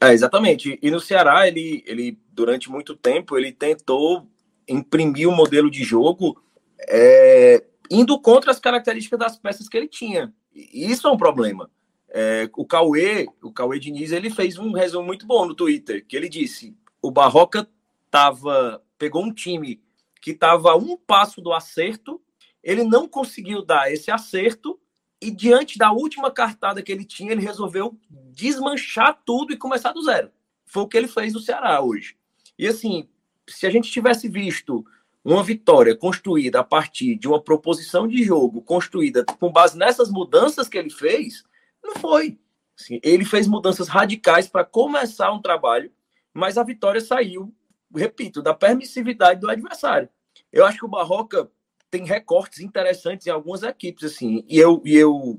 É, 0.00 0.12
exatamente. 0.12 0.78
E 0.82 0.90
no 0.90 1.00
Ceará, 1.00 1.48
ele, 1.48 1.82
ele 1.86 2.18
durante 2.30 2.70
muito 2.70 2.94
tempo, 2.94 3.36
ele 3.36 3.50
tentou 3.50 4.28
imprimir 4.68 5.28
um 5.28 5.34
modelo 5.34 5.70
de 5.70 5.82
jogo 5.82 6.40
é, 6.88 7.64
indo 7.90 8.20
contra 8.20 8.50
as 8.50 8.60
características 8.60 9.18
das 9.18 9.38
peças 9.38 9.68
que 9.68 9.76
ele 9.76 9.88
tinha. 9.88 10.32
E 10.54 10.90
isso 10.90 11.08
é 11.08 11.10
um 11.10 11.16
problema. 11.16 11.70
É, 12.08 12.50
o 12.56 12.66
Cauê, 12.66 13.26
o 13.42 13.50
Cauê 13.50 13.78
Diniz, 13.78 14.12
ele 14.12 14.28
fez 14.28 14.58
um 14.58 14.72
resumo 14.72 15.06
muito 15.06 15.26
bom 15.26 15.46
no 15.46 15.54
Twitter, 15.54 16.04
que 16.06 16.16
ele 16.16 16.28
disse: 16.28 16.76
o 17.00 17.10
Barroca 17.10 17.66
tava, 18.10 18.82
pegou 18.98 19.24
um 19.24 19.32
time 19.32 19.80
que 20.20 20.32
estava 20.32 20.72
a 20.72 20.76
um 20.76 20.96
passo 20.96 21.40
do 21.40 21.52
acerto 21.52 22.20
ele 22.62 22.84
não 22.84 23.08
conseguiu 23.08 23.62
dar 23.62 23.92
esse 23.92 24.10
acerto 24.10 24.78
e 25.22 25.30
diante 25.30 25.78
da 25.78 25.92
última 25.92 26.32
cartada 26.32 26.82
que 26.82 26.90
ele 26.90 27.04
tinha, 27.04 27.30
ele 27.30 27.40
resolveu 27.40 27.96
desmanchar 28.32 29.22
tudo 29.24 29.52
e 29.52 29.56
começar 29.56 29.92
do 29.92 30.02
zero. 30.02 30.32
Foi 30.66 30.82
o 30.82 30.88
que 30.88 30.96
ele 30.96 31.06
fez 31.06 31.32
no 31.32 31.38
Ceará 31.38 31.80
hoje. 31.80 32.16
E 32.58 32.66
assim, 32.66 33.08
se 33.48 33.64
a 33.64 33.70
gente 33.70 33.88
tivesse 33.88 34.28
visto 34.28 34.84
uma 35.24 35.44
vitória 35.44 35.96
construída 35.96 36.58
a 36.58 36.64
partir 36.64 37.14
de 37.14 37.28
uma 37.28 37.40
proposição 37.40 38.08
de 38.08 38.24
jogo 38.24 38.62
construída 38.62 39.24
com 39.38 39.52
base 39.52 39.78
nessas 39.78 40.10
mudanças 40.10 40.68
que 40.68 40.76
ele 40.76 40.90
fez, 40.90 41.44
não 41.80 41.94
foi. 41.94 42.36
Assim, 42.76 42.98
ele 43.00 43.24
fez 43.24 43.46
mudanças 43.46 43.86
radicais 43.86 44.48
para 44.48 44.64
começar 44.64 45.30
um 45.30 45.40
trabalho, 45.40 45.92
mas 46.34 46.58
a 46.58 46.64
vitória 46.64 47.00
saiu, 47.00 47.54
repito, 47.94 48.42
da 48.42 48.52
permissividade 48.52 49.40
do 49.40 49.48
adversário. 49.48 50.08
Eu 50.52 50.66
acho 50.66 50.78
que 50.78 50.84
o 50.84 50.88
Barroca 50.88 51.48
tem 51.92 52.06
recortes 52.06 52.60
interessantes 52.60 53.26
em 53.26 53.30
algumas 53.30 53.62
equipes, 53.62 54.10
assim, 54.10 54.42
e 54.48 54.58
eu, 54.58 54.80
e 54.82 54.96
eu 54.96 55.38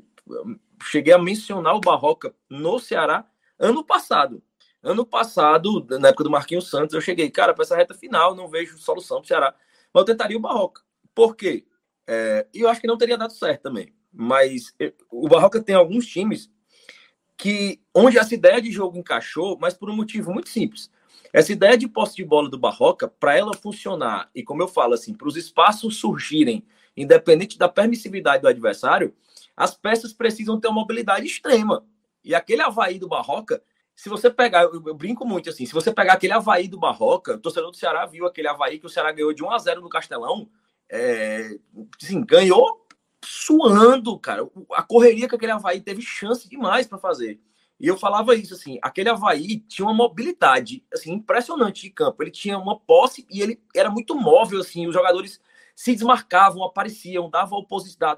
cheguei 0.83 1.11
a 1.11 1.17
mencionar 1.17 1.75
o 1.75 1.81
Barroca 1.81 2.31
no 2.47 2.77
Ceará 2.77 3.27
ano 3.57 3.83
passado. 3.83 4.41
Ano 4.83 5.03
passado, 5.03 5.83
na 5.99 6.09
época 6.09 6.25
do 6.25 6.29
Marquinhos 6.29 6.69
Santos, 6.69 6.93
eu 6.93 7.01
cheguei, 7.01 7.31
cara, 7.31 7.55
para 7.55 7.63
essa 7.63 7.75
reta 7.75 7.95
final, 7.95 8.35
não 8.35 8.47
vejo 8.47 8.77
solução 8.77 9.17
para 9.17 9.23
o 9.23 9.27
Ceará. 9.27 9.55
Mas 9.91 10.01
eu 10.01 10.05
tentaria 10.05 10.37
o 10.37 10.41
Barroca. 10.41 10.83
Por 11.15 11.35
quê? 11.35 11.65
É, 12.05 12.45
eu 12.53 12.69
acho 12.69 12.79
que 12.79 12.87
não 12.87 12.99
teria 12.99 13.17
dado 13.17 13.33
certo 13.33 13.63
também. 13.63 13.91
Mas 14.11 14.75
o 15.09 15.27
Barroca 15.27 15.59
tem 15.59 15.73
alguns 15.73 16.05
times 16.05 16.51
que 17.35 17.81
onde 17.95 18.19
essa 18.19 18.35
ideia 18.35 18.61
de 18.61 18.71
jogo 18.71 18.95
encaixou, 18.95 19.57
mas 19.59 19.73
por 19.73 19.89
um 19.89 19.95
motivo 19.95 20.31
muito 20.31 20.49
simples. 20.49 20.91
Essa 21.33 21.51
ideia 21.51 21.75
de 21.75 21.87
posse 21.87 22.15
de 22.15 22.23
bola 22.23 22.47
do 22.47 22.59
Barroca, 22.59 23.07
para 23.07 23.35
ela 23.35 23.55
funcionar, 23.55 24.29
e 24.35 24.43
como 24.43 24.61
eu 24.61 24.67
falo 24.67 24.93
assim, 24.93 25.15
para 25.15 25.27
os 25.27 25.35
espaços 25.35 25.97
surgirem, 25.97 26.63
independente 26.95 27.57
da 27.57 27.67
permissividade 27.67 28.43
do 28.43 28.47
adversário, 28.47 29.15
as 29.57 29.75
peças 29.75 30.13
precisam 30.13 30.59
ter 30.59 30.67
uma 30.67 30.81
mobilidade 30.81 31.25
extrema. 31.25 31.83
E 32.23 32.35
aquele 32.35 32.61
Havaí 32.61 32.99
do 32.99 33.07
Barroca, 33.07 33.63
se 33.95 34.09
você 34.09 34.29
pegar, 34.29 34.61
eu, 34.61 34.73
eu, 34.85 34.93
brinco 34.93 35.25
muito 35.25 35.49
assim, 35.49 35.65
se 35.65 35.73
você 35.73 35.91
pegar 35.91 36.13
aquele 36.13 36.33
Havaí 36.33 36.67
do 36.67 36.79
Barroca, 36.79 37.33
o 37.33 37.39
torcedor 37.39 37.71
do 37.71 37.77
Ceará 37.77 38.05
viu 38.05 38.27
aquele 38.27 38.47
Havaí 38.47 38.77
que 38.77 38.85
o 38.85 38.89
Ceará 38.89 39.11
ganhou 39.11 39.33
de 39.33 39.43
1 39.43 39.51
a 39.51 39.57
0 39.57 39.81
no 39.81 39.89
Castelão, 39.89 40.47
é, 40.87 41.57
assim, 41.99 42.23
ganhou 42.23 42.85
suando, 43.25 44.19
cara. 44.19 44.47
A 44.73 44.83
correria 44.83 45.27
que 45.27 45.35
aquele 45.35 45.51
Havaí 45.51 45.81
teve 45.81 46.01
chance 46.01 46.47
demais 46.47 46.85
para 46.85 46.99
fazer. 46.99 47.39
E 47.79 47.87
eu 47.87 47.97
falava 47.97 48.35
isso, 48.35 48.53
assim, 48.53 48.79
aquele 48.81 49.09
Havaí 49.09 49.59
tinha 49.59 49.85
uma 49.85 49.93
mobilidade, 49.93 50.83
assim, 50.93 51.13
impressionante 51.13 51.81
de 51.81 51.89
campo. 51.89 52.23
Ele 52.23 52.31
tinha 52.31 52.57
uma 52.57 52.79
posse 52.79 53.25
e 53.29 53.41
ele 53.41 53.61
era 53.75 53.89
muito 53.89 54.15
móvel, 54.15 54.59
assim, 54.59 54.87
os 54.87 54.93
jogadores 54.93 55.39
se 55.75 55.93
desmarcavam, 55.93 56.63
apareciam, 56.63 57.29
davam 57.29 57.59
oposição, 57.59 58.17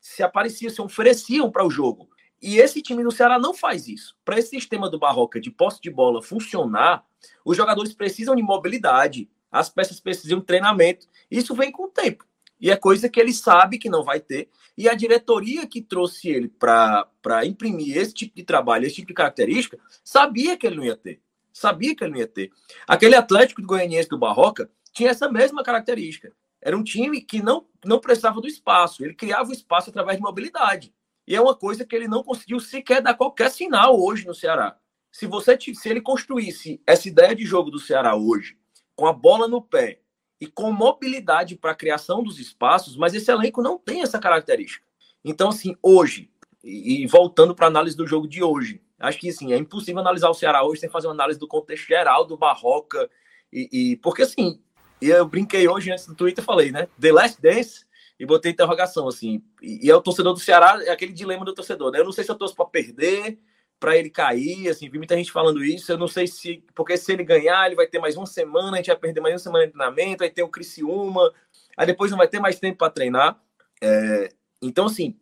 se 0.00 0.22
apareciam, 0.22 0.70
se 0.70 0.82
ofereciam 0.82 1.50
para 1.50 1.64
o 1.64 1.70
jogo. 1.70 2.08
E 2.40 2.56
esse 2.58 2.82
time 2.82 3.04
do 3.04 3.12
Ceará 3.12 3.38
não 3.38 3.54
faz 3.54 3.86
isso. 3.86 4.16
Para 4.24 4.38
esse 4.38 4.48
sistema 4.48 4.90
do 4.90 4.98
Barroca 4.98 5.40
de 5.40 5.50
posse 5.50 5.80
de 5.80 5.90
bola 5.90 6.20
funcionar, 6.20 7.04
os 7.44 7.56
jogadores 7.56 7.94
precisam 7.94 8.34
de 8.34 8.42
mobilidade, 8.42 9.30
as 9.50 9.68
peças 9.70 10.00
precisam 10.00 10.40
de 10.40 10.44
treinamento. 10.44 11.06
Isso 11.30 11.54
vem 11.54 11.70
com 11.70 11.84
o 11.84 11.88
tempo. 11.88 12.26
E 12.62 12.70
é 12.70 12.76
coisa 12.76 13.08
que 13.08 13.18
ele 13.18 13.32
sabe 13.32 13.76
que 13.76 13.90
não 13.90 14.04
vai 14.04 14.20
ter. 14.20 14.48
E 14.78 14.88
a 14.88 14.94
diretoria 14.94 15.66
que 15.66 15.82
trouxe 15.82 16.28
ele 16.28 16.48
para 16.48 17.44
imprimir 17.44 17.96
esse 17.96 18.14
tipo 18.14 18.36
de 18.36 18.44
trabalho, 18.44 18.86
esse 18.86 18.94
tipo 18.94 19.08
de 19.08 19.14
característica, 19.14 19.80
sabia 20.04 20.56
que 20.56 20.64
ele 20.64 20.76
não 20.76 20.84
ia 20.84 20.96
ter. 20.96 21.20
Sabia 21.52 21.94
que 21.96 22.04
ele 22.04 22.12
não 22.12 22.20
ia 22.20 22.26
ter. 22.28 22.52
Aquele 22.86 23.16
Atlético 23.16 23.60
do 23.60 23.66
Goianiense 23.66 24.08
do 24.08 24.16
Barroca 24.16 24.70
tinha 24.92 25.10
essa 25.10 25.28
mesma 25.28 25.64
característica. 25.64 26.32
Era 26.60 26.78
um 26.78 26.84
time 26.84 27.20
que 27.20 27.42
não, 27.42 27.66
não 27.84 27.98
precisava 27.98 28.40
do 28.40 28.46
espaço. 28.46 29.04
Ele 29.04 29.14
criava 29.14 29.50
o 29.50 29.52
espaço 29.52 29.90
através 29.90 30.18
de 30.18 30.22
mobilidade. 30.22 30.94
E 31.26 31.34
é 31.34 31.40
uma 31.40 31.56
coisa 31.56 31.84
que 31.84 31.96
ele 31.96 32.06
não 32.06 32.22
conseguiu 32.22 32.60
sequer 32.60 33.02
dar 33.02 33.14
qualquer 33.14 33.50
sinal 33.50 34.00
hoje 34.00 34.24
no 34.24 34.36
Ceará. 34.36 34.78
Se 35.10 35.26
você 35.26 35.58
se 35.58 35.88
ele 35.88 36.00
construísse 36.00 36.80
essa 36.86 37.08
ideia 37.08 37.34
de 37.34 37.44
jogo 37.44 37.72
do 37.72 37.80
Ceará 37.80 38.14
hoje, 38.14 38.56
com 38.94 39.08
a 39.08 39.12
bola 39.12 39.48
no 39.48 39.60
pé 39.60 40.01
e 40.42 40.46
com 40.48 40.72
mobilidade 40.72 41.54
para 41.54 41.70
a 41.70 41.74
criação 41.74 42.20
dos 42.20 42.40
espaços, 42.40 42.96
mas 42.96 43.14
esse 43.14 43.30
elenco 43.30 43.62
não 43.62 43.78
tem 43.78 44.02
essa 44.02 44.18
característica. 44.18 44.84
Então, 45.24 45.50
assim, 45.50 45.76
hoje, 45.80 46.28
e, 46.64 47.06
voltando 47.06 47.54
para 47.54 47.66
a 47.66 47.68
análise 47.68 47.96
do 47.96 48.08
jogo 48.08 48.26
de 48.26 48.42
hoje, 48.42 48.82
acho 48.98 49.20
que 49.20 49.28
assim, 49.28 49.52
é 49.52 49.56
impossível 49.56 50.00
analisar 50.00 50.28
o 50.30 50.34
Ceará 50.34 50.64
hoje 50.64 50.80
sem 50.80 50.90
fazer 50.90 51.06
uma 51.06 51.12
análise 51.12 51.38
do 51.38 51.46
contexto 51.46 51.86
geral 51.86 52.24
do 52.24 52.36
Barroca. 52.36 53.08
E, 53.52 53.68
e 53.92 53.96
porque 53.98 54.22
assim, 54.22 54.60
eu 55.00 55.24
brinquei 55.28 55.68
hoje 55.68 55.92
antes 55.92 56.08
do 56.08 56.14
Twitter, 56.16 56.42
falei, 56.42 56.72
né? 56.72 56.88
The 57.00 57.12
Last 57.12 57.40
Dance 57.40 57.86
e 58.18 58.26
botei 58.26 58.50
interrogação, 58.50 59.06
assim. 59.06 59.44
E, 59.62 59.86
e 59.86 59.90
é 59.92 59.94
o 59.94 60.02
torcedor 60.02 60.32
do 60.32 60.40
Ceará, 60.40 60.82
é 60.84 60.90
aquele 60.90 61.12
dilema 61.12 61.44
do 61.44 61.54
torcedor, 61.54 61.92
né? 61.92 62.00
Eu 62.00 62.04
não 62.04 62.12
sei 62.12 62.24
se 62.24 62.32
eu 62.32 62.36
torço 62.36 62.56
para 62.56 62.64
perder, 62.64 63.38
para 63.82 63.96
ele 63.96 64.10
cair, 64.10 64.68
assim, 64.68 64.88
vi 64.88 64.96
muita 64.96 65.16
gente 65.16 65.32
falando 65.32 65.64
isso. 65.64 65.90
Eu 65.90 65.98
não 65.98 66.06
sei 66.06 66.28
se, 66.28 66.62
porque 66.72 66.96
se 66.96 67.12
ele 67.12 67.24
ganhar, 67.24 67.66
ele 67.66 67.74
vai 67.74 67.88
ter 67.88 67.98
mais 67.98 68.16
uma 68.16 68.26
semana, 68.26 68.74
a 68.74 68.76
gente 68.76 68.86
vai 68.86 68.96
perder 68.96 69.20
mais 69.20 69.34
uma 69.34 69.40
semana 69.40 69.66
de 69.66 69.72
treinamento, 69.72 70.20
vai 70.20 70.30
ter 70.30 70.44
o 70.44 70.48
Criciúma, 70.48 71.32
aí 71.76 71.84
depois 71.84 72.08
não 72.08 72.16
vai 72.16 72.28
ter 72.28 72.38
mais 72.38 72.60
tempo 72.60 72.78
para 72.78 72.92
treinar. 72.92 73.42
É, 73.82 74.28
então, 74.62 74.86
assim, 74.86 75.16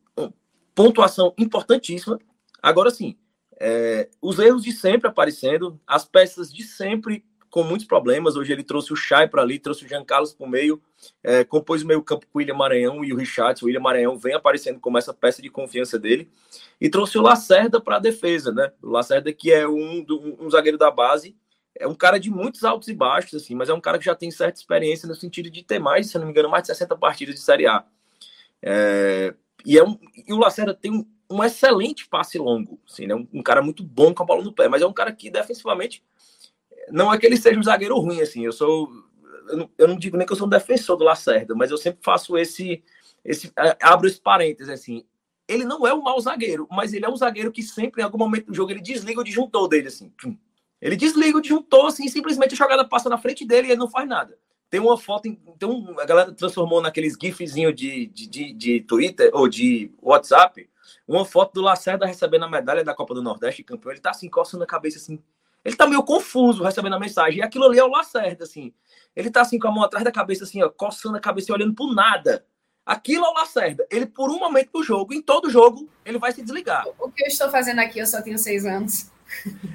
pontuação 0.74 1.32
importantíssima. 1.38 2.18
Agora, 2.62 2.90
sim, 2.90 3.16
é, 3.58 4.10
os 4.20 4.38
erros 4.38 4.62
de 4.62 4.72
sempre 4.72 5.08
aparecendo, 5.08 5.80
as 5.86 6.04
peças 6.04 6.52
de 6.52 6.62
sempre 6.62 7.24
com 7.50 7.62
muitos 7.64 7.86
problemas. 7.86 8.36
Hoje 8.36 8.52
ele 8.52 8.62
trouxe 8.62 8.92
o 8.92 8.96
Chay 8.96 9.28
para 9.28 9.42
ali, 9.42 9.58
trouxe 9.58 9.84
o 9.84 9.88
Jean 9.88 10.04
Carlos 10.04 10.32
para 10.32 10.46
o 10.46 10.48
meio, 10.48 10.80
é, 11.22 11.44
compôs 11.44 11.82
o 11.82 11.86
meio 11.86 12.02
campo 12.02 12.26
com 12.26 12.38
o 12.38 12.40
William 12.40 12.54
Maranhão 12.54 13.04
e 13.04 13.12
o 13.12 13.16
Richard. 13.16 13.62
O 13.62 13.66
William 13.66 13.80
Maranhão 13.80 14.16
vem 14.16 14.34
aparecendo 14.34 14.78
como 14.78 14.96
essa 14.96 15.12
peça 15.12 15.42
de 15.42 15.50
confiança 15.50 15.98
dele. 15.98 16.30
E 16.80 16.88
trouxe 16.88 17.18
o 17.18 17.22
Lacerda 17.22 17.80
para 17.80 17.96
a 17.96 18.00
defesa, 18.00 18.52
né? 18.52 18.72
O 18.82 18.88
Lacerda 18.88 19.32
que 19.32 19.52
é 19.52 19.68
um, 19.68 20.06
um, 20.08 20.46
um 20.46 20.50
zagueiro 20.50 20.78
da 20.78 20.90
base, 20.90 21.36
é 21.74 21.86
um 21.86 21.94
cara 21.94 22.18
de 22.18 22.30
muitos 22.30 22.64
altos 22.64 22.88
e 22.88 22.94
baixos, 22.94 23.42
assim, 23.42 23.54
mas 23.54 23.68
é 23.68 23.74
um 23.74 23.80
cara 23.80 23.98
que 23.98 24.04
já 24.04 24.14
tem 24.14 24.30
certa 24.30 24.58
experiência 24.58 25.08
no 25.08 25.14
sentido 25.14 25.50
de 25.50 25.62
ter 25.62 25.78
mais, 25.78 26.10
se 26.10 26.18
não 26.18 26.26
me 26.26 26.30
engano, 26.30 26.48
mais 26.48 26.62
de 26.62 26.68
60 26.68 26.96
partidas 26.96 27.34
de 27.34 27.40
Série 27.40 27.66
A. 27.66 27.84
É, 28.62 29.34
e, 29.64 29.78
é 29.78 29.84
um, 29.84 29.98
e 30.14 30.32
o 30.32 30.38
Lacerda 30.38 30.74
tem 30.74 30.92
um, 30.92 31.06
um 31.30 31.42
excelente 31.42 32.08
passe 32.08 32.38
longo, 32.38 32.78
assim, 32.88 33.06
né? 33.06 33.14
Um, 33.14 33.26
um, 33.32 33.42
cara 33.42 33.62
muito 33.62 33.82
bom 33.82 34.12
com 34.12 34.22
a 34.22 34.26
bola 34.26 34.42
no 34.42 34.52
pé, 34.52 34.68
mas 34.68 34.82
é 34.82 34.86
um 34.86 34.92
cara 34.92 35.12
que 35.12 35.30
defensivamente 35.30 36.04
não 36.90 37.12
é 37.12 37.18
que 37.18 37.26
ele 37.26 37.36
seja 37.36 37.58
um 37.58 37.62
zagueiro 37.62 37.98
ruim, 37.98 38.20
assim. 38.20 38.44
Eu 38.44 38.52
sou. 38.52 38.90
Eu 39.48 39.56
não, 39.56 39.70
eu 39.78 39.88
não 39.88 39.96
digo 39.96 40.16
nem 40.16 40.26
que 40.26 40.32
eu 40.32 40.36
sou 40.36 40.46
um 40.46 40.50
defensor 40.50 40.96
do 40.96 41.04
Lacerda, 41.04 41.54
mas 41.54 41.70
eu 41.70 41.76
sempre 41.76 42.00
faço 42.02 42.36
esse. 42.38 42.82
esse 43.24 43.52
abro 43.82 44.06
esse 44.06 44.20
parênteses, 44.20 44.72
assim. 44.72 45.04
Ele 45.48 45.64
não 45.64 45.84
é 45.86 45.92
um 45.92 46.02
mau 46.02 46.20
zagueiro, 46.20 46.68
mas 46.70 46.92
ele 46.92 47.04
é 47.04 47.08
um 47.08 47.16
zagueiro 47.16 47.50
que 47.50 47.62
sempre, 47.62 48.00
em 48.00 48.04
algum 48.04 48.18
momento 48.18 48.46
do 48.46 48.54
jogo, 48.54 48.70
ele 48.70 48.80
desliga 48.80 49.20
o 49.20 49.24
disjuntor 49.24 49.66
dele, 49.66 49.88
assim. 49.88 50.12
Ele 50.80 50.96
desliga 50.96 51.36
o 51.36 51.40
disjuntor, 51.40 51.86
assim, 51.86 52.06
simplesmente 52.06 52.54
a 52.54 52.56
jogada 52.56 52.88
passa 52.88 53.08
na 53.08 53.18
frente 53.18 53.44
dele 53.44 53.66
e 53.66 53.70
ele 53.72 53.80
não 53.80 53.90
faz 53.90 54.08
nada. 54.08 54.38
Tem 54.70 54.78
uma 54.78 54.96
foto, 54.96 55.26
então 55.26 55.96
a 55.98 56.04
galera 56.06 56.32
transformou 56.32 56.80
naqueles 56.80 57.16
gifzinho 57.20 57.72
de, 57.72 58.06
de, 58.06 58.28
de, 58.28 58.52
de 58.52 58.80
Twitter 58.82 59.28
ou 59.34 59.48
de 59.48 59.92
WhatsApp, 60.00 60.70
uma 61.06 61.24
foto 61.24 61.54
do 61.54 61.60
Lacerda 61.60 62.06
recebendo 62.06 62.44
a 62.44 62.48
medalha 62.48 62.84
da 62.84 62.94
Copa 62.94 63.12
do 63.12 63.22
Nordeste, 63.22 63.64
campeão. 63.64 63.90
Ele 63.90 64.00
tá 64.00 64.10
assim, 64.10 64.28
coçando 64.28 64.62
a 64.62 64.66
cabeça 64.66 64.98
assim, 64.98 65.20
ele 65.64 65.76
tá 65.76 65.86
meio 65.86 66.02
confuso 66.02 66.62
recebendo 66.62 66.94
a 66.94 67.00
mensagem. 67.00 67.40
E 67.40 67.42
aquilo 67.42 67.66
ali 67.66 67.78
é 67.78 67.84
o 67.84 67.90
Lacerda, 67.90 68.44
assim. 68.44 68.72
Ele 69.14 69.30
tá 69.30 69.42
assim 69.42 69.58
com 69.58 69.68
a 69.68 69.72
mão 69.72 69.82
atrás 69.82 70.04
da 70.04 70.12
cabeça, 70.12 70.44
assim, 70.44 70.62
ó, 70.62 70.68
coçando 70.70 71.16
a 71.16 71.20
cabeça 71.20 71.50
e 71.50 71.54
olhando 71.54 71.74
pro 71.74 71.92
nada. 71.92 72.44
Aquilo 72.84 73.24
é 73.26 73.28
o 73.28 73.34
Lacerda. 73.34 73.86
Ele, 73.90 74.06
por 74.06 74.30
um 74.30 74.38
momento 74.38 74.70
do 74.72 74.82
jogo, 74.82 75.12
em 75.12 75.20
todo 75.20 75.50
jogo, 75.50 75.88
ele 76.04 76.18
vai 76.18 76.32
se 76.32 76.42
desligar. 76.42 76.86
O 76.98 77.10
que 77.10 77.22
eu 77.22 77.28
estou 77.28 77.50
fazendo 77.50 77.80
aqui, 77.80 77.98
eu 77.98 78.06
só 78.06 78.22
tenho 78.22 78.38
seis 78.38 78.64
anos. 78.64 79.10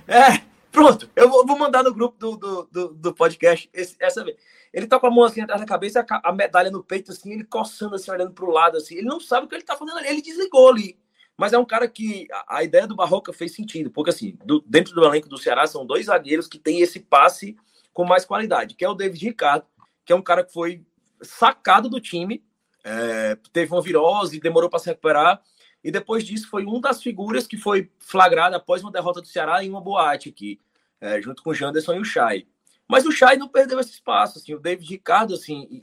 É, 0.07 0.41
pronto. 0.71 1.09
Eu 1.15 1.29
vou, 1.29 1.57
mandar 1.57 1.83
no 1.83 1.93
grupo 1.93 2.17
do, 2.17 2.35
do, 2.35 2.63
do, 2.71 2.87
do 2.93 3.13
podcast 3.13 3.69
esse, 3.73 3.95
essa 3.99 4.23
vez. 4.23 4.37
Ele 4.73 4.87
tá 4.87 4.99
com 4.99 5.07
a 5.07 5.11
mão 5.11 5.23
assim 5.23 5.39
atrás 5.39 5.61
da 5.61 5.67
cabeça, 5.67 6.05
a, 6.09 6.29
a 6.29 6.33
medalha 6.33 6.69
no 6.69 6.83
peito, 6.83 7.11
assim, 7.11 7.31
ele 7.31 7.45
coçando, 7.45 7.95
assim, 7.95 8.11
olhando 8.11 8.33
pro 8.33 8.51
lado, 8.51 8.75
assim. 8.75 8.95
Ele 8.95 9.07
não 9.07 9.19
sabe 9.19 9.45
o 9.45 9.49
que 9.49 9.55
ele 9.55 9.63
tá 9.63 9.77
fazendo 9.77 9.97
ali. 9.97 10.09
Ele 10.09 10.21
desligou 10.21 10.69
ali. 10.69 10.97
Mas 11.37 11.53
é 11.53 11.57
um 11.57 11.65
cara 11.65 11.87
que 11.87 12.27
a, 12.31 12.57
a 12.57 12.63
ideia 12.63 12.87
do 12.87 12.95
Barroca 12.95 13.33
fez 13.33 13.53
sentido, 13.53 13.91
porque 13.91 14.09
assim, 14.09 14.37
do, 14.43 14.63
dentro 14.65 14.93
do 14.93 15.03
elenco 15.03 15.27
do 15.27 15.37
Ceará 15.37 15.67
são 15.67 15.85
dois 15.85 16.05
zagueiros 16.05 16.47
que 16.47 16.57
têm 16.57 16.81
esse 16.81 16.99
passe 16.99 17.55
com 17.93 18.05
mais 18.05 18.25
qualidade, 18.25 18.75
que 18.75 18.85
é 18.85 18.89
o 18.89 18.93
David 18.93 19.25
Ricardo, 19.25 19.65
que 20.05 20.13
é 20.13 20.15
um 20.15 20.21
cara 20.21 20.43
que 20.43 20.53
foi 20.53 20.85
sacado 21.21 21.89
do 21.89 21.99
time, 21.99 22.43
é, 22.83 23.37
teve 23.51 23.71
uma 23.71 23.81
virose, 23.81 24.39
demorou 24.39 24.69
para 24.69 24.79
se 24.79 24.87
recuperar, 24.87 25.41
e 25.83 25.91
depois 25.91 26.23
disso 26.23 26.49
foi 26.49 26.65
um 26.65 26.79
das 26.79 27.01
figuras 27.01 27.47
que 27.47 27.57
foi 27.57 27.91
flagrada 27.99 28.57
após 28.57 28.81
uma 28.81 28.91
derrota 28.91 29.21
do 29.21 29.27
Ceará 29.27 29.63
em 29.63 29.69
uma 29.69 29.81
boate 29.81 30.29
aqui, 30.29 30.59
é, 30.99 31.21
junto 31.21 31.43
com 31.43 31.51
o 31.51 31.53
Janderson 31.53 31.93
e 31.93 31.99
o 31.99 32.05
Chay. 32.05 32.47
Mas 32.87 33.05
o 33.05 33.11
Chay 33.11 33.37
não 33.37 33.47
perdeu 33.47 33.79
esse 33.79 33.91
espaço, 33.91 34.37
assim, 34.37 34.53
o 34.53 34.59
David 34.59 34.89
Ricardo, 34.89 35.33
assim, 35.33 35.79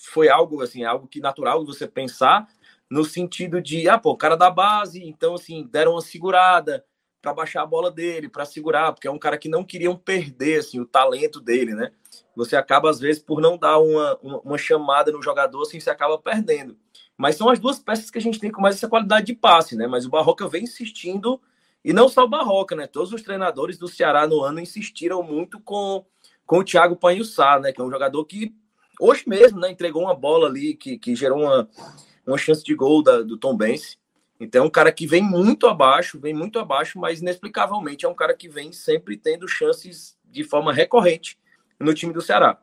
foi 0.00 0.28
algo, 0.28 0.62
assim, 0.62 0.84
algo 0.84 1.06
que 1.06 1.20
natural 1.20 1.64
você 1.64 1.86
pensar, 1.86 2.48
no 2.90 3.04
sentido 3.04 3.60
de, 3.60 3.88
ah, 3.88 3.98
pô, 3.98 4.10
o 4.10 4.16
cara 4.16 4.36
da 4.36 4.50
base, 4.50 5.02
então, 5.04 5.34
assim, 5.34 5.68
deram 5.70 5.92
uma 5.92 6.00
segurada 6.00 6.84
para 7.20 7.34
baixar 7.34 7.62
a 7.62 7.66
bola 7.66 7.90
dele, 7.90 8.28
para 8.28 8.44
segurar, 8.44 8.92
porque 8.92 9.08
é 9.08 9.10
um 9.10 9.18
cara 9.18 9.36
que 9.36 9.48
não 9.48 9.64
queriam 9.64 9.96
perder, 9.96 10.60
assim, 10.60 10.80
o 10.80 10.86
talento 10.86 11.40
dele, 11.40 11.74
né? 11.74 11.90
você 12.36 12.54
acaba, 12.54 12.90
às 12.90 13.00
vezes, 13.00 13.20
por 13.20 13.40
não 13.40 13.56
dar 13.56 13.78
uma, 13.78 14.18
uma, 14.22 14.40
uma, 14.40 14.58
chamada 14.58 15.10
no 15.10 15.22
jogador, 15.22 15.62
assim, 15.62 15.80
você 15.80 15.88
acaba 15.88 16.18
perdendo. 16.18 16.76
Mas 17.16 17.36
são 17.36 17.48
as 17.48 17.58
duas 17.58 17.78
peças 17.78 18.10
que 18.10 18.18
a 18.18 18.20
gente 18.20 18.38
tem 18.38 18.50
com 18.50 18.60
mais 18.60 18.76
essa 18.76 18.88
qualidade 18.88 19.26
de 19.26 19.34
passe, 19.34 19.74
né? 19.74 19.86
Mas 19.86 20.04
o 20.04 20.10
Barroca 20.10 20.46
vem 20.46 20.64
insistindo, 20.64 21.40
e 21.82 21.94
não 21.94 22.10
só 22.10 22.24
o 22.24 22.28
Barroca, 22.28 22.76
né? 22.76 22.86
Todos 22.86 23.12
os 23.12 23.22
treinadores 23.22 23.78
do 23.78 23.88
Ceará 23.88 24.26
no 24.26 24.42
ano 24.42 24.60
insistiram 24.60 25.22
muito 25.22 25.58
com, 25.60 26.04
com 26.44 26.58
o 26.58 26.64
Thiago 26.64 26.94
Panhussá, 26.94 27.58
né? 27.58 27.72
Que 27.72 27.80
é 27.80 27.84
um 27.84 27.90
jogador 27.90 28.22
que, 28.26 28.54
hoje 29.00 29.24
mesmo, 29.26 29.58
né? 29.58 29.70
Entregou 29.70 30.02
uma 30.02 30.14
bola 30.14 30.46
ali 30.46 30.74
que, 30.74 30.98
que 30.98 31.14
gerou 31.16 31.40
uma, 31.40 31.66
uma 32.26 32.38
chance 32.38 32.62
de 32.64 32.74
gol 32.74 33.02
da, 33.02 33.22
do 33.22 33.36
Tom 33.36 33.56
Benz. 33.56 33.98
Então, 34.38 34.64
é 34.64 34.66
um 34.66 34.70
cara 34.70 34.92
que 34.92 35.06
vem 35.06 35.22
muito 35.22 35.66
abaixo, 35.66 36.20
vem 36.20 36.34
muito 36.34 36.58
abaixo, 36.58 36.98
mas 36.98 37.20
inexplicavelmente 37.20 38.04
é 38.04 38.08
um 38.08 38.14
cara 38.14 38.34
que 38.34 38.48
vem 38.48 38.72
sempre 38.72 39.16
tendo 39.16 39.48
chances 39.48 40.16
de 40.24 40.44
forma 40.44 40.72
recorrente 40.72 41.38
no 41.80 41.94
time 41.94 42.12
do 42.12 42.20
Ceará. 42.20 42.60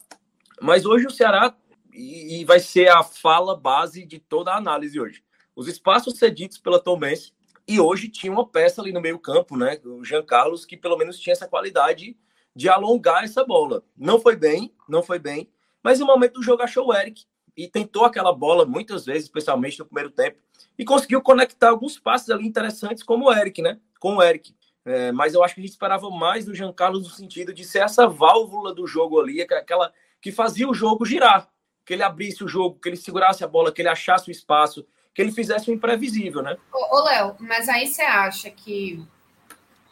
Mas 0.62 0.86
hoje 0.86 1.08
o 1.08 1.12
Ceará, 1.12 1.56
e 1.92 2.44
vai 2.46 2.60
ser 2.60 2.90
a 2.90 3.04
fala 3.04 3.56
base 3.60 4.06
de 4.06 4.20
toda 4.20 4.52
a 4.52 4.58
análise 4.58 5.00
hoje, 5.00 5.24
os 5.56 5.68
espaços 5.68 6.18
cedidos 6.18 6.58
pela 6.58 6.80
Tomense, 6.80 7.32
e 7.68 7.80
hoje 7.80 8.10
tinha 8.10 8.32
uma 8.32 8.48
peça 8.48 8.82
ali 8.82 8.92
no 8.92 9.02
meio 9.02 9.18
campo, 9.18 9.58
né, 9.58 9.80
o 9.86 10.04
Jean 10.04 10.24
Carlos, 10.24 10.66
que 10.66 10.76
pelo 10.76 10.98
menos 10.98 11.20
tinha 11.20 11.34
essa 11.34 11.48
qualidade 11.48 12.18
de 12.56 12.70
alongar 12.70 13.24
essa 13.24 13.44
bola. 13.44 13.84
Não 13.98 14.20
foi 14.20 14.36
bem, 14.36 14.74
não 14.88 15.02
foi 15.02 15.18
bem, 15.18 15.50
mas 15.82 16.00
no 16.00 16.06
momento 16.06 16.34
do 16.34 16.44
jogo 16.44 16.62
achou 16.62 16.88
o 16.88 16.94
Eric, 16.94 17.26
e 17.56 17.68
tentou 17.68 18.06
aquela 18.06 18.34
bola 18.34 18.66
muitas 18.66 19.06
vezes, 19.06 19.24
especialmente 19.24 19.80
no 19.80 19.86
primeiro 19.86 20.10
tempo, 20.10 20.38
e 20.78 20.84
conseguiu 20.84 21.22
conectar 21.22 21.70
alguns 21.70 22.00
passes 22.00 22.30
ali 22.30 22.48
interessantes, 22.48 23.04
como 23.04 23.26
o 23.26 23.34
Eric, 23.34 23.62
né? 23.62 23.80
Com 24.00 24.18
o 24.18 24.24
Eric. 24.24 24.56
É, 24.86 25.12
mas 25.12 25.34
eu 25.34 25.44
acho 25.44 25.56
que 25.56 25.62
a 25.62 25.64
gente 25.64 25.72
esperava 25.72 26.10
mais 26.10 26.46
do 26.46 26.54
Jean 26.54 26.74
Carlos 26.74 27.04
no 27.04 27.14
sentido 27.14 27.54
de 27.54 27.64
ser 27.64 27.80
essa 27.80 28.08
válvula 28.08 28.74
do 28.74 28.86
jogo 28.86 29.20
ali, 29.20 29.42
aquela 29.42 29.94
que 30.22 30.32
fazia 30.32 30.68
o 30.68 30.74
jogo 30.74 31.06
girar, 31.06 31.48
que 31.86 31.94
ele 31.94 32.04
abrisse 32.04 32.44
o 32.44 32.48
jogo, 32.48 32.80
que 32.82 32.90
ele 32.90 32.98
segurasse 32.98 33.44
a 33.44 33.48
bola, 33.48 33.72
que 33.72 33.82
ele 33.82 33.90
achasse 33.90 34.30
o 34.30 34.32
espaço, 34.32 34.86
que 35.14 35.22
ele 35.22 35.32
fizesse 35.32 35.70
o 35.70 35.74
imprevisível, 35.74 36.42
né? 36.42 36.58
Ô, 36.74 36.98
ô 36.98 37.04
Léo, 37.04 37.36
mas 37.40 37.70
aí 37.70 37.88
você 37.88 38.02
acha 38.02 38.50
que 38.50 39.06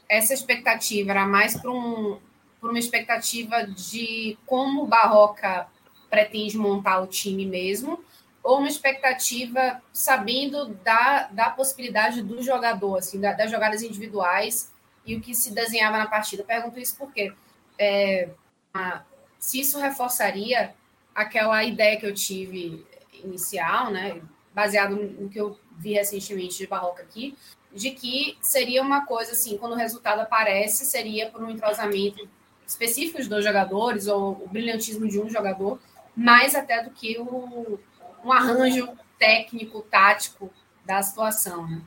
essa 0.09 0.33
expectativa 0.33 1.11
era 1.11 1.25
mais 1.25 1.57
para 1.57 1.71
um, 1.71 2.19
uma 2.61 2.79
expectativa 2.79 3.63
de 3.63 4.37
como 4.45 4.83
o 4.83 4.87
Barroca 4.87 5.67
pretende 6.11 6.57
montar 6.57 6.99
o 6.99 7.07
time 7.07 7.45
mesmo, 7.45 8.03
ou 8.43 8.59
uma 8.59 8.67
expectativa 8.67 9.81
sabendo 9.93 10.67
da, 10.83 11.29
da 11.31 11.49
possibilidade 11.49 12.21
do 12.21 12.41
jogador, 12.41 12.97
assim, 12.97 13.19
da, 13.19 13.33
das 13.33 13.49
jogadas 13.49 13.81
individuais 13.81 14.71
e 15.05 15.15
o 15.15 15.21
que 15.21 15.33
se 15.33 15.53
desenhava 15.53 15.97
na 15.97 16.07
partida. 16.07 16.43
pergunto 16.43 16.79
isso 16.79 16.95
porque 16.97 17.33
é, 17.79 18.29
a, 18.73 19.03
se 19.39 19.61
isso 19.61 19.79
reforçaria 19.79 20.75
aquela 21.15 21.63
ideia 21.63 21.97
que 21.99 22.05
eu 22.05 22.13
tive 22.13 22.85
inicial, 23.23 23.89
né, 23.89 24.21
baseado 24.53 24.95
no 24.95 25.29
que 25.29 25.39
eu 25.39 25.57
vi 25.77 25.93
recentemente 25.93 26.57
de 26.57 26.67
Barroca 26.67 27.01
aqui, 27.03 27.37
de 27.73 27.91
que 27.91 28.37
seria 28.41 28.81
uma 28.81 29.05
coisa 29.05 29.31
assim, 29.31 29.57
quando 29.57 29.73
o 29.73 29.77
resultado 29.77 30.19
aparece, 30.19 30.85
seria 30.85 31.29
por 31.29 31.41
um 31.41 31.49
entrosamento 31.49 32.27
específico 32.67 33.21
de 33.21 33.29
dois 33.29 33.45
jogadores 33.45 34.07
ou 34.07 34.43
o 34.43 34.47
brilhantismo 34.47 35.07
de 35.07 35.19
um 35.19 35.29
jogador, 35.29 35.79
mais 36.21 36.55
até 36.55 36.83
do 36.83 36.91
que 36.91 37.17
o, 37.19 37.79
um 38.23 38.31
arranjo 38.31 38.89
técnico, 39.17 39.81
tático 39.89 40.51
da 40.85 41.01
situação. 41.01 41.67
Né? 41.67 41.81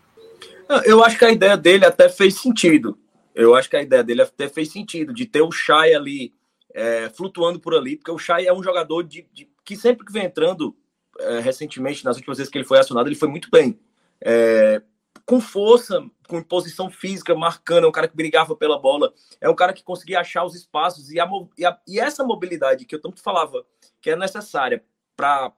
Eu 0.85 1.05
acho 1.05 1.19
que 1.19 1.25
a 1.25 1.31
ideia 1.31 1.57
dele 1.57 1.85
até 1.85 2.09
fez 2.09 2.41
sentido. 2.41 2.99
Eu 3.35 3.55
acho 3.55 3.69
que 3.69 3.77
a 3.77 3.83
ideia 3.83 4.03
dele 4.05 4.23
até 4.23 4.49
fez 4.49 4.71
sentido, 4.71 5.13
de 5.13 5.27
ter 5.27 5.43
o 5.43 5.51
Chay 5.51 5.95
ali 5.95 6.33
é, 6.73 7.09
flutuando 7.11 7.59
por 7.59 7.75
ali, 7.75 7.97
porque 7.97 8.11
o 8.11 8.19
Chay 8.19 8.47
é 8.47 8.53
um 8.53 8.63
jogador 8.63 9.03
de, 9.03 9.27
de 9.33 9.49
que 9.65 9.77
sempre 9.77 10.07
que 10.07 10.13
vem 10.13 10.25
entrando, 10.25 10.77
é, 11.19 11.41
recentemente, 11.41 12.05
nas 12.05 12.17
últimas 12.17 12.39
vezes 12.39 12.51
que 12.51 12.59
ele 12.59 12.67
foi 12.67 12.79
acionado, 12.79 13.09
ele 13.09 13.17
foi 13.17 13.29
muito 13.29 13.51
bem. 13.51 13.79
É, 14.21 14.83
com 15.27 15.41
força, 15.41 16.05
com 16.29 16.43
posição 16.43 16.91
física, 16.91 17.35
marcando, 17.35 17.85
é 17.85 17.89
um 17.89 17.93
cara 17.93 18.09
que 18.09 18.17
brigava 18.17 18.55
pela 18.55 18.79
bola, 18.79 19.13
é 19.41 19.49
um 19.49 19.55
cara 19.55 19.73
que 19.73 19.83
conseguia 19.83 20.21
achar 20.21 20.45
os 20.45 20.55
espaços 20.55 21.11
e, 21.11 21.19
a, 21.19 21.29
e, 21.57 21.65
a, 21.65 21.79
e 21.87 21.99
essa 21.99 22.23
mobilidade 22.25 22.85
que 22.85 22.95
eu 22.95 23.01
tanto 23.01 23.23
falava 23.23 23.65
que 24.01 24.11
é 24.11 24.17
necessária 24.17 24.85
para 25.17 25.53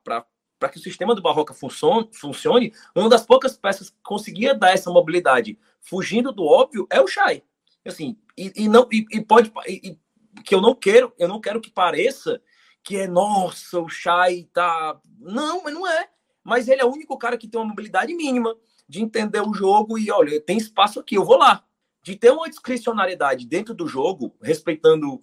que 0.70 0.78
o 0.78 0.82
sistema 0.82 1.14
do 1.14 1.22
Barroca 1.22 1.52
funcione, 1.52 2.08
funcione, 2.12 2.72
uma 2.94 3.08
das 3.08 3.26
poucas 3.26 3.56
peças 3.56 3.90
que 3.90 3.96
conseguia 4.02 4.54
dar 4.54 4.72
essa 4.72 4.90
mobilidade, 4.90 5.58
fugindo 5.80 6.30
do 6.32 6.44
óbvio, 6.44 6.86
é 6.90 7.00
o 7.00 7.08
Chay. 7.08 7.42
Assim, 7.84 8.16
e, 8.36 8.52
e 8.56 8.68
não 8.68 8.88
e, 8.92 9.04
e 9.12 9.20
pode 9.20 9.52
e, 9.68 9.96
que 10.44 10.54
eu 10.54 10.60
não 10.60 10.74
quero, 10.74 11.12
eu 11.18 11.28
não 11.28 11.40
quero 11.40 11.60
que 11.60 11.70
pareça 11.70 12.40
que 12.82 12.96
é 12.96 13.08
nossa, 13.08 13.80
o 13.80 13.88
Chay 13.88 14.48
tá, 14.52 15.00
não, 15.18 15.64
mas 15.64 15.74
não 15.74 15.86
é. 15.88 16.08
Mas 16.44 16.68
ele 16.68 16.80
é 16.80 16.84
o 16.84 16.92
único 16.92 17.18
cara 17.18 17.36
que 17.36 17.48
tem 17.48 17.60
uma 17.60 17.66
mobilidade 17.68 18.14
mínima 18.14 18.56
de 18.88 19.02
entender 19.02 19.40
o 19.40 19.52
jogo 19.52 19.98
e 19.98 20.10
olha, 20.10 20.40
tem 20.40 20.56
espaço 20.56 21.00
aqui, 21.00 21.16
eu 21.16 21.24
vou 21.24 21.36
lá. 21.36 21.64
De 22.02 22.14
ter 22.14 22.30
uma 22.30 22.48
discricionariedade 22.48 23.46
dentro 23.46 23.74
do 23.74 23.88
jogo, 23.88 24.34
respeitando 24.40 25.20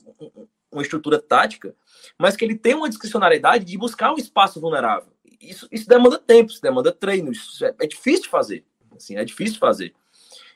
uma 0.71 0.81
estrutura 0.81 1.19
tática, 1.19 1.75
mas 2.17 2.35
que 2.35 2.43
ele 2.43 2.57
tem 2.57 2.73
uma 2.73 2.89
discricionariedade 2.89 3.63
de 3.63 3.77
buscar 3.77 4.11
um 4.11 4.17
espaço 4.17 4.59
vulnerável. 4.59 5.13
Isso, 5.39 5.67
isso 5.71 5.87
demanda 5.87 6.17
tempo, 6.17 6.51
isso 6.51 6.61
demanda 6.61 6.91
treino, 6.91 7.31
isso 7.31 7.63
é, 7.63 7.73
é 7.79 7.87
difícil 7.87 8.23
de 8.23 8.29
fazer. 8.29 8.65
Assim, 8.95 9.15
é 9.15 9.23
difícil 9.23 9.53
de 9.53 9.59
fazer. 9.59 9.93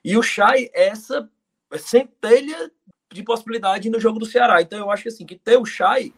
E 0.04 0.18
o 0.18 0.24
Chay 0.24 0.70
é 0.74 0.88
essa 0.88 1.30
centelha 1.78 2.72
de 3.12 3.24
possibilidade 3.24 3.90
no 3.90 4.00
jogo 4.00 4.20
do 4.20 4.26
Ceará. 4.26 4.62
Então 4.62 4.80
eu 4.80 4.92
acho 4.92 5.04
que 5.04 5.10
assim, 5.10 5.26
que 5.26 5.36
ter 5.36 5.58
o 5.58 5.66
Chay 5.66 6.14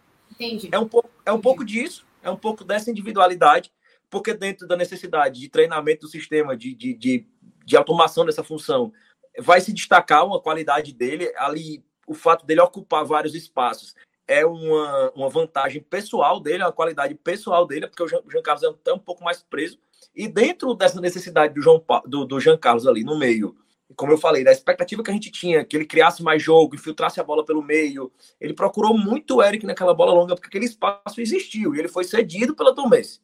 é 0.72 0.80
um 0.80 0.88
pouco 0.88 1.10
é 1.26 1.32
um 1.32 1.42
pouco 1.42 1.66
disso, 1.66 2.06
é 2.22 2.30
um 2.30 2.36
pouco 2.36 2.64
dessa 2.64 2.90
individualidade, 2.90 3.72
porque 4.10 4.34
dentro 4.34 4.68
da 4.68 4.76
necessidade 4.76 5.40
de 5.40 5.50
treinamento 5.50 6.06
do 6.06 6.12
sistema, 6.12 6.56
de, 6.56 6.74
de, 6.74 6.94
de, 6.94 7.28
de 7.66 7.78
automação 7.78 8.26
dessa 8.26 8.44
função, 8.44 8.92
vai 9.38 9.62
se 9.62 9.74
destacar 9.74 10.26
uma 10.26 10.42
qualidade 10.42 10.94
dele 10.94 11.32
ali 11.38 11.84
o 12.08 12.14
fato 12.16 12.44
dele 12.46 12.62
ocupar 12.62 13.06
vários 13.06 13.36
espaços 13.36 13.94
é 14.30 14.46
uma, 14.46 15.12
uma 15.16 15.28
vantagem 15.28 15.82
pessoal 15.82 16.40
dele, 16.40 16.62
é 16.62 16.66
uma 16.68 16.72
qualidade 16.72 17.16
pessoal 17.16 17.66
dele, 17.66 17.88
porque 17.88 18.04
o 18.04 18.08
Jean, 18.08 18.20
o 18.24 18.30
Jean 18.32 18.44
Carlos 18.44 18.64
é 18.64 18.68
até 18.68 18.94
um 18.94 19.00
pouco 19.00 19.24
mais 19.24 19.42
preso. 19.42 19.80
E 20.16 20.28
dentro 20.28 20.76
dessa 20.76 21.02
necessidade 21.02 21.56
do, 21.56 21.62
João, 21.62 21.84
do, 22.06 22.26
do 22.26 22.40
Jean 22.40 22.56
Carlos 22.56 22.86
ali 22.86 23.04
no 23.04 23.18
meio, 23.18 23.56
como 23.96 24.14
eu 24.14 24.20
falei, 24.20 24.44
da 24.44 24.52
expectativa 24.52 25.02
que 25.02 25.10
a 25.10 25.14
gente 25.14 25.32
tinha, 25.32 25.66
que 25.66 25.76
ele 25.76 25.86
criasse 25.86 26.22
mais 26.22 26.44
jogo, 26.44 26.76
infiltrasse 26.76 27.20
a 27.20 27.24
bola 27.24 27.44
pelo 27.44 27.64
meio, 27.64 28.12
ele 28.40 28.54
procurou 28.54 28.96
muito 28.96 29.38
o 29.38 29.44
Eric 29.44 29.66
naquela 29.66 29.96
bola 29.96 30.14
longa, 30.14 30.36
porque 30.36 30.48
aquele 30.48 30.66
espaço 30.66 31.20
existiu 31.20 31.74
e 31.74 31.80
ele 31.80 31.88
foi 31.88 32.04
cedido 32.04 32.56
pela 32.56 32.76
Tomés. 32.76 33.20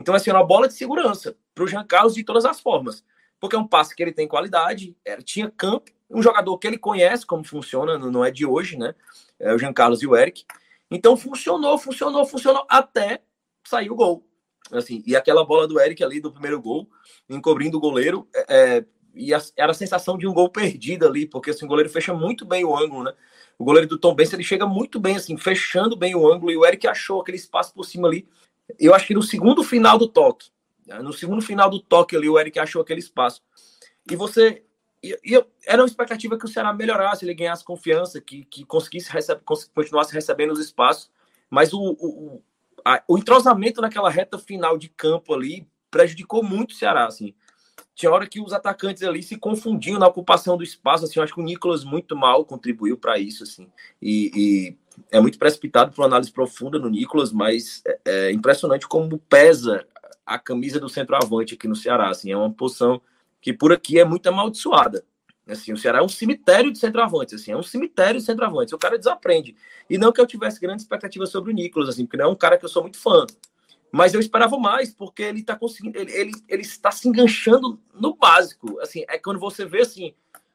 Então, 0.00 0.14
assim, 0.14 0.30
é 0.30 0.32
uma 0.32 0.46
bola 0.46 0.68
de 0.68 0.74
segurança 0.74 1.36
para 1.54 1.64
o 1.64 1.68
Jean 1.68 1.84
Carlos 1.84 2.14
de 2.14 2.24
todas 2.24 2.44
as 2.44 2.60
formas, 2.60 3.04
porque 3.38 3.56
é 3.56 3.58
um 3.58 3.66
passe 3.66 3.94
que 3.94 4.02
ele 4.02 4.12
tem 4.12 4.28
qualidade, 4.28 4.96
era, 5.04 5.22
tinha 5.22 5.50
campo, 5.50 5.90
um 6.10 6.22
jogador 6.22 6.58
que 6.58 6.66
ele 6.66 6.78
conhece 6.78 7.24
como 7.24 7.44
funciona, 7.44 7.98
não 7.98 8.24
é 8.24 8.30
de 8.30 8.44
hoje, 8.44 8.76
né? 8.76 8.94
É 9.38 9.54
o 9.54 9.58
Jean 9.58 9.72
Carlos 9.72 10.02
e 10.02 10.06
o 10.06 10.16
Eric. 10.16 10.44
Então 10.90 11.16
funcionou, 11.16 11.78
funcionou, 11.78 12.26
funcionou 12.26 12.66
até 12.68 13.22
sair 13.64 13.90
o 13.90 13.94
gol. 13.94 14.26
Assim, 14.72 15.02
e 15.06 15.16
aquela 15.16 15.44
bola 15.44 15.66
do 15.66 15.80
Eric 15.80 16.02
ali 16.02 16.20
do 16.20 16.32
primeiro 16.32 16.60
gol, 16.60 16.88
encobrindo 17.28 17.78
o 17.78 17.80
goleiro, 17.80 18.28
é, 18.34 18.78
é 18.78 18.84
e 19.14 19.34
a, 19.34 19.40
era 19.56 19.72
a 19.72 19.74
sensação 19.74 20.16
de 20.16 20.26
um 20.26 20.32
gol 20.32 20.48
perdido 20.48 21.06
ali, 21.06 21.26
porque 21.26 21.50
assim, 21.50 21.64
o 21.64 21.68
goleiro 21.68 21.90
fecha 21.90 22.14
muito 22.14 22.44
bem 22.44 22.64
o 22.64 22.76
ângulo, 22.76 23.04
né? 23.04 23.12
O 23.58 23.64
goleiro 23.64 23.88
do 23.88 23.98
Tom 23.98 24.14
Benz, 24.14 24.32
ele 24.32 24.42
chega 24.42 24.66
muito 24.66 24.98
bem, 24.98 25.16
assim, 25.16 25.36
fechando 25.36 25.96
bem 25.96 26.14
o 26.14 26.30
ângulo, 26.30 26.50
e 26.50 26.56
o 26.56 26.64
Eric 26.64 26.86
achou 26.86 27.20
aquele 27.20 27.36
espaço 27.36 27.74
por 27.74 27.84
cima 27.84 28.08
ali. 28.08 28.26
Eu 28.78 28.94
acho 28.94 29.06
que 29.06 29.14
no 29.14 29.22
segundo 29.22 29.62
final 29.62 29.98
do 29.98 30.08
toque, 30.08 30.50
né? 30.86 31.00
no 31.00 31.12
segundo 31.12 31.42
final 31.42 31.68
do 31.68 31.80
toque 31.80 32.16
ali, 32.16 32.28
o 32.28 32.38
Eric 32.38 32.58
achou 32.58 32.82
aquele 32.82 33.00
espaço. 33.00 33.42
E 34.10 34.16
você 34.16 34.64
e, 35.02 35.18
e 35.24 35.44
era 35.66 35.82
uma 35.82 35.88
expectativa 35.88 36.38
que 36.38 36.44
o 36.44 36.48
Ceará 36.48 36.72
melhorasse, 36.72 37.24
ele 37.24 37.34
ganhasse 37.34 37.64
confiança, 37.64 38.20
que, 38.20 38.44
que 38.44 38.64
conseguisse 38.64 39.10
receber, 39.10 39.42
continuasse 39.74 40.12
recebendo 40.12 40.52
os 40.52 40.60
espaços. 40.60 41.10
Mas 41.48 41.72
o, 41.72 41.80
o, 41.80 42.42
a, 42.84 43.02
o 43.08 43.18
entrosamento 43.18 43.80
naquela 43.80 44.10
reta 44.10 44.38
final 44.38 44.76
de 44.76 44.88
campo 44.88 45.34
ali 45.34 45.66
prejudicou 45.90 46.42
muito 46.42 46.72
o 46.72 46.74
Ceará. 46.74 47.06
Assim. 47.06 47.34
Tinha 47.94 48.12
hora 48.12 48.26
que 48.26 48.40
os 48.40 48.52
atacantes 48.52 49.02
ali 49.02 49.22
se 49.22 49.36
confundiam 49.36 49.98
na 49.98 50.06
ocupação 50.06 50.56
do 50.56 50.62
espaço. 50.62 51.04
Assim, 51.04 51.18
eu 51.18 51.22
acho 51.22 51.34
que 51.34 51.40
o 51.40 51.44
Nicolas 51.44 51.82
muito 51.82 52.14
mal 52.14 52.44
contribuiu 52.44 52.96
para 52.96 53.18
isso. 53.18 53.42
Assim. 53.42 53.68
E, 54.00 54.30
e, 54.34 54.78
é 55.10 55.20
muito 55.20 55.38
precipitado 55.38 55.92
para 55.92 56.02
uma 56.02 56.06
análise 56.06 56.32
profunda 56.32 56.78
no 56.78 56.88
Nicolas, 56.88 57.32
mas 57.32 57.82
é, 57.86 58.00
é 58.04 58.32
impressionante 58.32 58.86
como 58.86 59.18
pesa 59.18 59.86
a 60.24 60.38
camisa 60.38 60.78
do 60.78 60.88
centroavante 60.88 61.54
aqui 61.54 61.66
no 61.66 61.76
Ceará. 61.76 62.08
Assim, 62.10 62.30
é 62.30 62.36
uma 62.36 62.52
posição 62.52 63.00
que 63.40 63.52
por 63.52 63.72
aqui 63.72 63.98
é 63.98 64.04
muito 64.04 64.28
amaldiçoada. 64.28 65.04
Assim, 65.48 65.72
o 65.72 65.76
Ceará 65.76 65.98
é 65.98 66.02
um 66.02 66.08
cemitério 66.08 66.70
de 66.70 66.78
centroavantes, 66.78 67.34
assim, 67.34 67.50
é 67.50 67.56
um 67.56 67.62
cemitério 67.62 68.20
de 68.20 68.26
centroavantes. 68.26 68.72
O 68.72 68.78
cara 68.78 68.96
desaprende. 68.96 69.56
E 69.88 69.98
não 69.98 70.12
que 70.12 70.20
eu 70.20 70.26
tivesse 70.26 70.60
grande 70.60 70.82
expectativa 70.82 71.26
sobre 71.26 71.50
o 71.50 71.54
Nicolas, 71.54 71.88
assim, 71.88 72.06
porque 72.06 72.16
não 72.16 72.26
é 72.26 72.28
um 72.28 72.36
cara 72.36 72.56
que 72.56 72.64
eu 72.64 72.68
sou 72.68 72.82
muito 72.82 72.98
fã. 72.98 73.26
Mas 73.90 74.14
eu 74.14 74.20
esperava 74.20 74.56
mais, 74.56 74.92
porque 74.92 75.22
ele 75.22 75.40
está 75.40 75.56
conseguindo, 75.56 75.98
ele, 75.98 76.12
ele, 76.12 76.32
ele 76.48 76.62
está 76.62 76.92
se 76.92 77.08
enganchando 77.08 77.80
no 77.92 78.14
básico. 78.14 78.78
Assim, 78.80 79.04
é 79.08 79.18
quando 79.18 79.40
você 79.40 79.64
vê 79.64 79.80
assim, 79.80 80.14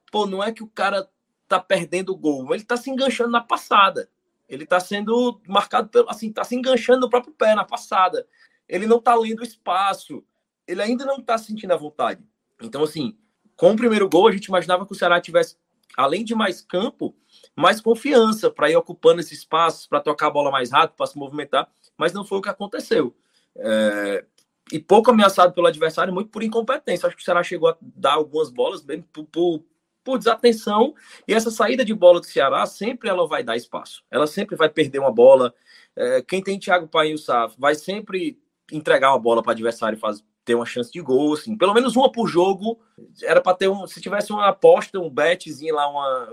pô, 0.10 0.26
não 0.26 0.42
é 0.42 0.54
que 0.54 0.64
o 0.64 0.68
cara 0.68 1.10
tá 1.48 1.60
perdendo 1.60 2.14
o 2.14 2.16
gol, 2.16 2.46
ele 2.54 2.64
está 2.64 2.78
se 2.78 2.90
enganchando 2.90 3.32
na 3.32 3.42
passada. 3.42 4.10
Ele 4.48 4.64
está 4.64 4.80
sendo 4.80 5.42
marcado 5.48 5.90
pelo, 5.90 6.10
assim, 6.10 6.30
está 6.30 6.44
se 6.44 6.56
enganchando 6.56 7.02
no 7.02 7.10
próprio 7.10 7.34
pé 7.34 7.56
na 7.56 7.64
passada. 7.64 8.28
Ele 8.68 8.86
não 8.86 8.98
está 8.98 9.16
lendo 9.16 9.40
o 9.40 9.44
espaço. 9.44 10.24
Ele 10.68 10.82
ainda 10.82 11.06
não 11.06 11.18
está 11.18 11.38
sentindo 11.38 11.72
a 11.72 11.78
vontade. 11.78 12.24
Então, 12.62 12.84
assim, 12.84 13.18
com 13.56 13.72
o 13.72 13.76
primeiro 13.76 14.10
gol, 14.10 14.28
a 14.28 14.32
gente 14.32 14.46
imaginava 14.46 14.86
que 14.86 14.92
o 14.92 14.96
Ceará 14.96 15.20
tivesse, 15.20 15.58
além 15.98 16.24
de 16.24 16.36
mais 16.36 16.62
campo, 16.62 17.16
mais 17.56 17.82
confiança 17.82 18.50
para 18.50 18.70
ir 18.70 18.76
ocupando 18.76 19.20
esses 19.20 19.40
espaços, 19.40 19.88
para 19.88 20.00
tocar 20.00 20.28
a 20.28 20.32
bola 20.32 20.52
mais 20.52 20.72
rápido, 20.72 20.98
para 20.98 21.08
se 21.08 21.18
movimentar, 21.18 21.70
mas 21.98 22.14
não 22.14 22.26
foi 22.26 22.40
o 22.40 22.42
que 22.42 22.50
aconteceu. 22.50 23.16
É, 23.58 24.26
e 24.72 24.80
pouco 24.80 25.12
ameaçado 25.12 25.54
pelo 25.54 25.68
adversário, 25.68 26.14
muito 26.14 26.30
por 26.30 26.44
incompetência. 26.44 27.08
Acho 27.08 27.16
que 27.16 27.22
o 27.22 27.26
Ceará 27.26 27.44
chegou 27.44 27.70
a 27.70 27.78
dar 27.82 28.14
algumas 28.14 28.50
bolas, 28.50 28.82
bem 28.82 29.02
por, 29.02 29.26
por, 29.26 29.64
por, 30.06 30.18
desatenção, 30.18 30.94
e 31.28 31.34
essa 31.34 31.52
saída 31.52 31.84
de 31.84 31.94
bola 31.94 32.22
do 32.22 32.26
Ceará 32.26 32.66
sempre 32.66 33.10
ela 33.10 33.28
vai 33.28 33.44
dar 33.44 33.58
espaço. 33.58 34.04
Ela 34.10 34.28
sempre 34.28 34.56
vai 34.56 34.70
perder 34.70 35.00
uma 35.00 35.12
bola. 35.12 35.54
É, 35.96 36.22
quem 36.22 36.42
tem 36.42 36.60
Thiago 36.60 36.88
Painho 36.88 37.18
vai 37.58 37.76
sempre 37.76 38.40
entregar 38.72 39.10
uma 39.10 39.20
bola 39.20 39.42
para 39.42 39.50
o 39.50 39.54
adversário 39.54 39.98
e 39.98 40.00
faz, 40.00 40.24
ter 40.46 40.56
uma 40.56 40.66
chance 40.66 40.92
de 40.92 41.02
gol, 41.02 41.34
assim, 41.34 41.58
pelo 41.58 41.74
menos 41.74 41.96
uma 41.96 42.12
por 42.12 42.28
jogo. 42.28 42.80
Era 43.24 43.42
para 43.42 43.58
ter 43.58 43.68
um, 43.68 43.88
se 43.88 44.00
tivesse 44.00 44.32
uma 44.32 44.48
aposta, 44.48 45.00
um 45.00 45.10
betzinho 45.10 45.74
lá, 45.74 45.90
uma 45.90 46.30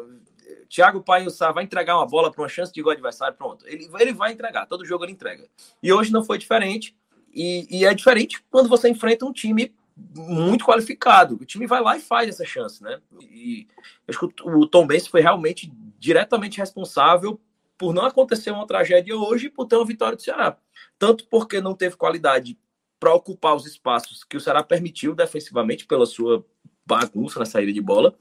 Thiago 0.69 1.03
Painho 1.03 1.31
vai 1.55 1.65
entregar 1.65 1.97
uma 1.97 2.07
bola 2.07 2.31
para 2.31 2.43
uma 2.43 2.49
chance 2.49 2.73
de 2.73 2.83
gol 2.83 2.93
adversário, 2.93 3.37
pronto. 3.37 3.67
Ele, 3.67 3.89
ele 3.99 4.13
vai 4.13 4.33
entregar, 4.33 4.67
todo 4.67 4.85
jogo 4.85 5.05
ele 5.05 5.13
entrega. 5.13 5.47
E 5.83 5.93
hoje 5.93 6.13
não 6.13 6.25
foi 6.25 6.39
diferente. 6.39 6.95
E, 7.35 7.67
e, 7.71 7.85
é 7.85 7.95
diferente 7.95 8.43
quando 8.51 8.69
você 8.69 8.91
enfrenta 8.91 9.25
um 9.25 9.33
time 9.33 9.75
muito 10.15 10.65
qualificado. 10.65 11.37
O 11.41 11.45
time 11.45 11.67
vai 11.67 11.81
lá 11.81 11.97
e 11.97 12.01
faz 12.01 12.29
essa 12.29 12.45
chance, 12.45 12.83
né? 12.83 13.01
E 13.21 13.67
acho 14.09 14.29
que 14.29 14.43
o 14.45 14.67
Tom 14.67 14.87
Benz 14.87 15.07
foi 15.07 15.21
realmente 15.21 15.73
diretamente 15.99 16.59
responsável 16.59 17.41
por 17.79 17.95
não 17.95 18.05
acontecer 18.05 18.51
uma 18.51 18.67
tragédia 18.67 19.17
hoje 19.17 19.47
e 19.47 19.51
por 19.51 19.67
ter 19.67 19.77
uma 19.77 19.87
vitória 19.87 20.17
do 20.17 20.23
Ceará. 20.23 20.57
Tanto 20.99 21.27
porque 21.29 21.61
não 21.61 21.75
teve 21.75 21.97
qualidade 21.97 22.59
para 23.01 23.15
ocupar 23.15 23.57
os 23.57 23.67
espaços 23.67 24.23
que 24.23 24.37
o 24.37 24.41
Ceará 24.41 24.63
permitiu 24.63 25.15
defensivamente 25.15 25.87
pela 25.87 26.07
sua 26.07 26.45
bagunça 26.87 27.39
na 27.39 27.45
saída 27.45 27.73
de 27.73 27.81
bola, 27.81 28.15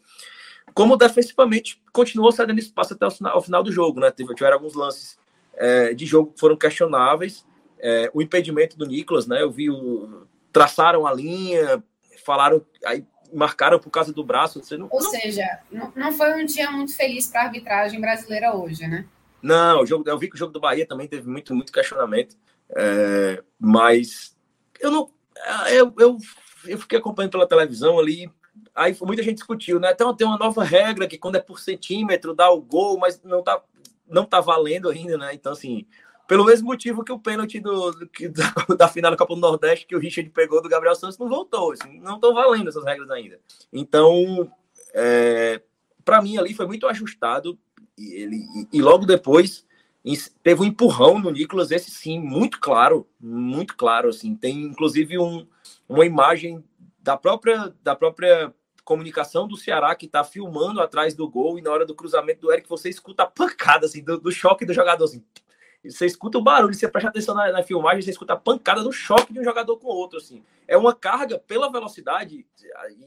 como 0.73 0.97
defensivamente 0.97 1.81
continuou 1.91 2.31
cedendo 2.31 2.59
espaço 2.59 2.93
até 2.93 3.05
o 3.05 3.41
final, 3.41 3.63
do 3.63 3.71
jogo, 3.71 3.99
né? 3.99 4.11
Tiveram 4.11 4.57
alguns 4.57 4.73
lances 4.73 5.19
é, 5.53 5.93
de 5.93 6.05
jogo 6.05 6.33
que 6.33 6.39
foram 6.39 6.55
questionáveis 6.55 7.45
é, 7.81 8.09
o 8.13 8.21
impedimento 8.21 8.77
do 8.77 8.85
Nicolas, 8.85 9.25
né? 9.25 9.41
Eu 9.41 9.51
vi 9.51 9.69
o, 9.69 10.27
traçaram 10.51 11.05
a 11.05 11.13
linha, 11.13 11.83
falaram, 12.23 12.65
aí 12.85 13.05
marcaram 13.33 13.79
por 13.79 13.89
causa 13.89 14.13
do 14.13 14.23
braço. 14.23 14.63
Você 14.63 14.77
não, 14.77 14.87
Ou 14.91 15.01
não... 15.01 15.09
seja, 15.09 15.59
não, 15.71 15.91
não 15.95 16.13
foi 16.13 16.33
um 16.41 16.45
dia 16.45 16.69
muito 16.71 16.95
feliz 16.95 17.27
para 17.27 17.41
a 17.41 17.45
arbitragem 17.45 17.99
brasileira 17.99 18.55
hoje, 18.55 18.87
né? 18.87 19.05
Não, 19.41 19.81
o 19.81 19.85
jogo, 19.85 20.07
eu 20.07 20.19
vi 20.19 20.29
que 20.29 20.35
o 20.35 20.37
jogo 20.37 20.53
do 20.53 20.59
Bahia 20.59 20.85
também 20.85 21.07
teve 21.07 21.27
muito, 21.27 21.55
muito 21.55 21.71
questionamento, 21.71 22.35
é, 22.75 23.43
mas 23.59 24.37
eu 24.79 24.91
não, 24.91 25.09
eu, 25.69 25.93
eu, 25.97 26.17
eu 26.65 26.77
fiquei 26.77 26.99
acompanhando 26.99 27.31
pela 27.31 27.47
televisão 27.47 27.97
ali, 27.97 28.31
aí 28.75 28.95
muita 29.01 29.23
gente 29.23 29.37
discutiu, 29.37 29.79
né? 29.79 29.91
Então 29.91 30.15
tem 30.15 30.27
uma 30.27 30.37
nova 30.37 30.63
regra 30.63 31.07
que 31.07 31.17
quando 31.17 31.37
é 31.37 31.39
por 31.39 31.59
centímetro 31.59 32.35
dá 32.35 32.51
o 32.51 32.61
gol, 32.61 32.99
mas 32.99 33.19
não 33.23 33.41
tá, 33.41 33.61
não 34.07 34.25
tá 34.25 34.39
valendo 34.39 34.89
ainda, 34.89 35.17
né? 35.17 35.33
Então 35.33 35.53
assim, 35.53 35.87
pelo 36.27 36.45
mesmo 36.45 36.67
motivo 36.67 37.03
que 37.03 37.11
o 37.11 37.19
pênalti 37.19 37.59
do, 37.59 37.91
do, 37.91 38.09
da, 38.77 38.87
final 38.87 39.11
da 39.11 39.17
Copa 39.17 39.35
do 39.35 39.41
Nordeste 39.41 39.85
que 39.85 39.95
o 39.95 39.99
Richard 39.99 40.29
pegou 40.31 40.61
do 40.61 40.69
Gabriel 40.69 40.95
Santos 40.95 41.17
não 41.17 41.27
voltou. 41.27 41.71
Assim, 41.73 41.99
não 41.99 42.15
estão 42.15 42.33
valendo 42.33 42.69
essas 42.69 42.85
regras 42.85 43.09
ainda. 43.09 43.39
Então, 43.71 44.51
é, 44.93 45.61
para 46.03 46.21
mim 46.21 46.37
ali 46.37 46.53
foi 46.53 46.65
muito 46.65 46.87
ajustado. 46.87 47.57
E, 47.97 48.13
ele, 48.13 48.37
e, 48.55 48.77
e 48.77 48.81
logo 48.81 49.05
depois 49.05 49.65
teve 50.41 50.61
um 50.61 50.65
empurrão 50.65 51.19
no 51.19 51.29
Nicolas, 51.29 51.69
esse 51.69 51.91
sim, 51.91 52.19
muito 52.19 52.59
claro, 52.59 53.07
muito 53.19 53.75
claro. 53.75 54.09
Assim, 54.09 54.35
tem 54.35 54.63
inclusive 54.63 55.19
um, 55.19 55.45
uma 55.87 56.05
imagem 56.05 56.63
da 56.99 57.17
própria, 57.17 57.73
da 57.83 57.95
própria 57.95 58.53
comunicação 58.83 59.47
do 59.47 59.55
Ceará 59.55 59.95
que 59.95 60.05
está 60.05 60.23
filmando 60.23 60.81
atrás 60.81 61.13
do 61.13 61.29
gol 61.29 61.57
e 61.57 61.61
na 61.61 61.71
hora 61.71 61.85
do 61.85 61.95
cruzamento 61.95 62.41
do 62.41 62.51
Eric 62.51 62.67
você 62.67 62.89
escuta 62.89 63.23
a 63.23 63.27
pancada 63.27 63.85
assim, 63.85 64.03
do, 64.03 64.19
do 64.19 64.31
choque 64.31 64.65
do 64.65 64.73
jogador 64.73 65.05
assim, 65.05 65.23
você 65.83 66.05
escuta 66.05 66.37
o 66.37 66.41
barulho, 66.41 66.73
você 66.73 66.87
presta 66.87 67.09
atenção 67.09 67.33
na, 67.33 67.51
na, 67.51 67.63
filmagem, 67.63 68.01
você 68.01 68.11
escuta 68.11 68.33
a 68.33 68.37
pancada 68.37 68.83
do 68.83 68.91
choque 68.91 69.33
de 69.33 69.39
um 69.39 69.43
jogador 69.43 69.77
com 69.77 69.87
o 69.87 69.95
outro, 69.95 70.19
assim. 70.19 70.43
É 70.67 70.77
uma 70.77 70.93
carga 70.93 71.39
pela 71.39 71.71
velocidade, 71.71 72.45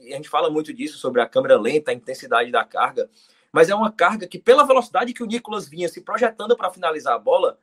e 0.01 0.13
a 0.13 0.17
gente 0.17 0.29
fala 0.29 0.51
muito 0.51 0.73
disso 0.73 0.99
sobre 0.99 1.21
a 1.21 1.27
câmera 1.27 1.59
lenta, 1.59 1.93
a 1.93 1.95
intensidade 1.95 2.51
da 2.51 2.65
carga, 2.65 3.09
mas 3.53 3.71
é 3.71 3.75
uma 3.75 3.93
carga 3.93 4.27
que 4.27 4.39
pela 4.39 4.67
velocidade 4.67 5.13
que 5.13 5.23
o 5.23 5.27
Nicolas 5.27 5.69
vinha 5.69 5.89
se 5.89 6.01
projetando 6.01 6.57
para 6.57 6.71
finalizar 6.71 7.15
a 7.15 7.19
bola, 7.19 7.59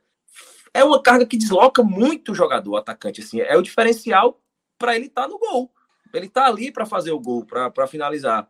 é 0.72 0.82
uma 0.82 1.02
carga 1.02 1.26
que 1.26 1.36
desloca 1.36 1.82
muito 1.82 2.32
o 2.32 2.34
jogador, 2.34 2.70
o 2.70 2.76
atacante, 2.76 3.20
assim. 3.20 3.40
É 3.40 3.56
o 3.56 3.62
diferencial 3.62 4.40
para 4.78 4.96
ele 4.96 5.06
estar 5.06 5.22
tá 5.22 5.28
no 5.28 5.38
gol. 5.38 5.70
Ele 6.14 6.26
está 6.26 6.46
ali 6.46 6.72
para 6.72 6.86
fazer 6.86 7.12
o 7.12 7.20
gol, 7.20 7.44
para 7.44 7.86
finalizar. 7.86 8.48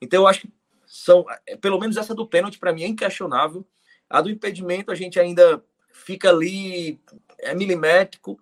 Então 0.00 0.22
eu 0.22 0.26
acho 0.26 0.40
que 0.40 0.52
são, 0.84 1.24
é, 1.46 1.56
pelo 1.56 1.78
menos 1.78 1.96
essa 1.96 2.14
do 2.14 2.26
pênalti 2.26 2.58
para 2.58 2.72
mim 2.72 2.82
é 2.82 2.88
inquestionável. 2.88 3.64
A 4.10 4.20
do 4.20 4.30
impedimento 4.30 4.90
a 4.90 4.94
gente 4.94 5.18
ainda 5.18 5.64
fica 5.92 6.30
ali, 6.30 7.00
é 7.38 7.54
milimétrico. 7.54 8.38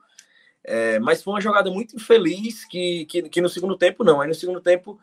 É, 0.63 0.99
mas 0.99 1.23
foi 1.23 1.35
uma 1.35 1.41
jogada 1.41 1.71
muito 1.71 1.97
infeliz 1.97 2.65
que, 2.67 3.07
que, 3.07 3.23
que, 3.29 3.41
no 3.41 3.49
segundo 3.49 3.77
tempo 3.77 4.05
não. 4.05 4.21
Aí 4.21 4.29
no 4.29 4.35
segundo 4.35 4.61
tempo 4.61 4.99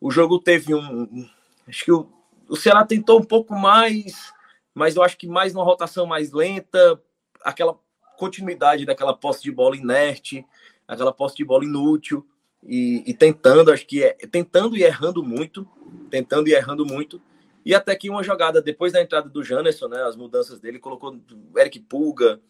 o 0.00 0.10
jogo 0.10 0.38
teve 0.38 0.74
um. 0.74 1.28
Acho 1.68 1.84
que 1.84 1.92
o, 1.92 2.08
o 2.48 2.56
Ceará 2.56 2.84
tentou 2.84 3.20
um 3.20 3.24
pouco 3.24 3.54
mais, 3.54 4.32
mas 4.74 4.96
eu 4.96 5.02
acho 5.02 5.16
que 5.16 5.26
mais 5.26 5.54
uma 5.54 5.64
rotação 5.64 6.06
mais 6.06 6.32
lenta, 6.32 7.00
aquela 7.44 7.78
continuidade 8.16 8.86
daquela 8.86 9.16
posse 9.16 9.42
de 9.42 9.50
bola 9.50 9.76
inerte, 9.76 10.44
aquela 10.88 11.12
posse 11.12 11.36
de 11.36 11.44
bola 11.44 11.64
inútil, 11.64 12.26
e, 12.62 13.02
e 13.06 13.14
tentando, 13.14 13.72
acho 13.72 13.86
que 13.86 14.02
é, 14.02 14.12
tentando 14.30 14.76
e 14.76 14.82
errando 14.82 15.22
muito, 15.22 15.68
tentando 16.10 16.48
e 16.48 16.54
errando 16.54 16.86
muito. 16.86 17.20
E 17.64 17.74
até 17.74 17.94
que 17.94 18.10
uma 18.10 18.22
jogada 18.22 18.60
depois 18.60 18.92
da 18.92 19.00
entrada 19.00 19.28
do 19.28 19.42
Janerson, 19.42 19.88
né, 19.88 20.02
as 20.02 20.16
mudanças 20.16 20.60
dele, 20.60 20.78
colocou 20.78 21.14
o 21.52 21.58
Eric 21.58 21.80
Pulga 21.80 22.40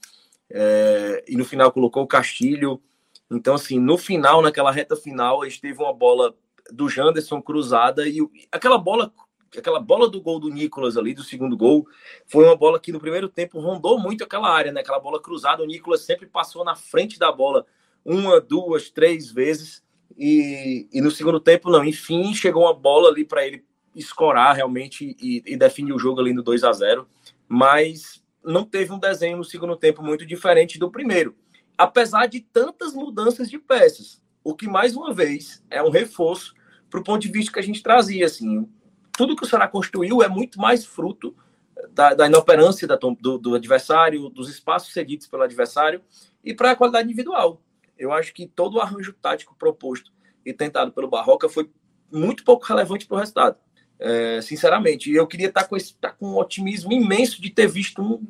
é, 0.50 1.24
e 1.28 1.36
no 1.36 1.44
final 1.44 1.70
colocou 1.72 2.02
o 2.02 2.06
Castilho. 2.06 2.82
Então, 3.30 3.54
assim, 3.54 3.78
no 3.78 3.96
final, 3.96 4.42
naquela 4.42 4.70
reta 4.70 4.96
final, 4.96 5.42
a 5.42 5.48
gente 5.48 5.60
teve 5.60 5.82
uma 5.82 5.92
bola 5.92 6.34
do 6.70 6.88
Janderson 6.88 7.40
cruzada 7.40 8.06
e 8.06 8.20
aquela 8.50 8.78
bola 8.78 9.12
aquela 9.58 9.80
bola 9.80 10.08
do 10.08 10.18
gol 10.18 10.40
do 10.40 10.48
Nicolas 10.48 10.96
ali, 10.96 11.12
do 11.12 11.22
segundo 11.22 11.54
gol, 11.56 11.86
foi 12.26 12.44
uma 12.44 12.56
bola 12.56 12.80
que 12.80 12.90
no 12.90 12.98
primeiro 12.98 13.28
tempo 13.28 13.60
rondou 13.60 13.98
muito 13.98 14.24
aquela 14.24 14.50
área, 14.50 14.72
né? 14.72 14.80
Aquela 14.80 14.98
bola 14.98 15.20
cruzada, 15.20 15.62
o 15.62 15.66
Nicolas 15.66 16.00
sempre 16.00 16.26
passou 16.26 16.64
na 16.64 16.74
frente 16.74 17.18
da 17.18 17.30
bola 17.30 17.66
uma, 18.04 18.40
duas, 18.40 18.88
três 18.88 19.30
vezes. 19.30 19.82
E, 20.16 20.88
e 20.92 21.00
no 21.00 21.10
segundo 21.10 21.38
tempo, 21.38 21.70
não. 21.70 21.84
Enfim, 21.84 22.34
chegou 22.34 22.62
uma 22.62 22.74
bola 22.74 23.10
ali 23.10 23.24
para 23.24 23.46
ele 23.46 23.64
escorar 23.94 24.54
realmente 24.54 25.16
e, 25.20 25.42
e 25.46 25.56
definir 25.56 25.92
o 25.92 25.98
jogo 25.98 26.20
ali 26.20 26.32
no 26.32 26.42
2 26.42 26.64
a 26.64 26.72
0 26.72 27.06
mas 27.48 28.22
não 28.42 28.64
teve 28.64 28.92
um 28.92 28.98
desenho 28.98 29.36
no 29.36 29.44
segundo 29.44 29.76
tempo 29.76 30.02
muito 30.02 30.26
diferente 30.26 30.78
do 30.78 30.90
primeiro, 30.90 31.34
apesar 31.76 32.26
de 32.26 32.40
tantas 32.40 32.94
mudanças 32.94 33.48
de 33.50 33.58
peças, 33.58 34.20
o 34.42 34.54
que 34.54 34.66
mais 34.66 34.96
uma 34.96 35.12
vez 35.12 35.62
é 35.70 35.82
um 35.82 35.90
reforço 35.90 36.54
para 36.90 37.00
o 37.00 37.04
ponto 37.04 37.22
de 37.22 37.28
vista 37.28 37.52
que 37.52 37.58
a 37.58 37.62
gente 37.62 37.82
trazia, 37.82 38.26
assim, 38.26 38.68
tudo 39.16 39.36
que 39.36 39.44
o 39.44 39.46
Ceará 39.46 39.68
construiu 39.68 40.22
é 40.22 40.28
muito 40.28 40.58
mais 40.58 40.84
fruto 40.84 41.34
da, 41.90 42.14
da 42.14 42.26
inoperância 42.26 42.86
da, 42.86 42.96
do, 42.96 43.38
do, 43.38 43.54
adversário, 43.54 44.28
dos 44.28 44.48
espaços 44.48 44.92
cedidos 44.92 45.26
pelo 45.26 45.42
adversário 45.42 46.02
e 46.44 46.54
para 46.54 46.72
a 46.72 46.76
qualidade 46.76 47.06
individual. 47.06 47.60
Eu 47.98 48.12
acho 48.12 48.32
que 48.32 48.46
todo 48.46 48.76
o 48.76 48.80
arranjo 48.80 49.12
tático 49.12 49.54
proposto 49.56 50.12
e 50.44 50.52
tentado 50.52 50.92
pelo 50.92 51.08
Barroca 51.08 51.48
foi 51.48 51.70
muito 52.10 52.44
pouco 52.44 52.64
relevante 52.64 53.06
para 53.06 53.16
o 53.16 53.18
resultado. 53.18 53.56
É, 54.04 54.42
sinceramente, 54.42 55.12
eu 55.12 55.24
queria 55.28 55.46
estar 55.46 55.62
com, 55.62 55.76
esse, 55.76 55.92
estar 55.92 56.10
com 56.10 56.30
um 56.30 56.36
otimismo 56.36 56.92
imenso 56.92 57.40
de 57.40 57.50
ter 57.50 57.68
visto 57.68 58.02
um, 58.02 58.20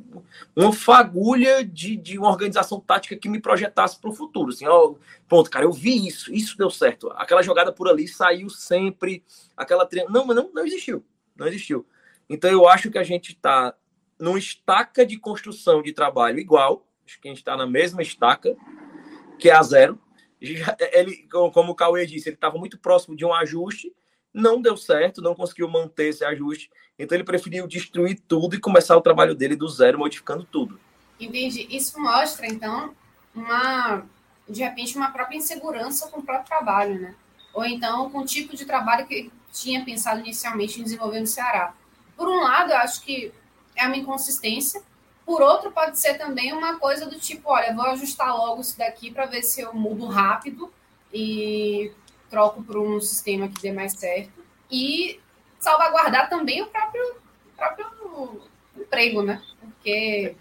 uma 0.54 0.70
fagulha 0.70 1.64
de, 1.64 1.96
de 1.96 2.18
uma 2.18 2.28
organização 2.28 2.78
tática 2.78 3.16
que 3.16 3.26
me 3.26 3.40
projetasse 3.40 3.98
para 3.98 4.10
o 4.10 4.14
futuro. 4.14 4.50
Assim, 4.50 4.66
ó, 4.66 4.94
pronto, 5.26 5.48
cara, 5.50 5.64
eu 5.64 5.72
vi 5.72 6.06
isso, 6.06 6.30
isso 6.30 6.58
deu 6.58 6.68
certo. 6.68 7.10
Aquela 7.12 7.40
jogada 7.40 7.72
por 7.72 7.88
ali 7.88 8.06
saiu 8.06 8.50
sempre, 8.50 9.24
aquela 9.56 9.88
não, 10.10 10.26
mas 10.26 10.36
não, 10.36 10.50
não 10.52 10.66
existiu, 10.66 11.02
não 11.34 11.46
existiu. 11.46 11.86
Então 12.28 12.50
eu 12.50 12.68
acho 12.68 12.90
que 12.90 12.98
a 12.98 13.02
gente 13.02 13.32
está 13.32 13.74
numa 14.20 14.38
estaca 14.38 15.06
de 15.06 15.18
construção 15.18 15.80
de 15.80 15.94
trabalho 15.94 16.38
igual, 16.38 16.86
acho 17.06 17.18
que 17.18 17.28
a 17.28 17.30
gente 17.30 17.40
está 17.40 17.56
na 17.56 17.66
mesma 17.66 18.02
estaca, 18.02 18.54
que 19.38 19.48
é 19.48 19.54
a 19.54 19.62
zero. 19.62 19.98
Ele, 20.38 21.26
como 21.30 21.72
o 21.72 21.74
Cauê 21.74 22.04
disse, 22.04 22.28
ele 22.28 22.36
estava 22.36 22.58
muito 22.58 22.78
próximo 22.78 23.16
de 23.16 23.24
um 23.24 23.32
ajuste 23.32 23.90
não 24.32 24.60
deu 24.60 24.76
certo, 24.76 25.20
não 25.20 25.34
conseguiu 25.34 25.68
manter 25.68 26.08
esse 26.08 26.24
ajuste. 26.24 26.70
Então 26.98 27.16
ele 27.16 27.24
preferiu 27.24 27.66
destruir 27.66 28.20
tudo 28.26 28.54
e 28.54 28.60
começar 28.60 28.96
o 28.96 29.02
trabalho 29.02 29.34
dele 29.34 29.56
do 29.56 29.68
zero, 29.68 29.98
modificando 29.98 30.44
tudo. 30.44 30.78
Entendi. 31.18 31.66
Isso 31.70 32.00
mostra, 32.00 32.46
então, 32.46 32.94
uma 33.34 34.04
de 34.48 34.62
repente 34.62 34.96
uma 34.96 35.10
própria 35.10 35.36
insegurança 35.36 36.08
com 36.08 36.20
o 36.20 36.22
próprio 36.22 36.46
trabalho, 36.46 37.00
né? 37.00 37.14
Ou 37.54 37.64
então 37.64 38.10
com 38.10 38.18
o 38.20 38.26
tipo 38.26 38.56
de 38.56 38.64
trabalho 38.64 39.06
que 39.06 39.30
tinha 39.52 39.84
pensado 39.84 40.20
inicialmente 40.20 40.80
em 40.80 40.84
desenvolver 40.84 41.20
no 41.20 41.26
Ceará. 41.26 41.74
Por 42.16 42.28
um 42.28 42.42
lado, 42.42 42.72
eu 42.72 42.76
acho 42.78 43.02
que 43.02 43.32
é 43.76 43.86
uma 43.86 43.96
inconsistência. 43.96 44.82
por 45.24 45.40
outro, 45.40 45.70
pode 45.70 45.98
ser 45.98 46.14
também 46.14 46.52
uma 46.52 46.78
coisa 46.78 47.06
do 47.06 47.18
tipo, 47.18 47.50
olha, 47.50 47.74
vou 47.74 47.84
ajustar 47.86 48.34
logo 48.36 48.60
isso 48.60 48.76
daqui 48.76 49.10
para 49.10 49.26
ver 49.26 49.42
se 49.42 49.60
eu 49.60 49.72
mudo 49.72 50.06
rápido 50.06 50.72
e 51.12 51.92
troco 52.32 52.62
por 52.62 52.78
um 52.78 52.98
sistema 52.98 53.46
que 53.46 53.60
dê 53.60 53.70
mais 53.70 53.92
certo. 53.92 54.42
E 54.70 55.20
salvaguardar 55.60 56.30
também 56.30 56.62
o 56.62 56.66
próprio, 56.66 57.16
próprio 57.54 58.40
emprego, 58.74 59.22
né? 59.22 59.42
Porque 59.60 60.34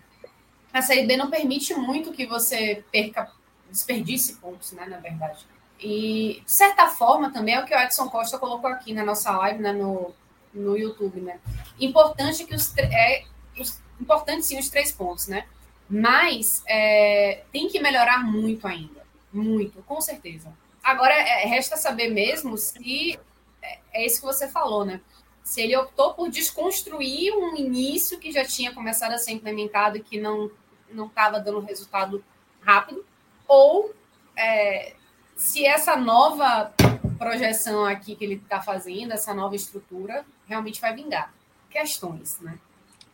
a 0.71 0.81
Série 0.81 1.05
B 1.05 1.17
não 1.17 1.29
permite 1.29 1.75
muito 1.75 2.13
que 2.13 2.25
você 2.25 2.81
perca, 2.89 3.29
desperdice 3.69 4.37
pontos, 4.37 4.71
né? 4.71 4.85
Na 4.85 4.97
verdade. 4.97 5.45
E, 5.77 6.41
de 6.45 6.51
certa 6.51 6.87
forma, 6.87 7.31
também 7.31 7.55
é 7.55 7.59
o 7.59 7.65
que 7.65 7.75
o 7.75 7.79
Edson 7.79 8.07
Costa 8.07 8.39
colocou 8.39 8.69
aqui 8.69 8.93
na 8.93 9.03
nossa 9.03 9.35
live, 9.37 9.61
né, 9.61 9.73
no, 9.73 10.13
no 10.53 10.77
YouTube, 10.77 11.19
né? 11.19 11.39
Importante 11.79 12.45
que 12.45 12.55
os, 12.55 12.73
é, 12.77 13.25
os 13.59 13.81
importante 13.99 14.45
sim 14.45 14.57
os 14.57 14.69
três 14.69 14.91
pontos, 14.91 15.27
né? 15.27 15.45
Mas 15.89 16.63
é, 16.67 17.43
tem 17.51 17.67
que 17.67 17.79
melhorar 17.81 18.23
muito 18.23 18.65
ainda. 18.65 19.01
Muito, 19.33 19.81
com 19.83 19.99
certeza. 19.99 20.53
Agora, 20.83 21.13
é, 21.13 21.45
resta 21.45 21.77
saber 21.77 22.09
mesmo 22.09 22.57
se 22.57 23.19
é, 23.61 23.79
é 23.93 24.05
isso 24.05 24.19
que 24.19 24.25
você 24.25 24.47
falou, 24.47 24.83
né? 24.83 25.01
Se 25.43 25.61
ele 25.61 25.75
optou 25.75 26.13
por 26.13 26.29
desconstruir 26.29 27.33
um 27.33 27.55
início 27.55 28.19
que 28.19 28.31
já 28.31 28.45
tinha 28.45 28.73
começado 28.73 29.13
a 29.13 29.17
ser 29.17 29.31
implementado 29.31 29.97
e 29.97 30.03
que 30.03 30.19
não 30.19 30.51
não 30.93 31.07
estava 31.07 31.39
dando 31.39 31.61
resultado 31.61 32.21
rápido, 32.61 33.05
ou 33.47 33.93
é, 34.35 34.93
se 35.35 35.65
essa 35.65 35.95
nova 35.95 36.73
projeção 37.17 37.85
aqui 37.85 38.15
que 38.15 38.25
ele 38.25 38.35
está 38.35 38.61
fazendo, 38.61 39.13
essa 39.13 39.33
nova 39.33 39.55
estrutura, 39.55 40.25
realmente 40.47 40.81
vai 40.81 40.93
vingar. 40.93 41.33
Questões, 41.69 42.39
né? 42.41 42.59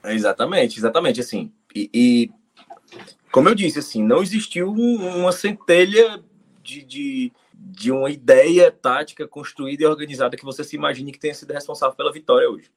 Exatamente, 0.03 0.79
exatamente. 0.79 1.19
Assim, 1.19 1.51
e, 1.75 1.89
e 1.93 2.31
como 3.31 3.49
eu 3.49 3.55
disse, 3.55 3.79
assim, 3.79 4.03
não 4.03 4.21
existiu 4.21 4.71
uma 4.71 5.31
centelha 5.31 6.23
de, 6.63 6.83
de, 6.83 7.31
de 7.59 7.91
uma 7.91 8.09
ideia 8.09 8.71
tática 8.71 9.27
construída 9.27 9.83
e 9.83 9.87
organizada 9.87 10.37
que 10.37 10.45
você 10.45 10.63
se 10.63 10.75
imagine 10.75 11.11
que 11.11 11.19
tenha 11.19 11.33
sido 11.33 11.51
responsável 11.51 11.95
pela 11.95 12.11
vitória 12.11 12.49
hoje. 12.49 12.71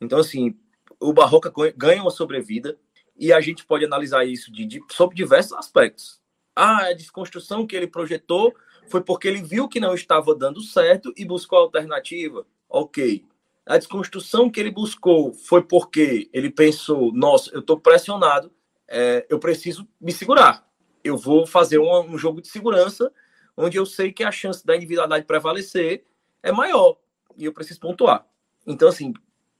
Então, 0.00 0.18
assim, 0.18 0.54
o 1.00 1.12
Barroca 1.12 1.52
ganha 1.76 2.02
uma 2.02 2.10
sobrevida 2.10 2.78
e 3.16 3.32
a 3.32 3.40
gente 3.40 3.64
pode 3.64 3.84
analisar 3.84 4.24
isso 4.24 4.52
de, 4.52 4.66
de, 4.66 4.80
sob 4.90 5.14
diversos 5.14 5.52
aspectos. 5.54 6.20
Ah, 6.54 6.88
a 6.88 6.92
desconstrução 6.92 7.66
que 7.66 7.74
ele 7.74 7.86
projetou 7.86 8.54
foi 8.88 9.00
porque 9.00 9.28
ele 9.28 9.42
viu 9.42 9.68
que 9.68 9.80
não 9.80 9.94
estava 9.94 10.34
dando 10.34 10.60
certo 10.60 11.12
e 11.16 11.24
buscou 11.24 11.58
alternativa. 11.58 12.46
Ok. 12.68 13.24
A 13.64 13.78
desconstrução 13.78 14.50
que 14.50 14.60
ele 14.60 14.70
buscou 14.70 15.32
foi 15.32 15.62
porque 15.62 16.28
ele 16.32 16.50
pensou: 16.50 17.12
nossa, 17.12 17.50
eu 17.54 17.60
estou 17.60 17.78
pressionado, 17.78 18.52
é, 18.88 19.24
eu 19.30 19.38
preciso 19.38 19.88
me 20.00 20.12
segurar. 20.12 20.68
Eu 21.02 21.16
vou 21.16 21.46
fazer 21.46 21.78
um, 21.78 22.12
um 22.12 22.18
jogo 22.18 22.42
de 22.42 22.48
segurança 22.48 23.10
onde 23.56 23.76
eu 23.76 23.86
sei 23.86 24.12
que 24.12 24.24
a 24.24 24.32
chance 24.32 24.64
da 24.64 24.76
individualidade 24.76 25.26
prevalecer 25.26 26.04
é 26.42 26.50
maior 26.50 26.96
e 27.36 27.44
eu 27.44 27.52
preciso 27.52 27.80
pontuar. 27.80 28.26
Então, 28.66 28.88
assim, 28.88 29.12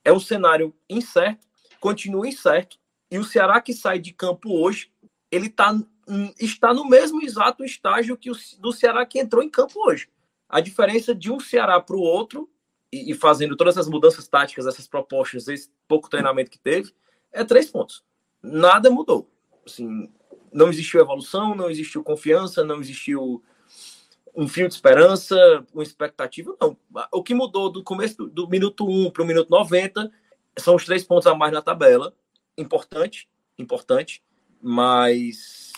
é 0.05 0.13
um 0.13 0.21
cenário 0.21 0.75
incerto, 0.89 1.47
continua 1.81 2.29
incerto, 2.29 2.79
e 3.11 3.19
o 3.19 3.25
Ceará 3.25 3.61
que 3.61 3.73
sai 3.73 3.99
de 3.99 4.13
campo 4.13 4.51
hoje, 4.51 4.91
ele 5.31 5.49
tá, 5.49 5.79
está 6.41 6.73
no 6.73 6.89
mesmo 6.89 7.23
exato 7.23 7.65
estágio 7.65 8.17
que 8.17 8.31
o 8.31 8.35
do 8.59 8.73
Ceará 8.73 9.05
que 9.05 9.19
entrou 9.19 9.43
em 9.43 9.51
campo 9.51 9.75
hoje. 9.87 10.09
A 10.49 10.61
diferença 10.61 11.15
de 11.15 11.31
um 11.31 11.41
Ceará 11.41 11.81
para 11.81 11.97
o 11.97 12.01
outro, 12.01 12.49
e, 12.93 13.11
e, 13.11 13.15
fazendo 13.15 13.57
todas 13.57 13.77
essas 13.77 13.89
mudanças 13.89 14.29
táticas, 14.29 14.67
essas 14.67 14.87
propostas, 14.87 15.49
esse 15.49 15.71
pouco 15.89 16.11
treinamento 16.11 16.51
que 16.51 16.59
teve, 16.59 16.93
é 17.33 17.43
três 17.43 17.71
pontos. 17.71 18.05
Nada 18.43 18.91
mudou. 18.91 19.31
Assim, 19.65 20.13
não 20.53 20.69
existiu 20.69 21.01
evolução, 21.01 21.55
não 21.55 21.71
existiu 21.71 22.05
confiança, 22.05 22.63
não 22.63 22.81
existiu 22.81 23.43
um 24.35 24.49
fio 24.49 24.69
de 24.69 24.75
esperança, 24.75 25.37
uma 25.73 25.83
expectativa, 25.83 26.57
não. 26.61 26.77
O 27.11 27.23
que 27.23 27.35
mudou 27.35 27.71
do 27.71 27.83
começo 27.83 28.17
do, 28.17 28.29
do 28.29 28.49
minuto 28.49 28.89
1 28.89 29.11
para 29.11 29.23
o 29.23 29.27
minuto 29.27 29.51
90 29.51 30.11
são 30.59 30.75
os 30.75 30.85
três 30.85 31.05
pontos 31.05 31.27
a 31.27 31.35
mais 31.35 31.53
na 31.53 31.63
tabela. 31.63 32.15
Importante, 32.57 33.29
importante, 33.59 34.23
mas 34.61 35.73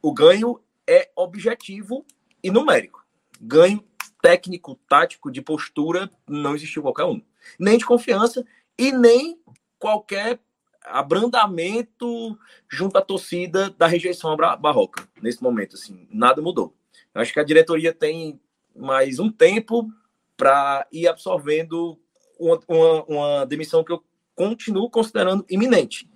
o 0.00 0.12
ganho 0.12 0.60
é 0.86 1.10
objetivo 1.16 2.04
e 2.42 2.50
numérico. 2.50 3.04
Ganho 3.40 3.84
técnico, 4.22 4.78
tático, 4.88 5.30
de 5.30 5.42
postura, 5.42 6.10
não 6.26 6.54
existiu 6.54 6.82
qualquer 6.82 7.04
um. 7.04 7.20
Nem 7.58 7.76
de 7.76 7.84
confiança 7.84 8.44
e 8.78 8.90
nem 8.90 9.38
qualquer 9.78 10.40
abrandamento 10.82 12.38
junto 12.68 12.96
à 12.96 13.02
torcida 13.02 13.70
da 13.70 13.86
rejeição 13.86 14.36
Barroca. 14.36 15.06
Nesse 15.20 15.42
momento, 15.42 15.76
assim, 15.76 16.06
nada 16.10 16.40
mudou. 16.40 16.74
Acho 17.14 17.32
que 17.32 17.40
a 17.40 17.44
diretoria 17.44 17.92
tem 17.92 18.40
mais 18.74 19.18
um 19.18 19.30
tempo 19.30 19.88
para 20.36 20.86
ir 20.92 21.06
absorvendo 21.06 21.98
uma, 22.38 22.60
uma, 22.66 23.04
uma, 23.04 23.46
demissão 23.46 23.84
que 23.84 23.92
eu 23.92 24.02
continuo 24.34 24.90
considerando 24.90 25.46
iminente. 25.48 26.08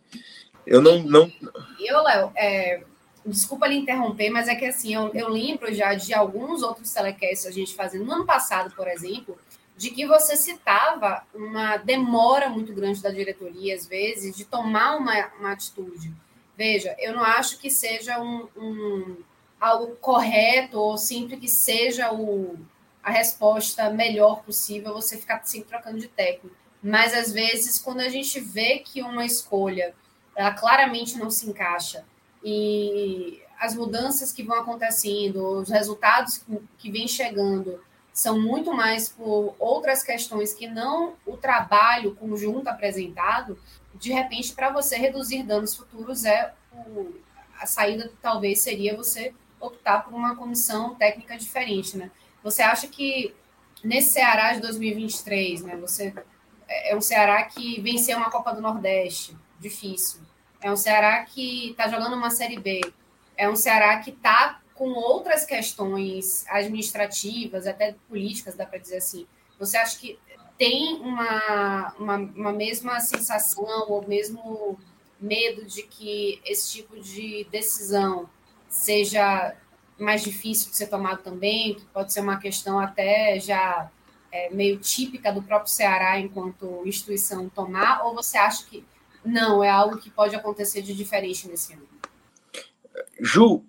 Eu 0.67 0.83
não. 0.83 1.03
não... 1.03 1.33
Eu, 1.79 2.03
Léo, 2.03 2.33
é, 2.35 2.83
desculpa 3.25 3.69
lhe 3.69 3.77
interromper, 3.77 4.31
mas 4.31 4.49
é 4.49 4.57
que 4.57 4.65
assim, 4.65 4.95
eu, 4.95 5.11
eu 5.15 5.29
lembro 5.29 5.73
já 5.73 5.95
de 5.95 6.13
alguns 6.13 6.63
outros 6.63 6.93
telecasts 6.93 7.47
a 7.47 7.51
gente 7.51 7.75
fazendo 7.75 8.05
no 8.05 8.13
ano 8.13 8.27
passado, 8.27 8.75
por 8.75 8.89
exemplo, 8.89 9.39
de 9.77 9.91
que 9.91 10.05
você 10.05 10.37
citava 10.37 11.23
uma 11.33 11.77
demora 11.77 12.49
muito 12.49 12.73
grande 12.73 13.01
da 13.01 13.11
diretoria, 13.11 13.77
às 13.77 13.87
vezes, 13.87 14.37
de 14.37 14.45
tomar 14.45 14.97
uma, 14.97 15.29
uma 15.39 15.53
atitude. 15.53 16.13
Veja, 16.57 16.97
eu 16.99 17.15
não 17.15 17.23
acho 17.23 17.59
que 17.61 17.71
seja 17.71 18.21
um, 18.21 18.49
um 18.57 19.17
algo 19.61 19.97
correto 19.97 20.79
ou 20.79 20.97
sempre 20.97 21.37
que 21.37 21.49
seja 21.49 22.13
o, 22.13 22.59
a 23.03 23.11
resposta 23.11 23.91
melhor 23.91 24.43
possível 24.43 24.93
você 24.93 25.17
ficar 25.17 25.43
sempre 25.45 25.69
trocando 25.69 25.99
de 25.99 26.09
técnico. 26.09 26.57
Mas 26.83 27.13
às 27.13 27.33
vezes, 27.33 27.79
quando 27.79 28.01
a 28.01 28.09
gente 28.09 28.39
vê 28.39 28.79
que 28.79 29.03
uma 29.03 29.25
escolha 29.25 29.95
ela 30.37 30.53
claramente 30.53 31.19
não 31.19 31.31
se 31.31 31.49
encaixa 31.49 32.05
e 32.45 33.43
as 33.59 33.75
mudanças 33.75 34.31
que 34.31 34.45
vão 34.45 34.61
acontecendo, 34.61 35.45
os 35.59 35.69
resultados 35.69 36.39
que, 36.39 36.61
que 36.79 36.91
vêm 36.91 37.09
chegando 37.09 37.83
são 38.13 38.41
muito 38.41 38.73
mais 38.73 39.09
por 39.09 39.57
outras 39.59 40.03
questões 40.03 40.55
que 40.55 40.69
não 40.69 41.15
o 41.27 41.37
trabalho 41.37 42.15
conjunto 42.15 42.69
apresentado, 42.69 43.59
de 43.95 44.13
repente, 44.13 44.53
para 44.55 44.71
você 44.71 44.97
reduzir 44.97 45.43
danos 45.43 45.75
futuros, 45.75 46.25
é 46.25 46.55
o, 46.73 47.15
a 47.61 47.67
saída 47.67 48.11
talvez 48.23 48.61
seria 48.61 48.97
você 48.97 49.35
optar 49.61 50.05
por 50.05 50.15
uma 50.15 50.37
comissão 50.37 50.95
técnica 50.95 51.37
diferente, 51.37 51.97
né? 51.97 52.11
Você 52.43 52.63
acha 52.63 52.87
que 52.89 53.35
nesse 53.83 54.11
Ceará 54.11 54.53
de 54.53 54.61
2023, 54.61 55.63
né, 55.63 55.77
você 55.77 56.15
é, 56.69 56.93
é 56.93 56.97
um 56.97 57.01
Ceará 57.01 57.43
que 57.45 57.81
venceu 57.81 58.17
uma 58.17 58.31
Copa 58.31 58.53
do 58.53 58.61
Nordeste, 58.61 59.37
difícil. 59.59 60.21
É 60.61 60.71
um 60.71 60.77
Ceará 60.77 61.25
que 61.25 61.71
está 61.71 61.89
jogando 61.89 62.15
uma 62.15 62.31
Série 62.31 62.59
B. 62.59 62.81
É 63.37 63.49
um 63.49 63.57
Ceará 63.57 63.97
que 63.99 64.11
está 64.11 64.61
com 64.75 64.91
outras 64.91 65.45
questões 65.45 66.47
administrativas, 66.49 67.67
até 67.67 67.97
políticas, 68.09 68.55
dá 68.55 68.65
para 68.65 68.79
dizer 68.79 68.99
assim. 68.99 69.27
Você 69.59 69.77
acha 69.77 69.99
que 69.99 70.19
tem 70.57 70.97
uma, 71.01 71.95
uma, 71.99 72.17
uma 72.17 72.53
mesma 72.53 73.01
sensação 73.01 73.87
ou 73.89 74.07
mesmo 74.07 74.79
medo 75.21 75.65
de 75.65 75.83
que 75.83 76.41
esse 76.45 76.71
tipo 76.73 76.99
de 76.99 77.47
decisão 77.51 78.29
seja 78.69 79.55
mais 79.99 80.23
difícil 80.23 80.71
de 80.71 80.77
ser 80.77 80.87
tomado 80.87 81.23
também, 81.23 81.75
que 81.75 81.85
pode 81.87 82.13
ser 82.13 82.21
uma 82.21 82.39
questão 82.39 82.79
até 82.79 83.41
já 83.41 83.91
é, 84.31 84.51
meio 84.51 84.79
típica 84.79 85.33
do 85.33 85.43
próprio 85.43 85.73
Ceará 85.73 86.19
enquanto 86.21 86.87
instituição 86.87 87.49
tomar, 87.49 88.05
ou 88.05 88.15
você 88.15 88.39
acha 88.39 88.65
que 88.67 88.85
não, 89.25 89.63
é 89.63 89.69
algo 89.69 89.99
que 89.99 90.11
pode 90.11 90.35
acontecer 90.35 90.83
de 90.83 90.95
diferente 90.95 91.49
nesse 91.49 91.73
ano? 91.73 91.89
Ju, 93.21 93.65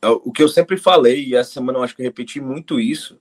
é, 0.00 0.08
o 0.08 0.32
que 0.32 0.42
eu 0.42 0.48
sempre 0.48 0.76
falei, 0.76 1.26
e 1.26 1.34
essa 1.34 1.52
semana 1.52 1.78
eu 1.78 1.82
acho 1.82 1.94
que 1.94 2.02
eu 2.02 2.06
repeti 2.06 2.40
muito 2.40 2.80
isso, 2.80 3.20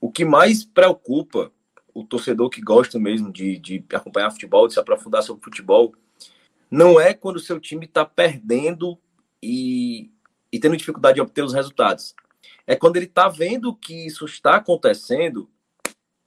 o 0.00 0.10
que 0.10 0.24
mais 0.24 0.64
preocupa 0.64 1.50
o 1.94 2.04
torcedor 2.04 2.50
que 2.50 2.60
gosta 2.60 2.98
mesmo 2.98 3.32
de, 3.32 3.56
de 3.58 3.84
acompanhar 3.94 4.30
futebol, 4.30 4.66
de 4.66 4.74
se 4.74 4.80
aprofundar 4.80 5.22
sobre 5.22 5.44
futebol, 5.44 5.94
não 6.70 7.00
é 7.00 7.14
quando 7.14 7.36
o 7.36 7.40
seu 7.40 7.60
time 7.60 7.86
está 7.86 8.04
perdendo 8.04 8.98
e, 9.40 10.10
e 10.54 10.60
tendo 10.60 10.76
dificuldade 10.76 11.16
de 11.16 11.20
obter 11.20 11.42
os 11.42 11.52
resultados. 11.52 12.14
É 12.64 12.76
quando 12.76 12.94
ele 12.94 13.06
está 13.06 13.28
vendo 13.28 13.74
que 13.74 14.06
isso 14.06 14.24
está 14.24 14.54
acontecendo 14.54 15.50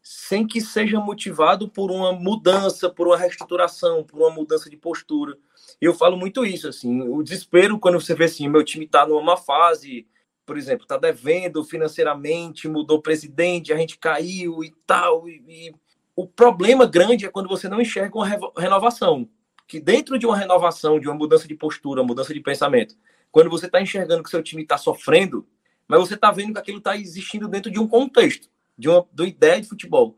sem 0.02 0.45
que 0.45 0.60
seja 0.60 0.99
motivado 0.99 1.70
por 1.70 1.90
uma 1.90 2.12
mudança, 2.12 2.90
por 2.90 3.08
uma 3.08 3.18
reestruturação, 3.18 4.04
por 4.04 4.20
uma 4.20 4.30
mudança 4.30 4.70
de 4.70 4.76
postura. 4.76 5.38
Eu 5.80 5.94
falo 5.94 6.18
muito 6.18 6.45
isso, 6.45 6.68
assim, 6.68 7.02
o 7.04 7.24
desespero 7.24 7.80
quando 7.80 8.02
você 8.02 8.14
vê 8.14 8.26
assim, 8.26 8.49
meu 8.49 8.66
time 8.66 8.84
está 8.84 9.08
numa 9.08 9.22
má 9.22 9.38
fase, 9.38 10.06
por 10.45 10.58
exemplo, 10.58 10.84
está 10.84 10.98
devendo 10.98 11.64
financeiramente, 11.64 12.68
mudou 12.68 13.02
presidente, 13.02 13.72
a 13.72 13.78
gente 13.78 13.98
caiu 13.98 14.62
e 14.62 14.74
tal. 14.86 15.30
E, 15.30 15.41
e, 15.48 15.76
o 16.18 16.28
problema 16.28 16.86
grande 16.86 17.26
é 17.26 17.30
quando 17.30 17.48
você 17.48 17.70
não 17.70 17.80
enxerga 17.80 18.18
uma 18.18 18.28
renovação. 18.58 19.30
que 19.66 19.80
dentro 19.80 20.20
de 20.20 20.26
uma 20.26 20.36
renovação, 20.36 20.99
de 20.99 21.08
uma 21.08 21.16
mudança 21.16 21.48
de 21.48 21.56
postura, 21.56 22.04
mudança 22.04 22.34
de 22.34 22.40
pensamento, 22.41 22.95
quando 23.32 23.49
você 23.49 23.66
está 23.68 23.82
enxergando 23.82 24.24
que 24.24 24.30
seu 24.30 24.41
time 24.41 24.64
está 24.64 24.78
sofrendo, 24.78 25.48
mas 25.88 25.99
você 25.99 26.16
está 26.16 26.32
vendo 26.32 26.54
que 26.54 26.60
aquilo 26.60 26.80
está 26.80 26.95
existindo 26.98 27.48
dentro 27.48 27.72
de 27.72 27.80
um 27.80 27.88
contexto, 27.88 28.49
de 28.78 28.90
uma, 28.90 29.06
de 29.12 29.22
uma 29.22 29.30
ideia 29.30 29.62
de 29.62 29.68
futebol. 29.68 30.18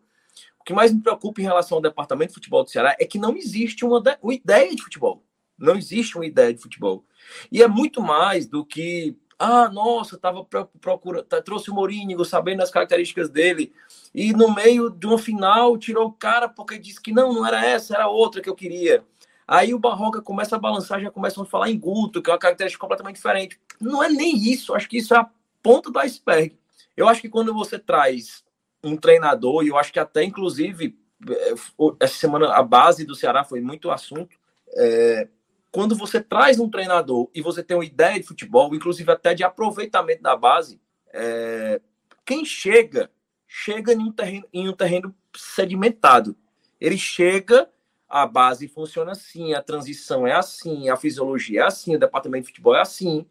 O 0.60 0.64
que 0.64 0.74
mais 0.74 0.94
me 0.94 1.02
preocupa 1.02 1.42
em 1.42 1.46
relação 1.46 1.78
ao 1.78 1.82
departamento 1.82 2.30
de 2.30 2.36
futebol 2.36 2.64
do 2.64 2.70
Ceará 2.70 2.96
é 3.00 3.06
que 3.06 3.18
não 3.18 3.36
existe 3.36 3.86
uma, 3.86 4.02
uma 4.22 4.34
ideia 4.34 4.76
de 4.76 4.82
futebol. 4.82 5.24
Não 5.58 5.76
existe 5.76 6.16
uma 6.16 6.26
ideia 6.26 6.54
de 6.54 6.62
futebol. 6.62 7.06
E 7.52 7.62
é 7.62 7.68
muito 7.68 8.02
mais 8.02 8.48
do 8.48 8.66
que 8.66 9.18
ah, 9.40 9.70
nossa, 9.70 10.18
tava 10.18 10.46
procurando, 10.82 11.24
tá, 11.24 11.42
trouxe 11.42 11.72
o 11.72 11.74
Mourinho, 11.74 12.26
sabendo 12.26 12.62
as 12.62 12.70
características 12.70 13.30
dele, 13.30 13.72
e 14.14 14.34
no 14.34 14.54
meio 14.54 14.90
de 14.90 15.08
uma 15.08 15.18
final 15.18 15.78
tirou 15.78 16.08
o 16.08 16.12
cara 16.12 16.50
porque 16.50 16.78
disse 16.78 17.02
que 17.02 17.14
não, 17.14 17.32
não 17.32 17.46
era 17.46 17.66
essa, 17.66 17.96
era 17.96 18.10
outra 18.10 18.42
que 18.42 18.50
eu 18.50 18.56
queria. 18.56 19.02
Aí 19.52 19.74
o 19.74 19.80
Barroca 19.80 20.22
começa 20.22 20.56
a 20.56 20.60
balançar, 20.60 21.02
já 21.02 21.10
começam 21.10 21.42
a 21.42 21.46
falar 21.46 21.72
em 21.72 21.80
Guto, 21.80 22.22
que 22.22 22.30
é 22.30 22.34
uma 22.34 22.38
característica 22.38 22.80
completamente 22.80 23.16
diferente. 23.16 23.60
Não 23.82 24.04
é 24.04 24.08
nem 24.08 24.38
isso, 24.38 24.76
acho 24.76 24.88
que 24.88 25.00
isso 25.00 25.12
é 25.16 25.18
a 25.18 25.28
ponta 25.64 25.90
do 25.90 25.98
iceberg. 25.98 26.56
Eu 26.96 27.10
acho 27.10 27.20
que 27.20 27.30
quando 27.30 27.52
você 27.52 27.80
traz 27.80 28.44
um 28.84 28.96
treinador, 28.96 29.64
e 29.64 29.70
eu 29.70 29.78
acho 29.78 29.92
que 29.92 30.00
até 30.00 30.24
inclusive 30.24 30.96
é, 31.28 31.56
essa 32.00 32.14
semana 32.14 32.54
a 32.54 32.62
base 32.62 33.04
do 33.04 33.16
Ceará 33.16 33.44
foi 33.44 33.60
muito 33.60 33.90
assunto, 33.90 34.38
é, 34.78 35.28
quando 35.72 35.96
você 35.96 36.22
traz 36.22 36.60
um 36.60 36.70
treinador 36.70 37.28
e 37.34 37.42
você 37.42 37.64
tem 37.64 37.76
uma 37.76 37.84
ideia 37.86 38.20
de 38.20 38.28
futebol, 38.28 38.76
inclusive 38.76 39.12
até 39.12 39.34
de 39.34 39.44
aproveitamento 39.44 40.22
da 40.22 40.36
base, 40.36 40.80
é, 41.12 41.82
quem 42.24 42.46
chega, 42.46 43.10
chega 43.48 43.94
em 43.94 43.98
um, 43.98 44.12
terreno, 44.12 44.46
em 44.54 44.70
um 44.70 44.74
terreno 44.74 45.16
sedimentado. 45.36 46.38
Ele 46.80 47.00
chega, 47.00 47.68
a 48.10 48.26
base 48.26 48.68
funciona 48.68 49.12
assim, 49.12 49.54
a 49.54 49.62
transição 49.62 50.26
é 50.26 50.34
assim, 50.34 50.90
a 50.90 50.98
fisiologia 50.98 51.62
é 51.62 51.66
assim, 51.66 51.96
o 51.96 52.00
departamento 52.00 52.44
de 52.44 52.50
futebol 52.50 52.76
é 52.76 52.82
assim. 52.82 53.26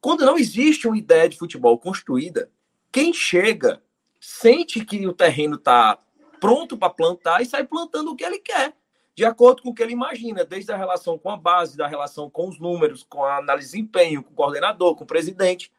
Quando 0.00 0.26
não 0.26 0.36
existe 0.36 0.86
uma 0.86 0.98
ideia 0.98 1.28
de 1.28 1.38
futebol 1.38 1.78
construída, 1.78 2.50
quem 2.90 3.12
chega 3.12 3.82
sente 4.20 4.84
que 4.84 5.06
o 5.06 5.12
terreno 5.12 5.56
está 5.56 5.98
pronto 6.40 6.76
para 6.76 6.90
plantar 6.90 7.40
e 7.40 7.46
sai 7.46 7.64
plantando 7.64 8.10
o 8.10 8.16
que 8.16 8.24
ele 8.24 8.38
quer 8.38 8.74
de 9.14 9.24
acordo 9.24 9.62
com 9.62 9.70
o 9.70 9.74
que 9.74 9.82
ele 9.82 9.92
imagina, 9.92 10.44
desde 10.44 10.72
a 10.72 10.76
relação 10.76 11.18
com 11.18 11.30
a 11.30 11.36
base, 11.36 11.76
da 11.76 11.86
relação 11.86 12.30
com 12.30 12.48
os 12.48 12.58
números, 12.58 13.02
com 13.02 13.24
a 13.24 13.38
análise 13.38 13.68
de 13.68 13.72
desempenho, 13.72 14.22
com 14.22 14.32
o 14.32 14.34
coordenador, 14.34 14.96
com 14.96 15.04
o 15.04 15.06
presidente. 15.06 15.70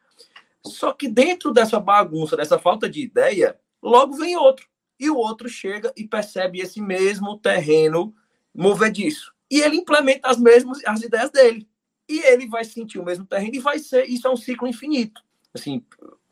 Só 0.64 0.92
que 0.92 1.08
dentro 1.08 1.52
dessa 1.52 1.80
bagunça, 1.80 2.36
dessa 2.36 2.58
falta 2.58 2.88
de 2.88 3.02
ideia, 3.02 3.58
logo 3.82 4.16
vem 4.16 4.36
outro. 4.36 4.66
E 4.98 5.10
o 5.10 5.16
outro 5.16 5.48
chega 5.48 5.92
e 5.96 6.06
percebe 6.06 6.60
esse 6.60 6.80
mesmo 6.80 7.36
terreno 7.36 8.14
movediço. 8.54 9.32
E 9.50 9.60
ele 9.60 9.76
implementa 9.76 10.28
as 10.28 10.38
mesmas 10.38 10.80
as 10.86 11.02
ideias 11.02 11.30
dele. 11.30 11.68
E 12.08 12.20
ele 12.20 12.46
vai 12.46 12.64
sentir 12.64 12.98
o 12.98 13.04
mesmo 13.04 13.24
terreno 13.24 13.54
e 13.54 13.60
vai 13.60 13.78
ser. 13.78 14.04
Isso 14.04 14.26
é 14.26 14.30
um 14.30 14.36
ciclo 14.36 14.68
infinito. 14.68 15.22
Assim, 15.52 15.82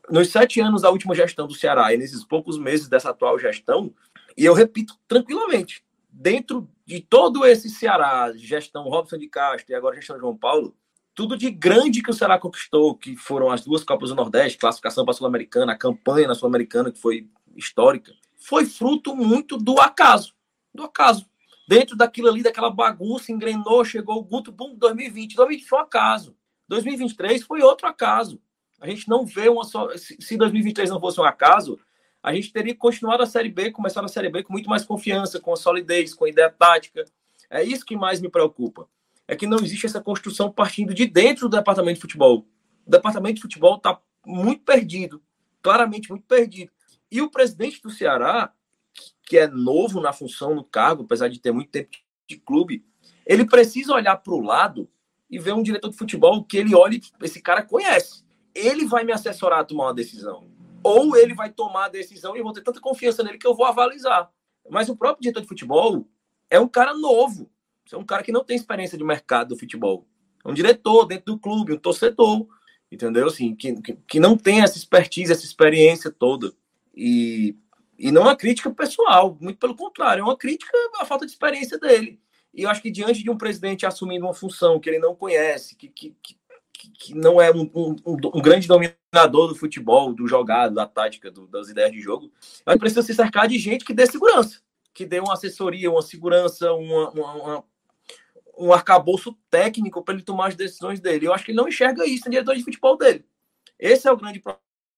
nos 0.09 0.29
sete 0.29 0.59
anos 0.59 0.81
da 0.81 0.89
última 0.89 1.15
gestão 1.15 1.47
do 1.47 1.53
Ceará 1.53 1.93
e 1.93 1.97
nesses 1.97 2.23
poucos 2.23 2.57
meses 2.57 2.87
dessa 2.87 3.09
atual 3.09 3.39
gestão, 3.39 3.93
e 4.37 4.45
eu 4.45 4.53
repito 4.53 4.97
tranquilamente, 5.07 5.83
dentro 6.09 6.69
de 6.85 6.99
todo 6.99 7.45
esse 7.45 7.69
Ceará, 7.69 8.31
gestão 8.35 8.83
Robson 8.83 9.17
de 9.17 9.27
Castro 9.27 9.71
e 9.71 9.75
agora 9.75 9.95
gestão 9.95 10.19
João 10.19 10.35
Paulo, 10.35 10.75
tudo 11.15 11.37
de 11.37 11.49
grande 11.49 12.01
que 12.01 12.09
o 12.09 12.13
Ceará 12.13 12.39
conquistou, 12.39 12.95
que 12.95 13.15
foram 13.15 13.51
as 13.51 13.63
duas 13.63 13.83
Copas 13.83 14.09
do 14.09 14.15
Nordeste, 14.15 14.57
classificação 14.57 15.05
para 15.05 15.11
a 15.11 15.15
Sul-Americana, 15.15 15.73
a 15.73 15.77
campanha 15.77 16.27
na 16.27 16.35
Sul-Americana, 16.35 16.91
que 16.91 16.99
foi 16.99 17.29
histórica, 17.55 18.13
foi 18.37 18.65
fruto 18.65 19.15
muito 19.15 19.57
do 19.57 19.79
acaso. 19.79 20.33
Do 20.73 20.83
acaso. 20.83 21.25
Dentro 21.67 21.95
daquilo 21.95 22.29
ali, 22.29 22.43
daquela 22.43 22.69
bagunça, 22.69 23.31
engrenou, 23.31 23.85
chegou 23.85 24.17
o 24.17 24.23
Guto, 24.23 24.51
bum, 24.51 24.75
2020. 24.75 25.35
2020 25.35 25.67
foi 25.67 25.79
um 25.79 25.81
acaso. 25.81 26.35
2023 26.67 27.43
foi 27.43 27.61
outro 27.61 27.87
acaso. 27.87 28.41
A 28.79 28.87
gente 28.87 29.07
não 29.07 29.25
vê 29.25 29.47
uma 29.47 29.63
só. 29.63 29.89
Se 29.97 30.35
2023 30.35 30.89
não 30.89 30.99
fosse 30.99 31.19
um 31.19 31.23
acaso, 31.23 31.79
a 32.21 32.33
gente 32.33 32.51
teria 32.51 32.75
continuado 32.75 33.23
a 33.23 33.25
Série 33.25 33.49
B, 33.49 33.71
começado 33.71 34.05
a 34.05 34.09
Série 34.09 34.29
B 34.29 34.43
com 34.43 34.51
muito 34.51 34.69
mais 34.69 34.83
confiança, 34.83 35.39
com 35.39 35.55
solidez, 35.55 36.13
com 36.13 36.27
ideia 36.27 36.49
tática. 36.49 37.05
É 37.49 37.63
isso 37.63 37.85
que 37.85 37.95
mais 37.95 38.19
me 38.19 38.29
preocupa. 38.29 38.87
É 39.27 39.35
que 39.35 39.47
não 39.47 39.57
existe 39.59 39.85
essa 39.85 40.01
construção 40.01 40.51
partindo 40.51 40.93
de 40.93 41.05
dentro 41.05 41.47
do 41.47 41.55
departamento 41.55 41.95
de 41.95 42.01
futebol. 42.01 42.45
O 42.85 42.89
departamento 42.89 43.35
de 43.35 43.41
futebol 43.41 43.77
está 43.77 43.99
muito 44.25 44.63
perdido, 44.63 45.21
claramente 45.61 46.09
muito 46.09 46.25
perdido. 46.25 46.71
E 47.09 47.21
o 47.21 47.29
presidente 47.29 47.81
do 47.81 47.89
Ceará, 47.89 48.51
que 49.33 49.37
é 49.39 49.47
novo 49.47 49.99
na 49.99 50.13
função, 50.13 50.53
no 50.53 50.63
cargo, 50.63 51.05
apesar 51.05 51.27
de 51.27 51.39
ter 51.39 51.51
muito 51.51 51.71
tempo 51.71 51.89
de 52.29 52.37
clube, 52.37 52.85
ele 53.25 53.43
precisa 53.43 53.91
olhar 53.91 54.15
para 54.17 54.31
o 54.31 54.39
lado 54.39 54.87
e 55.27 55.39
ver 55.39 55.53
um 55.53 55.63
diretor 55.63 55.89
de 55.89 55.97
futebol 55.97 56.43
que 56.43 56.55
ele 56.55 56.75
olhe, 56.75 57.01
esse 57.19 57.41
cara 57.41 57.63
conhece. 57.63 58.23
Ele 58.53 58.85
vai 58.85 59.03
me 59.03 59.11
assessorar 59.11 59.61
a 59.61 59.63
tomar 59.63 59.85
uma 59.85 59.93
decisão 59.95 60.47
ou 60.83 61.17
ele 61.17 61.33
vai 61.33 61.49
tomar 61.49 61.85
a 61.85 61.89
decisão 61.89 62.35
e 62.35 62.39
eu 62.39 62.43
vou 62.43 62.53
ter 62.53 62.61
tanta 62.61 62.79
confiança 62.79 63.23
nele 63.23 63.39
que 63.39 63.47
eu 63.47 63.55
vou 63.55 63.65
avalizar. 63.65 64.29
Mas 64.69 64.87
o 64.87 64.95
próprio 64.95 65.23
diretor 65.23 65.41
de 65.41 65.47
futebol 65.47 66.07
é 66.47 66.59
um 66.59 66.67
cara 66.67 66.93
novo, 66.93 67.49
é 67.91 67.97
um 67.97 68.05
cara 68.05 68.21
que 68.21 68.31
não 68.31 68.43
tem 68.43 68.55
experiência 68.55 68.99
de 68.99 69.03
mercado 69.03 69.49
do 69.49 69.57
futebol. 69.57 70.05
É 70.45 70.47
um 70.47 70.53
diretor 70.53 71.07
dentro 71.07 71.33
do 71.33 71.39
clube, 71.39 71.73
um 71.73 71.79
torcedor, 71.79 72.45
entendeu? 72.91 73.25
Assim, 73.25 73.55
que, 73.55 73.81
que, 73.81 73.93
que 73.93 74.19
não 74.19 74.37
tem 74.37 74.61
essa 74.61 74.77
expertise, 74.77 75.31
essa 75.31 75.43
experiência 75.43 76.11
toda. 76.11 76.53
E, 76.95 77.57
e 78.03 78.11
não 78.11 78.23
uma 78.23 78.35
crítica 78.35 78.69
pessoal, 78.69 79.37
muito 79.39 79.57
pelo 79.57 79.77
contrário, 79.77 80.19
é 80.19 80.23
uma 80.25 80.35
crítica 80.35 80.77
à 80.99 81.05
falta 81.05 81.25
de 81.25 81.31
experiência 81.31 81.79
dele. 81.79 82.19
E 82.53 82.63
eu 82.63 82.69
acho 82.69 82.81
que 82.81 82.91
diante 82.91 83.23
de 83.23 83.29
um 83.29 83.37
presidente 83.37 83.85
assumindo 83.85 84.25
uma 84.25 84.33
função 84.33 84.77
que 84.77 84.89
ele 84.89 84.99
não 84.99 85.15
conhece, 85.15 85.77
que, 85.77 85.87
que, 85.87 86.13
que 86.21 86.37
que, 86.99 87.15
não 87.15 87.41
é 87.41 87.49
um, 87.49 87.61
um, 87.73 87.95
um, 88.05 88.41
grande 88.41 88.67
dominador 88.67 89.47
do 89.47 89.55
futebol, 89.55 90.13
do 90.13 90.27
jogado, 90.27 90.75
da 90.75 90.85
tática, 90.85 91.31
do, 91.31 91.47
das 91.47 91.69
ideias 91.69 91.93
de 91.93 92.01
jogo, 92.01 92.29
mas 92.65 92.77
precisa 92.77 93.01
se 93.01 93.13
cercar 93.13 93.47
de 93.47 93.57
gente 93.57 93.85
que 93.85 93.93
dê 93.93 94.05
segurança, 94.05 94.59
que 94.93 95.05
dê 95.05 95.21
uma 95.21 95.31
assessoria, 95.31 95.89
uma 95.89 96.01
segurança, 96.01 96.73
uma, 96.73 97.09
uma, 97.11 97.33
uma 97.35 97.63
um 98.57 98.73
arcabouço 98.73 99.33
técnico 99.49 100.03
para 100.03 100.15
ele 100.15 100.23
tomar 100.23 100.49
as 100.49 100.55
decisões 100.55 100.99
dele. 100.99 101.25
Eu 101.25 101.33
acho 101.33 101.45
que 101.45 101.51
ele 101.51 101.57
não 101.57 101.69
enxerga 101.69 102.05
isso 102.05 102.25
no 102.25 102.31
diretor 102.31 102.53
de 102.53 102.65
futebol 102.65 102.97
dele. 102.97 103.23
Esse 103.79 104.09
é 104.09 104.11
o 104.11 104.17
grande 104.17 104.41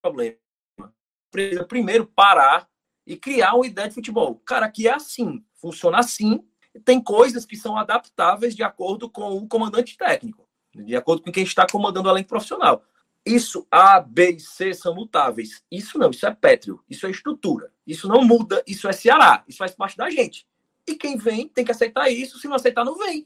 problema. 0.02 0.38
Precisa 1.30 1.64
primeiro 1.66 2.08
parar 2.08 2.68
e 3.06 3.16
criar 3.16 3.56
uma 3.56 3.68
ideia 3.68 3.88
de 3.88 3.96
futebol. 3.96 4.42
Cara, 4.46 4.70
que 4.70 4.88
é 4.88 4.94
assim, 4.94 5.44
funciona 5.56 6.00
assim, 6.00 6.44
tem 6.84 7.02
coisas 7.02 7.46
que 7.46 7.56
são 7.56 7.78
adaptáveis 7.78 8.56
de 8.56 8.64
acordo 8.64 9.10
com 9.10 9.34
o 9.38 9.48
comandante 9.48 9.98
técnico 9.98 10.46
de 10.84 10.96
acordo 10.96 11.22
com 11.22 11.32
quem 11.32 11.44
está 11.44 11.66
comandando 11.70 12.10
o 12.10 12.12
elenco 12.12 12.30
profissional. 12.30 12.84
Isso, 13.26 13.66
A, 13.72 14.00
B 14.00 14.32
e 14.32 14.40
C 14.40 14.74
são 14.74 14.94
mutáveis. 14.94 15.64
Isso 15.72 15.98
não, 15.98 16.12
isso 16.12 16.26
é 16.28 16.34
pétreo, 16.34 16.84
isso 16.90 17.08
é 17.08 17.12
estrutura. 17.12 17.72
Isso 17.88 18.08
não 18.08 18.24
muda, 18.24 18.64
isso 18.68 18.88
é 18.88 18.92
Ceará, 18.92 19.44
isso 19.48 19.58
faz 19.58 19.72
parte 19.72 19.98
da 19.98 20.10
gente. 20.10 20.46
E 20.88 20.96
quem 20.96 21.18
vem 21.18 21.48
tem 21.48 21.66
que 21.66 21.72
aceitar 21.72 22.10
isso, 22.10 22.38
se 22.38 22.48
não 22.48 22.56
aceitar, 22.56 22.84
não 22.84 22.98
vem. 22.98 23.26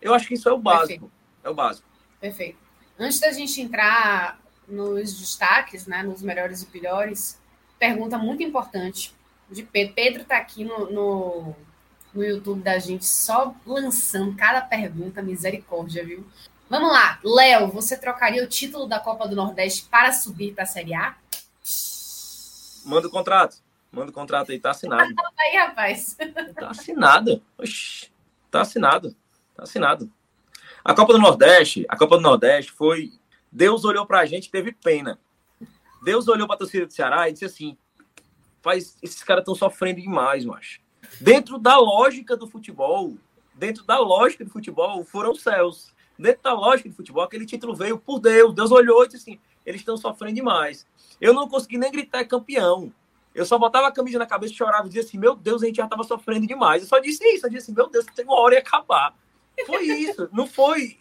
Eu 0.00 0.12
acho 0.12 0.28
que 0.28 0.34
isso 0.34 0.48
é 0.48 0.52
o 0.52 0.58
básico. 0.58 1.06
Perfeito. 1.06 1.12
É 1.42 1.50
o 1.50 1.54
básico. 1.54 1.88
Perfeito. 2.20 2.58
Antes 2.98 3.20
da 3.20 3.32
gente 3.32 3.60
entrar 3.60 4.40
nos 4.66 5.18
destaques, 5.18 5.86
né, 5.86 6.02
nos 6.02 6.20
melhores 6.20 6.62
e 6.62 6.66
piores, 6.66 7.40
pergunta 7.78 8.18
muito 8.18 8.42
importante 8.42 9.14
de 9.50 9.62
Pedro. 9.62 9.94
Pedro 9.94 10.22
está 10.22 10.36
aqui 10.36 10.64
no, 10.64 10.90
no, 10.90 11.56
no 12.14 12.24
YouTube 12.24 12.62
da 12.62 12.78
gente 12.78 13.04
só 13.06 13.54
lançando 13.66 14.36
cada 14.36 14.60
pergunta, 14.60 15.22
misericórdia, 15.22 16.04
viu? 16.04 16.26
Vamos 16.68 16.92
lá, 16.92 17.18
Léo, 17.24 17.68
você 17.68 17.96
trocaria 17.96 18.44
o 18.44 18.46
título 18.46 18.86
da 18.86 19.00
Copa 19.00 19.26
do 19.26 19.34
Nordeste 19.34 19.88
para 19.90 20.12
subir 20.12 20.52
para 20.52 20.64
a 20.64 20.66
Série 20.66 20.94
A? 20.94 21.16
Manda 22.84 23.08
o 23.08 23.10
contrato. 23.10 23.56
Manda 23.90 24.10
o 24.10 24.14
contrato 24.14 24.52
aí, 24.52 24.60
tá 24.60 24.70
assinado. 24.70 25.08
aí, 25.38 25.56
rapaz. 25.56 26.16
Tá 26.54 26.68
assinado. 26.68 27.42
Oxi, 27.56 28.10
tá 28.50 28.60
assinado. 28.60 29.16
Tá 29.56 29.62
assinado. 29.62 30.10
A 30.84 30.94
Copa 30.94 31.14
do 31.14 31.18
Nordeste, 31.18 31.86
a 31.88 31.96
Copa 31.96 32.16
do 32.16 32.22
Nordeste 32.22 32.72
foi. 32.72 33.12
Deus 33.50 33.84
olhou 33.84 34.06
pra 34.06 34.26
gente 34.26 34.46
e 34.46 34.50
teve 34.50 34.72
pena. 34.72 35.18
Deus 36.02 36.28
olhou 36.28 36.46
pra 36.46 36.56
torcida 36.56 36.86
do 36.86 36.92
Ceará 36.92 37.28
e 37.28 37.32
disse 37.32 37.46
assim: 37.46 37.78
faz, 38.62 38.96
esses 39.02 39.22
caras 39.22 39.42
estão 39.42 39.54
sofrendo 39.54 40.00
demais, 40.00 40.44
macho. 40.44 40.80
Dentro 41.20 41.58
da 41.58 41.78
lógica 41.78 42.36
do 42.36 42.46
futebol, 42.46 43.16
dentro 43.54 43.84
da 43.84 43.98
lógica 43.98 44.44
do 44.44 44.50
futebol, 44.50 45.04
foram 45.04 45.34
céus 45.34 45.92
dentro 46.18 46.42
da 46.42 46.52
lógica 46.52 46.88
de 46.88 46.94
futebol, 46.94 47.22
aquele 47.22 47.46
título 47.46 47.74
veio 47.74 47.98
por 47.98 48.18
Deus. 48.18 48.52
Deus 48.52 48.72
olhou 48.72 49.04
e 49.04 49.08
disse 49.08 49.30
assim: 49.30 49.40
eles 49.64 49.80
estão 49.80 49.96
sofrendo 49.96 50.34
demais. 50.34 50.86
Eu 51.20 51.32
não 51.32 51.48
consegui 51.48 51.78
nem 51.78 51.92
gritar 51.92 52.24
campeão. 52.24 52.92
Eu 53.34 53.44
só 53.46 53.58
botava 53.58 53.86
a 53.86 53.92
camisa 53.92 54.18
na 54.18 54.26
cabeça, 54.26 54.54
chorava 54.54 54.86
e 54.86 54.88
dizia 54.88 55.02
assim: 55.02 55.18
Meu 55.18 55.36
Deus, 55.36 55.62
a 55.62 55.66
gente 55.66 55.76
já 55.76 55.84
estava 55.84 56.02
sofrendo 56.02 56.46
demais. 56.46 56.82
Eu 56.82 56.88
só 56.88 56.98
disse 56.98 57.24
isso. 57.28 57.46
Eu 57.46 57.50
disse 57.50 57.64
assim: 57.64 57.74
Meu 57.74 57.88
Deus, 57.88 58.04
tem 58.06 58.24
uma 58.24 58.40
hora 58.40 58.54
ia 58.54 58.60
acabar. 58.60 59.14
Foi 59.66 59.84
isso. 59.84 60.28
Não 60.32 60.46
foi. 60.46 60.96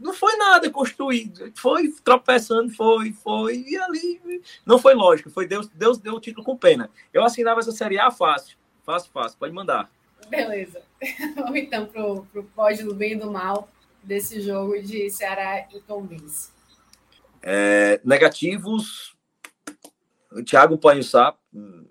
Não 0.00 0.12
foi 0.12 0.36
nada 0.36 0.70
construído. 0.70 1.52
Foi 1.54 1.92
tropeçando, 2.04 2.70
foi, 2.70 3.12
foi. 3.12 3.64
E 3.66 3.76
ali. 3.76 4.42
Não 4.64 4.78
foi 4.78 4.94
lógico. 4.94 5.30
Foi 5.30 5.46
Deus, 5.46 5.68
Deus 5.68 5.98
deu 5.98 6.14
o 6.14 6.20
título 6.20 6.44
com 6.44 6.56
pena. 6.56 6.90
Eu 7.12 7.24
assinava 7.24 7.60
essa 7.60 7.72
Série 7.72 7.98
A 7.98 8.10
fácil. 8.10 8.56
Fácil, 8.84 9.10
fácil. 9.12 9.38
Pode 9.38 9.52
mandar. 9.52 9.90
Beleza. 10.28 10.82
Vamos 11.34 11.56
então 11.56 11.86
para 11.86 12.04
o 12.04 12.44
pódio 12.54 12.86
do 12.86 12.94
bem 12.94 13.12
e 13.12 13.16
do 13.16 13.30
mal 13.30 13.68
desse 14.02 14.40
jogo 14.40 14.80
de 14.80 15.10
Ceará 15.10 15.66
e 15.72 15.80
Tombense. 15.80 16.50
É, 17.42 18.00
negativos, 18.04 19.16
o 20.30 20.42
Thiago 20.42 20.78
Panhussá, 20.78 21.34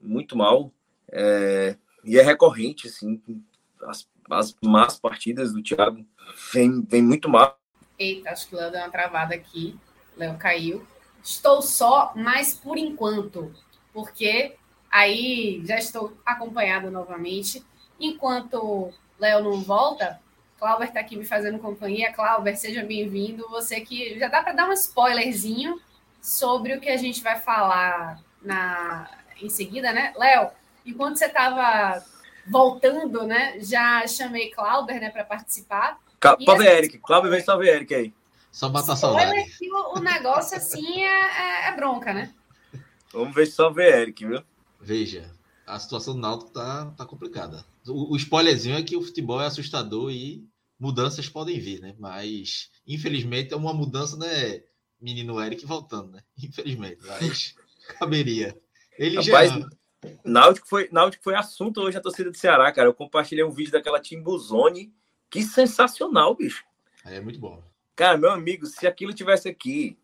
muito 0.01 0.37
mal. 0.37 0.71
É, 1.11 1.75
e 2.03 2.17
é 2.17 2.21
recorrente, 2.21 2.87
assim, 2.87 3.21
as, 3.83 4.07
as 4.29 4.55
más 4.63 4.99
partidas 4.99 5.53
do 5.53 5.61
Thiago 5.61 6.05
vem, 6.53 6.81
vem 6.81 7.01
muito 7.01 7.29
mal. 7.29 7.57
Eita, 7.97 8.31
acho 8.31 8.47
que 8.47 8.55
Léo 8.55 8.71
deu 8.71 8.81
uma 8.81 8.89
travada 8.89 9.35
aqui. 9.35 9.77
Léo 10.17 10.37
caiu. 10.37 10.85
Estou 11.23 11.61
só, 11.61 12.13
mas 12.15 12.53
por 12.53 12.77
enquanto, 12.77 13.53
porque 13.93 14.55
aí 14.89 15.61
já 15.65 15.77
estou 15.77 16.17
acompanhado 16.25 16.89
novamente. 16.89 17.63
Enquanto 17.99 18.91
Léo 19.19 19.43
não 19.43 19.61
volta, 19.61 20.19
Clauber 20.57 20.87
está 20.87 20.99
aqui 20.99 21.15
me 21.15 21.25
fazendo 21.25 21.59
companhia. 21.59 22.11
Clauber, 22.11 22.57
seja 22.57 22.83
bem-vindo. 22.83 23.47
Você 23.49 23.81
que 23.81 24.17
já 24.19 24.27
dá 24.27 24.41
para 24.41 24.53
dar 24.53 24.69
um 24.69 24.73
spoilerzinho 24.73 25.79
sobre 26.21 26.75
o 26.75 26.81
que 26.81 26.89
a 26.89 26.97
gente 26.97 27.21
vai 27.21 27.39
falar 27.39 28.19
na 28.41 29.09
em 29.41 29.49
seguida, 29.49 29.91
né? 29.91 30.13
Léo, 30.15 30.51
enquanto 30.85 31.17
você 31.17 31.25
estava 31.25 32.03
voltando, 32.45 33.25
né? 33.25 33.59
Já 33.59 34.05
chamei 34.07 34.51
Clauber, 34.51 34.99
né, 34.99 35.09
para 35.09 35.23
participar. 35.23 35.99
Salve, 36.21 36.67
Eric. 36.67 36.99
Clauber, 36.99 37.31
vem 37.31 37.41
salve, 37.41 37.67
Eric 37.67 37.95
aí. 37.95 38.13
Só 38.51 38.69
matar 38.69 38.95
saudade. 38.95 39.31
Olha 39.31 39.45
que 39.49 39.71
o, 39.71 39.97
o 39.97 39.99
negócio 39.99 40.57
assim 40.57 41.01
é, 41.01 41.07
é, 41.07 41.67
é, 41.69 41.75
bronca, 41.75 42.13
né? 42.13 42.33
Vamos 43.13 43.33
ver 43.33 43.45
se 43.47 43.53
só 43.53 43.69
vê 43.69 44.01
Eric, 44.01 44.25
viu? 44.25 44.43
Veja, 44.79 45.33
a 45.65 45.79
situação 45.79 46.13
do 46.13 46.19
Náutico 46.19 46.51
tá, 46.51 46.93
tá 46.97 47.05
complicada. 47.05 47.65
O, 47.87 48.13
o 48.13 48.15
spoilerzinho 48.17 48.77
é 48.77 48.83
que 48.83 48.95
o 48.95 49.01
futebol 49.01 49.41
é 49.41 49.47
assustador 49.47 50.11
e 50.11 50.45
mudanças 50.79 51.29
podem 51.29 51.59
vir, 51.59 51.79
né? 51.79 51.95
Mas, 51.97 52.69
infelizmente, 52.85 53.53
é 53.53 53.57
uma 53.57 53.73
mudança, 53.73 54.17
né? 54.17 54.63
Menino 54.99 55.41
Eric 55.41 55.65
voltando, 55.65 56.11
né? 56.11 56.21
Infelizmente, 56.37 56.99
mas 57.07 57.55
caberia. 57.99 58.55
Ele 58.97 59.15
Rapaz, 59.15 59.51
já. 59.51 59.69
Náutico 60.23 60.67
foi, 60.67 60.89
Náutico 60.91 61.23
foi 61.23 61.35
assunto 61.35 61.81
hoje 61.81 61.95
na 61.95 62.01
torcida 62.01 62.29
do 62.29 62.37
Ceará, 62.37 62.71
cara. 62.71 62.87
Eu 62.87 62.93
compartilhei 62.93 63.43
um 63.43 63.51
vídeo 63.51 63.71
daquela 63.71 63.99
Timbuzone. 63.99 64.93
Que 65.31 65.41
sensacional, 65.41 66.35
bicho. 66.35 66.63
É 67.05 67.19
muito 67.19 67.39
bom. 67.39 67.63
Cara, 67.95 68.17
meu 68.17 68.29
amigo, 68.29 68.65
se 68.65 68.85
aquilo 68.85 69.13
tivesse 69.13 69.49
aqui, 69.49 69.97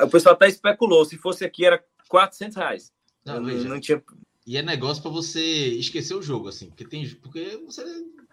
o 0.00 0.08
pessoal 0.08 0.34
até 0.34 0.46
especulou, 0.46 1.04
se 1.04 1.16
fosse 1.16 1.44
aqui 1.44 1.64
era 1.64 1.84
400 2.08 2.56
reais. 2.56 2.92
Não, 3.24 3.44
veja, 3.44 3.68
não 3.68 3.80
tinha... 3.80 4.02
E 4.46 4.56
é 4.56 4.62
negócio 4.62 5.02
para 5.02 5.10
você 5.10 5.40
esquecer 5.40 6.14
o 6.14 6.22
jogo, 6.22 6.48
assim, 6.48 6.68
porque 6.68 6.86
tem, 6.86 7.08
porque 7.16 7.60
você 7.66 7.82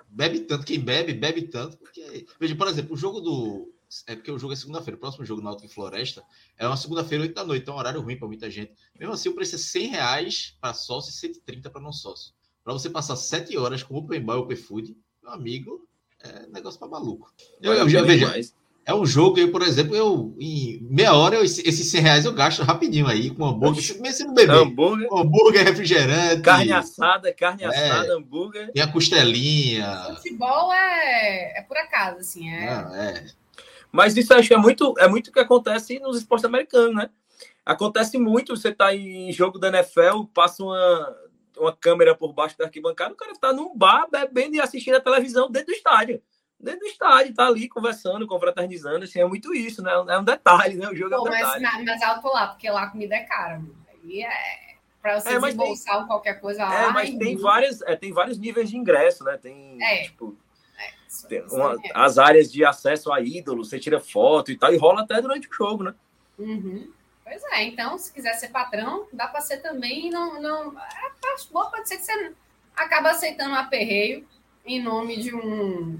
bebe 0.07 0.41
tanto, 0.41 0.65
quem 0.65 0.80
bebe, 0.80 1.14
bebe 1.14 1.44
tanto, 1.48 1.76
porque, 1.78 2.28
veja, 2.40 2.56
por 2.56 2.68
exemplo, 2.68 2.94
o 2.94 2.98
jogo 2.98 3.20
do, 3.20 3.74
é 4.06 4.15
porque 4.15 4.32
o 4.32 4.38
jogo 4.38 4.53
é 4.53 4.56
segunda-feira, 4.56 4.95
o 4.95 4.99
próximo 4.99 5.26
jogo 5.26 5.41
na 5.41 5.49
Alto 5.49 5.65
em 5.65 5.70
Floresta 5.70 6.24
é 6.57 6.68
uma 6.68 6.78
segunda-feira, 6.78 7.24
8 7.24 7.34
da 7.34 7.44
noite, 7.44 7.64
então 7.64 7.74
é 7.74 7.78
um 7.78 7.80
horário 7.80 8.02
ruim 8.02 8.18
para 8.18 8.28
muita 8.28 8.49
gente. 8.49 8.74
Mesmo 8.99 9.14
assim, 9.14 9.30
o 9.30 9.34
preço 9.34 9.56
é 9.56 9.57
100 9.57 9.88
reais 9.88 10.57
para 10.60 10.74
sócio 10.74 11.10
e 11.10 11.14
130 11.14 11.70
para 11.70 11.82
não 11.82 11.91
sócio. 11.91 12.34
Para 12.64 12.74
você 12.74 12.90
passar 12.90 13.15
7 13.15 13.57
horas 13.57 13.84
com 13.84 13.95
Open 13.95 14.22
Bar 14.22 14.36
e 14.36 14.40
Open 14.40 14.57
Food, 14.57 14.98
meu 15.22 15.32
amigo, 15.32 15.88
é 16.24 16.48
negócio 16.48 16.80
para 16.80 16.88
maluco. 16.88 17.32
Eu, 17.62 17.74
eu 17.74 17.90
já 17.90 18.02
vejo. 18.02 18.26
É 18.86 18.94
um 18.94 19.06
jogo, 19.06 19.40
eu, 19.40 19.50
por 19.50 19.62
exemplo, 19.62 19.95
eu 19.95 20.36
em 20.38 20.86
meia 20.90 21.14
hora, 21.14 21.38
eu, 21.38 21.44
esses 21.44 21.90
100 21.90 22.02
reais 22.02 22.26
eu 22.26 22.34
gasto 22.34 22.64
rapidinho 22.64 23.08
aí 23.08 23.30
com 23.30 23.45
hambúrguer, 23.45 23.82
mesmo 24.02 24.12
sendo 24.12 24.34
bebê. 24.34 24.52
Hambúrguer. 24.54 25.08
Hambúrguer, 25.10 25.64
refrigerante. 25.64 26.41
Carne 26.41 26.74
assada, 26.74 27.34
carne 27.34 27.64
é, 27.64 27.68
assada, 27.68 28.14
hambúrguer. 28.14 28.72
E 28.76 28.82
a 28.82 28.88
costelinha. 28.88 30.16
Futebol 30.16 30.74
é, 30.74 31.60
é 31.60 31.62
por 31.62 31.78
acaso, 31.78 32.18
assim. 32.20 32.50
É... 32.50 32.66
Não, 32.66 32.95
é. 32.95 33.26
Mas 33.90 34.18
isso 34.18 34.34
acho 34.34 34.50
que 34.50 34.54
é 34.54 34.58
muito, 34.58 34.94
é 34.98 35.08
muito 35.08 35.28
o 35.28 35.32
que 35.32 35.40
acontece 35.40 36.00
nos 36.00 36.18
esportes 36.18 36.44
americanos, 36.44 36.95
né? 36.95 37.10
Acontece 37.66 38.18
muito, 38.18 38.58
você 38.58 38.74
tá 38.74 38.94
em 38.94 39.32
jogo 39.32 39.58
da 39.58 39.70
NFL, 39.70 40.26
passa 40.34 40.62
uma, 40.62 41.16
uma 41.58 41.76
câmera 41.76 42.16
por 42.16 42.34
baixo 42.34 42.58
da 42.58 42.66
arquibancada, 42.66 43.14
o 43.14 43.18
cara 43.18 43.34
tá 43.34 43.54
num 43.54 43.76
bar 43.76 44.08
bebendo 44.10 44.56
e 44.56 44.62
assistindo 44.62 44.96
a 44.96 45.02
televisão 45.02 45.50
dentro 45.50 45.68
do 45.68 45.74
estádio 45.74 46.22
dentro 46.64 46.80
do 46.80 46.86
estádio, 46.86 47.34
tá 47.34 47.48
ali 47.48 47.68
conversando, 47.68 48.26
confraternizando, 48.26 49.04
assim, 49.04 49.20
é 49.20 49.26
muito 49.26 49.54
isso, 49.54 49.84
né? 49.84 49.92
É 49.92 50.18
um 50.18 50.24
detalhe, 50.24 50.76
né? 50.76 50.88
O 50.88 50.96
jogo 50.96 51.10
Pô, 51.10 51.18
é 51.18 51.20
um 51.22 51.26
mas, 51.26 51.54
detalhe. 51.60 51.86
Mas 51.86 52.02
alto 52.02 52.28
lá, 52.30 52.48
porque 52.48 52.70
lá 52.70 52.84
a 52.84 52.90
comida 52.90 53.16
é 53.16 53.24
cara, 53.24 53.60
mano. 53.60 53.76
Aí 53.90 54.22
é 54.22 54.74
para 55.02 55.20
você 55.20 55.36
é, 55.36 55.40
desembolsar 55.40 55.98
tem, 55.98 56.08
qualquer 56.08 56.40
coisa 56.40 56.64
lá. 56.64 56.84
É, 56.86 56.92
mas 56.92 57.14
tem, 57.18 57.36
várias, 57.36 57.82
é, 57.82 57.96
tem 57.98 58.14
vários 58.14 58.40
níveis 58.40 58.70
de 58.70 58.78
ingresso, 58.78 59.26
né? 59.26 59.38
Tem, 59.38 59.78
é. 59.84 60.04
tipo, 60.04 60.38
é, 60.80 61.28
tem 61.28 61.44
uma, 61.52 61.78
as 61.94 62.18
áreas 62.18 62.50
de 62.50 62.64
acesso 62.64 63.12
a 63.12 63.20
ídolos, 63.20 63.70
você 63.70 63.78
tira 63.78 64.00
foto 64.00 64.50
e 64.50 64.58
tal, 64.58 64.74
e 64.74 64.78
rola 64.78 65.02
até 65.02 65.22
durante 65.22 65.50
o 65.50 65.54
jogo, 65.54 65.84
né? 65.84 65.94
Uhum. 66.40 66.90
Pois 67.24 67.41
é, 67.52 67.64
então, 67.64 67.98
se 67.98 68.12
quiser 68.12 68.34
ser 68.34 68.50
patrão, 68.50 69.08
dá 69.14 69.28
para 69.28 69.41
ser 69.41 69.58
também. 69.58 70.10
Não, 70.10 70.41
não, 70.41 70.78
é, 70.78 71.12
boa, 71.52 71.70
pode 71.70 71.88
ser 71.88 71.98
que 71.98 72.04
você 72.04 72.34
acaba 72.76 73.12
aceitando 73.12 73.52
um 73.52 73.56
aperreio 73.56 74.28
em 74.66 74.82
nome 74.82 75.18
de 75.18 75.34
um 75.34 76.00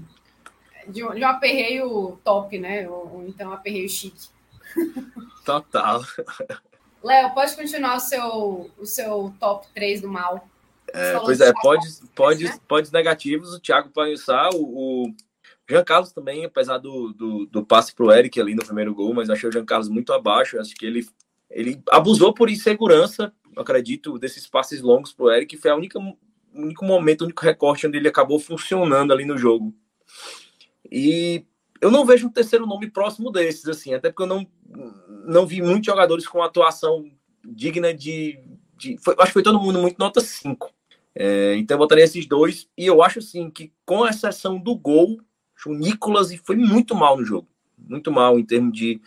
de 0.86 1.02
um, 1.02 1.14
de 1.14 1.24
um 1.24 1.28
aperreio 1.28 2.20
top, 2.22 2.58
né? 2.58 2.88
Ou, 2.88 3.14
ou 3.14 3.26
então 3.26 3.50
um 3.50 3.54
aperreio 3.54 3.88
chique. 3.88 4.28
Total. 5.44 6.02
Léo, 7.02 7.34
pode 7.34 7.54
continuar 7.54 7.96
o 7.96 8.00
seu, 8.00 8.70
o 8.78 8.86
seu 8.86 9.34
top 9.38 9.66
3 9.74 10.00
do 10.00 10.08
mal. 10.08 10.48
É, 10.92 11.18
pois 11.18 11.40
é, 11.40 11.52
pode, 11.60 11.86
pode, 12.14 12.44
né? 12.44 12.58
pode 12.68 12.92
negativos, 12.92 13.52
o 13.52 13.60
Thiago 13.60 13.90
Panhussá, 13.90 14.48
o, 14.54 15.06
o 15.06 15.14
Jean 15.68 15.84
Carlos 15.84 16.12
também, 16.12 16.44
apesar 16.44 16.78
do, 16.78 17.12
do, 17.12 17.46
do 17.46 17.64
passe 17.64 17.94
para 17.94 18.04
o 18.04 18.12
Eric 18.12 18.40
ali 18.40 18.54
no 18.54 18.64
primeiro 18.64 18.94
gol, 18.94 19.14
mas 19.14 19.30
achei 19.30 19.48
o 19.48 19.52
Jean 19.52 19.64
Carlos 19.64 19.88
muito 19.88 20.12
abaixo, 20.12 20.58
acho 20.58 20.74
que 20.74 20.84
ele, 20.84 21.06
ele 21.50 21.82
abusou 21.90 22.34
por 22.34 22.50
insegurança, 22.50 23.32
acredito, 23.56 24.18
desses 24.18 24.46
passes 24.46 24.82
longos 24.82 25.12
para 25.12 25.24
o 25.24 25.30
Eric, 25.30 25.56
foi 25.56 25.70
a 25.70 25.76
única, 25.76 25.98
o 25.98 26.16
único 26.52 26.84
momento, 26.84 27.22
o 27.22 27.24
único 27.24 27.42
recorte 27.42 27.86
onde 27.86 27.96
ele 27.96 28.08
acabou 28.08 28.38
funcionando 28.38 29.12
ali 29.12 29.24
no 29.24 29.38
jogo. 29.38 29.74
E 30.90 31.44
eu 31.80 31.90
não 31.90 32.04
vejo 32.04 32.26
um 32.26 32.32
terceiro 32.32 32.66
nome 32.66 32.90
próximo 32.90 33.30
desses, 33.30 33.66
assim, 33.66 33.94
até 33.94 34.10
porque 34.10 34.22
eu 34.22 34.26
não, 34.26 34.46
não 35.26 35.46
vi 35.46 35.62
muitos 35.62 35.86
jogadores 35.86 36.26
com 36.26 36.42
atuação 36.42 37.04
digna 37.44 37.92
de. 37.92 38.38
de 38.76 38.96
foi, 38.98 39.14
acho 39.18 39.26
que 39.26 39.32
foi 39.32 39.42
todo 39.42 39.60
mundo 39.60 39.80
muito 39.80 39.98
nota 39.98 40.20
5. 40.20 40.70
É, 41.14 41.54
então 41.56 41.74
eu 41.74 41.78
botaria 41.78 42.04
esses 42.04 42.26
dois. 42.26 42.68
E 42.76 42.86
eu 42.86 43.02
acho 43.02 43.18
assim 43.18 43.50
que, 43.50 43.72
com 43.84 44.06
exceção 44.06 44.58
do 44.58 44.74
gol, 44.74 45.20
o 45.66 45.74
Nicolas 45.74 46.34
foi 46.44 46.56
muito 46.56 46.94
mal 46.94 47.16
no 47.16 47.24
jogo. 47.24 47.48
Muito 47.76 48.10
mal 48.10 48.38
em 48.38 48.44
termos 48.44 48.72
de. 48.72 49.00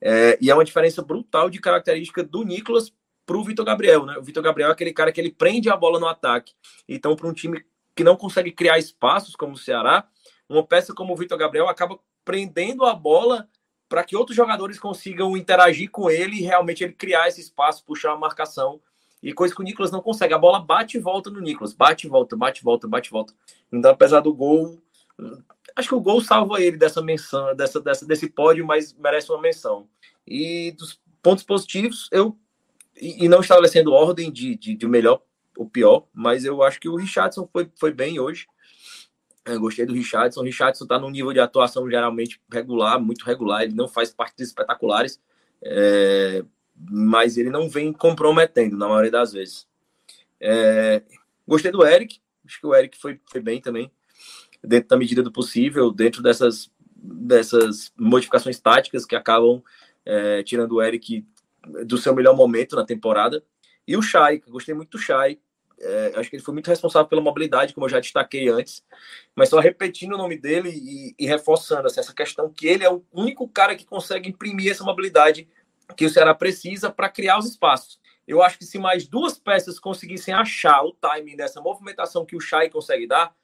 É, 0.00 0.38
e 0.40 0.50
é 0.50 0.54
uma 0.54 0.64
diferença 0.64 1.02
brutal 1.02 1.48
de 1.50 1.60
característica 1.60 2.24
do 2.24 2.42
Nicolas 2.42 2.92
para 3.26 3.36
o 3.36 3.44
Vitor 3.44 3.64
Gabriel, 3.64 4.04
né? 4.04 4.18
O 4.18 4.22
Vitor 4.22 4.42
Gabriel 4.42 4.70
é 4.70 4.72
aquele 4.72 4.92
cara 4.92 5.12
que 5.12 5.20
ele 5.20 5.30
prende 5.30 5.70
a 5.70 5.76
bola 5.76 6.00
no 6.00 6.08
ataque. 6.08 6.54
Então, 6.88 7.14
para 7.14 7.28
um 7.28 7.32
time 7.32 7.64
que 7.94 8.02
não 8.02 8.16
consegue 8.16 8.50
criar 8.50 8.78
espaços, 8.78 9.36
como 9.36 9.52
o 9.52 9.58
Ceará, 9.58 10.08
uma 10.48 10.64
peça 10.66 10.92
como 10.92 11.12
o 11.12 11.16
Vitor 11.16 11.38
Gabriel 11.38 11.68
acaba 11.68 11.98
prendendo 12.24 12.84
a 12.84 12.94
bola 12.94 13.48
para 13.88 14.04
que 14.04 14.16
outros 14.16 14.36
jogadores 14.36 14.78
consigam 14.78 15.36
interagir 15.36 15.90
com 15.90 16.10
ele 16.10 16.36
e 16.36 16.42
realmente 16.42 16.82
ele 16.82 16.92
criar 16.92 17.28
esse 17.28 17.40
espaço, 17.40 17.84
puxar 17.84 18.12
a 18.12 18.16
marcação. 18.16 18.80
E 19.22 19.32
coisa 19.32 19.54
que 19.54 19.60
o 19.60 19.64
Nicolas 19.64 19.90
não 19.90 20.00
consegue. 20.00 20.32
A 20.32 20.38
bola 20.38 20.60
bate 20.60 20.96
e 20.96 21.00
volta 21.00 21.28
no 21.28 21.40
Nicolas. 21.40 21.72
Bate 21.72 22.06
e 22.06 22.10
volta, 22.10 22.36
bate 22.36 22.60
e 22.60 22.64
volta, 22.64 22.88
bate 22.88 23.08
e 23.08 23.12
volta. 23.12 23.34
Então, 23.70 23.90
apesar 23.90 24.20
do 24.20 24.32
gol, 24.32 24.80
acho 25.76 25.88
que 25.88 25.94
o 25.94 26.00
gol 26.00 26.20
salva 26.20 26.60
ele 26.60 26.76
dessa 26.76 27.02
menção, 27.02 27.54
dessa, 27.54 27.80
dessa, 27.80 28.06
desse 28.06 28.28
pódio, 28.28 28.66
mas 28.66 28.92
merece 28.94 29.30
uma 29.30 29.40
menção. 29.40 29.88
E 30.26 30.72
dos 30.72 31.00
pontos 31.22 31.44
positivos, 31.44 32.08
eu. 32.12 32.36
E, 33.00 33.28
não 33.28 33.40
estabelecendo 33.40 33.92
ordem 33.92 34.30
de, 34.30 34.54
de, 34.56 34.74
de 34.74 34.86
melhor 34.86 35.22
ou 35.56 35.68
pior, 35.68 36.06
mas 36.12 36.44
eu 36.44 36.62
acho 36.62 36.78
que 36.78 36.88
o 36.88 36.96
Richardson 36.96 37.48
foi, 37.50 37.70
foi 37.76 37.92
bem 37.92 38.20
hoje. 38.20 38.46
Eu 39.44 39.58
gostei 39.58 39.86
do 39.86 39.94
Richardson. 39.94 40.40
O 40.40 40.44
Richardson 40.44 40.84
está 40.84 40.98
num 40.98 41.08
nível 41.08 41.32
de 41.32 41.40
atuação 41.40 41.88
geralmente 41.88 42.40
regular, 42.52 43.00
muito 43.00 43.24
regular. 43.24 43.62
Ele 43.62 43.74
não 43.74 43.88
faz 43.88 44.10
partidas 44.10 44.48
espetaculares, 44.48 45.18
é, 45.62 46.44
mas 46.76 47.38
ele 47.38 47.48
não 47.48 47.68
vem 47.68 47.92
comprometendo 47.92 48.76
na 48.76 48.86
maioria 48.88 49.10
das 49.10 49.32
vezes. 49.32 49.66
É, 50.38 51.02
gostei 51.46 51.70
do 51.70 51.86
Eric. 51.86 52.20
Acho 52.44 52.60
que 52.60 52.66
o 52.66 52.74
Eric 52.74 52.98
foi, 52.98 53.20
foi 53.30 53.40
bem 53.40 53.60
também, 53.60 53.90
dentro 54.62 54.88
da 54.88 54.96
medida 54.96 55.22
do 55.22 55.32
possível, 55.32 55.90
dentro 55.90 56.22
dessas, 56.22 56.70
dessas 56.94 57.92
modificações 57.98 58.58
táticas 58.58 59.04
que 59.04 59.16
acabam 59.16 59.62
é, 60.04 60.42
tirando 60.42 60.72
o 60.72 60.82
Eric 60.82 61.24
do 61.84 61.98
seu 61.98 62.14
melhor 62.14 62.34
momento 62.34 62.76
na 62.76 62.84
temporada. 62.84 63.42
E 63.86 63.96
o 63.96 64.02
Chay, 64.02 64.42
gostei 64.48 64.74
muito 64.74 64.96
do 64.96 65.02
Chay. 65.02 65.38
É, 65.82 66.12
acho 66.16 66.28
que 66.28 66.36
ele 66.36 66.42
foi 66.42 66.52
muito 66.52 66.68
responsável 66.68 67.08
pela 67.08 67.22
mobilidade, 67.22 67.72
como 67.72 67.86
eu 67.86 67.90
já 67.90 68.00
destaquei 68.00 68.50
antes, 68.50 68.84
mas 69.34 69.48
só 69.48 69.58
repetindo 69.58 70.12
o 70.12 70.18
nome 70.18 70.36
dele 70.36 70.68
e, 70.70 71.14
e 71.18 71.26
reforçando 71.26 71.86
assim, 71.86 72.00
essa 72.00 72.14
questão 72.14 72.52
que 72.52 72.66
ele 72.66 72.84
é 72.84 72.90
o 72.90 73.02
único 73.10 73.48
cara 73.48 73.74
que 73.74 73.86
consegue 73.86 74.28
imprimir 74.28 74.70
essa 74.70 74.84
mobilidade 74.84 75.48
que 75.96 76.04
o 76.04 76.10
Ceará 76.10 76.34
precisa 76.34 76.90
para 76.90 77.08
criar 77.08 77.38
os 77.38 77.46
espaços. 77.46 77.98
Eu 78.28 78.42
acho 78.42 78.58
que 78.58 78.64
se 78.66 78.78
mais 78.78 79.08
duas 79.08 79.38
peças 79.38 79.80
conseguissem 79.80 80.34
achar 80.34 80.84
o 80.84 80.92
timing 80.92 81.36
dessa 81.36 81.62
movimentação 81.62 82.26
que 82.26 82.36
o 82.36 82.40
Chay 82.40 82.68
consegue 82.68 83.06
dar, 83.06 83.34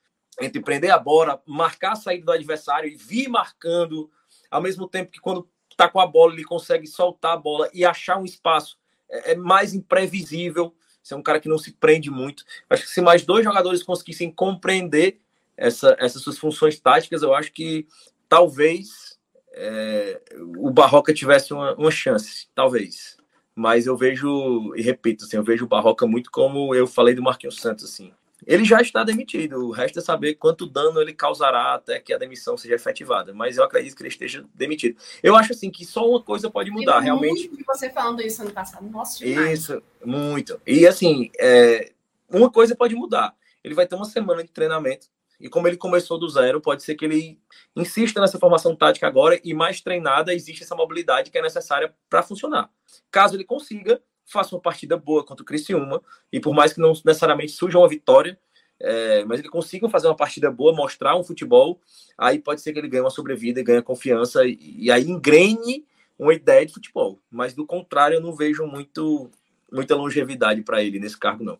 entre 0.40 0.60
prender 0.60 0.90
a 0.90 0.98
bola, 0.98 1.42
marcar 1.46 1.92
a 1.92 1.96
saída 1.96 2.26
do 2.26 2.32
adversário 2.32 2.88
e 2.88 2.96
vir 2.96 3.28
marcando, 3.28 4.10
ao 4.50 4.60
mesmo 4.60 4.88
tempo 4.88 5.10
que 5.10 5.20
quando 5.20 5.48
está 5.70 5.88
com 5.88 6.00
a 6.00 6.06
bola 6.06 6.32
ele 6.32 6.44
consegue 6.44 6.86
soltar 6.86 7.34
a 7.34 7.36
bola 7.36 7.68
e 7.72 7.84
achar 7.84 8.18
um 8.18 8.24
espaço 8.24 8.78
é, 9.08 9.32
é 9.32 9.34
mais 9.34 9.74
imprevisível. 9.74 10.74
Você 11.02 11.14
é 11.14 11.16
um 11.16 11.22
cara 11.22 11.38
que 11.38 11.48
não 11.48 11.58
se 11.58 11.72
prende 11.72 12.10
muito. 12.10 12.44
Acho 12.68 12.82
que 12.82 12.90
se 12.90 13.00
mais 13.00 13.24
dois 13.24 13.44
jogadores 13.44 13.82
conseguissem 13.82 14.30
compreender 14.30 15.20
essa, 15.56 15.96
essas 16.00 16.20
suas 16.20 16.38
funções 16.38 16.78
táticas, 16.80 17.22
eu 17.22 17.32
acho 17.32 17.52
que 17.52 17.86
talvez 18.28 19.16
é, 19.52 20.20
o 20.58 20.70
Barroca 20.70 21.14
tivesse 21.14 21.52
uma, 21.52 21.74
uma 21.76 21.90
chance, 21.90 22.48
talvez. 22.54 23.16
Mas 23.54 23.86
eu 23.86 23.96
vejo, 23.96 24.74
e 24.74 24.82
repito, 24.82 25.24
assim, 25.24 25.36
eu 25.36 25.44
vejo 25.44 25.64
o 25.64 25.68
Barroca 25.68 26.06
muito 26.06 26.30
como 26.30 26.74
eu 26.74 26.86
falei 26.86 27.14
do 27.14 27.22
Marquinhos 27.22 27.56
Santos, 27.56 27.84
assim. 27.84 28.12
Ele 28.44 28.64
já 28.64 28.80
está 28.80 29.02
demitido, 29.02 29.66
o 29.66 29.70
resto 29.70 29.98
é 29.98 30.02
saber 30.02 30.34
quanto 30.34 30.66
dano 30.66 31.00
ele 31.00 31.14
causará 31.14 31.74
até 31.74 31.98
que 31.98 32.12
a 32.12 32.18
demissão 32.18 32.56
seja 32.56 32.74
efetivada. 32.74 33.32
Mas 33.32 33.56
eu 33.56 33.64
acredito 33.64 33.96
que 33.96 34.02
ele 34.02 34.08
esteja 34.08 34.44
demitido. 34.54 35.00
Eu 35.22 35.36
acho 35.36 35.52
assim 35.52 35.70
que 35.70 35.84
só 35.84 36.08
uma 36.08 36.22
coisa 36.22 36.50
pode 36.50 36.70
mudar, 36.70 37.00
realmente. 37.00 37.48
Muito 37.48 37.64
você 37.64 37.88
falando 37.88 38.20
isso 38.20 38.42
ano 38.42 38.52
passado, 38.52 38.86
nossa, 38.88 39.24
demais. 39.24 39.60
Isso, 39.60 39.82
muito. 40.04 40.60
E 40.66 40.86
assim, 40.86 41.30
é, 41.38 41.92
uma 42.28 42.50
coisa 42.50 42.76
pode 42.76 42.94
mudar. 42.94 43.34
Ele 43.64 43.74
vai 43.74 43.86
ter 43.86 43.94
uma 43.94 44.04
semana 44.04 44.44
de 44.44 44.50
treinamento 44.50 45.08
e 45.38 45.48
como 45.48 45.68
ele 45.68 45.76
começou 45.76 46.18
do 46.18 46.28
zero, 46.28 46.60
pode 46.60 46.82
ser 46.82 46.94
que 46.94 47.04
ele 47.04 47.38
insista 47.74 48.20
nessa 48.20 48.38
formação 48.38 48.74
tática 48.74 49.06
agora 49.06 49.38
e 49.44 49.52
mais 49.52 49.80
treinada 49.80 50.34
existe 50.34 50.62
essa 50.62 50.74
mobilidade 50.74 51.30
que 51.30 51.38
é 51.38 51.42
necessária 51.42 51.94
para 52.08 52.22
funcionar. 52.22 52.70
Caso 53.10 53.36
ele 53.36 53.44
consiga, 53.44 54.02
faça 54.26 54.54
uma 54.54 54.60
partida 54.60 54.96
boa 54.96 55.24
contra 55.24 55.42
o 55.42 55.46
Criciúma 55.46 56.02
e 56.32 56.40
por 56.40 56.54
mais 56.54 56.72
que 56.72 56.80
não 56.80 56.92
necessariamente 57.04 57.52
surja 57.52 57.78
uma 57.78 57.88
vitória, 57.88 58.38
é, 58.78 59.24
mas 59.24 59.40
ele 59.40 59.48
consiga 59.48 59.88
fazer 59.88 60.06
uma 60.06 60.16
partida 60.16 60.50
boa, 60.50 60.74
mostrar 60.74 61.16
um 61.16 61.24
futebol, 61.24 61.80
aí 62.18 62.38
pode 62.38 62.60
ser 62.60 62.72
que 62.72 62.78
ele 62.78 62.88
ganhe 62.88 63.02
uma 63.02 63.10
sobrevida 63.10 63.62
ganhe 63.62 63.80
confiança 63.80 64.44
e, 64.44 64.58
e 64.60 64.90
aí 64.90 65.08
engrene 65.08 65.86
uma 66.18 66.34
ideia 66.34 66.66
de 66.66 66.74
futebol. 66.74 67.20
Mas 67.30 67.54
do 67.54 67.66
contrário, 67.66 68.16
eu 68.16 68.20
não 68.20 68.34
vejo 68.34 68.66
muito 68.66 69.30
muita 69.70 69.94
longevidade 69.94 70.62
para 70.62 70.82
ele 70.82 71.00
nesse 71.00 71.18
cargo 71.18 71.44
não. 71.44 71.58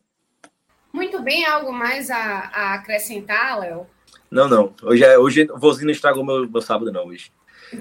Muito 0.93 1.21
bem, 1.23 1.45
algo 1.45 1.73
mais 1.73 2.11
a, 2.11 2.17
a 2.17 2.75
acrescentar, 2.75 3.59
Léo? 3.59 3.87
Não, 4.31 4.49
não. 4.49 4.75
Hoje, 4.83 5.05
é, 5.05 5.19
hoje 5.19 5.47
o 5.51 5.59
vozinho 5.59 5.87
não 5.87 5.93
estragou 5.93 6.25
meu, 6.25 6.49
meu 6.49 6.63
sábado, 6.63 6.91
não, 6.91 7.07
hoje. 7.07 7.31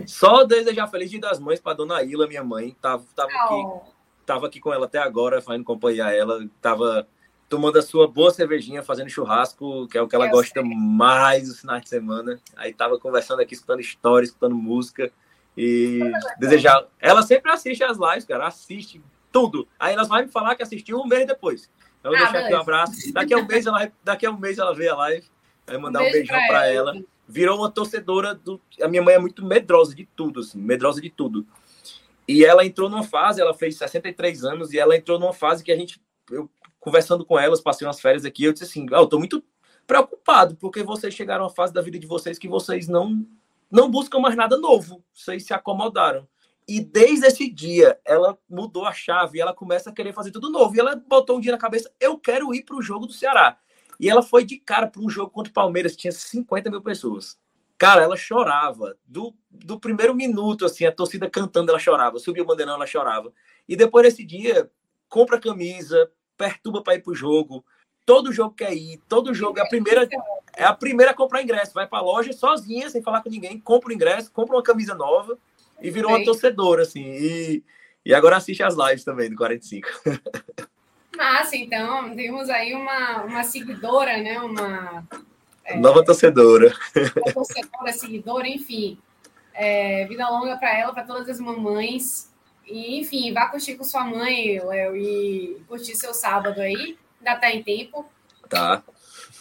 Só 0.06 0.44
desejar 0.44 0.88
feliz 0.88 1.10
dia 1.10 1.20
das 1.20 1.40
mães 1.40 1.60
para 1.60 1.78
dona 1.78 2.04
Ila, 2.04 2.28
minha 2.28 2.44
mãe. 2.44 2.76
Tava, 2.82 3.06
tava, 3.16 3.30
oh. 3.32 3.82
aqui, 3.82 3.92
tava 4.26 4.48
aqui 4.48 4.60
com 4.60 4.74
ela 4.74 4.86
até 4.86 5.00
agora, 5.00 5.42
fazendo 5.42 5.64
companhia 5.64 6.08
a 6.08 6.14
ela. 6.14 6.46
Tava 6.62 7.08
tomando 7.48 7.78
a 7.78 7.82
sua 7.82 8.08
boa 8.08 8.32
cervejinha, 8.32 8.84
fazendo 8.84 9.10
churrasco, 9.10 9.88
que 9.88 9.98
é 9.98 10.02
o 10.02 10.08
que 10.08 10.16
ela 10.16 10.28
Eu 10.28 10.32
gosta 10.32 10.62
sei. 10.62 10.76
mais 10.76 11.48
nos 11.48 11.60
finais 11.60 11.84
de 11.84 11.90
semana. 11.90 12.40
Aí 12.56 12.74
tava 12.74 12.98
conversando 13.00 13.42
aqui, 13.42 13.54
escutando 13.54 13.80
história, 13.80 14.26
escutando 14.26 14.56
música. 14.56 15.12
E 15.58 16.00
desejar. 16.38 16.86
Ela 17.00 17.22
sempre 17.22 17.52
assiste 17.52 17.84
as 17.84 17.98
lives, 17.98 18.26
cara, 18.26 18.48
assiste 18.48 19.02
tudo. 19.32 19.68
Aí 19.80 19.94
elas 19.94 20.08
vão 20.08 20.22
me 20.22 20.28
falar 20.28 20.56
que 20.56 20.64
assistiu 20.64 21.00
um 21.00 21.08
mês 21.08 21.26
depois. 21.26 21.70
Então, 22.00 22.12
eu 22.12 22.18
vou 22.18 22.28
ah, 22.28 22.32
deixar 22.32 22.46
aqui 22.46 22.56
um 22.56 22.60
abraço. 22.60 23.14
Daqui 23.14 23.34
a 23.34 23.38
um 23.38 23.46
mês 23.46 23.66
ela, 23.66 23.92
daqui 24.04 24.26
a 24.26 24.32
um 24.32 24.38
mês 24.38 24.58
ela 24.58 24.74
vê 24.76 24.90
a 24.90 24.96
live. 24.96 25.26
Vai 25.66 25.78
mandar 25.78 26.02
um, 26.02 26.08
um 26.08 26.12
beijão 26.12 26.40
para 26.48 26.68
ela. 26.68 26.92
ela. 26.92 27.04
Virou 27.28 27.58
uma 27.58 27.72
torcedora 27.72 28.36
do. 28.36 28.62
A 28.82 28.88
minha 28.88 29.02
mãe 29.02 29.16
é 29.16 29.20
muito 29.20 29.44
medrosa 29.44 29.96
de 29.96 30.06
tudo, 30.16 30.42
assim, 30.42 30.60
medrosa 30.60 31.02
de 31.02 31.10
tudo. 31.10 31.46
E 32.28 32.44
ela 32.44 32.66
entrou 32.66 32.90
numa 32.90 33.04
fase, 33.04 33.40
ela 33.40 33.54
fez 33.54 33.78
63 33.78 34.44
anos, 34.44 34.74
e 34.74 34.80
ela 34.80 34.96
entrou 34.96 35.20
numa 35.20 35.34
fase 35.34 35.64
que 35.64 35.72
a 35.72 35.76
gente, 35.76 36.02
eu 36.32 36.50
conversando 36.80 37.26
com 37.26 37.40
elas, 37.40 37.62
passei 37.62 37.86
umas 37.88 38.00
férias 38.00 38.26
aqui, 38.26 38.44
eu 38.44 38.54
disse 38.54 38.66
assim: 38.66 38.86
oh, 38.92 38.96
eu 38.96 39.08
tô 39.08 39.18
muito 39.18 39.44
preocupado, 39.88 40.56
porque 40.56 40.84
vocês 40.84 41.14
chegaram 41.14 41.46
a 41.46 41.50
fase 41.50 41.74
da 41.74 41.82
vida 41.82 42.00
de 42.00 42.08
vocês 42.08 42.38
que 42.40 42.48
vocês 42.48 42.88
não 42.88 43.26
não 43.72 43.90
buscam 43.90 44.20
mais 44.20 44.36
nada 44.36 44.58
novo, 44.58 45.04
vocês 45.12 45.46
se 45.46 45.54
acomodaram. 45.54 46.28
E 46.68 46.80
desde 46.80 47.28
esse 47.28 47.50
dia, 47.50 48.00
ela 48.06 48.38
mudou 48.50 48.86
a 48.86 48.94
chave, 48.94 49.40
ela 49.40 49.54
começa 49.54 49.90
a 49.90 49.94
querer 49.94 50.14
fazer 50.14 50.32
tudo 50.32 50.50
novo. 50.50 50.76
E 50.76 50.80
ela 50.80 50.96
botou 50.96 51.38
um 51.38 51.40
dia 51.40 51.52
na 51.52 51.58
cabeça: 51.58 51.92
eu 52.00 52.18
quero 52.18 52.54
ir 52.54 52.64
para 52.64 52.76
o 52.76 52.82
jogo 52.82 53.06
do 53.06 53.14
Ceará. 53.14 53.58
E 54.00 54.10
ela 54.10 54.22
foi 54.22 54.44
de 54.44 54.58
cara 54.58 54.88
para 54.88 55.02
um 55.02 55.10
jogo 55.10 55.32
contra 55.32 55.52
o 55.52 55.54
Palmeiras, 55.54 55.96
tinha 55.96 56.12
50 56.12 56.70
mil 56.70 56.82
pessoas. 56.82 57.38
Cara, 57.78 58.04
ela 58.04 58.16
chorava. 58.16 58.98
Do, 59.06 59.34
do 59.50 59.80
primeiro 59.80 60.16
minuto, 60.16 60.66
assim, 60.66 60.86
a 60.86 60.92
torcida 60.92 61.30
cantando, 61.30 61.72
ela 61.72 61.80
chorava. 61.80 62.20
Subiu 62.20 62.44
o 62.44 62.48
bandeirão, 62.48 62.76
ela 62.76 62.88
chorava. 62.88 63.34
E 63.68 63.76
depois 63.76 64.06
desse 64.06 64.24
dia, 64.24 64.70
compra 65.10 65.40
camisa, 65.40 66.10
perturba 66.38 66.82
para 66.82 66.96
ir 66.96 67.02
pro 67.02 67.14
jogo. 67.14 67.66
Todo 68.06 68.32
jogo 68.32 68.54
quer 68.54 68.74
ir, 68.74 69.02
todo 69.10 69.34
jogo. 69.34 69.60
É 69.60 69.64
a 69.64 69.68
primeira, 69.68 70.08
é 70.56 70.64
a 70.64 70.74
primeira 70.74 71.12
a 71.12 71.16
comprar 71.16 71.42
ingresso. 71.42 71.74
Vai 71.74 71.88
para 71.88 72.00
a 72.00 72.04
loja 72.04 72.32
sozinha, 72.34 72.90
sem 72.90 73.02
falar 73.02 73.22
com 73.22 73.30
ninguém, 73.30 73.60
compra 73.60 73.90
o 73.90 73.94
ingresso, 73.94 74.32
compra 74.32 74.56
uma 74.56 74.64
camisa 74.64 74.94
nova 74.94 75.38
e 75.82 75.90
virou 75.90 76.12
Bem. 76.12 76.20
uma 76.20 76.26
torcedora, 76.26 76.84
assim. 76.84 77.04
E, 77.04 77.64
e 78.06 78.14
agora 78.14 78.38
assiste 78.38 78.64
as 78.64 78.76
lives 78.76 79.04
também 79.04 79.30
do 79.30 79.36
45. 79.36 79.88
Massa, 81.16 81.56
então, 81.56 82.14
temos 82.16 82.50
aí 82.50 82.74
uma, 82.74 83.24
uma 83.24 83.44
seguidora, 83.44 84.18
né? 84.18 84.40
Uma. 84.40 85.08
É, 85.66 85.76
Nova 85.78 86.04
torcedora. 86.04 86.74
Torcedora, 87.34 87.92
seguidora, 87.92 88.48
enfim. 88.48 88.98
É, 89.54 90.06
vida 90.06 90.30
longa 90.30 90.58
para 90.58 90.78
ela, 90.78 90.94
para 90.94 91.04
todas 91.04 91.28
as 91.28 91.40
mamães. 91.40 92.32
E, 92.66 93.00
enfim, 93.00 93.34
vá 93.34 93.48
curtir 93.48 93.76
com 93.76 93.84
sua 93.84 94.06
mãe, 94.06 94.60
Léo, 94.64 94.96
e 94.96 95.62
curtir 95.68 95.96
seu 95.96 96.14
sábado 96.14 96.62
aí. 96.62 96.98
Ainda 97.20 97.40
tá 97.40 97.52
em 97.52 97.64
tempo. 97.64 98.06
Tá. 98.48 98.84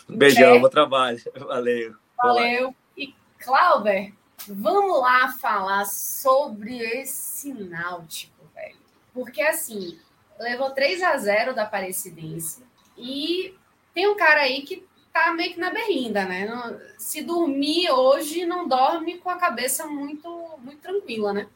Beijão, 0.08 0.60
bom 0.60 0.68
trabalho. 0.68 1.20
Valeu. 1.36 1.94
Valeu. 2.16 2.74
E, 2.96 3.14
Clauber, 3.38 4.12
Vamos 4.46 5.00
lá 5.00 5.32
falar 5.32 5.86
sobre 5.86 6.76
esse 6.76 7.52
Náutico, 7.54 8.46
velho. 8.54 8.76
Porque 9.12 9.40
assim, 9.40 9.98
levou 10.38 10.70
3 10.70 11.02
a 11.02 11.16
0 11.16 11.54
da 11.54 11.62
Aparecidense 11.62 12.62
e 12.96 13.54
tem 13.94 14.06
um 14.06 14.16
cara 14.16 14.42
aí 14.42 14.62
que 14.62 14.86
tá 15.14 15.32
meio 15.32 15.54
que 15.54 15.60
na 15.60 15.70
berlinda, 15.70 16.24
né? 16.24 16.76
se 16.98 17.22
dormir 17.22 17.88
hoje, 17.88 18.44
não 18.44 18.66
dorme 18.66 19.18
com 19.18 19.30
a 19.30 19.36
cabeça 19.36 19.86
muito, 19.86 20.28
muito 20.60 20.80
tranquila, 20.80 21.32
né? 21.32 21.46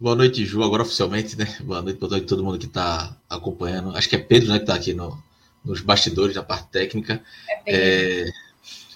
Boa 0.00 0.16
noite, 0.16 0.44
Ju, 0.46 0.62
agora 0.64 0.82
oficialmente, 0.82 1.38
né? 1.38 1.44
Boa 1.60 1.82
noite 1.82 1.98
para 1.98 2.18
todo 2.22 2.42
mundo 2.42 2.58
que 2.58 2.64
está 2.64 3.14
acompanhando. 3.28 3.94
Acho 3.94 4.08
que 4.08 4.16
é 4.16 4.18
Pedro, 4.18 4.48
né, 4.48 4.56
que 4.56 4.62
está 4.62 4.74
aqui 4.74 4.94
no, 4.94 5.22
nos 5.62 5.82
bastidores, 5.82 6.34
da 6.34 6.42
parte 6.42 6.68
técnica. 6.68 7.22
É, 7.66 8.24
é 8.24 8.30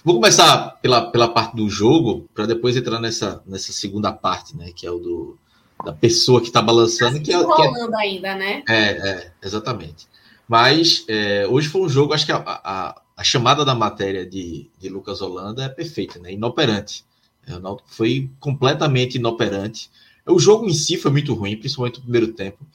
Vou 0.03 0.15
começar 0.15 0.79
pela, 0.81 1.11
pela 1.11 1.27
parte 1.27 1.55
do 1.55 1.69
jogo, 1.69 2.27
para 2.33 2.45
depois 2.45 2.75
entrar 2.75 2.99
nessa, 2.99 3.43
nessa 3.45 3.71
segunda 3.71 4.11
parte, 4.11 4.57
né? 4.57 4.71
Que 4.75 4.87
é 4.87 4.91
o 4.91 4.97
do, 4.97 5.37
da 5.85 5.93
pessoa 5.93 6.41
que 6.41 6.47
está 6.47 6.61
balançando. 6.61 7.21
que 7.21 7.31
é, 7.31 7.43
que 7.43 7.61
é, 7.61 7.97
ainda, 7.99 8.35
né? 8.35 8.63
É, 8.67 8.89
é 8.89 9.31
exatamente. 9.43 10.07
Mas 10.47 11.05
é, 11.07 11.45
hoje 11.47 11.67
foi 11.67 11.81
um 11.81 11.89
jogo, 11.89 12.13
acho 12.13 12.25
que 12.25 12.31
a, 12.31 12.41
a, 12.45 13.01
a, 13.17 13.23
chamada 13.23 13.65
da 13.65 13.73
matéria 13.75 14.25
de, 14.25 14.69
de 14.79 14.89
Lucas 14.89 15.21
Holanda 15.21 15.63
é 15.63 15.69
perfeita, 15.69 16.19
né? 16.19 16.31
Inoperante. 16.31 17.03
É, 17.47 17.55
o 17.55 17.59
Náutico 17.59 17.89
foi 17.89 18.29
completamente 18.39 19.15
inoperante. 19.17 19.89
O 20.25 20.39
jogo 20.39 20.67
em 20.67 20.73
si 20.73 20.97
foi 20.97 21.11
muito 21.11 21.33
ruim, 21.33 21.57
principalmente 21.57 21.97
no 21.97 22.03
primeiro 22.03 22.33
tempo. 22.33 22.65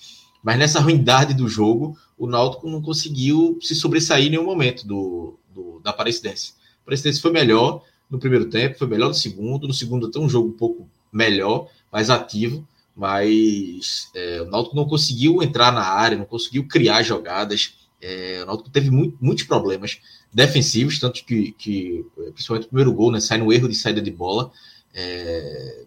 Mas 0.42 0.58
nessa 0.58 0.80
ruindade 0.80 1.34
do 1.34 1.48
jogo, 1.48 1.96
o 2.18 2.26
Náutico 2.26 2.68
não 2.68 2.82
conseguiu 2.82 3.58
se 3.60 3.74
sobressair 3.74 4.26
em 4.26 4.30
nenhum 4.30 4.44
momento 4.44 4.86
do, 4.86 5.38
do 5.54 5.80
da 5.80 5.90
Aparecidense. 5.90 6.54
O 6.82 6.86
Presidente 6.86 7.20
foi 7.20 7.30
melhor 7.30 7.84
no 8.10 8.18
primeiro 8.18 8.46
tempo, 8.46 8.78
foi 8.78 8.88
melhor 8.88 9.08
no 9.08 9.14
segundo. 9.14 9.68
No 9.68 9.74
segundo, 9.74 10.06
até 10.06 10.18
um 10.18 10.28
jogo 10.28 10.48
um 10.48 10.56
pouco 10.56 10.88
melhor, 11.12 11.68
mais 11.92 12.10
ativo, 12.10 12.66
mas 12.96 14.10
é, 14.14 14.42
o 14.42 14.50
Náutico 14.50 14.74
não 14.74 14.86
conseguiu 14.86 15.42
entrar 15.42 15.70
na 15.70 15.82
área, 15.82 16.18
não 16.18 16.24
conseguiu 16.24 16.66
criar 16.66 17.02
jogadas. 17.02 17.74
É, 18.00 18.40
o 18.42 18.46
Náutico 18.46 18.70
teve 18.70 18.90
muito, 18.90 19.16
muitos 19.20 19.44
problemas 19.44 20.00
defensivos, 20.32 20.98
tanto 20.98 21.24
que, 21.24 21.52
que 21.52 22.04
principalmente 22.32 22.66
o 22.66 22.68
primeiro 22.68 22.92
gol, 22.92 23.12
né, 23.12 23.20
sai 23.20 23.38
no 23.38 23.52
erro 23.52 23.68
de 23.68 23.74
saída 23.74 24.00
de 24.00 24.10
bola. 24.10 24.50
É, 24.94 25.84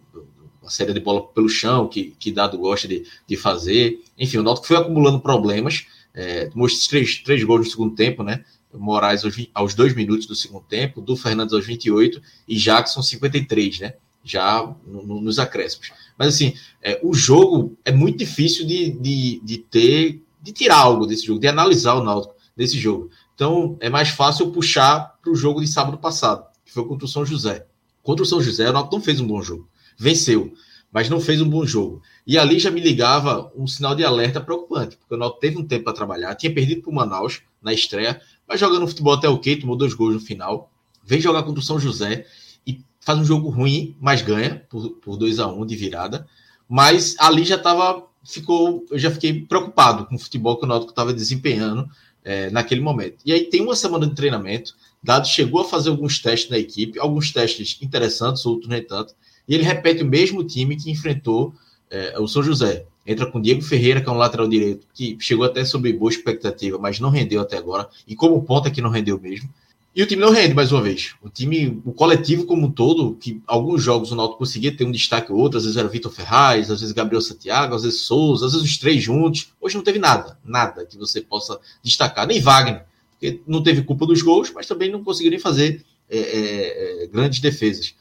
uma 0.66 0.70
saída 0.70 0.92
de 0.92 1.00
bola 1.00 1.26
pelo 1.28 1.48
chão, 1.48 1.88
que, 1.88 2.14
que 2.18 2.32
Dado 2.32 2.58
gosta 2.58 2.88
de, 2.88 3.04
de 3.26 3.36
fazer. 3.36 4.02
Enfim, 4.18 4.38
o 4.38 4.42
Náutico 4.42 4.66
foi 4.66 4.76
acumulando 4.76 5.20
problemas. 5.20 5.86
É, 6.12 6.50
três, 6.88 7.22
três 7.22 7.44
gols 7.44 7.66
no 7.66 7.70
segundo 7.70 7.94
tempo, 7.94 8.22
né? 8.22 8.44
Moraes 8.74 9.24
aos, 9.24 9.34
aos 9.54 9.74
dois 9.74 9.94
minutos 9.94 10.26
do 10.26 10.34
segundo 10.34 10.64
tempo, 10.64 11.00
do 11.00 11.16
Fernandes 11.16 11.54
aos 11.54 11.64
28 11.64 12.20
e 12.48 12.56
Jackson 12.56 13.00
53, 13.00 13.80
né? 13.80 13.94
Já 14.24 14.74
no, 14.86 15.06
no, 15.06 15.20
nos 15.20 15.38
acréscimos. 15.38 15.92
Mas 16.18 16.34
assim, 16.34 16.54
é, 16.82 16.98
o 17.02 17.14
jogo 17.14 17.76
é 17.84 17.92
muito 17.92 18.18
difícil 18.18 18.66
de, 18.66 18.90
de, 18.90 19.40
de 19.44 19.58
ter, 19.58 20.20
de 20.42 20.52
tirar 20.52 20.78
algo 20.78 21.06
desse 21.06 21.24
jogo, 21.24 21.38
de 21.38 21.46
analisar 21.46 21.94
o 21.94 22.02
Náutico 22.02 22.34
desse 22.56 22.78
jogo. 22.78 23.10
Então 23.36 23.76
é 23.80 23.90
mais 23.90 24.08
fácil 24.08 24.50
puxar 24.50 25.18
para 25.20 25.30
o 25.30 25.36
jogo 25.36 25.60
de 25.60 25.68
sábado 25.68 25.98
passado, 25.98 26.46
que 26.64 26.72
foi 26.72 26.84
contra 26.86 27.04
o 27.04 27.08
São 27.08 27.24
José. 27.24 27.66
Contra 28.02 28.22
o 28.22 28.26
São 28.26 28.40
José, 28.40 28.68
o 28.68 28.72
Náutico 28.72 28.96
não 28.96 29.02
fez 29.02 29.20
um 29.20 29.26
bom 29.26 29.42
jogo. 29.42 29.68
Venceu, 29.98 30.54
mas 30.90 31.10
não 31.10 31.20
fez 31.20 31.42
um 31.42 31.48
bom 31.48 31.66
jogo. 31.66 32.00
E 32.26 32.38
ali 32.38 32.58
já 32.58 32.70
me 32.70 32.80
ligava 32.80 33.52
um 33.54 33.66
sinal 33.66 33.94
de 33.94 34.02
alerta 34.02 34.40
preocupante, 34.40 34.96
porque 34.96 35.14
o 35.14 35.18
Náutico 35.18 35.40
teve 35.40 35.58
um 35.58 35.66
tempo 35.66 35.84
para 35.84 35.92
trabalhar, 35.92 36.34
tinha 36.34 36.52
perdido 36.52 36.80
para 36.80 36.90
o 36.90 36.94
Manaus 36.94 37.42
na 37.60 37.74
estreia, 37.74 38.20
mas 38.48 38.58
jogando 38.58 38.88
futebol 38.88 39.12
até 39.12 39.28
ok, 39.28 39.56
tomou 39.60 39.76
dois 39.76 39.92
gols 39.92 40.14
no 40.14 40.20
final. 40.20 40.72
vem 41.04 41.20
jogar 41.20 41.42
contra 41.42 41.60
o 41.60 41.64
São 41.64 41.78
José 41.78 42.24
e 42.66 42.80
faz 43.00 43.18
um 43.18 43.24
jogo 43.24 43.50
ruim, 43.50 43.94
mas 44.00 44.22
ganha 44.22 44.64
por, 44.70 44.92
por 44.92 45.16
2 45.18 45.40
a 45.40 45.46
1 45.46 45.60
um 45.60 45.66
de 45.66 45.76
virada. 45.76 46.26
Mas 46.66 47.14
ali 47.18 47.44
já 47.44 47.56
estava, 47.56 48.02
ficou, 48.24 48.86
eu 48.90 48.98
já 48.98 49.10
fiquei 49.10 49.42
preocupado 49.42 50.06
com 50.06 50.14
o 50.14 50.18
futebol 50.18 50.56
que 50.56 50.64
o 50.64 50.68
Náutico 50.68 50.92
estava 50.92 51.12
desempenhando 51.12 51.86
é, 52.26 52.50
naquele 52.50 52.80
momento. 52.80 53.18
E 53.24 53.32
aí 53.32 53.44
tem 53.44 53.62
uma 53.62 53.76
semana 53.76 54.06
de 54.06 54.14
treinamento, 54.14 54.74
Dado 55.00 55.28
chegou 55.28 55.60
a 55.60 55.64
fazer 55.64 55.90
alguns 55.90 56.18
testes 56.18 56.50
na 56.50 56.58
equipe, 56.58 56.98
alguns 56.98 57.32
testes 57.32 57.78
interessantes, 57.80 58.44
outros 58.44 58.68
nem 58.68 58.82
tanto, 58.82 59.14
e 59.48 59.54
ele 59.54 59.62
repete 59.62 60.02
o 60.02 60.06
mesmo 60.06 60.42
time 60.42 60.76
que 60.76 60.90
enfrentou 60.90 61.54
é, 61.88 62.18
o 62.18 62.26
São 62.26 62.42
José. 62.42 62.84
Entra 63.06 63.30
com 63.30 63.40
Diego 63.40 63.62
Ferreira, 63.62 64.00
que 64.00 64.08
é 64.08 64.12
um 64.12 64.16
lateral 64.16 64.48
direito, 64.48 64.84
que 64.92 65.16
chegou 65.20 65.46
até 65.46 65.64
sob 65.64 65.92
boa 65.92 66.10
expectativa, 66.10 66.76
mas 66.76 66.98
não 66.98 67.10
rendeu 67.10 67.40
até 67.40 67.56
agora, 67.56 67.88
e 68.08 68.16
como 68.16 68.42
ponta 68.42 68.68
que 68.68 68.82
não 68.82 68.90
rendeu 68.90 69.20
mesmo. 69.20 69.48
E 69.96 70.02
o 70.02 70.06
time 70.06 70.20
não 70.20 70.30
rende 70.30 70.52
mais 70.52 70.70
uma 70.70 70.82
vez. 70.82 71.14
O 71.22 71.30
time, 71.30 71.80
o 71.82 71.90
coletivo 71.90 72.44
como 72.44 72.66
um 72.66 72.70
todo, 72.70 73.14
que 73.14 73.40
alguns 73.46 73.82
jogos 73.82 74.12
o 74.12 74.14
Náutico 74.14 74.40
conseguia 74.40 74.76
ter 74.76 74.84
um 74.84 74.90
destaque 74.90 75.32
ou 75.32 75.38
outro, 75.38 75.56
às 75.56 75.64
vezes 75.64 75.78
era 75.78 75.88
Vitor 75.88 76.12
Ferraz, 76.12 76.70
às 76.70 76.80
vezes 76.80 76.94
Gabriel 76.94 77.22
Santiago, 77.22 77.74
às 77.74 77.82
vezes 77.82 78.02
Souza, 78.02 78.44
às 78.44 78.52
vezes 78.52 78.68
os 78.68 78.76
três 78.76 79.02
juntos. 79.02 79.54
Hoje 79.58 79.74
não 79.74 79.82
teve 79.82 79.98
nada, 79.98 80.38
nada 80.44 80.84
que 80.84 80.98
você 80.98 81.22
possa 81.22 81.58
destacar, 81.82 82.26
nem 82.26 82.42
Wagner, 82.42 82.84
porque 83.12 83.40
não 83.46 83.62
teve 83.62 83.84
culpa 83.84 84.04
dos 84.04 84.20
gols, 84.20 84.52
mas 84.54 84.66
também 84.66 84.92
não 84.92 85.02
conseguiu 85.02 85.30
nem 85.30 85.40
fazer 85.40 85.82
é, 86.10 86.18
é, 86.18 87.04
é 87.04 87.06
grandes 87.06 87.40
defesas. 87.40 87.94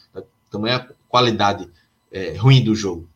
Também 0.52 0.74
a 0.74 0.86
qualidade 1.08 1.66
é, 2.12 2.36
ruim 2.36 2.62
do 2.62 2.76
jogo. 2.76 3.08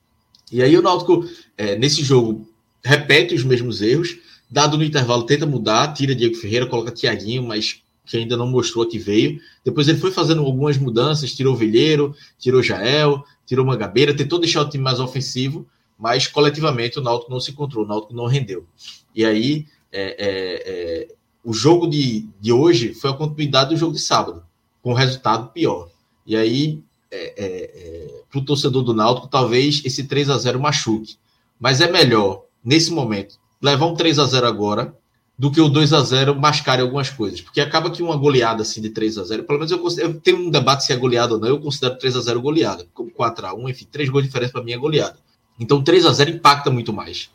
E 0.49 0.63
aí 0.63 0.77
o 0.77 0.81
Náutico, 0.81 1.25
é, 1.57 1.75
nesse 1.75 2.01
jogo, 2.01 2.47
repete 2.81 3.35
os 3.35 3.43
mesmos 3.43 3.81
erros, 3.81 4.17
dado 4.49 4.77
no 4.77 4.85
intervalo, 4.85 5.23
tenta 5.23 5.45
mudar, 5.45 5.93
tira 5.93 6.15
Diego 6.15 6.35
Ferreira, 6.35 6.65
coloca 6.65 6.91
Tiaguinho, 6.91 7.43
mas 7.43 7.81
que 8.09 8.17
ainda 8.17 8.35
não 8.35 8.47
mostrou 8.47 8.87
que 8.87 8.97
veio. 8.97 9.39
Depois 9.63 9.87
ele 9.87 9.99
foi 9.99 10.09
fazendo 10.09 10.41
algumas 10.43 10.77
mudanças, 10.77 11.33
tirou 11.33 11.55
Vilheiro, 11.55 12.15
tirou 12.39 12.63
Jael, 12.63 13.23
tirou 13.45 13.63
Mangabeira, 13.63 14.15
tentou 14.15 14.39
deixar 14.39 14.63
o 14.63 14.69
time 14.69 14.83
mais 14.83 14.99
ofensivo, 14.99 15.67
mas 15.97 16.25
coletivamente 16.25 16.97
o 16.97 17.03
Náutico 17.03 17.31
não 17.31 17.39
se 17.39 17.51
encontrou, 17.51 17.85
o 17.85 17.87
Náutico 17.87 18.15
não 18.15 18.25
rendeu. 18.25 18.65
E 19.13 19.23
aí 19.23 19.67
é, 19.91 20.15
é, 20.17 20.63
é, 20.65 21.15
o 21.43 21.53
jogo 21.53 21.87
de, 21.87 22.27
de 22.41 22.51
hoje 22.51 22.95
foi 22.95 23.11
a 23.11 23.13
continuidade 23.13 23.69
do 23.69 23.77
jogo 23.77 23.93
de 23.93 23.99
sábado, 23.99 24.43
com 24.81 24.91
resultado 24.93 25.51
pior. 25.51 25.89
E 26.25 26.35
aí, 26.35 26.81
é, 27.11 27.33
é, 27.37 27.45
é 27.45 28.21
para 28.29 28.39
o 28.39 28.45
torcedor 28.45 28.81
do 28.81 28.93
Náutico, 28.93 29.27
talvez 29.27 29.83
esse 29.85 30.05
3 30.05 30.31
a 30.31 30.37
0 30.37 30.59
machuque. 30.59 31.17
Mas 31.59 31.79
é 31.79 31.91
melhor, 31.91 32.45
nesse 32.63 32.91
momento, 32.91 33.35
levar 33.61 33.85
um 33.85 33.95
3 33.95 34.17
a 34.17 34.25
0 34.25 34.47
agora 34.47 34.97
do 35.39 35.49
que 35.49 35.61
o 35.61 35.69
2 35.69 35.93
a 35.93 36.01
0 36.01 36.35
mascare 36.35 36.81
algumas 36.81 37.09
coisas. 37.09 37.39
Porque 37.39 37.61
acaba 37.61 37.89
que 37.89 38.03
uma 38.03 38.17
goleada 38.17 38.61
assim 38.61 38.81
de 38.81 38.89
3 38.89 39.17
a 39.17 39.23
0 39.23 39.43
pelo 39.45 39.57
menos 39.57 39.71
eu, 39.71 40.05
eu 40.05 40.19
tenho 40.19 40.37
um 40.37 40.49
debate 40.49 40.83
se 40.83 40.91
é 40.91 40.97
goleada 40.97 41.35
ou 41.35 41.39
não, 41.39 41.47
eu 41.47 41.61
considero 41.61 41.97
3 41.97 42.17
a 42.17 42.21
0 42.21 42.41
goleada. 42.41 42.85
Como 42.93 43.09
4 43.09 43.47
a 43.47 43.53
1 43.53 43.69
enfim, 43.69 43.87
três 43.89 44.09
gols 44.09 44.23
de 44.23 44.27
diferença 44.27 44.51
para 44.51 44.63
mim 44.63 44.73
é 44.73 44.77
goleada. 44.77 45.17
Então 45.57 45.81
3 45.81 46.05
a 46.05 46.11
0 46.11 46.31
impacta 46.31 46.69
muito 46.69 46.91
mais. 46.91 47.31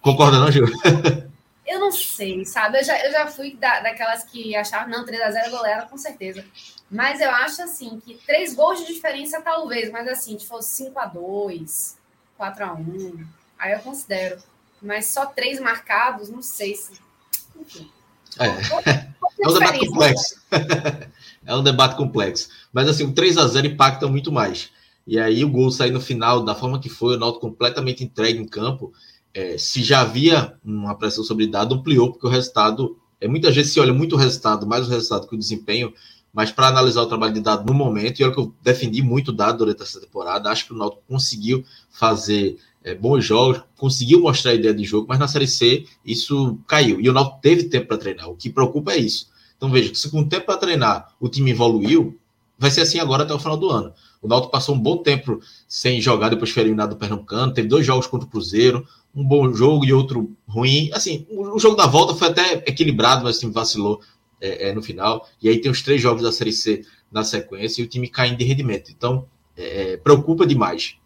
Concorda, 0.00 0.38
não, 0.38 0.50
Gil? 0.50 0.64
Eu 1.66 1.80
não 1.80 1.90
sei, 1.90 2.44
sabe? 2.44 2.78
Eu 2.78 2.84
já, 2.84 3.06
eu 3.06 3.10
já 3.10 3.26
fui 3.26 3.56
da, 3.56 3.80
daquelas 3.80 4.22
que 4.24 4.54
achavam, 4.54 4.90
não, 4.90 5.04
3 5.04 5.20
a 5.22 5.30
0 5.30 5.50
goleada, 5.50 5.86
com 5.86 5.96
certeza. 5.96 6.44
Mas 6.90 7.20
eu 7.20 7.30
acho 7.30 7.62
assim 7.62 7.98
que 8.04 8.14
três 8.26 8.54
gols 8.54 8.80
de 8.80 8.92
diferença, 8.92 9.40
talvez, 9.40 9.90
mas 9.90 10.06
assim, 10.06 10.38
se 10.38 10.46
fosse 10.46 10.84
5 10.84 10.98
a 10.98 11.06
2 11.06 11.96
4 12.36 12.64
a 12.64 12.72
1 12.74 13.24
aí 13.58 13.72
eu 13.72 13.78
considero 13.78 14.36
mas 14.84 15.06
só 15.06 15.26
três 15.26 15.58
marcados, 15.58 16.28
não 16.28 16.42
sei 16.42 16.74
se. 16.74 16.92
Enfim. 17.58 17.90
É, 18.38 18.46
é 19.42 19.48
um 19.48 19.54
debate 19.54 19.86
complexo. 19.86 20.36
é 21.46 21.56
um 21.56 21.62
debate 21.62 21.96
complexo. 21.96 22.48
Mas 22.72 22.88
assim, 22.88 23.04
o 23.04 23.12
3 23.12 23.38
a 23.38 23.46
0 23.46 23.66
impacta 23.66 24.06
muito 24.06 24.30
mais. 24.30 24.70
E 25.06 25.18
aí 25.18 25.44
o 25.44 25.50
gol 25.50 25.70
sair 25.70 25.90
no 25.90 26.00
final, 26.00 26.42
da 26.42 26.54
forma 26.54 26.80
que 26.80 26.88
foi, 26.88 27.16
o 27.16 27.18
Náutico 27.18 27.48
completamente 27.48 28.02
entregue 28.02 28.38
em 28.38 28.46
campo, 28.46 28.92
é, 29.34 29.58
se 29.58 29.82
já 29.82 30.00
havia 30.00 30.54
uma 30.64 30.94
pressão 30.94 31.22
sobre 31.24 31.46
dado, 31.46 31.74
ampliou, 31.74 32.12
porque 32.12 32.26
o 32.26 32.30
resultado, 32.30 32.96
é, 33.20 33.28
muitas 33.28 33.54
vezes 33.54 33.72
se 33.72 33.80
olha 33.80 33.92
muito 33.92 34.14
o 34.14 34.18
resultado, 34.18 34.66
mais 34.66 34.86
o 34.86 34.90
resultado 34.90 35.28
que 35.28 35.34
o 35.34 35.38
desempenho, 35.38 35.92
mas 36.32 36.50
para 36.50 36.68
analisar 36.68 37.02
o 37.02 37.06
trabalho 37.06 37.34
de 37.34 37.40
dado 37.40 37.66
no 37.66 37.74
momento, 37.74 38.18
e 38.18 38.24
olha 38.24 38.32
que 38.32 38.40
eu 38.40 38.54
defendi 38.62 39.02
muito 39.02 39.32
dado 39.32 39.58
durante 39.58 39.82
essa 39.82 40.00
temporada, 40.00 40.50
acho 40.50 40.66
que 40.66 40.72
o 40.72 40.76
Náutico 40.76 41.02
conseguiu 41.06 41.64
fazer 41.90 42.56
é, 42.84 42.94
bons 42.94 43.24
jogos, 43.24 43.62
conseguiu 43.76 44.20
mostrar 44.20 44.52
a 44.52 44.54
ideia 44.54 44.74
de 44.74 44.84
jogo, 44.84 45.06
mas 45.08 45.18
na 45.18 45.26
Série 45.26 45.48
C 45.48 45.86
isso 46.04 46.58
caiu. 46.68 47.00
E 47.00 47.08
o 47.08 47.12
Náutico 47.12 47.40
teve 47.40 47.64
tempo 47.64 47.88
para 47.88 47.96
treinar. 47.96 48.28
O 48.28 48.36
que 48.36 48.50
preocupa 48.50 48.92
é 48.92 48.98
isso. 48.98 49.28
Então 49.56 49.70
veja, 49.70 49.94
se 49.94 50.10
com 50.10 50.22
tempo 50.22 50.46
para 50.46 50.58
treinar 50.58 51.14
o 51.18 51.28
time 51.28 51.50
evoluiu, 51.50 52.18
vai 52.58 52.70
ser 52.70 52.82
assim 52.82 52.98
agora 52.98 53.22
até 53.22 53.32
o 53.32 53.38
final 53.38 53.56
do 53.56 53.70
ano. 53.70 53.92
O 54.20 54.28
Náutico 54.28 54.52
passou 54.52 54.74
um 54.74 54.78
bom 54.78 54.98
tempo 54.98 55.40
sem 55.66 56.00
jogar 56.00 56.28
depois 56.28 56.50
foi 56.50 56.62
eliminado 56.62 56.90
do 56.90 56.96
Pernambucano, 56.96 57.54
teve 57.54 57.68
dois 57.68 57.86
jogos 57.86 58.06
contra 58.06 58.26
o 58.26 58.30
Cruzeiro, 58.30 58.86
um 59.14 59.26
bom 59.26 59.52
jogo 59.54 59.84
e 59.84 59.92
outro 59.92 60.30
ruim. 60.46 60.90
Assim, 60.92 61.26
o, 61.30 61.58
jogo 61.58 61.76
da 61.76 61.86
volta 61.86 62.14
foi 62.14 62.28
até 62.28 62.64
equilibrado, 62.66 63.24
mas 63.24 63.36
o 63.36 63.40
time 63.40 63.52
vacilou 63.52 64.00
é, 64.40 64.68
é, 64.68 64.74
no 64.74 64.82
final. 64.82 65.26
E 65.40 65.48
aí 65.48 65.60
tem 65.60 65.70
os 65.70 65.82
três 65.82 66.02
jogos 66.02 66.22
da 66.22 66.32
Série 66.32 66.52
C 66.52 66.84
na 67.10 67.24
sequência 67.24 67.80
e 67.80 67.84
o 67.84 67.88
time 67.88 68.08
caindo 68.08 68.38
de 68.38 68.44
rendimento. 68.44 68.90
Então, 68.90 69.26
é, 69.56 69.96
preocupa 69.96 70.46
demais. 70.46 70.96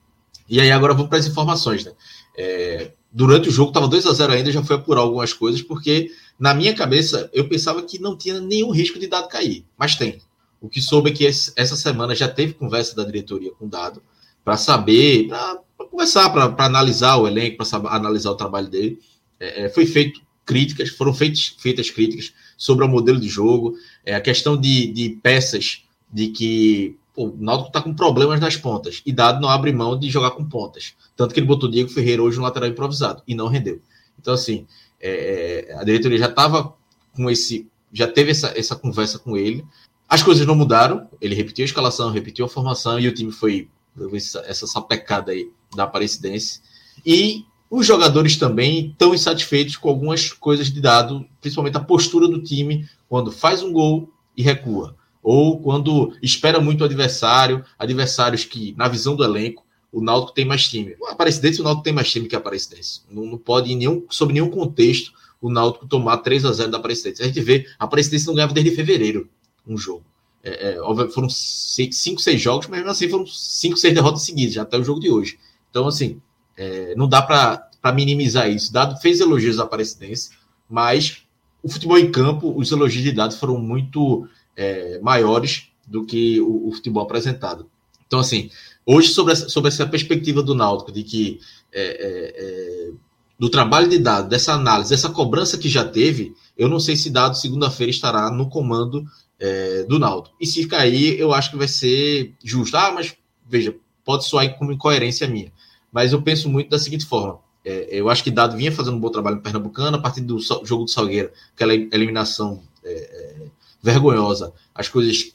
E 0.48 0.60
aí 0.60 0.70
agora 0.70 0.94
vamos 0.94 1.08
para 1.08 1.18
as 1.18 1.26
informações, 1.26 1.84
né? 1.84 1.92
É, 2.36 2.92
durante 3.12 3.48
o 3.48 3.52
jogo 3.52 3.70
estava 3.70 3.88
2 3.88 4.06
a 4.06 4.12
0 4.12 4.32
ainda, 4.32 4.52
já 4.52 4.62
foi 4.62 4.76
apurar 4.76 5.00
algumas 5.00 5.32
coisas, 5.32 5.60
porque 5.60 6.10
na 6.38 6.54
minha 6.54 6.74
cabeça 6.74 7.28
eu 7.32 7.48
pensava 7.48 7.82
que 7.82 7.98
não 7.98 8.16
tinha 8.16 8.40
nenhum 8.40 8.70
risco 8.70 8.98
de 8.98 9.06
dado 9.06 9.28
cair, 9.28 9.64
mas 9.76 9.96
tem. 9.96 10.20
O 10.60 10.68
que 10.68 10.80
soube 10.80 11.10
é 11.10 11.12
que 11.12 11.26
essa 11.26 11.76
semana 11.76 12.14
já 12.14 12.28
teve 12.28 12.54
conversa 12.54 12.94
da 12.94 13.04
diretoria 13.04 13.52
com 13.52 13.66
o 13.66 13.68
dado 13.68 14.02
para 14.44 14.56
saber, 14.56 15.28
para 15.28 15.60
conversar, 15.90 16.30
para 16.30 16.64
analisar 16.64 17.16
o 17.16 17.28
elenco, 17.28 17.58
para 17.58 17.78
analisar 17.90 18.30
o 18.30 18.34
trabalho 18.34 18.68
dele. 18.68 18.98
É, 19.38 19.64
é, 19.64 19.68
foi 19.68 19.86
feito 19.86 20.20
críticas, 20.44 20.88
foram 20.88 21.12
feitas, 21.12 21.54
feitas 21.58 21.90
críticas 21.90 22.32
sobre 22.56 22.84
o 22.84 22.88
modelo 22.88 23.20
de 23.20 23.28
jogo, 23.28 23.74
é, 24.04 24.14
a 24.14 24.20
questão 24.20 24.56
de, 24.56 24.88
de 24.88 25.10
peças 25.22 25.84
de 26.12 26.28
que 26.28 26.96
o 27.18 27.36
Náutico 27.36 27.70
está 27.70 27.82
com 27.82 27.92
problemas 27.92 28.38
nas 28.38 28.56
pontas 28.56 29.02
e 29.04 29.12
Dado 29.12 29.40
não 29.40 29.48
abre 29.48 29.72
mão 29.72 29.98
de 29.98 30.08
jogar 30.08 30.30
com 30.30 30.44
pontas. 30.44 30.94
Tanto 31.16 31.34
que 31.34 31.40
ele 31.40 31.46
botou 31.48 31.68
Diego 31.68 31.90
Ferreira 31.90 32.22
hoje 32.22 32.36
no 32.36 32.44
lateral 32.44 32.68
improvisado 32.68 33.24
e 33.26 33.34
não 33.34 33.48
rendeu. 33.48 33.80
Então, 34.20 34.32
assim, 34.32 34.68
é, 35.00 35.66
é 35.68 35.74
a 35.74 35.82
diretoria 35.82 36.16
já 36.16 36.28
estava 36.28 36.72
com 37.12 37.28
esse. 37.28 37.66
Já 37.92 38.06
teve 38.06 38.30
essa, 38.30 38.56
essa 38.56 38.76
conversa 38.76 39.18
com 39.18 39.36
ele. 39.36 39.64
As 40.08 40.22
coisas 40.22 40.46
não 40.46 40.54
mudaram. 40.54 41.08
Ele 41.20 41.34
repetiu 41.34 41.64
a 41.64 41.66
escalação, 41.66 42.12
repetiu 42.12 42.44
a 42.44 42.48
formação 42.48 43.00
e 43.00 43.08
o 43.08 43.12
time 43.12 43.32
foi 43.32 43.68
essa, 44.14 44.38
essa 44.46 44.66
sapecada 44.68 45.32
aí 45.32 45.50
da 45.74 45.82
Aparecidense. 45.82 46.60
E 47.04 47.44
os 47.68 47.84
jogadores 47.84 48.36
também 48.36 48.90
estão 48.90 49.12
insatisfeitos 49.12 49.76
com 49.76 49.88
algumas 49.88 50.32
coisas 50.32 50.70
de 50.70 50.80
dado, 50.80 51.26
principalmente 51.40 51.76
a 51.76 51.80
postura 51.80 52.28
do 52.28 52.40
time 52.40 52.88
quando 53.08 53.32
faz 53.32 53.60
um 53.60 53.72
gol 53.72 54.08
e 54.36 54.42
recua 54.42 54.97
ou 55.22 55.60
quando 55.60 56.16
espera 56.22 56.60
muito 56.60 56.82
o 56.82 56.84
adversário, 56.84 57.64
adversários 57.78 58.44
que, 58.44 58.74
na 58.76 58.88
visão 58.88 59.16
do 59.16 59.24
elenco, 59.24 59.64
o 59.92 60.00
Náutico 60.00 60.34
tem 60.34 60.44
mais 60.44 60.68
time. 60.68 60.96
O 61.00 61.06
Aparecidense, 61.06 61.60
o 61.60 61.64
Náutico 61.64 61.84
tem 61.84 61.92
mais 61.92 62.10
time 62.10 62.28
que 62.28 62.36
a 62.36 62.38
Aparecidense. 62.38 63.02
Não, 63.10 63.24
não 63.24 63.38
pode, 63.38 63.72
em 63.72 63.76
nenhum, 63.76 64.04
sob 64.10 64.32
nenhum 64.32 64.50
contexto, 64.50 65.12
o 65.40 65.50
Náutico 65.50 65.86
tomar 65.86 66.18
3 66.18 66.44
a 66.44 66.52
0 66.52 66.70
da 66.70 66.78
Aparecidense. 66.78 67.22
A 67.22 67.26
gente 67.26 67.40
vê, 67.40 67.66
a 67.78 67.84
Aparecidense 67.84 68.26
não 68.26 68.34
ganhava 68.34 68.52
desde 68.52 68.74
fevereiro 68.74 69.28
um 69.66 69.76
jogo. 69.76 70.04
É, 70.42 70.76
é, 70.76 71.08
foram 71.08 71.28
5, 71.28 72.20
6 72.20 72.40
jogos, 72.40 72.66
mas 72.68 72.78
mesmo 72.78 72.90
assim 72.90 73.08
foram 73.08 73.26
5, 73.26 73.76
6 73.76 73.94
derrotas 73.94 74.22
seguidas, 74.22 74.54
já 74.54 74.62
até 74.62 74.78
o 74.78 74.84
jogo 74.84 75.00
de 75.00 75.10
hoje. 75.10 75.38
Então, 75.70 75.86
assim, 75.86 76.20
é, 76.56 76.94
não 76.94 77.08
dá 77.08 77.22
para 77.22 77.92
minimizar 77.92 78.50
isso. 78.50 78.72
Dado 78.72 79.00
fez 79.00 79.20
elogios 79.20 79.58
à 79.58 79.64
Aparecidense, 79.64 80.30
mas 80.68 81.22
o 81.62 81.68
futebol 81.68 81.98
em 81.98 82.10
campo, 82.10 82.52
os 82.56 82.70
elogios 82.70 83.04
de 83.04 83.12
dados 83.12 83.36
foram 83.38 83.58
muito 83.58 84.28
é, 84.58 84.98
maiores 85.00 85.68
do 85.86 86.04
que 86.04 86.40
o, 86.40 86.68
o, 86.68 86.72
futebol 86.72 87.04
apresentado. 87.04 87.70
Então, 88.06 88.18
assim, 88.18 88.50
hoje, 88.84 89.08
sobre 89.08 89.32
essa, 89.32 89.48
sobre 89.48 89.68
essa 89.68 89.86
perspectiva 89.86 90.42
do 90.42 90.54
Náutico, 90.54 90.90
de 90.90 91.04
que 91.04 91.38
é, 91.72 91.82
é, 91.82 92.34
é, 92.36 92.90
do 93.38 93.48
trabalho 93.48 93.88
de 93.88 93.98
dado, 93.98 94.28
dessa 94.28 94.52
análise, 94.52 94.90
dessa 94.90 95.10
cobrança 95.10 95.56
que 95.56 95.68
já 95.68 95.84
teve, 95.84 96.34
eu 96.56 96.68
não 96.68 96.80
sei 96.80 96.96
se 96.96 97.08
dado 97.08 97.36
segunda-feira 97.36 97.90
estará 97.90 98.30
no 98.30 98.48
comando 98.48 99.06
é, 99.38 99.84
do 99.84 99.98
Náutico. 99.98 100.34
E 100.40 100.46
se 100.46 100.66
cair, 100.66 101.20
eu 101.20 101.32
acho 101.32 101.52
que 101.52 101.56
vai 101.56 101.68
ser 101.68 102.34
justo. 102.42 102.76
Ah, 102.76 102.90
mas 102.90 103.14
veja, 103.48 103.74
pode 104.04 104.26
soar 104.26 104.58
como 104.58 104.72
incoerência 104.72 105.28
minha. 105.28 105.52
Mas 105.92 106.12
eu 106.12 106.20
penso 106.20 106.48
muito 106.48 106.68
da 106.68 106.78
seguinte 106.78 107.06
forma. 107.06 107.38
É, 107.64 107.88
eu 107.92 108.08
acho 108.08 108.24
que 108.24 108.30
Dado 108.30 108.56
vinha 108.56 108.72
fazendo 108.72 108.96
um 108.96 109.00
bom 109.00 109.10
trabalho 109.10 109.36
no 109.36 109.42
Pernambucano, 109.42 109.96
a 109.96 110.00
partir 110.00 110.22
do 110.22 110.38
jogo 110.40 110.84
do 110.84 110.90
Salgueiro, 110.90 111.30
aquela 111.54 111.74
eliminação 111.74 112.62
é, 112.82 113.17
vergonhosa. 113.82 114.52
As 114.74 114.88
coisas 114.88 115.34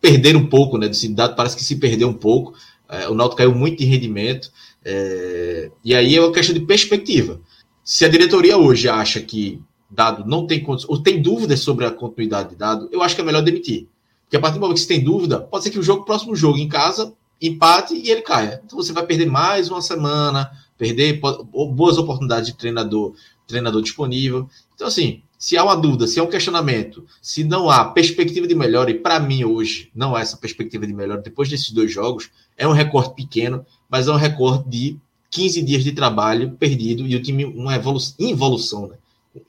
perderam 0.00 0.40
um 0.40 0.46
pouco, 0.46 0.78
né? 0.78 0.88
Do 0.88 1.14
dado 1.14 1.36
parece 1.36 1.56
que 1.56 1.64
se 1.64 1.76
perdeu 1.76 2.08
um 2.08 2.14
pouco. 2.14 2.54
É, 2.88 3.08
o 3.08 3.14
Náutico 3.14 3.38
caiu 3.38 3.54
muito 3.54 3.82
em 3.82 3.86
rendimento. 3.86 4.50
É, 4.84 5.70
e 5.84 5.94
aí 5.94 6.16
é 6.16 6.20
uma 6.20 6.32
questão 6.32 6.54
de 6.54 6.60
perspectiva. 6.60 7.40
Se 7.84 8.04
a 8.04 8.08
diretoria 8.08 8.56
hoje 8.58 8.88
acha 8.88 9.20
que 9.20 9.60
dado 9.90 10.24
não 10.26 10.46
tem 10.46 10.64
ou 10.88 10.98
tem 10.98 11.20
dúvidas 11.20 11.60
sobre 11.60 11.84
a 11.84 11.90
continuidade 11.90 12.50
de 12.50 12.56
dado, 12.56 12.88
eu 12.90 13.02
acho 13.02 13.14
que 13.14 13.20
é 13.20 13.24
melhor 13.24 13.42
demitir. 13.42 13.88
Porque 14.24 14.36
a 14.36 14.40
partir 14.40 14.54
do 14.54 14.60
momento 14.60 14.76
que 14.76 14.82
você 14.82 14.88
tem 14.88 15.04
dúvida, 15.04 15.40
pode 15.40 15.64
ser 15.64 15.70
que 15.70 15.78
o 15.78 15.82
jogo, 15.82 16.04
próximo 16.04 16.34
jogo 16.34 16.58
em 16.58 16.68
casa, 16.68 17.12
empate 17.40 17.94
e 17.94 18.10
ele 18.10 18.22
caia. 18.22 18.62
Então 18.64 18.78
você 18.78 18.92
vai 18.92 19.04
perder 19.04 19.26
mais 19.26 19.68
uma 19.70 19.82
semana, 19.82 20.50
perder 20.78 21.20
boas 21.20 21.98
oportunidades 21.98 22.46
de 22.46 22.56
treinador, 22.56 23.14
treinador 23.46 23.82
disponível. 23.82 24.48
Então, 24.74 24.86
assim, 24.86 25.22
se 25.42 25.56
há 25.56 25.64
uma 25.64 25.74
dúvida, 25.74 26.06
se 26.06 26.20
há 26.20 26.22
um 26.22 26.28
questionamento, 26.28 27.04
se 27.20 27.42
não 27.42 27.68
há 27.68 27.84
perspectiva 27.84 28.46
de 28.46 28.54
melhora, 28.54 28.92
e 28.92 28.94
para 28.94 29.18
mim 29.18 29.42
hoje 29.42 29.90
não 29.92 30.14
há 30.14 30.20
essa 30.20 30.36
perspectiva 30.36 30.86
de 30.86 30.94
melhora 30.94 31.20
depois 31.20 31.48
desses 31.48 31.72
dois 31.72 31.90
jogos, 31.90 32.30
é 32.56 32.64
um 32.68 32.70
recorde 32.70 33.12
pequeno, 33.16 33.66
mas 33.90 34.06
é 34.06 34.12
um 34.12 34.16
recorde 34.16 34.68
de 34.68 34.96
15 35.32 35.62
dias 35.62 35.82
de 35.82 35.90
trabalho 35.90 36.52
perdido 36.52 37.04
e 37.08 37.16
o 37.16 37.20
time, 37.20 37.44
uma 37.44 37.74
evolução, 37.74 38.14
involução, 38.20 38.86
né? 38.86 38.96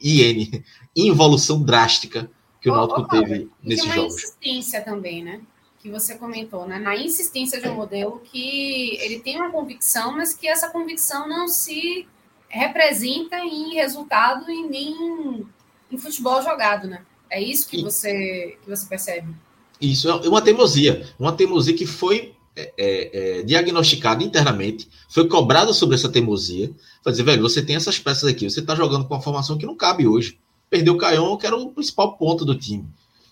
IN, 0.01 0.63
involução 0.95 1.61
drástica 1.61 2.27
que 2.59 2.71
o 2.71 2.75
Náutico 2.75 3.07
teve 3.07 3.47
nesses 3.61 3.85
jogos. 3.85 3.99
Uma 3.99 4.07
insistência 4.07 4.81
também, 4.81 5.23
né? 5.23 5.41
Que 5.77 5.91
você 5.91 6.15
comentou, 6.15 6.67
né? 6.67 6.79
Na 6.79 6.97
insistência 6.97 7.61
de 7.61 7.69
um 7.69 7.75
modelo 7.75 8.19
que 8.31 8.97
ele 8.99 9.19
tem 9.19 9.35
uma 9.35 9.51
convicção, 9.51 10.11
mas 10.13 10.33
que 10.33 10.47
essa 10.47 10.71
convicção 10.71 11.29
não 11.29 11.47
se 11.47 12.07
representa 12.49 13.37
em 13.41 13.75
resultado 13.75 14.49
e 14.49 14.67
nem 14.67 15.45
em 15.93 15.97
futebol 15.97 16.41
jogado, 16.41 16.87
né? 16.87 17.01
É 17.29 17.41
isso 17.41 17.67
que, 17.67 17.81
você, 17.81 18.57
que 18.61 18.69
você 18.69 18.85
percebe. 18.85 19.33
Isso, 19.79 20.09
é 20.09 20.27
uma 20.27 20.41
teimosia. 20.41 21.07
Uma 21.19 21.31
teimosia 21.31 21.73
que 21.73 21.85
foi 21.85 22.33
é, 22.55 22.71
é, 22.77 23.39
é, 23.39 23.43
diagnosticada 23.43 24.23
internamente, 24.23 24.87
foi 25.09 25.27
cobrada 25.27 25.73
sobre 25.73 25.95
essa 25.95 26.09
teimosia. 26.09 26.71
Fazer, 27.03 27.23
velho, 27.23 27.41
você 27.41 27.61
tem 27.61 27.75
essas 27.75 27.97
peças 27.97 28.25
aqui, 28.25 28.49
você 28.49 28.59
está 28.59 28.75
jogando 28.75 29.05
com 29.05 29.15
uma 29.15 29.21
formação 29.21 29.57
que 29.57 29.65
não 29.65 29.75
cabe 29.75 30.07
hoje. 30.07 30.37
Perdeu 30.69 30.93
o 30.93 30.97
Caion, 30.97 31.37
que 31.37 31.47
era 31.47 31.55
o 31.55 31.71
principal 31.71 32.15
ponto 32.15 32.45
do 32.45 32.55
time. 32.55 32.85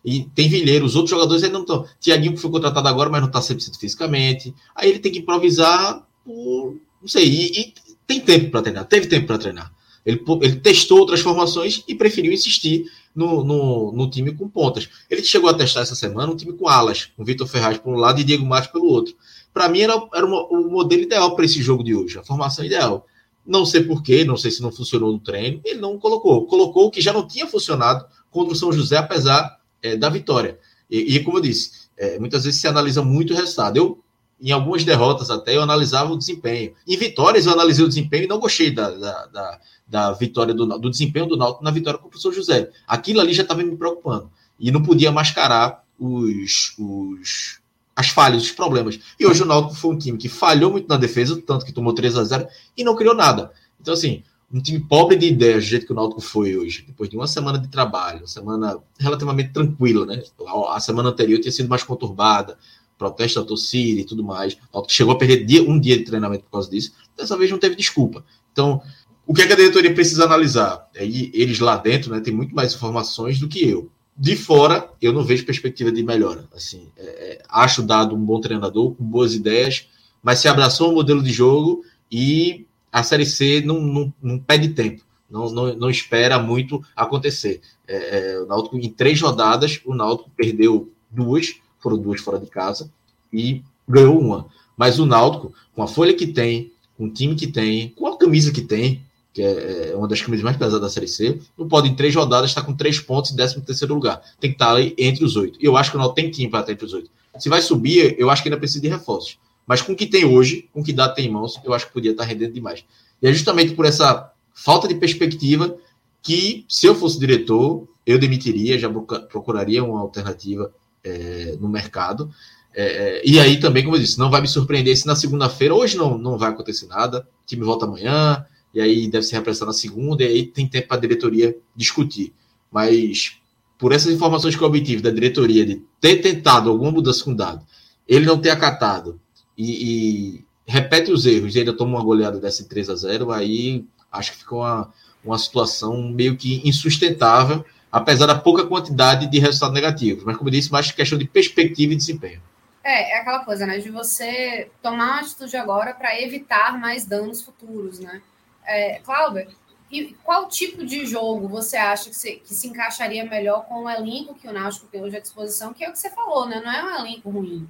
E 0.04 0.24
tem 0.36 0.50
Vilheiro, 0.50 0.86
os 0.86 0.96
outros 0.96 1.12
jogadores 1.12 1.44
ainda 1.44 1.54
não 1.54 1.62
estão. 1.62 1.86
Tiaguinho 2.00 2.34
que 2.34 2.42
foi 2.42 2.50
contratado 2.50 2.88
agora, 2.88 3.10
mas 3.10 3.22
não 3.22 3.28
está 3.28 3.40
100% 3.40 3.78
fisicamente. 3.80 4.54
Aí 4.76 4.90
ele 4.90 5.00
tem 5.00 5.12
que 5.12 5.20
improvisar 5.20 6.04
por. 6.26 6.78
Não 7.00 7.08
sei. 7.08 7.26
E, 7.28 7.60
e 7.60 7.74
tem 8.08 8.20
tempo 8.20 8.50
para 8.50 8.64
treinar, 8.64 8.86
teve 8.86 9.06
tempo 9.08 9.28
para 9.28 9.38
treinar. 9.38 9.72
Ele, 10.06 10.24
ele, 10.42 10.56
testou 10.58 11.00
outras 11.00 11.20
formações 11.20 11.84
e 11.88 11.94
preferiu 11.94 12.32
insistir 12.32 12.86
no, 13.16 13.44
no, 13.44 13.92
no, 13.92 14.10
time 14.10 14.34
com 14.34 14.50
pontas. 14.50 14.90
Ele 15.10 15.24
chegou 15.24 15.50
a 15.50 15.54
testar 15.54 15.82
essa 15.82 15.96
semana 15.96 16.32
um 16.32 16.36
time 16.36 16.54
com 16.54 16.68
alas, 16.68 17.10
com 17.16 17.24
Vitor 17.24 17.48
Ferraz 17.48 17.78
por 17.78 17.94
um 17.94 17.98
lado 17.98 18.20
e 18.20 18.24
Diego 18.24 18.46
Matos 18.46 18.72
pelo 18.72 18.86
outro. 18.86 19.16
Para 19.54 19.70
mim, 19.70 19.82
era, 19.82 19.94
era 20.14 20.26
uma, 20.26 20.44
o 20.48 20.70
modelo 20.70 21.04
ideal 21.04 21.36
para 21.36 21.46
esse 21.46 21.62
jogo 21.62 21.84
de 21.84 21.94
hoje, 21.94 22.18
a 22.18 22.24
formação 22.24 22.66
ideal. 22.66 23.06
Não 23.46 23.66
sei 23.66 23.84
porquê, 23.84 24.24
não 24.24 24.38
sei 24.38 24.52
se 24.52 24.62
não 24.62 24.72
funcionou 24.72 25.12
no 25.12 25.20
treino, 25.20 25.62
ele 25.66 25.80
não 25.80 25.98
colocou. 25.98 26.46
Colocou 26.46 26.88
o 26.88 26.92
que 26.92 27.02
já 27.02 27.12
não 27.12 27.28
tinha 27.28 27.46
funcionado 27.48 28.06
contra 28.30 28.54
o 28.54 28.56
São 28.56 28.72
José, 28.72 28.98
apesar 28.98 29.60
é, 29.82 29.96
da 29.96 30.10
vitória. 30.10 30.58
E, 30.90 31.16
e, 31.16 31.24
como 31.24 31.38
eu 31.38 31.42
disse, 31.42 31.90
é, 31.98 32.18
muitas 32.20 32.44
vezes 32.44 32.60
se 32.60 32.68
analisa 32.68 33.04
muito 33.04 33.34
o 33.34 33.36
resultado. 33.36 33.78
Eu 33.78 34.04
em 34.42 34.52
algumas 34.52 34.84
derrotas 34.84 35.30
até 35.30 35.56
eu 35.56 35.62
analisava 35.62 36.12
o 36.12 36.18
desempenho. 36.18 36.74
Em 36.88 36.98
vitórias 36.98 37.46
eu 37.46 37.54
analisei 37.54 37.86
o 37.86 37.88
desempenho 37.88 38.24
e 38.24 38.28
não 38.28 38.40
gostei 38.40 38.72
da, 38.72 38.90
da, 38.90 39.26
da, 39.28 39.60
da 39.88 40.12
vitória 40.14 40.54
do, 40.54 40.66
do 40.66 40.90
desempenho 40.90 41.28
do 41.28 41.38
Náutico 41.38 41.64
na 41.64 41.72
vitória 41.72 42.00
com 42.00 42.08
o 42.08 42.10
professor 42.10 42.34
José. 42.34 42.70
Aquilo 42.88 43.22
ali 43.22 43.34
já 43.34 43.44
estava 43.44 43.62
me 43.62 43.76
preocupando. 43.76 44.32
E 44.60 44.72
não 44.72 44.82
podia 44.82 45.12
mascarar 45.12 45.84
os, 46.00 46.74
os, 46.80 47.60
as 47.96 48.10
falhas, 48.10 48.44
os 48.44 48.52
problemas. 48.52 49.00
E 49.20 49.26
hoje 49.26 49.44
o 49.44 49.46
Náutico 49.46 49.76
foi 49.76 49.94
um 49.94 49.98
time 49.98 50.18
que 50.18 50.30
falhou 50.30 50.72
muito 50.72 50.88
na 50.88 50.98
defesa, 50.98 51.40
tanto 51.46 51.66
que 51.66 51.72
tomou 51.72 51.94
3 51.94 52.18
a 52.18 52.24
0 52.24 52.48
e 52.76 52.84
não 52.84 52.96
criou 52.96 53.16
nada. 53.16 53.52
Então, 53.80 53.94
assim, 53.94 54.24
um 54.54 54.62
time 54.62 54.80
pobre 54.80 55.16
de 55.16 55.28
ideias, 55.28 55.64
do 55.64 55.70
jeito 55.70 55.86
que 55.86 55.94
o 55.94 55.96
Náutico 55.96 56.22
foi 56.22 56.58
hoje, 56.58 56.84
depois 56.86 57.10
de 57.10 57.16
uma 57.16 57.28
semana 57.28 57.58
de 57.58 57.68
trabalho, 57.70 58.20
uma 58.20 58.28
semana 58.28 58.78
relativamente 59.00 59.54
tranquila, 59.54 60.06
né? 60.06 60.22
A 60.70 60.80
semana 60.80 61.10
anterior 61.10 61.40
tinha 61.40 61.52
sido 61.52 61.70
mais 61.70 61.84
conturbada, 61.84 62.58
protesto 63.02 63.40
da 63.40 63.48
torcida 63.48 64.02
e 64.02 64.04
tudo 64.04 64.24
mais. 64.24 64.56
Chegou 64.88 65.16
a 65.16 65.18
perder 65.18 65.44
dia, 65.44 65.64
um 65.64 65.80
dia 65.80 65.98
de 65.98 66.04
treinamento 66.04 66.44
por 66.44 66.52
causa 66.52 66.70
disso. 66.70 66.94
Dessa 67.18 67.36
vez 67.36 67.50
não 67.50 67.58
teve 67.58 67.76
desculpa. 67.76 68.24
Então, 68.52 68.80
o 69.26 69.34
que, 69.34 69.42
é 69.42 69.48
que 69.48 69.54
a 69.54 69.56
diretoria 69.56 69.92
precisa 69.92 70.26
analisar? 70.26 70.88
É, 70.94 71.04
eles 71.04 71.60
lá 71.60 71.78
dentro 71.78 72.12
né, 72.12 72.20
têm 72.20 72.32
muito 72.32 72.54
mais 72.54 72.76
informações 72.76 73.40
do 73.40 73.48
que 73.48 73.68
eu. 73.68 73.90
De 74.16 74.36
fora, 74.36 74.88
eu 75.02 75.12
não 75.12 75.24
vejo 75.24 75.44
perspectiva 75.44 75.92
de 75.92 76.04
melhora. 76.04 76.48
Assim, 76.56 76.90
é, 76.96 77.04
é 77.04 77.42
acho 77.50 77.82
dado 77.82 78.16
um 78.16 78.24
bom 78.24 78.40
treinador, 78.40 78.94
com 78.94 79.04
boas 79.04 79.34
ideias, 79.34 79.88
mas 80.22 80.38
se 80.38 80.48
abraçou 80.48 80.92
um 80.92 80.94
modelo 80.94 81.24
de 81.24 81.32
jogo 81.32 81.84
e 82.12 82.68
a 82.92 83.02
Série 83.02 83.26
C 83.26 83.64
não, 83.66 83.82
não, 83.82 84.14
não 84.22 84.38
pede 84.38 84.70
tempo. 84.70 85.04
Não, 85.28 85.50
não, 85.50 85.76
não 85.76 85.90
espera 85.90 86.38
muito 86.38 86.84
acontecer. 86.96 87.62
É, 87.88 88.34
é, 88.34 88.40
o 88.42 88.46
Náutico, 88.46 88.78
em 88.78 88.90
três 88.90 89.20
rodadas, 89.20 89.82
o 89.86 89.96
Náutico 89.96 90.30
perdeu 90.36 90.92
duas, 91.10 91.56
foram 91.82 91.98
duas 91.98 92.22
fora 92.22 92.40
de 92.40 92.48
casa, 92.48 92.92
e 93.32 93.62
ganhou 93.88 94.20
uma. 94.20 94.48
Mas 94.78 95.00
o 95.00 95.06
Náutico, 95.06 95.54
com 95.76 95.84
a 95.84 95.88
folha 95.88 96.14
que 96.14 96.28
tem, 96.28 96.72
com 96.98 97.06
o 97.06 97.10
time 97.10 97.36
que 97.36 97.48
tem, 97.48 97.90
com 97.90 98.08
a 98.08 98.18
camisa 98.18 98.52
que 98.52 98.62
tem, 98.62 99.04
que 99.34 99.42
é, 99.42 99.92
é 99.92 99.96
uma 99.96 100.08
das 100.08 100.22
camisas 100.22 100.44
mais 100.44 100.58
pesadas 100.58 100.82
da 100.82 100.90
Série 100.90 101.08
C, 101.08 101.40
não 101.58 101.68
pode 101.68 101.90
em 101.90 101.96
três 101.96 102.14
rodadas 102.14 102.50
estar 102.50 102.64
com 102.64 102.74
três 102.74 103.00
pontos 103.00 103.32
e 103.32 103.36
décimo 103.36 103.64
terceiro 103.64 103.94
lugar. 103.94 104.22
Tem 104.40 104.50
que 104.50 104.56
estar 104.56 104.72
ali 104.72 104.94
entre 104.98 105.24
os 105.24 105.36
oito. 105.36 105.58
E 105.62 105.66
eu 105.66 105.78
acho 105.78 105.92
que 105.92 105.98
o 105.98 106.00
Náutico 106.00 106.16
tem 106.16 106.30
time 106.30 106.50
para 106.50 106.62
estar 106.62 106.74
entre 106.74 106.86
os 106.86 106.94
oito. 106.94 107.10
Se 107.40 107.48
vai 107.48 107.62
subir, 107.62 108.16
eu 108.20 108.30
acho 108.30 108.44
que 108.44 108.50
ainda 108.50 108.58
precisa 108.58 108.82
de 108.82 108.90
reforços. 108.90 109.38
Mas 109.66 109.82
com 109.82 109.94
o 109.94 109.96
que 109.96 110.06
tem 110.06 110.26
hoje, 110.26 110.68
com 110.74 110.82
o 110.82 110.84
que 110.84 110.92
dá 110.92 111.08
tem 111.08 111.28
em 111.28 111.32
mãos, 111.32 111.60
eu 111.64 111.74
acho 111.74 111.88
que 111.88 111.94
podia 111.94 112.12
estar 112.12 112.26
rendendo 112.26 112.54
demais. 112.54 112.84
E 113.22 113.28
é 113.28 113.32
justamente 113.32 113.74
por 113.74 113.86
essa 113.86 114.32
falta 114.54 114.88
de 114.88 114.96
perspectiva 114.96 115.78
que, 116.22 116.66
se 116.68 116.86
eu 116.86 116.94
fosse 116.94 117.20
diretor, 117.20 117.88
eu 118.06 118.20
demitiria, 118.20 118.78
já 118.78 118.90
procuraria 119.30 119.84
uma 119.84 120.02
alternativa 120.02 120.74
é, 121.04 121.56
no 121.60 121.68
mercado. 121.68 122.32
É, 122.74 122.84
é, 122.84 123.22
e 123.26 123.40
aí 123.40 123.60
também, 123.60 123.84
como 123.84 123.96
eu 123.96 124.00
disse, 124.00 124.18
não 124.18 124.30
vai 124.30 124.42
me 124.42 124.48
surpreender 124.48 124.96
se 124.96 125.06
na 125.06 125.16
segunda-feira, 125.16 125.76
hoje 125.76 125.98
não, 125.98 126.18
não 126.18 126.38
vai 126.38 126.50
acontecer 126.50 126.88
nada, 126.88 127.28
o 127.44 127.46
time 127.46 127.64
volta 127.64 127.86
amanhã, 127.86 128.46
e 128.74 128.80
aí 128.80 129.08
deve 129.10 129.26
se 129.26 129.34
representar 129.34 129.66
na 129.66 129.74
segunda, 129.74 130.24
e 130.24 130.28
aí 130.28 130.46
tem 130.46 130.68
tempo 130.68 130.88
para 130.88 130.98
a 130.98 131.02
diretoria 131.02 131.56
discutir. 131.76 132.34
Mas 132.72 133.38
por 133.78 133.92
essas 133.92 134.14
informações 134.14 134.56
que 134.56 134.64
eu 134.64 134.68
obtive 134.68 135.02
da 135.02 135.10
diretoria 135.10 135.66
de 135.66 135.82
ter 136.00 136.18
tentado 136.18 136.70
alguma 136.70 136.92
mudança 136.92 137.24
com 137.24 137.34
dado, 137.34 137.66
ele 138.08 138.26
não 138.26 138.38
ter 138.38 138.52
acatado 138.52 139.20
e, 139.58 140.36
e 140.38 140.46
repete 140.66 141.12
os 141.12 141.26
erros 141.26 141.56
e 141.56 141.60
ainda 141.60 141.74
toma 141.74 141.98
uma 141.98 142.04
goleada 142.04 142.40
dessa 142.40 142.64
3 142.64 142.90
a 142.90 142.96
0 142.96 143.32
aí 143.32 143.84
acho 144.12 144.32
que 144.34 144.38
ficou 144.38 144.60
uma, 144.60 144.94
uma 145.24 145.38
situação 145.38 146.10
meio 146.10 146.38
que 146.38 146.62
insustentável 146.64 147.66
apesar 147.92 148.26
da 148.26 148.36
pouca 148.36 148.66
quantidade 148.66 149.28
de 149.28 149.40
resultados 149.40 149.74
negativos. 149.76 150.24
Mas, 150.24 150.38
como 150.38 150.50
eu 150.50 150.54
disse, 150.54 150.72
mais 150.72 150.92
questão 150.92 151.18
de 151.18 151.26
perspectiva 151.26 151.94
e 151.94 151.96
desempenho. 151.96 152.42
É, 152.84 153.12
é 153.12 153.20
aquela 153.20 153.44
coisa, 153.44 153.66
né? 153.66 153.78
De 153.78 153.90
você 153.90 154.70
tomar 154.82 155.06
uma 155.06 155.20
atitude 155.20 155.56
agora 155.58 155.94
para 155.94 156.20
evitar 156.20 156.80
mais 156.80 157.06
danos 157.06 157.42
futuros, 157.42 158.00
né? 158.00 158.22
É, 158.66 159.00
Cláudia, 159.00 159.48
e 159.92 160.16
qual 160.24 160.48
tipo 160.48 160.86
de 160.86 161.06
jogo 161.06 161.50
você 161.50 161.76
acha 161.76 162.10
que 162.10 162.16
se, 162.16 162.38
que 162.38 162.54
se 162.54 162.68
encaixaria 162.68 163.26
melhor 163.26 163.66
com 163.66 163.84
o 163.84 163.90
elenco 163.90 164.34
que 164.34 164.48
o 164.48 164.54
Náutico 164.54 164.88
tem 164.88 165.04
hoje 165.04 165.18
à 165.18 165.20
disposição? 165.20 165.74
Que 165.74 165.84
é 165.84 165.90
o 165.90 165.92
que 165.92 166.00
você 166.00 166.10
falou, 166.10 166.48
né? 166.48 166.62
Não 166.64 166.72
é 166.72 166.84
um 166.86 167.00
elenco 167.06 167.30
ruim. 167.30 167.68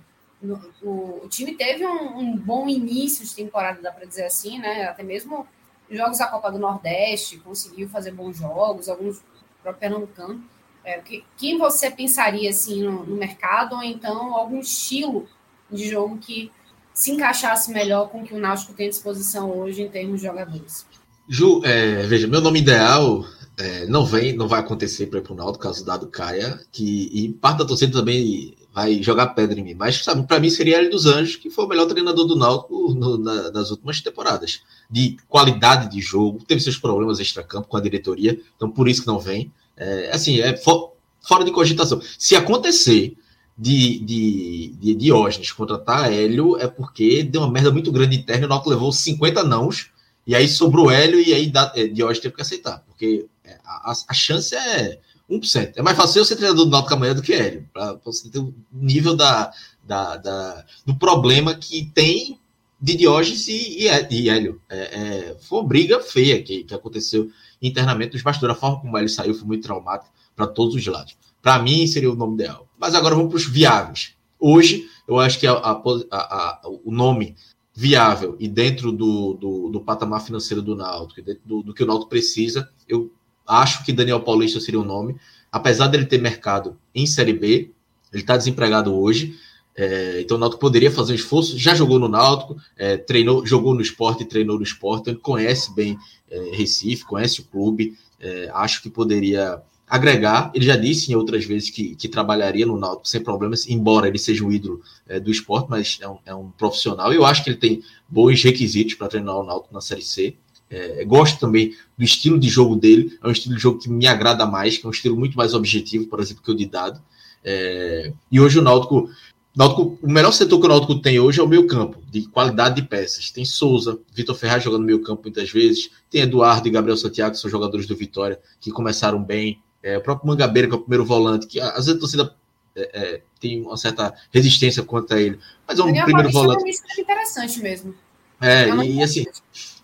O, 0.83 1.21
o 1.23 1.27
time 1.29 1.55
teve 1.55 1.85
um, 1.85 2.19
um, 2.19 2.37
bom 2.37 2.69
início 2.69 3.25
de 3.25 3.33
temporada, 3.33 3.81
dá 3.81 3.91
para 3.91 4.05
dizer 4.05 4.25
assim, 4.25 4.59
né? 4.59 4.85
Até 4.85 5.01
mesmo 5.01 5.47
jogos 5.89 6.19
da 6.19 6.27
Copa 6.27 6.51
do 6.51 6.59
Nordeste, 6.59 7.39
conseguiu 7.39 7.89
fazer 7.89 8.11
bons 8.11 8.37
jogos, 8.37 8.87
alguns 8.87 9.21
para 9.61 9.73
Pernambucano. 9.73 10.43
É, 10.83 10.97
que, 10.99 11.23
quem 11.37 11.57
você 11.57 11.91
pensaria 11.91 12.49
assim 12.49 12.83
no, 12.83 13.05
no, 13.05 13.15
mercado, 13.15 13.75
ou 13.75 13.83
então 13.83 14.33
algum 14.35 14.59
estilo 14.59 15.27
de 15.71 15.89
jogo 15.89 16.17
que 16.17 16.51
se 16.93 17.11
encaixasse 17.11 17.71
melhor 17.71 18.09
com 18.09 18.21
o 18.21 18.23
que 18.23 18.33
o 18.33 18.39
Náutico 18.39 18.73
tem 18.73 18.87
à 18.87 18.89
disposição 18.89 19.57
hoje 19.57 19.83
em 19.83 19.89
termos 19.89 20.19
de 20.19 20.27
jogadores? 20.27 20.85
Ju, 21.29 21.61
é, 21.63 22.03
veja, 22.07 22.27
meu 22.27 22.41
nome 22.41 22.59
ideal 22.59 23.23
é, 23.57 23.85
não 23.85 24.05
vem, 24.05 24.33
não 24.33 24.47
vai 24.47 24.59
acontecer 24.59 25.05
para 25.05 25.21
o 25.31 25.35
Náutico, 25.35 25.63
caso 25.63 25.83
o 25.83 25.85
dado 25.85 26.07
caia, 26.07 26.59
que, 26.71 27.09
e 27.13 27.31
parte 27.33 27.59
da 27.59 27.65
torcida 27.65 27.99
também 27.99 28.55
vai 28.73 29.03
jogar 29.03 29.27
pedra 29.27 29.59
em 29.59 29.63
mim, 29.63 29.73
mas 29.73 30.01
para 30.01 30.39
mim 30.39 30.49
seria 30.49 30.77
ele 30.77 30.89
dos 30.89 31.05
Anjos, 31.05 31.35
que 31.35 31.49
foi 31.49 31.65
o 31.65 31.67
melhor 31.67 31.85
treinador 31.87 32.25
do 32.25 32.35
Náutico 32.35 32.93
no, 32.93 33.17
na, 33.17 33.51
nas 33.51 33.69
últimas 33.69 33.99
temporadas, 33.99 34.61
de 34.89 35.17
qualidade 35.27 35.91
de 35.91 35.99
jogo, 35.99 36.43
teve 36.45 36.61
seus 36.61 36.77
problemas 36.77 37.19
extra-campo 37.19 37.67
com 37.67 37.77
a 37.77 37.81
diretoria, 37.81 38.39
então 38.55 38.71
por 38.71 38.87
isso 38.87 39.01
que 39.01 39.07
não 39.07 39.19
vem. 39.19 39.51
É, 39.75 40.11
assim, 40.13 40.39
é 40.39 40.55
for, 40.55 40.93
fora 41.21 41.43
de 41.43 41.51
cogitação. 41.51 42.01
Se 42.17 42.35
acontecer 42.35 43.17
de, 43.57 43.99
de, 43.99 44.75
de 44.79 44.95
Diógenes 44.95 45.51
contratar 45.51 46.11
Hélio, 46.11 46.57
é 46.57 46.67
porque 46.67 47.23
deu 47.23 47.41
uma 47.41 47.51
merda 47.51 47.71
muito 47.71 47.91
grande 47.91 48.15
interna, 48.15 48.45
o 48.45 48.49
Náutico 48.49 48.69
levou 48.69 48.91
50 48.91 49.43
nãos, 49.43 49.91
e 50.25 50.33
aí 50.33 50.47
sobrou 50.47 50.89
Hélio, 50.89 51.19
e 51.19 51.33
aí 51.33 51.51
é, 51.75 51.87
Diógenes 51.87 52.19
teve 52.19 52.35
que 52.35 52.41
aceitar, 52.41 52.83
porque 52.87 53.25
é, 53.43 53.57
a, 53.65 53.93
a 54.07 54.13
chance 54.13 54.55
é 54.55 54.97
1%. 55.31 55.73
É 55.75 55.81
mais 55.81 55.97
fácil 55.97 56.25
ser 56.25 56.35
treinador 56.35 56.65
do 56.65 56.71
Náutico 56.71 56.93
amanhã 56.93 57.15
do 57.15 57.21
que 57.21 57.33
Hélio, 57.33 57.67
para 57.73 57.93
você 58.03 58.29
ter 58.29 58.39
o 58.39 58.53
nível 58.71 59.15
da, 59.15 59.51
da, 59.83 60.17
da, 60.17 60.65
do 60.85 60.95
problema 60.95 61.55
que 61.55 61.85
tem 61.93 62.39
de 62.79 62.95
Diógenes 62.95 63.47
e, 63.47 63.87
e, 63.87 64.07
e 64.09 64.29
Hélio. 64.29 64.61
É, 64.69 64.77
é, 64.77 65.37
foi 65.39 65.59
uma 65.59 65.67
briga 65.67 65.99
feia 65.99 66.41
que, 66.41 66.63
que 66.63 66.73
aconteceu 66.73 67.29
internamente 67.61 68.13
nos 68.13 68.23
bastidores. 68.23 68.57
A 68.57 68.59
forma 68.59 68.81
como 68.81 68.97
ele 68.97 69.07
saiu 69.07 69.33
foi 69.33 69.47
muito 69.47 69.63
traumática 69.63 70.11
para 70.35 70.47
todos 70.47 70.75
os 70.75 70.85
lados. 70.85 71.15
Para 71.41 71.61
mim, 71.61 71.87
seria 71.87 72.11
o 72.11 72.15
nome 72.15 72.35
ideal. 72.35 72.67
Mas 72.79 72.95
agora 72.95 73.15
vamos 73.15 73.29
para 73.29 73.37
os 73.37 73.45
viáveis. 73.45 74.13
Hoje, 74.39 74.87
eu 75.07 75.19
acho 75.19 75.39
que 75.39 75.45
a, 75.45 75.53
a, 75.53 75.71
a, 76.11 76.61
o 76.83 76.91
nome 76.91 77.35
viável 77.73 78.35
e 78.39 78.47
dentro 78.47 78.91
do, 78.91 79.33
do, 79.35 79.69
do 79.69 79.81
patamar 79.81 80.21
financeiro 80.21 80.61
do 80.61 80.75
Náutico, 80.75 81.21
dentro 81.21 81.41
do, 81.45 81.63
do, 81.63 81.73
que 81.73 81.83
o 81.83 81.85
Náutico 81.85 82.09
precisa, 82.09 82.69
eu 82.87 83.11
acho 83.59 83.83
que 83.83 83.93
Daniel 83.93 84.21
Paulista 84.21 84.59
seria 84.59 84.79
o 84.79 84.85
nome. 84.85 85.15
Apesar 85.51 85.87
dele 85.87 86.05
ter 86.05 86.21
mercado 86.21 86.77
em 86.95 87.05
Série 87.05 87.33
B, 87.33 87.71
ele 88.11 88.21
está 88.21 88.37
desempregado 88.37 88.95
hoje, 88.95 89.35
é, 89.75 90.21
então 90.21 90.37
o 90.37 90.39
Náutico 90.39 90.59
poderia 90.59 90.91
fazer 90.91 91.13
um 91.13 91.15
esforço. 91.15 91.57
Já 91.57 91.73
jogou 91.73 91.97
no 91.97 92.07
Náutico, 92.07 92.57
é, 92.77 92.97
treinou, 92.97 93.45
jogou 93.45 93.73
no 93.73 93.81
esporte, 93.81 94.25
treinou 94.25 94.57
no 94.57 94.63
esporte. 94.63 95.09
Ele 95.09 95.17
conhece 95.17 95.73
bem 95.73 95.97
é, 96.29 96.55
Recife, 96.55 97.05
conhece 97.05 97.41
o 97.41 97.45
clube. 97.45 97.97
É, 98.19 98.49
acho 98.53 98.81
que 98.81 98.89
poderia 98.89 99.61
agregar. 99.87 100.51
Ele 100.53 100.65
já 100.65 100.75
disse 100.75 101.11
em 101.11 101.15
outras 101.15 101.45
vezes 101.45 101.69
que, 101.69 101.95
que 101.95 102.07
trabalharia 102.07 102.65
no 102.65 102.77
Náutico 102.77 103.07
sem 103.07 103.21
problemas, 103.21 103.67
embora 103.67 104.07
ele 104.07 104.17
seja 104.17 104.43
um 104.43 104.51
ídolo 104.51 104.81
é, 105.07 105.19
do 105.19 105.31
esporte, 105.31 105.67
mas 105.69 105.97
é 106.01 106.07
um, 106.07 106.17
é 106.25 106.35
um 106.35 106.49
profissional. 106.51 107.11
Eu 107.11 107.25
acho 107.25 107.43
que 107.43 107.49
ele 107.49 107.57
tem 107.57 107.83
bons 108.07 108.43
requisitos 108.43 108.93
para 108.95 109.07
treinar 109.07 109.37
o 109.37 109.43
Náutico 109.43 109.73
na 109.73 109.81
Série 109.81 110.03
C. 110.03 110.35
É, 110.71 111.03
gosto 111.03 111.39
também 111.39 111.75
do 111.97 112.03
estilo 112.03 112.39
de 112.39 112.47
jogo 112.47 112.75
dele. 112.75 113.17
É 113.21 113.27
um 113.27 113.31
estilo 113.31 113.55
de 113.55 113.61
jogo 113.61 113.79
que 113.79 113.89
me 113.89 114.07
agrada 114.07 114.45
mais, 114.45 114.77
que 114.77 114.85
é 114.85 114.87
um 114.87 114.91
estilo 114.91 115.17
muito 115.17 115.35
mais 115.35 115.53
objetivo, 115.53 116.07
por 116.07 116.19
exemplo, 116.21 116.41
que 116.41 116.51
o 116.51 116.55
de 116.55 116.65
dado. 116.65 117.01
É, 117.43 118.13
e 118.31 118.39
hoje 118.39 118.57
o 118.57 118.61
Náutico 118.61 119.09
Náutico, 119.55 119.99
o 120.01 120.09
melhor 120.09 120.31
setor 120.31 120.59
que 120.59 120.65
o 120.65 120.69
Náutico 120.69 121.01
tem 121.01 121.19
hoje 121.19 121.41
é 121.41 121.43
o 121.43 121.47
meio 121.47 121.67
campo, 121.67 122.01
de 122.09 122.21
qualidade 122.21 122.75
de 122.75 122.87
peças. 122.87 123.29
Tem 123.31 123.43
Souza, 123.43 123.99
Vitor 124.13 124.35
Ferraz 124.35 124.63
jogando 124.63 124.81
no 124.81 124.87
meio 124.87 125.01
campo 125.01 125.23
muitas 125.23 125.51
vezes, 125.51 125.89
tem 126.09 126.21
Eduardo 126.21 126.67
e 126.67 126.71
Gabriel 126.71 126.95
Santiago, 126.95 127.33
que 127.33 127.41
são 127.41 127.49
jogadores 127.49 127.85
do 127.85 127.95
Vitória, 127.95 128.39
que 128.61 128.71
começaram 128.71 129.21
bem. 129.21 129.61
É, 129.83 129.97
o 129.97 130.01
próprio 130.01 130.27
Mangabeira, 130.27 130.67
que 130.69 130.73
é 130.73 130.77
o 130.77 130.81
primeiro 130.81 131.03
volante, 131.03 131.47
que 131.47 131.59
às 131.59 131.85
vezes 131.85 131.95
a 131.95 131.99
torcida 131.99 132.35
é, 132.75 132.89
é, 132.93 133.21
tem 133.39 133.61
uma 133.61 133.75
certa 133.75 134.13
resistência 134.31 134.83
contra 134.83 135.19
ele, 135.19 135.37
mas 135.67 135.79
é 135.79 135.83
um 135.83 135.87
Daniel 135.87 136.05
primeiro 136.05 136.31
volante. 136.31 136.63
É 136.97 137.01
interessante 137.01 137.59
mesmo. 137.59 137.93
É, 138.39 138.69
e 138.85 139.03
assim, 139.03 139.25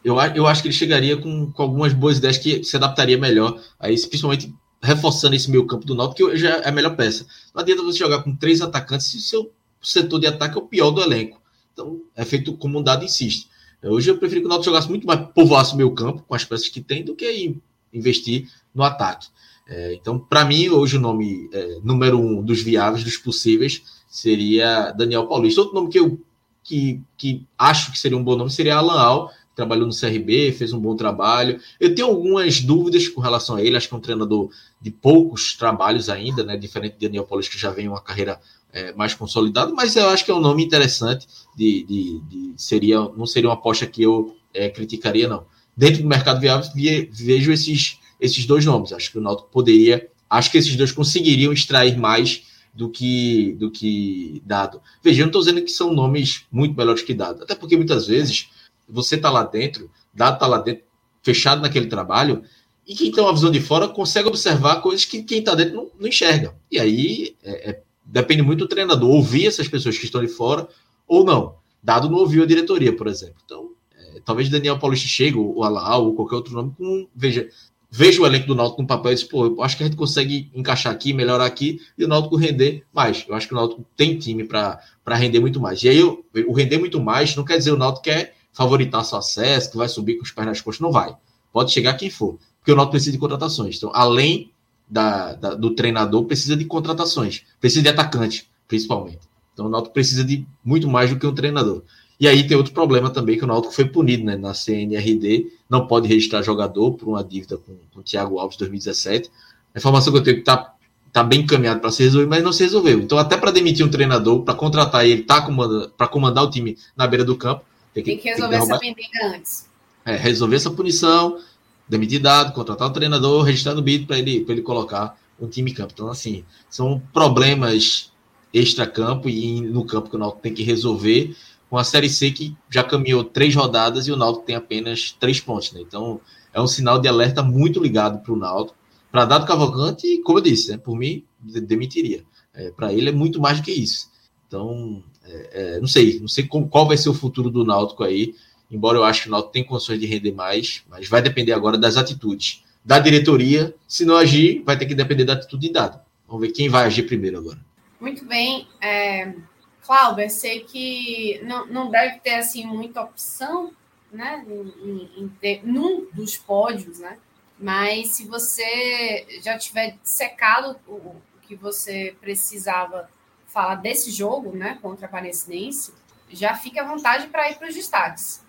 eu, 0.04 0.16
eu 0.36 0.48
acho 0.48 0.62
que 0.62 0.68
ele 0.68 0.76
chegaria 0.76 1.18
com, 1.18 1.52
com 1.52 1.62
algumas 1.62 1.94
boas 1.94 2.18
ideias 2.18 2.38
que 2.38 2.64
se 2.64 2.76
adaptaria 2.76 3.18
melhor 3.18 3.62
a 3.80 3.92
isso, 3.92 4.08
principalmente 4.08 4.54
reforçando 4.82 5.36
esse 5.36 5.50
meio 5.50 5.66
campo 5.66 5.86
do 5.86 5.96
Náutico, 5.96 6.30
que 6.30 6.38
já 6.38 6.58
é 6.58 6.70
a 6.70 6.72
melhor 6.72 6.96
peça. 6.96 7.26
Não 7.54 7.62
adianta 7.62 7.84
você 7.84 7.98
jogar 7.98 8.24
com 8.24 8.36
três 8.36 8.62
atacantes 8.62 9.08
se 9.08 9.18
o 9.18 9.22
seu 9.22 9.52
setor 9.82 10.20
de 10.20 10.28
ataque 10.28 10.58
é 10.58 10.62
o 10.62 10.66
pior 10.66 10.92
do 10.92 11.02
elenco. 11.02 11.42
Então, 11.74 12.02
é 12.16 12.24
feito 12.26 12.54
como 12.54 12.80
um 12.80 12.84
dado 12.84 13.04
insiste. 13.04 13.50
Hoje 13.84 14.10
eu 14.10 14.18
prefiro 14.18 14.42
que 14.42 14.48
o 14.48 14.50
Náutico 14.50 14.66
jogasse 14.66 14.90
muito 14.90 15.06
mais, 15.06 15.20
povoasse 15.34 15.74
o 15.74 15.78
meio 15.78 15.92
campo 15.92 16.24
com 16.28 16.34
as 16.34 16.44
peças 16.44 16.68
que 16.68 16.82
tem, 16.82 17.04
do 17.04 17.16
que 17.16 17.56
investir 17.94 18.50
no 18.74 18.84
ataque. 18.84 19.28
É, 19.68 19.94
então, 19.94 20.18
para 20.18 20.46
mim, 20.46 20.70
hoje 20.70 20.98
o 20.98 21.00
nome 21.00 21.50
é, 21.54 21.80
número 21.84 22.20
um 22.20 22.42
dos 22.42 22.62
viáveis, 22.62 23.04
dos 23.04 23.18
possíveis, 23.18 23.84
seria 24.10 24.92
Daniel 24.92 25.28
Paulista. 25.28 25.62
Outro 25.62 25.76
nome 25.76 25.90
que 25.90 26.00
eu 26.00 26.20
que, 26.64 27.02
que 27.18 27.46
acho 27.58 27.92
que 27.94 27.98
seria 27.98 28.18
um 28.18 28.24
bom 28.24 28.36
nome 28.36 28.52
seria 28.52 28.76
Alan 28.76 29.00
Al, 29.00 29.32
trabalhou 29.58 29.88
no 29.88 29.94
CRB, 29.94 30.52
fez 30.52 30.72
um 30.72 30.80
bom 30.80 30.96
trabalho. 30.96 31.60
Eu 31.80 31.94
tenho 31.96 32.08
algumas 32.08 32.62
dúvidas 32.62 33.08
com 33.08 33.20
relação 33.20 33.56
a 33.56 33.64
ele, 33.64 33.76
acho 33.76 33.90
que 33.90 33.94
é 33.96 33.98
um 33.98 34.02
treinador 34.02 34.52
de 34.80 34.92
poucos 34.92 35.58
trabalhos 35.58 36.10
ainda, 36.10 36.44
né? 36.44 36.56
Diferente 36.56 36.94
de 37.00 37.08
Daniel 37.08 37.26
Paulista, 37.26 37.52
que 37.52 37.60
já 37.60 37.72
vem 37.72 37.88
uma 37.88 38.00
carreira 38.00 38.40
é, 38.72 38.94
mais 38.94 39.16
consolidado, 39.16 39.74
mas 39.74 39.96
eu 39.96 40.08
acho 40.10 40.24
que 40.24 40.30
é 40.30 40.34
um 40.34 40.40
nome 40.40 40.64
interessante. 40.64 41.28
De, 41.56 41.84
de, 41.84 42.20
de 42.30 42.54
seria, 42.56 43.00
não 43.00 43.26
seria 43.26 43.50
uma 43.50 43.56
aposta 43.56 43.88
que 43.88 44.04
eu 44.04 44.38
é, 44.54 44.70
criticaria, 44.70 45.28
não. 45.28 45.44
Dentro 45.76 46.04
do 46.04 46.08
mercado 46.08 46.40
viável, 46.40 46.70
vejo 47.12 47.52
esses, 47.52 48.00
esses 48.22 48.46
dois 48.46 48.64
nomes. 48.64 48.94
Acho 48.94 49.12
que 49.12 49.18
o 49.18 49.22
Náutico 49.22 49.50
poderia, 49.50 50.08
acho 50.30 50.52
que 50.52 50.60
esses 50.60 50.76
dois 50.76 50.92
conseguiriam 50.92 51.52
extrair 51.52 51.98
mais 51.98 52.44
do 52.76 52.90
que 52.90 53.54
do 53.54 53.72
que 53.72 54.40
dado. 54.46 54.80
Veja, 55.04 55.22
eu 55.22 55.26
não 55.26 55.30
estou 55.30 55.42
dizendo 55.42 55.64
que 55.64 55.72
são 55.72 55.92
nomes 55.92 56.46
muito 56.52 56.78
melhores 56.78 57.02
que 57.02 57.16
dado, 57.16 57.42
até 57.42 57.56
porque 57.56 57.76
muitas 57.76 58.06
vezes 58.06 58.50
você 58.88 59.16
está 59.16 59.30
lá 59.30 59.44
dentro, 59.44 59.90
dado 60.14 60.36
está 60.36 60.48
lá 60.48 60.60
dentro, 60.60 60.84
fechado 61.22 61.62
naquele 61.62 61.88
trabalho, 61.88 62.44
e 62.88 62.96
quem 62.96 63.12
tem 63.12 63.22
uma 63.22 63.34
visão 63.34 63.52
de 63.52 63.60
fora 63.60 63.88
consegue 63.88 64.30
observar 64.30 64.82
coisas 64.82 65.04
que 65.04 65.22
quem 65.22 65.40
está 65.40 65.54
dentro 65.54 65.76
não, 65.76 65.92
não, 66.00 66.08
enxerga. 66.08 66.56
E 66.72 66.80
aí 66.80 67.36
é, 67.44 67.72
é 67.72 67.82
depende 68.06 68.42
muito 68.42 68.60
do 68.60 68.68
treinador 68.68 69.10
ouvir 69.10 69.48
essas 69.48 69.68
pessoas 69.68 69.98
que 69.98 70.06
estão 70.06 70.22
de 70.22 70.30
fora 70.30 70.68
ou 71.06 71.26
não. 71.26 71.56
Dado 71.84 72.10
não 72.10 72.20
ouviu 72.20 72.44
a 72.44 72.46
diretoria, 72.46 72.96
por 72.96 73.08
exemplo. 73.08 73.36
Então, 73.46 73.72
é, 73.94 74.22
talvez 74.24 74.50
Daniel 74.50 74.80
Paulista 74.80 75.08
chegue, 75.08 75.38
ou 75.38 75.64
Alau, 75.64 76.06
ou 76.06 76.16
qualquer 76.16 76.36
outro 76.36 76.54
nome, 76.54 76.74
com, 76.78 77.08
veja, 77.14 77.50
veja 77.92 78.22
o 78.22 78.26
elenco 78.26 78.48
do 78.48 78.56
Náutico 78.56 78.82
no 78.82 78.88
papel 78.88 79.12
e 79.12 79.16
diz, 79.16 79.24
pô, 79.26 79.62
acho 79.62 79.76
que 79.76 79.84
a 79.84 79.86
gente 79.86 79.98
consegue 79.98 80.50
encaixar 80.56 80.94
aqui, 80.94 81.12
melhorar 81.12 81.46
aqui, 81.46 81.82
e 81.98 82.06
o 82.06 82.08
Náutico 82.08 82.38
render 82.38 82.86
mais. 82.94 83.26
Eu 83.28 83.36
acho 83.36 83.48
que 83.48 83.54
o 83.54 83.58
Náutico 83.58 83.86
tem 83.98 84.18
time 84.18 84.46
para 84.46 84.82
render 85.16 85.42
muito 85.42 85.60
mais. 85.60 85.84
E 85.84 85.90
aí, 85.90 85.98
eu, 85.98 86.26
o 86.48 86.54
render 86.54 86.78
muito 86.78 87.02
mais 87.02 87.36
não 87.36 87.44
quer 87.44 87.58
dizer 87.58 87.72
o 87.72 87.78
Náutico 87.78 88.06
quer 88.06 88.37
favoritar 88.58 89.06
seu 89.06 89.20
acesso, 89.20 89.70
que 89.70 89.78
vai 89.78 89.88
subir 89.88 90.16
com 90.16 90.24
os 90.24 90.32
pés 90.32 90.48
nas 90.48 90.60
costas, 90.60 90.82
não 90.82 90.92
vai. 90.92 91.16
Pode 91.54 91.72
chegar 91.72 91.94
quem 91.94 92.10
for, 92.10 92.40
porque 92.58 92.72
o 92.72 92.76
Náutico 92.76 92.94
precisa 92.94 93.12
de 93.12 93.20
contratações. 93.20 93.78
Então, 93.78 93.92
além 93.94 94.52
da, 94.90 95.34
da, 95.36 95.54
do 95.54 95.76
treinador 95.76 96.26
precisa 96.26 96.58
de 96.58 96.66
contratações, 96.66 97.44
precisa 97.62 97.84
de 97.84 97.90
atacante, 97.90 98.50
principalmente. 98.68 99.20
Então 99.54 99.68
o 99.68 99.70
Náutico 99.70 99.94
precisa 99.94 100.24
de 100.24 100.44
muito 100.66 100.88
mais 100.88 101.12
do 101.12 101.20
que 101.20 101.28
um 101.28 101.36
treinador. 101.36 101.84
E 102.20 102.28
aí 102.28 102.48
tem 102.48 102.58
outro 102.58 102.74
problema 102.74 103.12
também, 103.12 103.38
que 103.38 103.44
o 103.44 103.48
Náutico 103.48 103.76
foi 103.76 103.86
punido 103.86 104.24
né, 104.24 104.36
na 104.36 104.56
CNRD, 104.56 105.52
não 105.70 105.86
pode 105.86 106.08
registrar 106.08 106.42
jogador 106.42 106.94
por 106.94 107.08
uma 107.08 107.24
dívida 107.24 107.58
com, 107.58 107.76
com 107.94 108.00
o 108.00 108.04
Thiago 108.04 108.40
Alves 108.40 108.58
2017. 108.58 109.30
A 109.76 109.78
informação 109.78 110.12
que 110.12 110.18
eu 110.18 110.24
tenho 110.24 110.34
é 110.34 110.38
que 110.38 110.42
está 110.42 110.74
tá 111.14 111.24
bem 111.24 111.42
encaminhado 111.42 111.80
para 111.80 111.92
se 111.92 112.02
resolver, 112.02 112.28
mas 112.28 112.44
não 112.44 112.52
se 112.52 112.64
resolveu. 112.64 113.00
Então, 113.00 113.20
até 113.20 113.38
para 113.38 113.52
demitir 113.52 113.86
um 113.86 113.90
treinador, 113.90 114.42
para 114.42 114.56
contratar 114.56 115.06
ele, 115.06 115.22
tá 115.22 115.48
para 115.96 116.08
comandar 116.08 116.44
o 116.44 116.50
time 116.50 116.76
na 116.96 117.06
beira 117.06 117.24
do 117.24 117.36
campo, 117.36 117.64
tem 118.04 118.04
que, 118.04 118.12
tem 118.12 118.18
que 118.18 118.30
resolver 118.30 118.58
tem 118.58 118.68
que 118.68 118.72
essa 118.72 118.80
pendência 118.80 119.28
antes. 119.28 119.70
É, 120.06 120.16
resolver 120.16 120.56
essa 120.56 120.72
punição, 120.72 121.40
demitir 121.88 122.22
dado, 122.22 122.54
contratar 122.54 122.88
o 122.88 122.94
treinador, 122.94 123.44
registrar 123.44 123.74
no 123.74 123.82
BID 123.82 124.06
para 124.06 124.20
ele, 124.20 124.46
ele 124.48 124.62
colocar 124.62 125.18
um 125.40 125.48
time 125.48 125.72
em 125.72 125.74
campo. 125.74 125.94
Então, 125.94 126.10
assim, 126.10 126.44
são 126.70 127.02
problemas 127.14 128.12
extra-campo 128.54 129.30
e 129.30 129.62
no 129.62 129.86
campo 129.86 130.10
que 130.10 130.16
o 130.16 130.20
Náutico 130.20 130.42
tem 130.42 130.54
que 130.54 130.64
resolver 130.64 131.36
com 131.70 131.78
a 131.78 131.84
Série 131.84 132.10
C 132.10 132.32
que 132.32 132.56
já 132.70 132.84
caminhou 132.84 133.24
três 133.24 133.54
rodadas 133.54 134.08
e 134.08 134.12
o 134.12 134.16
Náutico 134.16 134.46
tem 134.46 134.56
apenas 134.56 135.12
três 135.20 135.40
pontos. 135.40 135.72
Né? 135.74 135.82
Então, 135.82 136.22
é 136.54 136.62
um 136.62 136.68
sinal 136.68 137.00
de 137.00 137.08
alerta 137.08 137.44
muito 137.44 137.82
ligado 137.82 138.20
para 138.20 138.34
o 138.34 138.38
Náutico. 138.38 138.78
Para 139.12 139.26
Dado 139.26 139.46
Cavalcante, 139.46 140.22
como 140.24 140.40
eu 140.40 140.44
disse, 140.44 140.70
né, 140.70 140.78
por 140.78 140.98
mim, 140.98 141.24
demitiria. 141.40 142.24
É, 142.54 142.72
para 142.72 142.94
ele 142.94 143.10
é 143.10 143.12
muito 143.12 143.40
mais 143.40 143.58
do 143.58 143.64
que 143.64 143.72
isso. 143.72 144.10
Então, 144.48 145.04
é, 145.30 145.50
é, 145.52 145.80
não 145.80 145.88
sei, 145.88 146.20
não 146.20 146.28
sei 146.28 146.48
qual 146.48 146.88
vai 146.88 146.98
ser 146.98 147.10
o 147.10 147.14
futuro 147.14 147.50
do 147.50 147.66
Náutico 147.66 148.04
aí 148.04 148.34
embora 148.70 148.98
eu 148.98 149.04
acho 149.04 149.24
que 149.24 149.28
o 149.28 149.32
Náutico 149.32 149.54
tem 149.54 149.64
condições 149.64 150.00
de 150.00 150.06
render 150.06 150.32
mais, 150.32 150.84
mas 150.90 151.08
vai 151.08 151.22
depender 151.22 151.54
agora 151.54 151.78
das 151.78 151.98
atitudes 151.98 152.64
da 152.84 153.00
diretoria. 153.00 153.74
Se 153.88 154.06
não 154.06 154.18
agir, 154.18 154.62
vai 154.64 154.78
ter 154.78 154.86
que 154.86 154.96
depender 154.96 155.26
da 155.26 155.34
atitude 155.34 155.72
dada. 155.72 156.06
Vamos 156.28 156.42
ver 156.42 156.54
quem 156.54 156.70
vai 156.70 156.86
agir 156.86 157.04
primeiro 157.04 157.38
agora. 157.38 157.60
Muito 158.00 158.26
bem. 158.26 158.68
É, 158.82 159.34
Cláudio, 159.82 160.30
sei 160.30 160.62
que 160.62 161.42
não, 161.44 161.66
não 161.68 161.90
deve 161.90 162.20
ter 162.20 162.36
assim 162.36 162.66
muita 162.66 163.02
opção 163.02 163.72
né, 164.12 164.46
em, 164.48 165.10
em 165.18 165.62
num 165.64 166.08
dos 166.14 166.38
pódios, 166.38 167.00
né? 167.00 167.18
Mas 167.60 168.10
se 168.10 168.26
você 168.28 169.26
já 169.44 169.58
tiver 169.58 169.98
secado 170.04 170.78
o 170.88 171.16
que 171.48 171.56
você 171.56 172.16
precisava 172.22 173.10
falar 173.58 173.76
desse 173.78 174.12
jogo, 174.12 174.56
né, 174.56 174.78
contra 174.84 175.08
a 175.08 175.10
Parecinense, 175.10 175.92
já 176.30 176.54
fique 176.54 176.80
à 176.80 176.88
vontade 176.88 177.26
para 177.26 177.50
ir 177.50 177.56
para 177.56 177.68
os 177.68 177.74
destaques. 177.74 178.44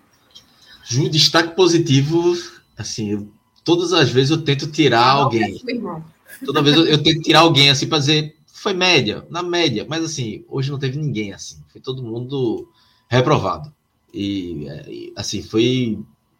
Um 0.94 1.08
destaque 1.08 1.56
positivo, 1.56 2.34
assim, 2.76 3.12
eu, 3.12 3.32
todas 3.64 3.94
as 3.94 4.10
vezes 4.10 4.30
eu 4.30 4.44
tento 4.44 4.70
tirar 4.70 5.08
alguém. 5.12 5.58
Toda 6.44 6.60
vez 6.60 6.76
eu, 6.76 6.84
eu, 6.86 7.02
tento 7.02 7.22
tirar 7.22 7.40
alguém 7.40 7.70
assim 7.70 7.88
para 7.88 8.00
dizer, 8.00 8.36
foi 8.46 8.74
média, 8.74 9.26
na 9.30 9.42
média, 9.42 9.86
mas 9.88 10.04
assim, 10.04 10.44
hoje 10.46 10.70
não 10.70 10.78
teve 10.78 10.98
ninguém 10.98 11.32
assim, 11.32 11.56
foi 11.68 11.80
todo 11.80 12.02
mundo 12.02 12.70
reprovado. 13.08 13.72
E 14.12 14.66
assim, 15.16 15.42
foi 15.42 15.98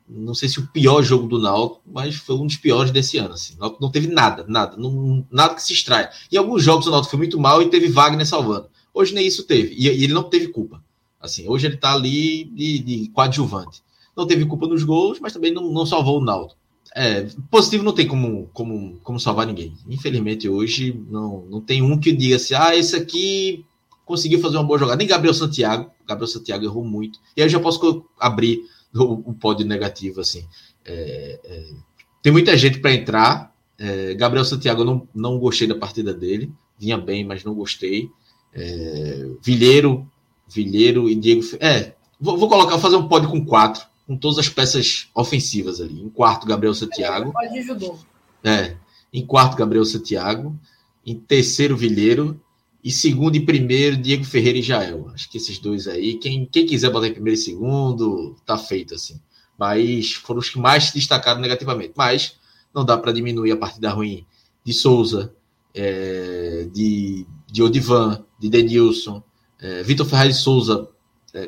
não 0.08 0.34
sei 0.34 0.48
se 0.48 0.58
o 0.58 0.66
pior 0.68 1.02
jogo 1.02 1.28
do 1.28 1.38
Náutico, 1.38 1.82
mas 1.86 2.14
foi 2.16 2.36
um 2.36 2.46
dos 2.46 2.56
piores 2.56 2.90
desse 2.90 3.18
ano. 3.18 3.34
Assim. 3.34 3.56
Náutico 3.58 3.82
não 3.82 3.90
teve 3.90 4.08
nada, 4.08 4.44
nada, 4.48 4.76
não, 4.76 5.26
nada 5.30 5.54
que 5.54 5.62
se 5.62 5.72
extraia. 5.72 6.10
Em 6.30 6.36
alguns 6.36 6.62
jogos 6.62 6.86
o 6.86 6.90
Náutico 6.90 7.10
foi 7.10 7.18
muito 7.18 7.38
mal 7.38 7.60
e 7.62 7.68
teve 7.68 7.88
Wagner 7.88 8.26
salvando. 8.26 8.68
Hoje 8.92 9.14
nem 9.14 9.26
isso 9.26 9.44
teve, 9.44 9.74
e, 9.74 9.86
e 9.86 10.04
ele 10.04 10.12
não 10.12 10.24
teve 10.24 10.48
culpa. 10.48 10.82
Assim, 11.20 11.48
hoje 11.48 11.66
ele 11.66 11.74
está 11.74 11.92
ali 11.92 12.44
de, 12.44 12.78
de 12.78 13.08
coadjuvante 13.10 13.82
não 14.18 14.26
teve 14.26 14.44
culpa 14.44 14.66
nos 14.66 14.82
gols, 14.82 15.20
mas 15.20 15.32
também 15.32 15.52
não, 15.52 15.70
não 15.70 15.86
salvou 15.86 16.18
o 16.18 16.24
Naldo. 16.24 16.54
É, 16.96 17.28
positivo 17.50 17.84
não 17.84 17.92
tem 17.92 18.08
como, 18.08 18.50
como, 18.52 18.98
como 19.04 19.20
salvar 19.20 19.46
ninguém. 19.46 19.72
Infelizmente, 19.88 20.48
hoje 20.48 21.00
não, 21.08 21.46
não 21.48 21.60
tem 21.60 21.80
um 21.80 21.98
que 21.98 22.12
diga 22.12 22.34
assim: 22.36 22.54
ah, 22.54 22.74
esse 22.74 22.96
aqui 22.96 23.64
conseguiu 24.04 24.40
fazer 24.40 24.56
uma 24.56 24.64
boa 24.64 24.78
jogada. 24.78 24.98
Nem 24.98 25.06
Gabriel 25.06 25.34
Santiago. 25.34 25.90
Gabriel 26.04 26.26
Santiago 26.26 26.64
errou 26.64 26.84
muito. 26.84 27.20
E 27.36 27.40
aí 27.40 27.46
eu 27.46 27.50
já 27.50 27.60
posso 27.60 28.04
abrir 28.18 28.62
o, 29.02 29.30
o 29.30 29.34
pódio 29.34 29.66
negativo. 29.66 30.20
assim. 30.20 30.46
É, 30.84 31.40
é, 31.44 31.64
tem 32.22 32.32
muita 32.32 32.56
gente 32.56 32.78
para 32.78 32.92
entrar. 32.92 33.54
É, 33.78 34.14
Gabriel 34.14 34.44
Santiago, 34.44 34.84
não, 34.84 35.06
não 35.14 35.38
gostei 35.38 35.66
da 35.66 35.74
partida 35.74 36.12
dele. 36.12 36.52
Vinha 36.78 36.98
bem, 36.98 37.24
mas 37.24 37.44
não 37.44 37.54
gostei. 37.54 38.10
É, 38.52 39.28
Vilheiro, 39.42 40.10
Vilheiro 40.48 41.08
e 41.08 41.14
Diego. 41.14 41.42
É, 41.60 41.94
vou, 42.20 42.36
vou 42.36 42.48
colocar, 42.48 42.78
fazer 42.78 42.96
um 42.96 43.08
pódio 43.08 43.30
com 43.30 43.44
quatro, 43.44 43.86
com 44.06 44.16
todas 44.16 44.38
as 44.38 44.48
peças 44.48 45.08
ofensivas 45.14 45.80
ali. 45.80 46.00
Em 46.00 46.08
quarto, 46.08 46.46
Gabriel 46.46 46.74
Santiago. 46.74 47.32
É. 48.42 48.76
Em 49.12 49.24
quarto, 49.24 49.56
Gabriel 49.56 49.84
Santiago. 49.84 50.58
Em 51.04 51.14
terceiro, 51.14 51.76
Vilheiro. 51.76 52.40
E 52.88 52.90
segundo 52.90 53.36
e 53.36 53.40
primeiro, 53.40 53.98
Diego 53.98 54.24
Ferreira 54.24 54.56
e 54.56 54.62
Jael. 54.62 55.10
Acho 55.12 55.28
que 55.28 55.36
esses 55.36 55.58
dois 55.58 55.86
aí, 55.86 56.14
quem, 56.14 56.46
quem 56.46 56.64
quiser 56.64 56.90
botar 56.90 57.08
em 57.08 57.12
primeiro 57.12 57.38
e 57.38 57.42
segundo, 57.42 58.34
tá 58.46 58.56
feito 58.56 58.94
assim. 58.94 59.20
Mas 59.58 60.14
foram 60.14 60.40
os 60.40 60.48
que 60.48 60.58
mais 60.58 60.84
se 60.84 60.94
destacaram 60.94 61.38
negativamente. 61.38 61.92
Mas 61.94 62.38
não 62.74 62.86
dá 62.86 62.96
para 62.96 63.12
diminuir 63.12 63.52
a 63.52 63.58
partida 63.58 63.90
ruim 63.90 64.24
de 64.64 64.72
Souza, 64.72 65.34
é, 65.74 66.66
de, 66.72 67.26
de 67.52 67.62
Odivan, 67.62 68.24
de 68.40 68.48
Denilson, 68.48 69.22
é, 69.60 69.82
Vitor 69.82 70.06
Ferraz 70.06 70.34
de 70.34 70.42
Souza, 70.42 70.88
é, 71.34 71.46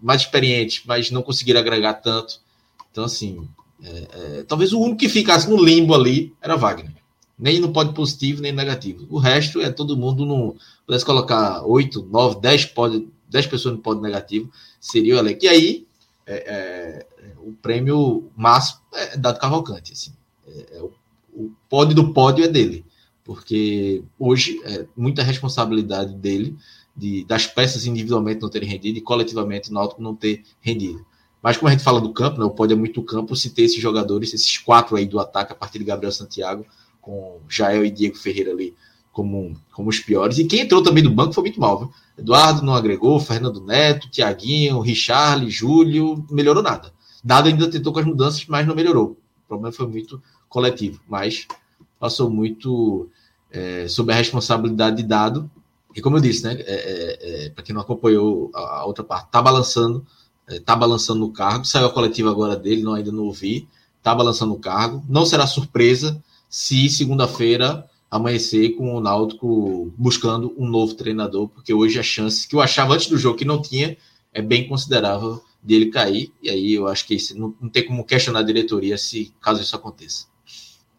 mais 0.00 0.22
experiente, 0.22 0.84
mas 0.86 1.10
não 1.10 1.22
conseguiram 1.22 1.60
agregar 1.60 1.92
tanto. 1.92 2.40
Então, 2.90 3.04
assim, 3.04 3.46
é, 3.82 4.08
é, 4.12 4.42
talvez 4.44 4.72
o 4.72 4.80
único 4.80 5.00
que 5.00 5.10
ficasse 5.10 5.46
no 5.46 5.62
limbo 5.62 5.94
ali 5.94 6.34
era 6.40 6.56
Wagner 6.56 6.99
nem 7.40 7.58
no 7.58 7.72
pódio 7.72 7.94
positivo, 7.94 8.42
nem 8.42 8.52
negativo. 8.52 9.06
O 9.08 9.18
resto 9.18 9.60
é 9.60 9.70
todo 9.70 9.96
mundo 9.96 10.26
no. 10.26 10.54
Pudesse 10.86 11.04
colocar 11.04 11.62
8, 11.64 12.06
9, 12.10 12.40
10, 12.40 12.66
pode, 12.66 13.08
10 13.30 13.46
pessoas 13.46 13.74
no 13.74 13.80
pódio 13.80 14.02
negativo, 14.02 14.50
seria 14.78 15.16
o 15.16 15.18
elenco. 15.18 15.44
E 15.44 15.48
aí, 15.48 15.86
é, 16.26 16.34
é, 16.36 17.06
o 17.38 17.52
prêmio 17.52 18.30
máximo 18.36 18.80
é 18.94 19.16
dado 19.16 19.40
Cavalcante. 19.40 19.92
Assim. 19.94 20.12
É, 20.46 20.76
é, 20.76 20.82
o, 20.82 20.92
o 21.32 21.52
pódio 21.68 21.94
do 21.94 22.12
pódio 22.12 22.44
é 22.44 22.48
dele, 22.48 22.84
porque 23.24 24.02
hoje 24.18 24.60
é 24.64 24.84
muita 24.94 25.22
responsabilidade 25.22 26.14
dele 26.14 26.54
de, 26.94 27.24
das 27.24 27.46
peças 27.46 27.86
individualmente 27.86 28.42
não 28.42 28.50
terem 28.50 28.68
rendido 28.68 28.98
e 28.98 29.00
coletivamente 29.00 29.70
o 29.70 29.72
Náutico 29.72 30.02
não 30.02 30.14
ter 30.14 30.44
rendido. 30.60 31.06
Mas 31.42 31.56
como 31.56 31.68
a 31.68 31.70
gente 31.70 31.82
fala 31.82 32.00
do 32.00 32.12
campo, 32.12 32.38
né, 32.38 32.44
o 32.44 32.50
pódio 32.50 32.74
é 32.74 32.76
muito 32.76 33.02
campo, 33.02 33.34
se 33.34 33.48
ter 33.50 33.62
esses 33.62 33.80
jogadores, 33.80 34.34
esses 34.34 34.58
quatro 34.58 34.96
aí 34.96 35.06
do 35.06 35.18
ataque, 35.18 35.52
a 35.52 35.54
partir 35.54 35.78
de 35.78 35.84
Gabriel 35.84 36.12
Santiago, 36.12 36.66
com 37.00 37.40
Jael 37.48 37.84
e 37.84 37.90
Diego 37.90 38.16
Ferreira 38.16 38.52
ali 38.52 38.74
como, 39.12 39.56
como 39.72 39.88
os 39.88 39.98
piores. 39.98 40.38
E 40.38 40.44
quem 40.44 40.60
entrou 40.60 40.82
também 40.82 41.02
do 41.02 41.10
banco 41.10 41.32
foi 41.32 41.44
muito 41.44 41.60
mal, 41.60 41.78
viu? 41.78 41.92
Eduardo 42.18 42.62
não 42.62 42.74
agregou, 42.74 43.18
Fernando 43.18 43.64
Neto, 43.64 44.10
Tiaguinho, 44.10 44.80
Richard, 44.80 45.48
Júlio, 45.50 46.24
melhorou 46.30 46.62
nada. 46.62 46.92
Dado 47.22 47.48
ainda 47.48 47.70
tentou 47.70 47.92
com 47.92 47.98
as 47.98 48.04
mudanças, 48.04 48.44
mas 48.46 48.66
não 48.66 48.74
melhorou. 48.74 49.16
O 49.44 49.48
problema 49.48 49.72
foi 49.72 49.86
muito 49.86 50.22
coletivo, 50.48 51.00
mas 51.08 51.46
passou 51.98 52.30
muito 52.30 53.08
é, 53.50 53.86
sob 53.88 54.12
a 54.12 54.16
responsabilidade 54.16 54.98
de 54.98 55.02
Dado. 55.02 55.50
E 55.94 56.00
como 56.00 56.16
eu 56.16 56.20
disse, 56.20 56.44
né, 56.44 56.54
é, 56.60 56.64
é, 56.66 57.46
é 57.46 57.50
para 57.50 57.64
quem 57.64 57.74
não 57.74 57.82
acompanhou 57.82 58.50
a, 58.54 58.78
a, 58.80 58.84
outra 58.84 59.02
parte, 59.02 59.30
tá 59.30 59.42
balançando, 59.42 60.06
é, 60.46 60.60
tá 60.60 60.76
balançando 60.76 61.20
no 61.20 61.32
cargo. 61.32 61.64
Saiu 61.64 61.86
a 61.86 61.92
coletiva 61.92 62.30
agora 62.30 62.56
dele, 62.56 62.82
não 62.82 62.94
ainda 62.94 63.10
não 63.10 63.24
ouvi. 63.24 63.68
Tá 64.02 64.14
balançando 64.14 64.54
o 64.54 64.58
cargo. 64.58 65.02
Não 65.08 65.26
será 65.26 65.46
surpresa 65.46 66.22
se 66.50 66.90
segunda-feira 66.90 67.88
amanhecer 68.10 68.70
com 68.70 68.96
o 68.96 69.00
Náutico 69.00 69.94
buscando 69.96 70.52
um 70.58 70.68
novo 70.68 70.94
treinador, 70.94 71.48
porque 71.48 71.72
hoje 71.72 71.98
a 71.98 72.02
chance 72.02 72.46
que 72.48 72.56
eu 72.56 72.60
achava 72.60 72.94
antes 72.94 73.06
do 73.06 73.16
jogo 73.16 73.38
que 73.38 73.44
não 73.44 73.62
tinha 73.62 73.96
é 74.34 74.42
bem 74.42 74.66
considerável 74.66 75.40
dele 75.62 75.86
cair, 75.86 76.32
e 76.42 76.50
aí 76.50 76.74
eu 76.74 76.88
acho 76.88 77.06
que 77.06 77.16
não, 77.34 77.54
não 77.60 77.68
tem 77.68 77.86
como 77.86 78.04
questionar 78.04 78.40
a 78.40 78.42
diretoria 78.42 78.98
se 78.98 79.32
caso 79.40 79.62
isso 79.62 79.76
aconteça. 79.76 80.26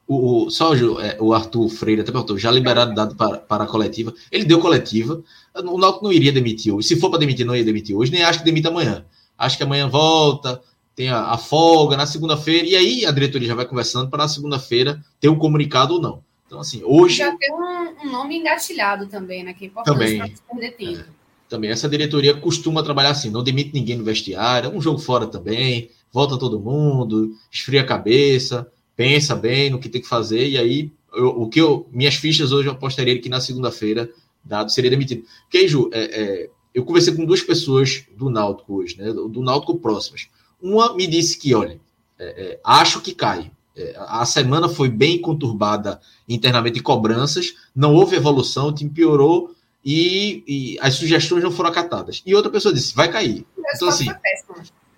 O, 0.07 0.45
o, 0.45 0.49
só 0.49 0.72
o, 0.72 1.02
é, 1.02 1.18
o 1.19 1.34
Arthur 1.34 1.68
Freire 1.69 2.02
até 2.02 2.11
perguntou, 2.11 2.38
já 2.38 2.52
liberado 2.52 2.94
dado 2.94 3.15
para, 3.15 3.38
para 3.38 3.64
a 3.64 3.68
coletiva. 3.68 4.14
Ele 4.32 4.45
deu 4.45 4.60
coletiva, 4.60 5.22
o 5.56 5.78
Náutico 5.78 6.06
não 6.06 6.14
iria 6.14 6.32
demitir 6.32 6.73
hoje. 6.73 6.88
Se 6.90 6.99
for 6.99 7.10
para 7.10 7.19
demitir, 7.19 7.45
não 7.45 7.56
ia 7.56 7.64
demitir 7.64 7.95
hoje, 7.95 8.11
nem 8.11 8.23
acho 8.23 8.40
que 8.40 8.45
demita 8.45 8.69
amanhã. 8.69 9.06
Acho 9.38 9.57
que 9.57 9.64
amanhã 9.64 9.88
volta, 9.90 10.61
tem 11.02 11.10
a, 11.10 11.32
a 11.32 11.38
folga 11.38 11.98
na 11.98 12.06
segunda-feira, 12.06 12.68
e 12.68 12.76
aí 12.76 13.06
a 13.07 13.11
diretoria 13.11 13.48
já 13.48 13.56
vai 13.56 13.65
conversando 13.65 14.07
para 14.07 14.22
na 14.22 14.30
segunda-feira 14.30 15.03
ter 15.19 15.30
um 15.30 15.36
comunicado 15.36 15.95
ou 15.95 16.02
não. 16.02 16.23
Então, 16.45 16.60
assim, 16.60 16.84
hoje. 16.84 17.18
Já 17.18 17.36
tem 17.36 17.52
um, 17.52 18.07
um 18.07 18.11
nome 18.11 18.38
engatilhado 18.38 19.07
também, 19.07 19.44
né? 19.44 19.52
Que 19.52 19.65
é 19.65 19.68
importante 19.68 19.95
também, 19.95 20.36
perder 20.48 20.72
tempo. 20.73 20.99
É, 20.99 21.06
também, 21.49 21.72
essa 21.72 21.90
diretoria 21.90 22.36
costuma 22.36 22.84
trabalhar 22.84 23.10
assim, 23.10 23.32
não 23.32 23.44
demite 23.44 23.72
ninguém 23.73 23.98
no 23.98 24.03
vestiário, 24.03 24.69
um 24.69 24.80
jogo 24.80 24.99
fora 24.99 25.26
também, 25.26 25.90
volta 26.14 26.38
todo 26.38 26.60
mundo, 26.60 27.32
esfria 27.52 27.82
a 27.82 27.86
cabeça, 27.86 28.72
pensa 28.95 29.36
bem 29.36 29.72
no 29.72 29.80
que 29.80 29.90
tem 29.90 30.02
que 30.02 30.07
fazer, 30.07 30.49
e 30.49 30.57
aí 30.60 30.91
eu, 31.15 31.30
o 31.30 31.49
que 31.49 31.60
eu. 31.60 31.90
Minhas 31.91 32.14
fichas 32.14 32.52
hoje 32.52 32.68
eu 32.68 32.73
apostaria 32.73 33.19
que 33.19 33.28
na 33.28 33.41
segunda-feira, 33.41 34.07
dado, 34.45 34.72
seria 34.72 34.91
demitido. 34.91 35.23
Porque, 35.49 35.68
Ju, 35.68 35.90
é, 35.91 36.22
é, 36.22 36.49
eu 36.76 36.86
conversei 36.86 37.15
com 37.15 37.26
duas 37.26 37.41
pessoas 37.41 38.03
do 38.15 38.30
Náutico 38.30 38.76
hoje, 38.76 38.98
né? 38.99 39.11
Do 39.11 39.41
Náutico 39.41 39.80
próximas. 39.80 40.30
Uma 40.62 40.96
me 40.96 41.08
disse 41.08 41.38
que, 41.38 41.54
olha, 41.56 41.80
é, 42.20 42.26
é, 42.26 42.60
acho 42.64 43.02
que 43.02 43.14
cai. 43.14 43.52
É, 43.76 43.96
a 43.98 44.26
semana 44.26 44.70
foi 44.70 44.90
bem 44.90 45.20
conturbada 45.20 46.00
internamente 46.28 46.80
em 46.80 46.84
cobranças, 46.84 47.54
não 47.76 47.96
houve 47.96 48.16
evolução, 48.16 48.68
o 48.68 48.74
time 48.74 48.90
piorou 48.90 49.56
e, 49.84 50.44
e, 50.48 50.78
as 50.82 50.96
sugestões 50.96 51.44
não 51.44 51.52
foram 51.52 51.70
acatadas. 51.70 52.22
E 52.26 52.36
outra 52.36 52.52
pessoa 52.52 52.74
disse, 52.74 52.96
vai 52.96 53.12
cair. 53.12 53.46
Então, 53.76 53.88
assim, 53.88 54.08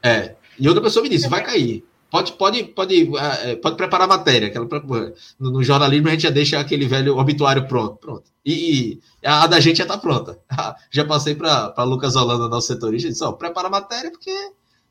é, 0.01 0.35
e 0.59 0.67
outra 0.67 0.83
pessoa 0.83 1.03
me 1.03 1.09
disse, 1.09 1.29
vai 1.29 1.43
cair. 1.43 1.85
Pode, 2.13 2.33
pode, 2.33 2.63
pode, 2.65 3.11
é, 3.17 3.55
pode 3.55 3.75
preparar 3.75 4.05
a 4.05 4.17
matéria. 4.17 4.47
Aquela, 4.47 4.67
no, 5.39 5.49
no, 5.51 5.63
jornalismo 5.63 6.09
a 6.09 6.11
gente 6.11 6.21
já 6.21 6.29
deixa 6.29 6.59
aquele 6.59 6.87
velho 6.87 7.17
obituário 7.17 7.67
pronto. 7.67 7.95
pronto. 7.95 8.23
E, 8.45 8.53
e 9.23 9.27
a, 9.27 9.43
a, 9.43 9.47
da 9.47 9.59
gente 9.59 9.77
já 9.77 9.83
está 9.83 9.97
pronta. 9.97 10.37
Já 10.91 11.05
passei 11.05 11.33
para 11.33 11.83
Lucas 11.83 12.15
Holanda, 12.15 12.47
nosso 12.47 12.67
setorista, 12.67 13.07
e 13.07 13.11
disse: 13.11 13.23
ó, 13.23 13.31
prepara 13.31 13.67
a 13.67 13.71
matéria, 13.71 14.11
porque 14.11 14.29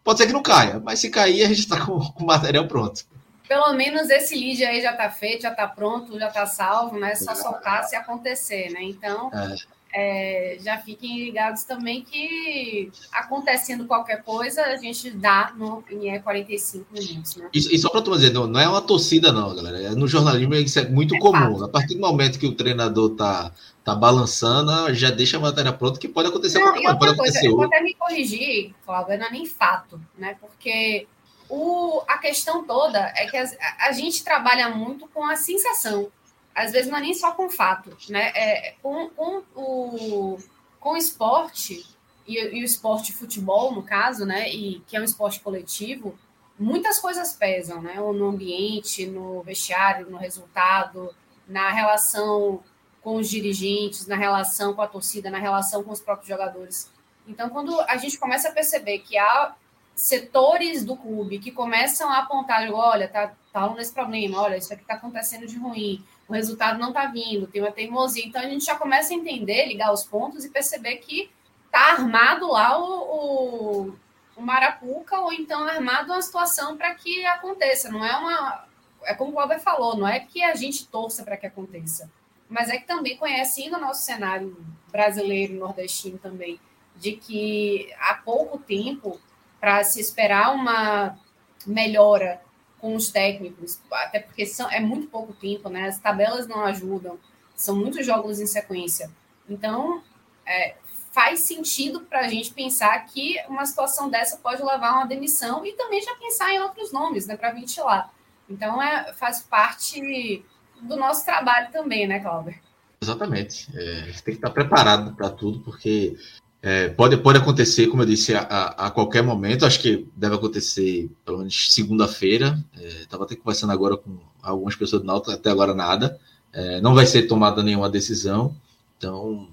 Pode 0.05 0.19
ser 0.19 0.27
que 0.27 0.33
não 0.33 0.43
caia, 0.43 0.81
mas 0.81 0.99
se 0.99 1.11
cair, 1.11 1.45
a 1.45 1.49
gente 1.49 1.61
está 1.61 1.85
com, 1.85 1.99
com 2.01 2.23
o 2.25 2.27
material 2.27 2.67
pronto. 2.67 3.05
Pelo 3.49 3.73
menos 3.75 4.09
esse 4.09 4.35
lead 4.35 4.65
aí 4.65 4.81
já 4.81 4.93
está 4.93 5.11
feito, 5.11 5.43
já 5.43 5.51
está 5.51 5.69
pronto, 5.69 6.19
já 6.19 6.29
está 6.29 6.47
salvo, 6.47 6.99
né? 6.99 7.13
É 7.13 7.15
só 7.15 7.35
soltar 7.35 7.85
se 7.85 7.95
acontecer, 7.95 8.71
né? 8.71 8.83
Então, 8.83 9.31
é. 9.33 9.55
É, 9.95 10.57
já 10.59 10.79
fiquem 10.79 11.23
ligados 11.23 11.65
também 11.65 12.03
que 12.03 12.91
acontecendo 13.13 13.85
qualquer 13.85 14.23
coisa, 14.23 14.63
a 14.63 14.77
gente 14.77 15.11
dá 15.11 15.53
no, 15.55 15.85
em 15.91 16.19
45 16.19 16.87
minutos. 16.91 17.37
Né? 17.37 17.51
E, 17.53 17.59
e 17.59 17.79
só 17.79 17.91
para 17.91 18.01
tu 18.01 18.11
dizer, 18.13 18.33
não, 18.33 18.47
não 18.47 18.59
é 18.59 18.67
uma 18.67 18.81
torcida, 18.81 19.31
não, 19.31 19.55
galera. 19.55 19.83
É, 19.83 19.91
no 19.91 20.09
jornalismo 20.09 20.55
isso 20.55 20.79
é 20.79 20.89
muito 20.89 21.15
é 21.15 21.19
comum. 21.19 21.59
Fato. 21.59 21.65
A 21.65 21.69
partir 21.69 21.95
do 21.95 22.01
momento 22.01 22.39
que 22.39 22.47
o 22.47 22.55
treinador 22.55 23.11
tá, 23.11 23.53
tá 23.85 23.95
balançando, 23.95 24.95
já 24.95 25.11
deixa 25.11 25.37
a 25.37 25.41
matéria 25.41 25.73
pronta, 25.73 25.99
que 25.99 26.09
pode 26.09 26.29
acontecer 26.29 26.59
não, 26.59 26.67
qualquer 26.73 26.83
coisa. 26.83 26.99
Pode 26.99 27.17
coisa, 27.17 27.39
acontecer. 27.39 27.49
Eu 27.49 27.57
vou 27.57 27.65
até 27.65 27.81
me 27.81 27.95
corrigir, 27.95 28.75
Cláudio, 28.85 29.19
não 29.19 29.27
é 29.27 29.31
nem 29.31 29.47
fato, 29.47 30.01
né? 30.17 30.37
Porque 30.41 31.07
o, 31.49 32.03
a 32.07 32.19
questão 32.19 32.65
toda 32.65 33.13
é 33.17 33.27
que 33.27 33.37
a, 33.37 33.47
a 33.81 33.93
gente 33.93 34.23
trabalha 34.23 34.69
muito 34.69 35.09
com 35.09 35.25
a 35.25 35.37
sensação 35.37 36.11
às 36.55 36.73
vezes 36.73 36.91
não 36.91 36.99
é 36.99 37.01
nem 37.01 37.15
só 37.15 37.33
com 37.33 37.49
fato, 37.49 37.97
né? 38.09 38.31
É, 38.35 38.75
com, 38.83 39.09
com, 39.11 39.43
o, 39.55 40.39
com 40.79 40.93
o 40.93 40.97
esporte, 40.97 41.85
e, 42.27 42.39
e, 42.39 42.63
o 42.63 42.65
esporte 42.65 43.13
futebol, 43.13 43.73
no 43.73 43.83
caso, 43.83 44.25
né? 44.25 44.49
E 44.51 44.81
que 44.87 44.97
é 44.97 45.01
um 45.01 45.05
esporte 45.05 45.41
coletivo, 45.41 46.17
muitas 46.59 46.99
coisas 46.99 47.33
pesam, 47.33 47.81
né? 47.81 47.95
No 47.95 48.29
ambiente, 48.29 49.07
no 49.07 49.43
vestiário, 49.43 50.11
no 50.11 50.19
resultado, 50.19 51.15
na 51.49 51.71
relação 51.71 52.63
com 53.03 53.17
os 53.17 53.29
dirigentes, 53.29 54.07
na 54.07 54.17
relação 54.17 54.75
com 54.75 54.83
a 54.83 54.87
torcida, 54.87 55.31
na 55.31 55.39
relação 55.39 55.83
com 55.83 55.91
os 55.91 56.01
próprios 56.01 56.29
jogadores. 56.29 56.91
Então, 57.27 57.49
quando 57.49 57.81
a 57.83 57.97
gente 57.97 58.19
começa 58.19 58.49
a 58.49 58.53
perceber 58.53 59.01
que 59.01 59.19
há 59.19 59.55
setores 59.95 60.85
do 60.85 60.97
clube 60.97 61.39
que 61.39 61.51
começam 61.51 62.09
a 62.09 62.19
apontar, 62.19 62.71
olha, 62.73 63.09
tá, 63.09 63.33
tá 63.53 63.69
nesse 63.75 63.93
problema, 63.93 64.41
olha, 64.41 64.57
isso 64.57 64.73
aqui 64.73 64.83
está 64.83 64.95
acontecendo 64.95 65.47
de 65.47 65.59
ruim, 65.59 66.05
o 66.29 66.33
resultado 66.33 66.79
não 66.79 66.89
está 66.89 67.07
vindo, 67.07 67.47
tem 67.47 67.61
uma 67.61 67.73
teimosia. 67.73 68.25
Então 68.25 68.41
a 68.41 68.49
gente 68.49 68.65
já 68.65 68.75
começa 68.75 69.13
a 69.13 69.17
entender, 69.17 69.67
ligar 69.67 69.93
os 69.93 70.05
pontos 70.05 70.45
e 70.45 70.51
perceber 70.51 70.97
que 70.97 71.31
está 71.67 71.93
armado 71.93 72.49
lá 72.49 72.79
o, 72.79 72.85
o, 72.85 73.95
o, 74.37 74.43
Marapuca, 74.43 75.21
ou 75.21 75.33
então 75.33 75.65
armado 75.65 76.13
uma 76.13 76.23
situação 76.23 76.77
para 76.77 76.95
que 76.95 77.25
aconteça. 77.27 77.91
Não 77.91 78.05
é 78.05 78.17
uma. 78.17 78.65
É 79.05 79.15
como 79.15 79.31
o 79.31 79.35
Glauber 79.35 79.61
falou, 79.61 79.97
não 79.97 80.07
é 80.07 80.21
que 80.21 80.43
a 80.43 80.55
gente 80.55 80.87
torça 80.87 81.25
para 81.25 81.37
que 81.37 81.47
aconteça, 81.47 82.11
mas 82.53 82.69
é 82.69 82.77
que 82.77 82.87
também 82.87 83.17
conhecendo 83.17 83.77
o 83.77 83.81
nosso 83.81 84.05
cenário 84.05 84.55
brasileiro, 84.91 85.55
nordestino 85.55 86.19
também, 86.19 86.61
de 86.95 87.13
que 87.13 87.91
há 87.99 88.15
pouco 88.15 88.59
tempo 88.59 89.19
para 89.59 89.83
se 89.83 89.99
esperar 89.99 90.55
uma 90.55 91.19
melhora 91.67 92.43
com 92.79 92.95
os 92.95 93.11
técnicos, 93.11 93.81
até 93.91 94.21
porque 94.21 94.45
são, 94.45 94.71
é 94.71 94.81
muito 94.81 95.07
pouco 95.07 95.33
tempo, 95.33 95.71
né? 95.71 95.89
As 95.89 95.99
tabelas 95.99 96.47
não 96.47 96.63
ajudam, 96.65 97.19
são 97.57 97.75
muitos 97.75 98.05
jogos 98.05 98.39
em 98.39 98.47
sequência. 98.47 99.11
Então, 99.49 100.03
é, 100.45 100.75
faz 101.11 101.41
sentido 101.41 102.01
para 102.03 102.21
a 102.21 102.29
gente 102.29 102.53
pensar 102.53 102.99
que 103.07 103.37
uma 103.49 103.65
situação 103.65 104.11
dessa 104.11 104.37
pode 104.37 104.63
levar 104.63 104.91
a 104.91 104.97
uma 104.97 105.07
demissão 105.07 105.65
e 105.65 105.73
também 105.73 106.03
já 106.03 106.15
pensar 106.17 106.53
em 106.53 106.61
outros 106.61 106.93
nomes, 106.93 107.27
né, 107.27 107.35
para 107.35 107.53
ventilar. 107.53 108.13
Então, 108.51 108.83
é, 108.83 109.15
faz 109.15 109.41
parte 109.41 110.45
do 110.83 110.97
nosso 110.97 111.25
trabalho 111.25 111.71
também, 111.73 112.07
né, 112.07 112.21
Cláudio? 112.21 112.55
Exatamente. 113.01 113.69
É, 113.75 114.01
a 114.03 114.05
gente 114.07 114.23
tem 114.23 114.35
que 114.35 114.39
estar 114.39 114.51
preparado 114.51 115.15
para 115.17 115.29
tudo, 115.29 115.61
porque 115.61 116.17
é, 116.63 116.89
pode, 116.89 117.17
pode 117.17 117.39
acontecer, 117.39 117.89
como 117.89 118.03
eu 118.03 118.07
disse, 118.07 118.35
a, 118.35 118.43
a, 118.43 118.87
a, 118.87 118.91
qualquer 118.91 119.23
momento. 119.23 119.67
Acho 119.67 119.81
que 119.81 120.07
deve 120.17 120.37
acontecer 120.37 121.11
pelo 121.25 121.39
menos 121.39 121.75
segunda-feira. 121.75 122.63
Estava 123.01 123.25
é, 123.25 123.27
até 123.27 123.35
conversando 123.35 123.73
agora 123.73 123.97
com 123.97 124.19
algumas 124.41 124.77
pessoas 124.77 125.03
do 125.03 125.07
Náutico, 125.07 125.33
até 125.33 125.51
agora 125.51 125.75
nada. 125.75 126.19
É, 126.53 126.81
não 126.81 126.95
vai 126.95 127.05
ser 127.05 127.23
tomada 127.23 127.63
nenhuma 127.63 127.91
decisão. 127.91 128.55
Então, 128.97 129.49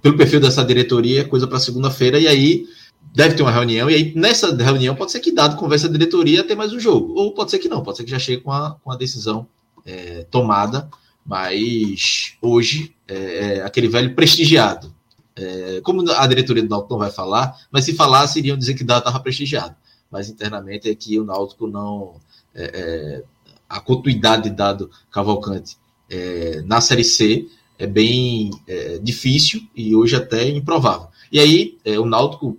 pelo 0.00 0.16
perfil 0.16 0.38
dessa 0.38 0.64
diretoria, 0.64 1.22
é 1.22 1.24
coisa 1.24 1.48
para 1.48 1.58
segunda-feira. 1.58 2.20
E 2.20 2.28
aí 2.28 2.66
deve 3.12 3.34
ter 3.34 3.42
uma 3.42 3.50
reunião. 3.50 3.90
E 3.90 3.94
aí 3.94 4.14
nessa 4.14 4.54
reunião 4.54 4.94
pode 4.94 5.10
ser 5.10 5.18
que, 5.18 5.32
dado 5.32 5.56
conversa 5.56 5.88
da 5.88 5.98
diretoria, 5.98 6.44
tenha 6.44 6.56
mais 6.56 6.72
um 6.72 6.78
jogo. 6.78 7.14
Ou 7.14 7.34
pode 7.34 7.50
ser 7.50 7.58
que 7.58 7.68
não. 7.68 7.82
Pode 7.82 7.96
ser 7.96 8.04
que 8.04 8.10
já 8.12 8.20
chegue 8.20 8.42
com 8.42 8.52
a, 8.52 8.76
com 8.84 8.92
a 8.92 8.96
decisão 8.96 9.48
é, 9.84 10.24
tomada. 10.30 10.88
Mas 11.24 12.36
hoje 12.42 12.94
é, 13.06 13.58
é 13.58 13.62
aquele 13.62 13.88
velho 13.88 14.14
prestigiado 14.14 14.92
é, 15.34 15.80
como 15.82 16.08
a 16.10 16.26
diretoria 16.26 16.62
do 16.62 16.68
Náutico 16.68 16.92
não 16.92 17.00
vai 17.00 17.10
falar, 17.10 17.56
mas 17.70 17.84
se 17.84 17.94
falasse, 17.94 18.38
iriam 18.38 18.56
dizer 18.56 18.74
que 18.74 18.84
Dado 18.84 19.00
estava 19.00 19.20
prestigiado. 19.20 19.74
Mas 20.10 20.28
internamente 20.28 20.90
é 20.90 20.94
que 20.94 21.18
o 21.18 21.24
Náutico 21.24 21.66
não. 21.66 22.16
É, 22.54 22.64
é, 22.64 23.24
a 23.68 23.80
continuidade 23.80 24.50
de 24.50 24.50
Dado 24.50 24.90
Cavalcante 25.10 25.78
na 26.66 26.78
Série 26.82 27.04
C 27.04 27.48
é 27.78 27.86
bem 27.86 28.50
difícil 29.02 29.62
e 29.74 29.96
hoje 29.96 30.14
até 30.14 30.46
improvável. 30.46 31.08
E 31.32 31.40
aí 31.40 31.78
o 31.98 32.04
Náutico 32.04 32.58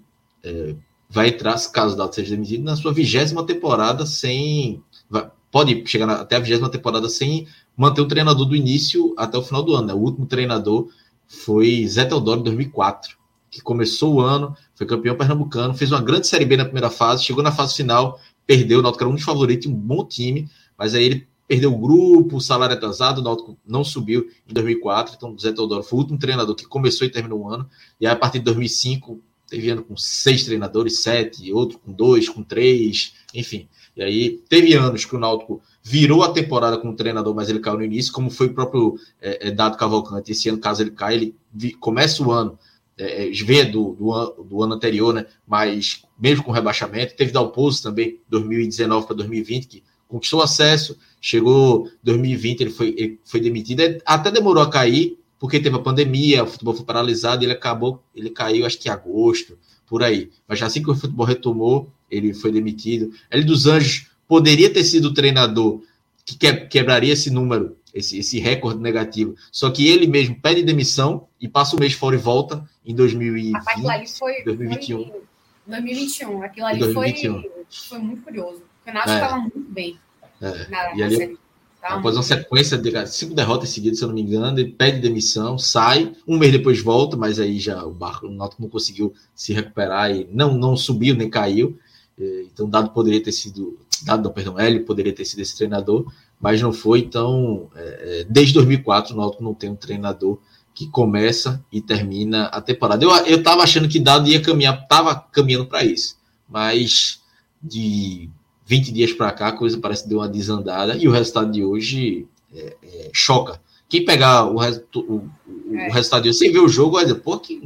vai 1.07 1.27
entrar, 1.27 1.55
caso 1.69 1.93
o 1.93 1.97
Dado 1.97 2.15
seja 2.15 2.31
demitido, 2.31 2.63
na 2.63 2.75
sua 2.75 2.91
vigésima 2.91 3.45
temporada 3.45 4.07
sem. 4.07 4.81
Vai, 5.07 5.29
pode 5.53 5.83
chegar 5.85 6.09
até 6.09 6.35
a 6.35 6.39
vigésima 6.39 6.67
temporada 6.67 7.07
sem 7.07 7.47
manter 7.77 8.01
o 8.01 8.07
treinador 8.07 8.43
do 8.43 8.55
início 8.55 9.13
até 9.15 9.37
o 9.37 9.43
final 9.43 9.61
do 9.61 9.75
ano. 9.75 9.85
Né? 9.85 9.93
O 9.93 9.97
último 9.97 10.25
treinador 10.25 10.89
foi 11.27 11.85
Zé 11.87 12.05
Teodoro 12.05 12.39
em 12.39 12.43
2004, 12.43 13.15
que 13.51 13.61
começou 13.61 14.15
o 14.15 14.19
ano, 14.19 14.57
foi 14.73 14.87
campeão 14.87 15.15
pernambucano, 15.15 15.75
fez 15.75 15.91
uma 15.91 16.01
grande 16.01 16.25
Série 16.25 16.43
B 16.43 16.57
na 16.57 16.65
primeira 16.65 16.89
fase, 16.89 17.23
chegou 17.23 17.43
na 17.43 17.51
fase 17.51 17.75
final, 17.75 18.19
perdeu, 18.47 18.79
o 18.79 18.81
Náutico 18.81 19.03
era 19.03 19.11
um 19.11 19.13
dos 19.13 19.23
favoritos, 19.23 19.67
um 19.67 19.75
bom 19.75 20.03
time, 20.03 20.49
mas 20.75 20.95
aí 20.95 21.03
ele 21.03 21.27
perdeu 21.47 21.71
o 21.71 21.77
grupo, 21.77 22.37
o 22.37 22.41
salário 22.41 22.75
atrasado, 22.75 23.19
o 23.19 23.23
Náutico 23.23 23.55
não 23.63 23.83
subiu 23.83 24.27
em 24.49 24.53
2004, 24.55 25.13
então 25.15 25.35
o 25.35 25.39
Zé 25.39 25.51
Teodoro 25.51 25.83
foi 25.83 25.97
o 25.97 26.01
último 26.01 26.17
treinador 26.17 26.55
que 26.55 26.65
começou 26.65 27.05
e 27.05 27.11
terminou 27.11 27.41
o 27.41 27.47
ano, 27.47 27.69
e 28.01 28.07
aí 28.07 28.13
a 28.13 28.15
partir 28.15 28.39
de 28.39 28.45
2005 28.45 29.21
teve 29.53 29.69
ano 29.69 29.83
com 29.83 29.95
seis 29.95 30.43
treinadores, 30.43 31.03
sete, 31.03 31.53
outro 31.53 31.77
com 31.77 31.91
dois, 31.91 32.27
com 32.27 32.41
três, 32.41 33.13
enfim. 33.35 33.67
E 33.95 34.01
aí 34.01 34.41
teve 34.49 34.73
anos 34.73 35.05
que 35.05 35.15
o 35.15 35.19
Náutico 35.19 35.61
virou 35.83 36.23
a 36.23 36.31
temporada 36.31 36.75
com 36.79 36.89
o 36.89 36.95
treinador, 36.95 37.35
mas 37.35 37.49
ele 37.49 37.59
caiu 37.59 37.77
no 37.77 37.83
início, 37.83 38.11
como 38.11 38.31
foi 38.31 38.47
o 38.47 38.53
próprio 38.55 38.97
é, 39.21 39.49
é 39.49 39.51
Dado 39.51 39.77
Cavalcante. 39.77 40.31
Esse 40.31 40.49
ano, 40.49 40.57
caso 40.57 40.81
ele 40.81 40.89
caia, 40.89 41.17
ele 41.17 41.35
vi, 41.53 41.73
começa 41.73 42.23
o 42.23 42.31
ano, 42.31 42.57
é, 42.97 43.29
vem 43.29 43.69
do, 43.69 43.93
do, 43.93 44.43
do, 44.43 44.63
ano 44.63 44.73
anterior, 44.73 45.13
né? 45.13 45.27
Mas 45.47 46.03
mesmo 46.17 46.43
com 46.43 46.51
rebaixamento, 46.51 47.15
teve 47.15 47.31
Dalpozo 47.31 47.83
também, 47.83 48.19
2019 48.29 49.05
para 49.05 49.15
2020, 49.17 49.67
que 49.67 49.83
conquistou 50.07 50.41
acesso, 50.41 50.97
chegou 51.21 51.87
2020, 52.01 52.61
ele 52.61 52.69
foi, 52.71 52.95
ele 52.97 53.19
foi 53.23 53.39
demitido, 53.39 53.83
até 54.03 54.31
demorou 54.31 54.63
a 54.63 54.69
cair, 54.69 55.15
porque 55.43 55.59
teve 55.59 55.75
a 55.75 55.79
pandemia, 55.79 56.45
o 56.45 56.47
futebol 56.47 56.73
foi 56.73 56.85
paralisado, 56.85 57.43
ele 57.43 57.51
acabou, 57.51 58.01
ele 58.15 58.29
caiu 58.29 58.65
acho 58.65 58.79
que 58.79 58.87
em 58.87 58.91
agosto, 58.93 59.59
por 59.85 60.01
aí. 60.01 60.31
Mas 60.47 60.61
assim 60.61 60.81
que 60.81 60.89
o 60.89 60.95
futebol 60.95 61.25
retomou, 61.25 61.91
ele 62.09 62.33
foi 62.33 62.49
demitido. 62.49 63.11
Ele 63.29 63.43
dos 63.43 63.67
Anjos 63.67 64.07
poderia 64.25 64.71
ter 64.71 64.85
sido 64.85 65.09
o 65.09 65.13
treinador 65.13 65.81
que 66.23 66.37
quebraria 66.67 67.11
esse 67.11 67.29
número, 67.29 67.75
esse, 67.93 68.19
esse 68.19 68.39
recorde 68.39 68.79
negativo. 68.79 69.35
Só 69.51 69.69
que 69.69 69.85
ele 69.85 70.07
mesmo 70.07 70.39
pede 70.39 70.63
demissão 70.63 71.27
e 71.41 71.49
passa 71.49 71.75
o 71.75 71.79
mês 71.81 71.91
fora 71.91 72.15
e 72.15 72.19
volta 72.19 72.63
em 72.85 72.95
2020, 72.95 73.57
aquilo 73.57 73.89
ali 73.89 74.07
foi, 74.07 74.43
2021. 74.45 75.03
Foi 75.03 75.21
2021. 75.67 76.43
Aquilo 76.43 76.67
ali 76.67 76.79
2021. 76.79 77.33
Foi, 77.33 77.51
foi 77.89 77.99
muito 77.99 78.21
curioso. 78.21 78.61
O 78.61 78.85
Renato 78.85 79.09
estava 79.09 79.35
é. 79.35 79.39
muito 79.39 79.59
bem. 79.59 79.99
É. 80.41 80.69
Na, 80.69 80.95
e 80.95 81.03
ali, 81.03 81.37
após 81.83 82.15
uma 82.15 82.23
sequência 82.23 82.77
de 82.77 83.07
cinco 83.07 83.35
derrotas 83.35 83.69
seguidas, 83.69 83.99
se 83.99 84.05
eu 84.05 84.07
não 84.07 84.15
me 84.15 84.21
engano, 84.21 84.57
ele 84.57 84.71
pede 84.71 84.99
demissão, 84.99 85.57
sai, 85.57 86.13
um 86.27 86.37
mês 86.37 86.51
depois 86.51 86.81
volta, 86.81 87.17
mas 87.17 87.39
aí 87.39 87.59
já 87.59 87.83
o 87.85 87.91
barco, 87.91 88.27
o 88.27 88.31
Náutico 88.31 88.61
não 88.61 88.69
conseguiu 88.69 89.13
se 89.35 89.53
recuperar 89.53 90.11
e 90.11 90.27
não, 90.31 90.53
não 90.53 90.77
subiu 90.77 91.15
nem 91.15 91.29
caiu. 91.29 91.77
É, 92.17 92.43
então, 92.43 92.69
Dado 92.69 92.91
poderia 92.91 93.21
ter 93.21 93.31
sido, 93.31 93.77
Dado, 94.03 94.23
não, 94.23 94.31
perdão, 94.31 94.57
Hélio 94.57 94.85
poderia 94.85 95.13
ter 95.13 95.25
sido 95.25 95.41
esse 95.41 95.57
treinador, 95.57 96.05
mas 96.39 96.61
não 96.61 96.71
foi. 96.71 96.99
Então, 96.99 97.69
é, 97.75 98.21
é 98.21 98.25
desde 98.29 98.53
2004, 98.53 99.13
o 99.13 99.17
Náutico 99.17 99.43
não 99.43 99.53
tem 99.53 99.69
um 99.69 99.75
treinador 99.75 100.39
que 100.73 100.87
começa 100.87 101.63
e 101.71 101.81
termina 101.81 102.45
a 102.45 102.61
temporada. 102.61 103.03
Eu, 103.03 103.11
eu 103.25 103.43
tava 103.43 103.61
achando 103.61 103.89
que 103.89 103.99
Dado 103.99 104.29
ia 104.29 104.41
caminhar, 104.41 104.87
tava 104.87 105.15
caminhando 105.15 105.65
para 105.65 105.83
isso, 105.83 106.17
mas 106.49 107.21
de 107.61 108.29
20 108.65 108.91
dias 108.91 109.13
para 109.13 109.31
cá 109.31 109.47
a 109.49 109.51
coisa 109.51 109.77
parece 109.77 110.03
que 110.03 110.09
deu 110.09 110.19
uma 110.19 110.29
desandada 110.29 110.95
e 110.97 111.07
o 111.07 111.11
resultado 111.11 111.51
de 111.51 111.63
hoje 111.63 112.27
é, 112.53 112.75
é, 112.83 113.09
choca. 113.13 113.61
Quem 113.89 114.05
pegar 114.05 114.45
o, 114.45 114.57
o, 114.57 115.15
o, 115.15 115.75
é. 115.75 115.91
resultado 115.91 116.23
de 116.23 116.29
hoje 116.29 116.39
sem 116.39 116.51
ver 116.51 116.59
o 116.59 116.69
jogo 116.69 116.93
vai 116.93 117.05
dizer, 117.05 117.19
pô, 117.19 117.37
que. 117.39 117.61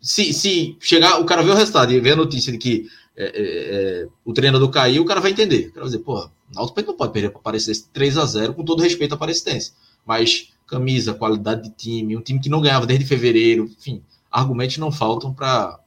Se, 0.00 0.32
se 0.32 0.76
chegar, 0.78 1.20
o 1.20 1.24
cara 1.24 1.42
vê 1.42 1.50
o 1.50 1.54
resultado 1.54 1.92
e 1.92 2.00
vê 2.00 2.12
a 2.12 2.16
notícia 2.16 2.52
de 2.52 2.58
que 2.58 2.86
é, 3.16 3.24
é, 3.24 3.32
é, 3.34 4.08
o 4.24 4.32
treinador 4.32 4.68
caiu, 4.68 5.02
o 5.02 5.06
cara 5.06 5.20
vai 5.20 5.30
entender. 5.30 5.68
O 5.68 5.72
cara 5.72 5.80
vai 5.80 5.90
dizer, 5.90 5.98
porra, 6.00 6.30
o 6.52 6.54
Náutico 6.54 6.82
não 6.82 6.96
pode 6.96 7.12
perder 7.12 7.30
para 7.30 7.40
Aparecidense 7.40 7.88
3 7.92 8.18
a 8.18 8.26
0 8.26 8.54
com 8.54 8.64
todo 8.64 8.82
respeito 8.82 9.12
à 9.12 9.14
Aparecidense. 9.14 9.72
Mas 10.04 10.52
camisa, 10.66 11.14
qualidade 11.14 11.62
de 11.62 11.70
time, 11.70 12.16
um 12.16 12.20
time 12.20 12.40
que 12.40 12.50
não 12.50 12.60
ganhava 12.60 12.86
desde 12.86 13.06
fevereiro, 13.06 13.64
enfim, 13.64 14.02
argumentos 14.30 14.76
não 14.76 14.92
faltam 14.92 15.32
para 15.32 15.78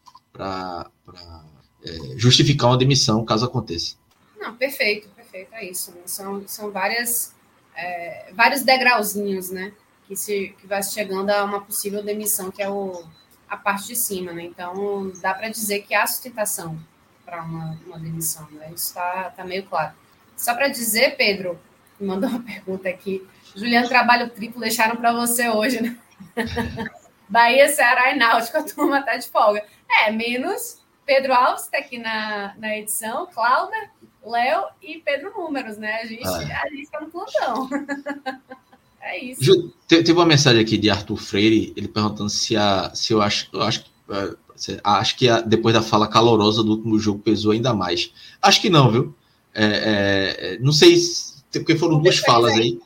é, 1.83 2.17
justificar 2.17 2.71
uma 2.71 2.77
demissão 2.77 3.23
caso 3.23 3.45
aconteça. 3.45 3.95
Não, 4.39 4.55
perfeito, 4.55 5.09
perfeito, 5.09 5.53
é 5.53 5.65
isso. 5.65 5.91
Né? 5.91 6.01
São, 6.05 6.47
são 6.47 6.71
várias, 6.71 7.35
é, 7.75 8.31
vários 8.33 8.63
degrauzinhos, 8.63 9.51
né? 9.51 9.73
Que, 10.07 10.15
se, 10.15 10.55
que 10.59 10.65
vai 10.65 10.81
chegando 10.81 11.29
a 11.29 11.43
uma 11.43 11.61
possível 11.61 12.01
demissão, 12.01 12.49
que 12.49 12.63
é 12.63 12.69
o, 12.69 13.03
a 13.47 13.57
parte 13.57 13.87
de 13.87 13.95
cima, 13.95 14.31
né? 14.31 14.43
Então, 14.43 15.11
dá 15.21 15.33
para 15.33 15.49
dizer 15.49 15.81
que 15.81 15.93
há 15.93 16.07
sustentação 16.07 16.79
para 17.25 17.43
uma, 17.43 17.77
uma 17.85 17.99
demissão, 17.99 18.47
né? 18.51 18.67
Isso 18.67 18.87
está 18.87 19.29
tá 19.31 19.43
meio 19.43 19.63
claro. 19.65 19.93
Só 20.37 20.55
para 20.55 20.69
dizer, 20.69 21.17
Pedro, 21.17 21.59
mandou 21.99 22.29
uma 22.29 22.41
pergunta 22.41 22.87
aqui. 22.87 23.27
Juliano, 23.53 23.89
trabalho 23.89 24.29
triplo 24.29 24.61
deixaram 24.61 24.95
para 24.95 25.11
você 25.11 25.49
hoje, 25.49 25.81
né? 25.81 25.97
Bahia, 27.27 27.69
Ceará 27.69 28.11
e 28.11 28.17
Náutico, 28.17 28.57
a 28.57 28.63
turma 28.63 29.03
tá 29.03 29.17
de 29.17 29.27
folga. 29.27 29.63
É, 29.87 30.11
menos 30.11 30.81
Pedro 31.05 31.33
Alves 31.33 31.63
está 31.63 31.79
aqui 31.79 31.97
na, 31.97 32.53
na 32.57 32.77
edição, 32.77 33.27
Cláudia, 33.27 33.89
Léo 34.25 34.65
e 34.81 34.99
Pedro 34.99 35.31
Números, 35.35 35.77
né? 35.77 36.01
A 36.01 36.05
gente, 36.05 36.27
ah. 36.27 36.61
a 36.63 36.69
gente 36.69 36.89
tá 36.89 37.01
no 37.01 37.09
plantão. 37.09 37.69
é 39.01 39.23
isso. 39.23 39.73
Teve 39.87 40.11
uma 40.11 40.25
mensagem 40.25 40.61
aqui 40.61 40.77
de 40.77 40.89
Arthur 40.89 41.17
Freire, 41.17 41.73
ele 41.75 41.87
perguntando 41.87 42.29
se, 42.29 42.55
a, 42.55 42.91
se 42.93 43.13
eu 43.13 43.21
acho, 43.21 43.49
eu 43.53 43.61
acho 43.61 43.85
é, 44.09 44.35
Acho 44.83 45.15
que 45.15 45.29
a, 45.29 45.39
depois 45.39 45.73
da 45.73 45.81
fala 45.81 46.07
calorosa 46.07 46.63
do 46.63 46.71
último 46.71 46.99
jogo 46.99 47.19
pesou 47.19 47.51
ainda 47.51 47.73
mais. 47.73 48.11
Acho 48.41 48.61
que 48.61 48.69
não, 48.69 48.91
viu? 48.91 49.15
É, 49.53 50.55
é, 50.55 50.59
não 50.59 50.71
sei 50.71 50.97
se, 50.97 51.41
porque 51.53 51.77
foram 51.77 51.99
duas 51.99 52.17
falas 52.19 52.53
aí 52.53 52.79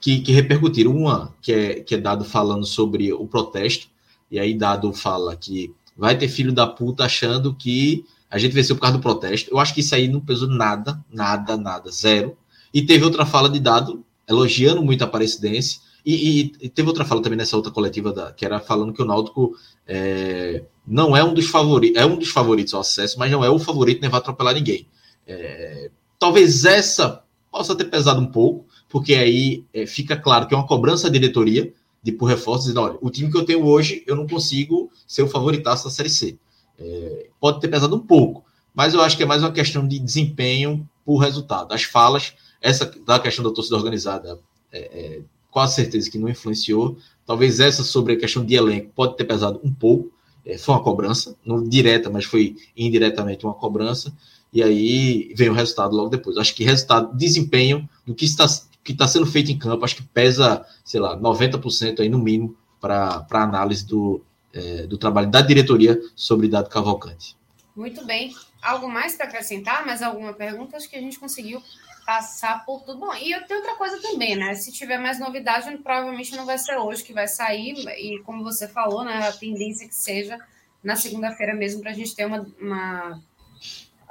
que, 0.00 0.20
que 0.20 0.32
repercutiram. 0.32 0.92
Uma 0.92 1.34
que 1.42 1.52
é, 1.52 1.80
que 1.80 1.94
é 1.94 1.98
dado 1.98 2.24
falando 2.24 2.64
sobre 2.64 3.12
o 3.12 3.26
protesto, 3.26 3.88
e 4.30 4.38
aí 4.38 4.54
dado 4.54 4.92
fala 4.92 5.36
que 5.36 5.74
vai 5.96 6.16
ter 6.16 6.28
filho 6.28 6.52
da 6.52 6.66
puta 6.66 7.04
achando 7.04 7.54
que 7.54 8.04
a 8.30 8.38
gente 8.38 8.52
venceu 8.52 8.76
por 8.76 8.82
causa 8.82 8.96
do 8.96 9.02
protesto. 9.02 9.50
Eu 9.50 9.58
acho 9.58 9.74
que 9.74 9.80
isso 9.80 9.94
aí 9.94 10.06
não 10.06 10.20
pesou 10.20 10.48
nada, 10.48 11.02
nada, 11.10 11.56
nada, 11.56 11.90
zero. 11.90 12.36
E 12.72 12.82
teve 12.82 13.04
outra 13.04 13.26
fala 13.26 13.48
de 13.48 13.58
dado 13.58 14.04
elogiando 14.28 14.82
muito 14.82 15.02
a 15.02 15.06
Aparecidense. 15.06 15.80
E, 16.06 16.14
e, 16.14 16.52
e, 16.62 16.68
teve 16.68 16.88
outra 16.88 17.04
fala 17.04 17.20
também 17.20 17.36
nessa 17.36 17.56
outra 17.56 17.72
coletiva 17.72 18.12
da, 18.12 18.32
que 18.32 18.44
era 18.44 18.60
falando 18.60 18.92
que 18.92 19.02
o 19.02 19.04
Náutico 19.04 19.54
é, 19.86 20.62
não 20.86 21.16
é 21.16 21.22
um 21.22 21.34
dos 21.34 21.46
favoritos, 21.48 22.00
é 22.00 22.06
um 22.06 22.16
dos 22.16 22.30
favoritos 22.30 22.72
ao 22.72 22.80
acesso, 22.80 23.18
mas 23.18 23.30
não 23.30 23.44
é 23.44 23.50
o 23.50 23.58
favorito, 23.58 24.00
nem 24.00 24.08
vai 24.08 24.18
atropelar 24.18 24.54
ninguém. 24.54 24.86
É, 25.26 25.90
talvez 26.18 26.64
essa 26.64 27.22
possa 27.50 27.74
ter 27.74 27.84
pesado 27.84 28.20
um 28.20 28.26
pouco, 28.26 28.66
porque 28.88 29.14
aí 29.14 29.64
é, 29.74 29.86
fica 29.86 30.16
claro 30.16 30.46
que 30.46 30.54
é 30.54 30.56
uma 30.56 30.66
cobrança 30.66 31.08
da 31.08 31.12
diretoria 31.12 31.72
de 32.02 32.12
por 32.12 32.26
reforços, 32.26 32.66
dizendo, 32.66 32.80
olha, 32.80 32.98
o 33.02 33.10
time 33.10 33.30
que 33.30 33.36
eu 33.36 33.44
tenho 33.44 33.66
hoje, 33.66 34.02
eu 34.06 34.16
não 34.16 34.26
consigo 34.26 34.90
ser 35.06 35.22
o 35.22 35.28
favoritaço 35.28 35.84
da 35.84 35.90
Série 35.90 36.08
C. 36.08 36.38
É, 36.80 37.28
pode 37.38 37.60
ter 37.60 37.68
pesado 37.68 37.94
um 37.94 38.00
pouco, 38.00 38.44
mas 38.74 38.94
eu 38.94 39.00
acho 39.02 39.16
que 39.16 39.22
é 39.22 39.26
mais 39.26 39.42
uma 39.42 39.52
questão 39.52 39.86
de 39.86 39.98
desempenho 39.98 40.88
por 41.04 41.18
resultado. 41.18 41.72
As 41.72 41.82
falas, 41.82 42.32
essa 42.60 42.90
da 43.06 43.18
questão 43.18 43.44
da 43.44 43.50
torcida 43.50 43.76
organizada, 43.76 44.38
é, 44.72 44.78
é, 44.78 45.20
quase 45.50 45.74
certeza 45.74 46.10
que 46.10 46.18
não 46.18 46.28
influenciou, 46.28 46.96
Talvez 47.30 47.60
essa 47.60 47.84
sobre 47.84 48.14
a 48.14 48.18
questão 48.18 48.44
de 48.44 48.56
elenco 48.56 48.90
pode 48.92 49.16
ter 49.16 49.22
pesado 49.22 49.60
um 49.62 49.72
pouco. 49.72 50.10
É, 50.44 50.58
foi 50.58 50.74
uma 50.74 50.82
cobrança, 50.82 51.36
não 51.46 51.62
direta, 51.62 52.10
mas 52.10 52.24
foi 52.24 52.56
indiretamente 52.76 53.46
uma 53.46 53.54
cobrança. 53.54 54.12
E 54.52 54.60
aí 54.60 55.32
vem 55.36 55.48
o 55.48 55.52
resultado 55.52 55.94
logo 55.94 56.08
depois. 56.08 56.36
Acho 56.36 56.52
que 56.52 56.64
resultado, 56.64 57.16
desempenho 57.16 57.88
do 58.04 58.16
que 58.16 58.24
está 58.24 58.46
que 58.82 58.90
está 58.90 59.06
sendo 59.06 59.26
feito 59.26 59.52
em 59.52 59.56
campo, 59.56 59.84
acho 59.84 59.94
que 59.94 60.02
pesa, 60.02 60.66
sei 60.84 60.98
lá, 60.98 61.16
90% 61.16 62.00
aí 62.00 62.08
no 62.08 62.18
mínimo 62.18 62.56
para 62.80 63.24
a 63.30 63.42
análise 63.44 63.86
do, 63.86 64.20
é, 64.52 64.86
do 64.86 64.98
trabalho 64.98 65.30
da 65.30 65.40
diretoria 65.40 66.00
sobre 66.14 66.48
Dado 66.48 66.68
Cavalcante. 66.68 67.36
Muito 67.74 68.04
bem. 68.04 68.34
Algo 68.60 68.88
mais 68.88 69.16
para 69.16 69.26
acrescentar? 69.26 69.86
Mais 69.86 70.02
alguma 70.02 70.32
pergunta? 70.32 70.76
Acho 70.76 70.88
que 70.88 70.96
a 70.96 71.00
gente 71.00 71.18
conseguiu 71.18 71.62
passar 72.04 72.64
por 72.64 72.82
tudo. 72.82 72.98
Bom, 72.98 73.14
e 73.14 73.38
tenho 73.46 73.60
outra 73.60 73.76
coisa 73.76 74.00
também, 74.02 74.36
né? 74.36 74.54
Se 74.54 74.72
tiver 74.72 74.98
mais 74.98 75.18
novidade, 75.18 75.74
provavelmente 75.78 76.36
não 76.36 76.44
vai 76.44 76.58
ser 76.58 76.76
hoje 76.76 77.04
que 77.04 77.12
vai 77.12 77.28
sair. 77.28 77.74
E 77.98 78.20
como 78.24 78.42
você 78.42 78.66
falou, 78.66 79.04
né? 79.04 79.28
A 79.28 79.32
tendência 79.32 79.84
é 79.84 79.88
que 79.88 79.94
seja 79.94 80.38
na 80.82 80.96
segunda-feira 80.96 81.54
mesmo, 81.54 81.80
para 81.82 81.90
a 81.90 81.94
gente 81.94 82.14
ter 82.14 82.24
uma, 82.24 82.46
uma, 82.60 83.22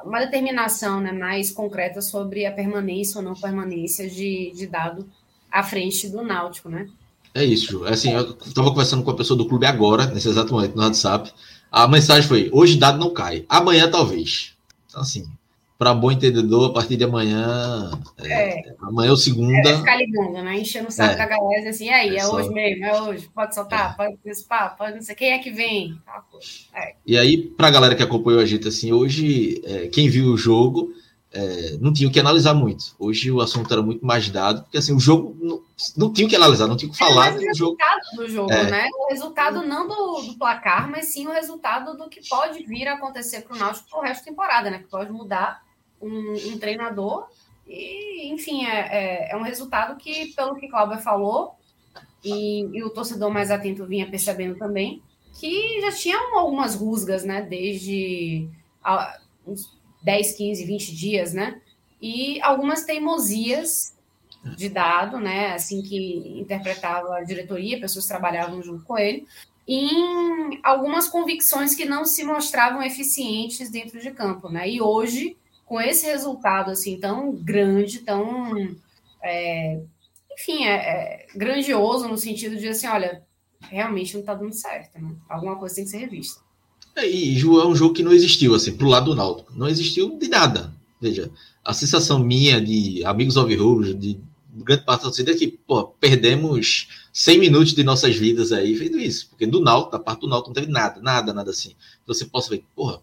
uma, 0.04 0.20
determinação 0.20 1.02
né, 1.02 1.12
mais 1.12 1.52
concreta 1.52 2.02
sobre 2.02 2.46
a 2.46 2.52
permanência 2.52 3.18
ou 3.18 3.24
não 3.24 3.34
permanência 3.34 4.08
de, 4.08 4.52
de 4.56 4.68
dado 4.68 5.10
à 5.52 5.64
frente 5.64 6.08
do 6.08 6.22
Náutico, 6.22 6.70
né? 6.70 6.88
É 7.34 7.44
isso, 7.44 7.86
é 7.86 7.94
assim, 7.94 8.12
eu 8.12 8.32
estava 8.46 8.70
conversando 8.70 9.04
com 9.04 9.12
a 9.12 9.16
pessoa 9.16 9.38
do 9.38 9.48
clube 9.48 9.66
agora, 9.66 10.08
nesse 10.08 10.28
exato 10.28 10.54
momento, 10.54 10.76
no 10.76 10.82
WhatsApp. 10.82 11.32
A 11.72 11.88
mensagem 11.88 12.28
foi: 12.28 12.50
hoje 12.52 12.78
dado 12.78 12.98
não 12.98 13.14
cai, 13.14 13.46
amanhã 13.48 13.90
talvez. 13.90 14.56
Então, 14.88 15.02
assim, 15.02 15.30
para 15.80 15.94
bom 15.94 16.12
entendedor, 16.12 16.72
a 16.72 16.74
partir 16.74 16.98
de 16.98 17.06
amanhã. 17.06 17.92
É, 18.18 18.60
é. 18.60 18.76
Amanhã 18.82 19.12
é 19.12 19.14
o 19.14 19.18
segunda. 19.18 19.70
É, 19.70 19.78
ficar 19.78 19.96
ligando, 19.96 20.44
né? 20.44 20.60
Enchendo 20.60 20.90
o 20.90 20.92
saco 20.92 21.14
é. 21.14 21.16
da 21.16 21.26
galera 21.26 21.70
assim, 21.70 21.86
e 21.86 21.90
aí, 21.90 22.18
é, 22.18 22.20
é 22.20 22.28
hoje 22.28 22.50
mesmo, 22.50 22.84
é 22.84 23.02
hoje, 23.02 23.30
pode 23.34 23.56
soltar, 23.56 23.94
é. 23.94 23.96
pode 23.96 24.18
participar, 24.18 24.76
pode 24.76 24.96
não 24.96 25.02
sei 25.02 25.16
quem 25.16 25.32
é 25.32 25.40
que 25.40 25.52
vem. 25.52 25.98
E 27.08 27.18
aí, 27.18 27.38
para 27.38 27.70
a 27.70 27.72
galera 27.72 27.96
que 27.96 28.04
acompanhou 28.04 28.42
a 28.42 28.46
gente, 28.46 28.68
assim, 28.68 28.92
hoje, 28.92 29.62
quem 29.94 30.10
viu 30.10 30.34
o 30.34 30.38
jogo. 30.38 30.92
Não 31.80 31.94
tinha 31.94 32.10
o 32.10 32.12
que 32.12 32.20
analisar 32.20 32.54
muito. 32.54 32.96
Hoje 32.98 33.32
o 33.32 33.40
assunto 33.40 33.72
era 33.72 33.82
muito 33.82 34.04
mais 34.04 34.30
dado, 34.30 34.64
porque 34.64 34.78
assim, 34.78 34.96
o 34.96 35.00
jogo 35.00 35.38
não, 35.40 35.62
não 35.96 36.12
tinha 36.12 36.26
o 36.26 36.30
que 36.30 36.36
analisar, 36.36 36.68
não 36.68 36.76
tinha 36.76 36.90
o 36.90 36.92
que 36.92 36.98
falar. 36.98 37.34
o 37.34 37.40
resultado 37.40 37.56
jogo. 37.56 37.78
do 38.18 38.28
jogo, 38.28 38.50
né? 38.50 38.90
O 38.94 39.10
resultado 39.10 39.62
não 39.66 39.88
do, 39.88 40.22
do, 40.24 40.38
placar, 40.38 40.90
mas 40.90 41.14
sim 41.14 41.28
o 41.28 41.32
resultado 41.32 41.96
do 41.96 42.10
que 42.10 42.28
pode 42.28 42.64
vir 42.64 42.88
a 42.88 42.96
acontecer 42.96 43.42
para 43.42 43.56
o 43.56 43.60
Náutico 43.60 43.90
pro 43.90 44.02
resto 44.02 44.26
da 44.26 44.32
temporada, 44.32 44.72
né? 44.72 44.80
Que 44.80 44.88
pode 44.88 45.12
mudar 45.12 45.64
um, 46.02 46.34
um 46.48 46.58
treinador. 46.58 47.28
E, 47.68 48.34
enfim, 48.34 48.66
é, 48.66 49.30
é, 49.30 49.32
é, 49.32 49.38
um 49.38 49.44
resultado 49.44 49.96
que, 49.98 50.34
pelo 50.34 50.56
que 50.56 50.68
Cláudia 50.68 50.98
falou, 50.98 51.56
e, 52.24 52.62
e, 52.74 52.84
o 52.84 52.90
torcedor 52.90 53.30
mais 53.30 53.52
atento 53.52 53.86
vinha 53.86 54.10
percebendo 54.10 54.58
também, 54.58 55.02
que 55.40 55.80
já 55.82 55.92
tinham 55.92 56.38
algumas 56.40 56.74
rusgas, 56.74 57.24
né? 57.24 57.44
Desde 57.44 58.50
a, 58.84 59.20
uns 59.46 59.79
10, 60.02 60.34
15, 60.34 60.66
20 60.66 60.96
dias, 60.96 61.34
né? 61.34 61.62
E 62.02 62.42
algumas 62.42 62.84
teimosias 62.86 63.94
de 64.56 64.70
dado, 64.70 65.20
né? 65.20 65.54
Assim 65.54 65.82
que 65.82 66.40
interpretava 66.40 67.18
a 67.18 67.24
diretoria, 67.24 67.80
pessoas 67.80 68.06
trabalhavam 68.06 68.62
junto 68.62 68.86
com 68.86 68.98
ele, 68.98 69.28
em 69.68 70.60
algumas 70.64 71.08
convicções 71.08 71.76
que 71.76 71.86
não 71.86 72.06
se 72.06 72.24
mostravam 72.24 72.82
eficientes 72.82 73.70
dentro 73.70 74.00
de 74.00 74.12
campo, 74.12 74.50
né? 74.50 74.70
E 74.70 74.82
hoje 74.82 75.38
com 75.66 75.80
esse 75.80 76.08
resultado 76.08 76.72
assim 76.72 77.00
tão 77.00 77.32
grande, 77.32 78.00
tão 78.00 78.76
é, 79.22 79.80
enfim, 80.32 80.66
é, 80.66 80.76
é, 80.76 81.28
grandioso 81.36 82.08
no 82.08 82.18
sentido 82.18 82.58
de 82.58 82.70
assim, 82.70 82.88
olha, 82.88 83.24
realmente 83.62 84.14
não 84.14 84.22
está 84.22 84.34
dando 84.34 84.54
certo, 84.54 85.00
né? 85.00 85.16
Alguma 85.30 85.58
coisa 85.58 85.76
tem 85.76 85.84
que 85.84 85.92
ser 85.92 85.98
revista. 85.98 86.42
É, 86.96 87.10
e 87.10 87.38
Ju 87.38 87.60
é 87.60 87.68
um 87.68 87.76
jogo 87.76 87.94
que 87.94 88.04
não 88.04 88.12
existiu 88.12 88.54
assim 88.56 88.76
pro 88.76 88.88
lado 88.88 89.12
do 89.12 89.16
Náutico, 89.16 89.54
não 89.56 89.68
existiu 89.68 90.18
de 90.18 90.28
nada. 90.28 90.74
Veja, 91.00 91.32
a 91.64 91.74
sensação 91.74 92.20
minha 92.20 92.60
de 92.60 93.04
amigos 93.06 93.38
alvirrubros, 93.38 93.98
de 93.98 94.20
grande 94.54 94.84
parte 94.84 95.02
da 95.02 95.06
torcida 95.06 95.32
é 95.32 95.36
que, 95.36 95.48
pô, 95.48 95.86
perdemos 96.00 96.88
100 97.14 97.40
minutos 97.40 97.74
de 97.74 97.84
nossas 97.84 98.16
vidas 98.16 98.52
aí 98.52 98.74
vendo 98.74 99.00
isso, 99.00 99.30
porque 99.30 99.46
do 99.46 99.62
Náutico, 99.62 99.92
da 99.92 100.00
parte 100.00 100.22
do 100.22 100.28
Náutico 100.28 100.50
não 100.50 100.56
teve 100.56 100.72
nada, 100.72 101.02
nada, 101.02 101.34
nada 101.34 101.52
assim. 101.52 101.74
Você 102.06 102.26
possa 102.26 102.50
ver, 102.50 102.64
porra, 102.76 103.02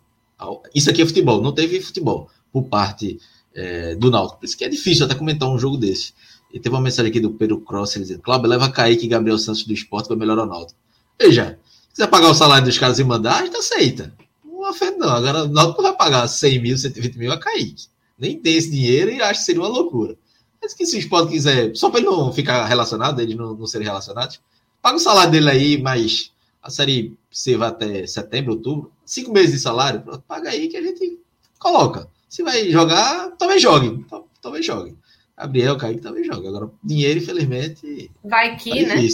isso 0.75 0.91
aqui 0.91 1.03
é 1.03 1.07
futebol, 1.07 1.41
não 1.41 1.53
teve 1.53 1.81
futebol 1.81 2.31
por 2.53 2.65
parte 2.65 3.19
é, 3.55 3.95
do 3.95 4.11
Náutico. 4.11 4.41
Por 4.41 4.47
isso 4.47 4.57
que 4.57 4.65
é 4.65 4.69
difícil 4.69 5.07
até 5.07 5.15
comentar 5.15 5.49
um 5.49 5.59
jogo 5.59 5.77
desse. 5.77 6.13
E 6.53 6.61
teve 6.61 6.75
uma 6.75 6.81
mensagem 6.81 7.11
aqui 7.11 7.21
do 7.21 7.31
Pedro 7.33 7.61
Cross, 7.61 7.97
ele 7.97 8.05
dizendo, 8.05 8.23
Cláudio, 8.23 8.49
leva 8.49 8.71
Kaique 8.71 9.07
e 9.07 9.09
Gabriel 9.09 9.39
Santos 9.39 9.65
do 9.65 9.73
esporte 9.73 10.07
para 10.07 10.17
melhorar 10.17 10.45
o 10.45 10.47
Náutico. 10.47 10.79
Veja, 11.19 11.59
quiser 11.97 12.09
pagar 12.09 12.29
o 12.29 12.35
salário 12.35 12.67
dos 12.67 12.79
caras 12.79 12.99
e 12.99 13.05
mandar, 13.05 13.41
a 13.41 13.45
gente 13.47 13.57
aceita. 13.57 14.13
Não 14.45 14.69
ofende 14.69 14.99
não. 14.99 15.09
Agora 15.09 15.45
o 15.45 15.49
Náutico 15.49 15.81
não 15.81 15.89
vai 15.89 15.99
pagar 15.99 16.29
100 16.29 16.61
mil, 16.61 16.77
120 16.77 17.17
mil 17.17 17.33
a 17.33 17.41
Kaique. 17.41 17.87
Nem 18.19 18.39
tem 18.39 18.55
esse 18.55 18.71
dinheiro 18.71 19.11
e 19.11 19.23
acho 19.23 19.41
que 19.41 19.47
seria 19.47 19.63
uma 19.63 19.69
loucura. 19.69 20.15
Mas 20.61 20.75
que 20.75 20.85
se 20.85 20.97
o 20.97 20.99
esporte 20.99 21.33
quiser, 21.33 21.75
só 21.75 21.89
para 21.89 22.01
ele 22.01 22.11
não 22.11 22.31
ficar 22.33 22.67
relacionado, 22.67 23.21
eles 23.21 23.35
não, 23.35 23.55
não 23.55 23.67
serem 23.67 23.87
relacionados, 23.87 24.41
paga 24.83 24.97
o 24.97 25.01
salário 25.01 25.33
dele 25.33 25.49
aí, 25.49 25.83
mas 25.83 26.33
a 26.63 26.69
série 26.69 27.17
C 27.31 27.57
vai 27.57 27.69
até 27.69 28.07
setembro, 28.07 28.53
outubro, 28.53 28.93
cinco 29.05 29.33
meses 29.33 29.53
de 29.53 29.59
salário, 29.59 30.03
pronto, 30.03 30.23
paga 30.29 30.51
aí 30.51 30.69
que 30.69 30.77
a 30.77 30.83
gente 30.83 31.19
coloca. 31.59 32.09
Se 32.29 32.43
vai 32.43 32.71
jogar, 32.71 33.31
talvez 33.39 33.63
jogue. 33.63 34.05
Talvez 34.43 34.67
jogue. 34.67 34.95
Gabriel, 35.37 35.79
Kaique 35.79 36.03
talvez 36.03 36.27
jogue. 36.27 36.47
Agora, 36.47 36.71
dinheiro, 36.85 37.21
infelizmente. 37.21 38.11
Vai 38.23 38.57
que, 38.57 38.85
tá 38.85 38.95
né? 38.95 39.09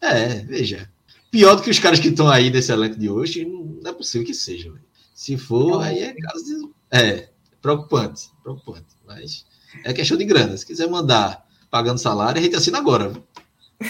É, 0.00 0.34
veja. 0.44 0.91
Pior 1.32 1.56
do 1.56 1.62
que 1.62 1.70
os 1.70 1.78
caras 1.78 1.98
que 1.98 2.08
estão 2.08 2.28
aí 2.28 2.50
nesse 2.50 2.70
elenco 2.70 2.98
de 2.98 3.08
hoje, 3.08 3.46
não 3.46 3.90
é 3.90 3.94
possível 3.94 4.26
que 4.26 4.34
seja. 4.34 4.70
Véio. 4.70 4.84
Se 5.14 5.38
for, 5.38 5.82
aí 5.82 6.00
é 6.00 6.14
caso 6.14 6.44
de. 6.44 6.68
É, 6.90 7.30
preocupante. 7.62 8.28
Preocupante. 8.42 8.94
Mas 9.06 9.46
é 9.82 9.94
questão 9.94 10.18
de 10.18 10.26
grana. 10.26 10.54
Se 10.58 10.66
quiser 10.66 10.90
mandar 10.90 11.42
pagando 11.70 11.98
salário, 11.98 12.38
a 12.38 12.44
gente 12.44 12.54
assina 12.54 12.76
agora. 12.76 13.14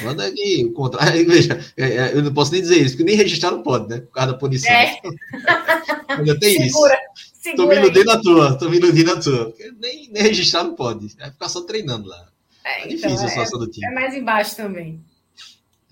Manda 0.05 0.25
aqui 0.25 0.65
o 0.65 0.73
contrato. 0.73 1.13
Veja, 1.27 1.59
é, 1.77 1.85
é, 1.85 2.13
eu 2.15 2.23
não 2.23 2.33
posso 2.33 2.53
nem 2.53 2.61
dizer 2.61 2.77
isso, 2.77 2.91
porque 2.97 3.11
nem 3.11 3.17
registrar 3.17 3.51
não 3.51 3.65
pode, 3.65 3.89
né? 3.89 4.03
Por 4.03 4.13
causa 4.13 4.33
da 4.33 4.39
punição. 4.39 4.71
É. 4.71 5.01
Ainda 6.17 6.39
tem 6.39 6.63
Segura. 6.63 6.95
isso. 6.95 7.33
Segura 7.35 7.57
tô 7.57 7.67
me 7.67 7.75
iludendo 7.75 8.11
à 8.13 8.21
toa, 8.21 8.57
tô 8.57 8.71
me 8.71 8.77
iludendo 8.77 9.13
à 9.15 9.21
toa. 9.21 9.53
Nem, 9.81 10.09
nem 10.13 10.23
registrar 10.23 10.63
não 10.63 10.77
pode. 10.77 11.09
Vai 11.19 11.33
ficar 11.33 11.49
só 11.49 11.63
treinando 11.63 12.09
lá. 12.09 12.29
É, 12.65 12.85
é 12.85 12.87
difícil 12.87 13.11
então, 13.11 13.25
a 13.25 13.29
situação 13.29 13.61
é, 13.61 13.67
do 13.67 13.71
time. 13.71 13.87
É 13.89 13.91
mais 13.91 14.15
embaixo 14.15 14.55
também. 14.55 15.03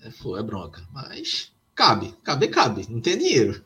É, 0.03 0.11
foi, 0.11 0.39
é 0.39 0.43
bronca. 0.43 0.81
Mas 0.91 1.53
cabe, 1.75 2.13
cabe, 2.23 2.47
cabe. 2.47 2.87
Não 2.89 3.01
tem 3.01 3.17
dinheiro. 3.17 3.61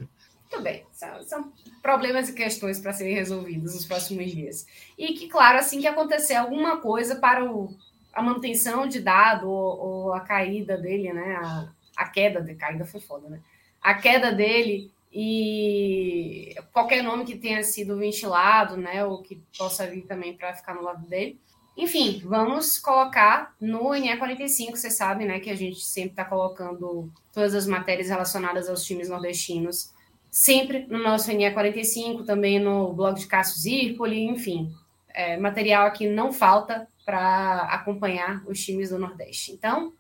Bem. 0.62 0.86
São, 0.94 1.24
são 1.24 1.54
problemas 1.82 2.30
e 2.30 2.34
questões 2.34 2.80
para 2.80 2.94
serem 2.94 3.14
resolvidos 3.14 3.74
nos 3.74 3.86
próximos 3.86 4.32
dias. 4.32 4.66
E 4.98 5.14
que, 5.14 5.28
claro, 5.28 5.60
assim 5.60 5.82
que 5.82 5.88
acontecer 5.88 6.36
alguma 6.36 6.78
coisa 6.78 7.18
para 7.18 7.44
o, 7.44 7.76
a 8.14 8.22
manutenção 8.22 8.88
de 8.88 9.02
dado 9.02 9.50
ou, 9.50 9.80
ou 9.80 10.14
a 10.14 10.22
caída 10.22 10.78
dele, 10.78 11.12
né? 11.12 11.36
A, 11.36 11.70
a 11.98 12.10
queda 12.10 12.42
de 12.42 12.56
caída 12.56 12.86
foi 12.86 13.02
foda, 13.02 13.30
né? 13.30 13.42
A 13.82 13.94
queda 13.94 14.32
dele 14.32 14.92
e 15.18 16.54
qualquer 16.74 17.02
nome 17.02 17.24
que 17.24 17.38
tenha 17.38 17.64
sido 17.64 17.98
ventilado, 17.98 18.76
né, 18.76 19.06
ou 19.06 19.22
que 19.22 19.42
possa 19.58 19.88
vir 19.88 20.02
também 20.02 20.36
para 20.36 20.54
ficar 20.54 20.74
no 20.74 20.82
lado 20.82 21.08
dele. 21.08 21.40
Enfim, 21.78 22.22
vamos 22.24 22.80
colocar 22.80 23.54
no 23.60 23.90
NE45, 23.90 24.76
você 24.76 24.90
sabe, 24.90 25.26
né, 25.26 25.40
que 25.40 25.50
a 25.50 25.56
gente 25.56 25.82
sempre 25.82 26.12
está 26.12 26.24
colocando 26.24 27.12
todas 27.34 27.54
as 27.54 27.68
matérias 27.68 28.08
relacionadas 28.08 28.70
aos 28.70 28.86
times 28.86 29.10
nordestinos, 29.10 29.94
sempre 30.32 30.86
no 30.88 31.04
nosso 31.04 31.30
NE45, 31.32 32.26
também 32.26 32.60
no 32.60 32.94
blog 32.94 33.20
de 33.20 33.28
Cássio 33.28 33.60
Zirpoli, 33.60 34.24
enfim, 34.24 34.74
é, 35.14 35.38
material 35.38 35.86
aqui 35.88 36.08
não 36.08 36.32
falta 36.32 36.88
para 37.06 37.62
acompanhar 37.72 38.44
os 38.48 38.64
times 38.64 38.90
do 38.90 39.00
Nordeste. 39.00 39.52
Então, 39.52 39.94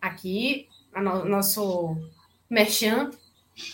aqui, 0.00 0.68
o 0.94 1.00
no, 1.00 1.24
nosso 1.24 1.96
merchan 2.48 3.10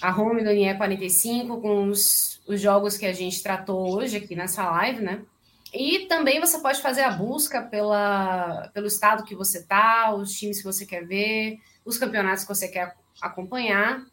a 0.01 0.15
home 0.15 0.45
do 0.45 0.51
NIE 0.51 0.77
45 0.77 1.61
com 1.61 1.89
os, 1.89 2.41
os 2.47 2.61
jogos 2.61 2.97
que 2.97 3.07
a 3.07 3.13
gente 3.13 3.43
tratou 3.43 3.97
hoje 3.97 4.17
aqui 4.17 4.37
nessa 4.37 4.71
live, 4.71 5.01
né? 5.01 5.23
E 5.73 6.07
também 6.07 6.39
você 6.39 6.59
pode 6.59 6.83
fazer 6.83 7.01
a 7.01 7.11
busca 7.11 7.63
pela, 7.63 8.69
pelo 8.75 8.87
estado 8.87 9.25
que 9.25 9.35
você 9.35 9.63
tá, 9.63 10.15
os 10.15 10.33
times 10.33 10.59
que 10.59 10.65
você 10.65 10.85
quer 10.85 11.07
ver, 11.07 11.59
os 11.85 11.97
campeonatos 11.97 12.45
que 12.45 12.55
você 12.55 12.69
quer 12.69 12.95
acompanhar. 13.21 14.05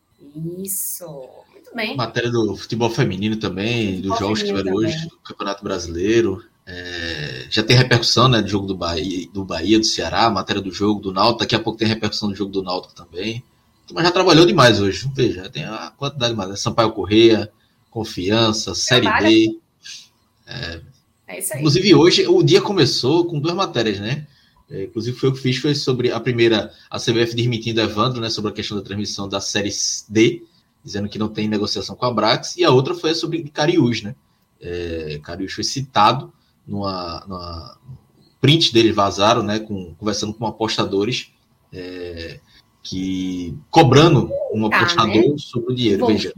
Isso, 0.64 1.06
muito 1.52 1.76
bem. 1.76 1.95
Matéria 1.98 2.30
do 2.30 2.56
futebol 2.56 2.90
feminino 2.90 3.38
também, 3.38 3.95
futebol 3.95 4.10
dos 4.10 4.19
jogos 4.19 4.40
que 4.41 4.48
tiveram 4.48 4.73
hoje, 4.73 5.07
do 5.07 5.18
Campeonato 5.18 5.64
Brasileiro. 5.64 6.44
É, 6.65 7.48
já 7.49 7.64
tem 7.64 7.76
repercussão, 7.76 8.27
né, 8.27 8.41
do 8.41 8.48
jogo 8.48 8.68
do 8.68 8.77
Bahia, 8.77 9.27
do 9.34 9.44
Bahia, 9.44 9.80
do 9.80 9.86
Ceará, 9.86 10.30
matéria 10.30 10.61
do 10.61 10.72
jogo 10.72 11.02
do 11.02 11.11
Náutico. 11.11 11.40
Daqui 11.40 11.56
a 11.56 11.60
pouco 11.60 11.80
tem 11.80 11.88
repercussão 11.88 12.30
do 12.30 12.36
jogo 12.36 12.52
do 12.52 12.61
Náutico 12.61 12.94
também. 12.94 13.44
Mas 13.91 14.03
já 14.03 14.11
trabalhou 14.11 14.45
demais 14.45 14.80
hoje. 14.80 15.10
Veja, 15.15 15.49
tem 15.49 15.65
a 15.65 15.91
quantidade 15.98 16.36
mais. 16.36 16.49
Né? 16.49 16.56
Sampaio 16.56 16.91
Correia, 16.91 17.52
Confiança, 17.90 18.76
Série 18.76 19.10
B. 19.19 19.57
É, 20.45 20.81
é 21.30 21.39
isso 21.39 21.53
aí. 21.53 21.60
Inclusive, 21.60 21.95
hoje 21.95 22.27
o 22.27 22.41
dia 22.41 22.61
começou 22.61 23.26
com 23.26 23.39
duas 23.39 23.53
matérias, 23.53 23.99
né? 23.99 24.27
É, 24.69 24.84
inclusive, 24.84 25.18
foi 25.18 25.30
o 25.30 25.34
que 25.34 25.39
fiz, 25.39 25.57
foi 25.57 25.76
sobre 25.76 26.11
a 26.11 26.19
primeira, 26.19 26.72
a 26.89 26.99
CBF 26.99 27.35
desmentindo 27.35 27.80
Evandro, 27.80 28.19
né? 28.19 28.30
Sobre 28.30 28.51
a 28.51 28.53
questão 28.53 28.76
da 28.77 28.84
transmissão 28.84 29.30
da 29.30 29.39
Série 29.39 29.72
D, 30.10 30.43
dizendo 30.84 31.07
que 31.07 31.19
não 31.19 31.30
tem 31.30 31.47
negociação 31.47 31.95
com 31.95 32.06
a 32.06 32.14
Brax. 32.14 32.57
E 32.57 32.64
a 32.64 32.72
outra 32.72 32.95
foi 32.95 33.14
sobre 33.14 33.43
Cariús, 33.49 34.01
né? 34.01 34.15
É, 34.60 35.19
Cariús 35.23 35.53
foi 35.53 35.64
citado 35.64 36.34
numa, 36.68 37.23
numa 37.27 37.77
prints 38.41 38.72
deles 38.72 38.95
vazaram, 38.95 39.43
né? 39.43 39.60
Com, 39.60 39.93
conversando 39.95 40.34
com 40.34 40.47
apostadores. 40.47 41.31
É, 41.72 42.39
que 42.81 43.56
cobrando 43.69 44.31
um 44.53 44.69
tá, 44.69 44.77
apostador 44.77 45.31
né? 45.31 45.35
sobre 45.38 45.73
o 45.73 45.76
dinheiro. 45.76 46.07
Veja. 46.07 46.34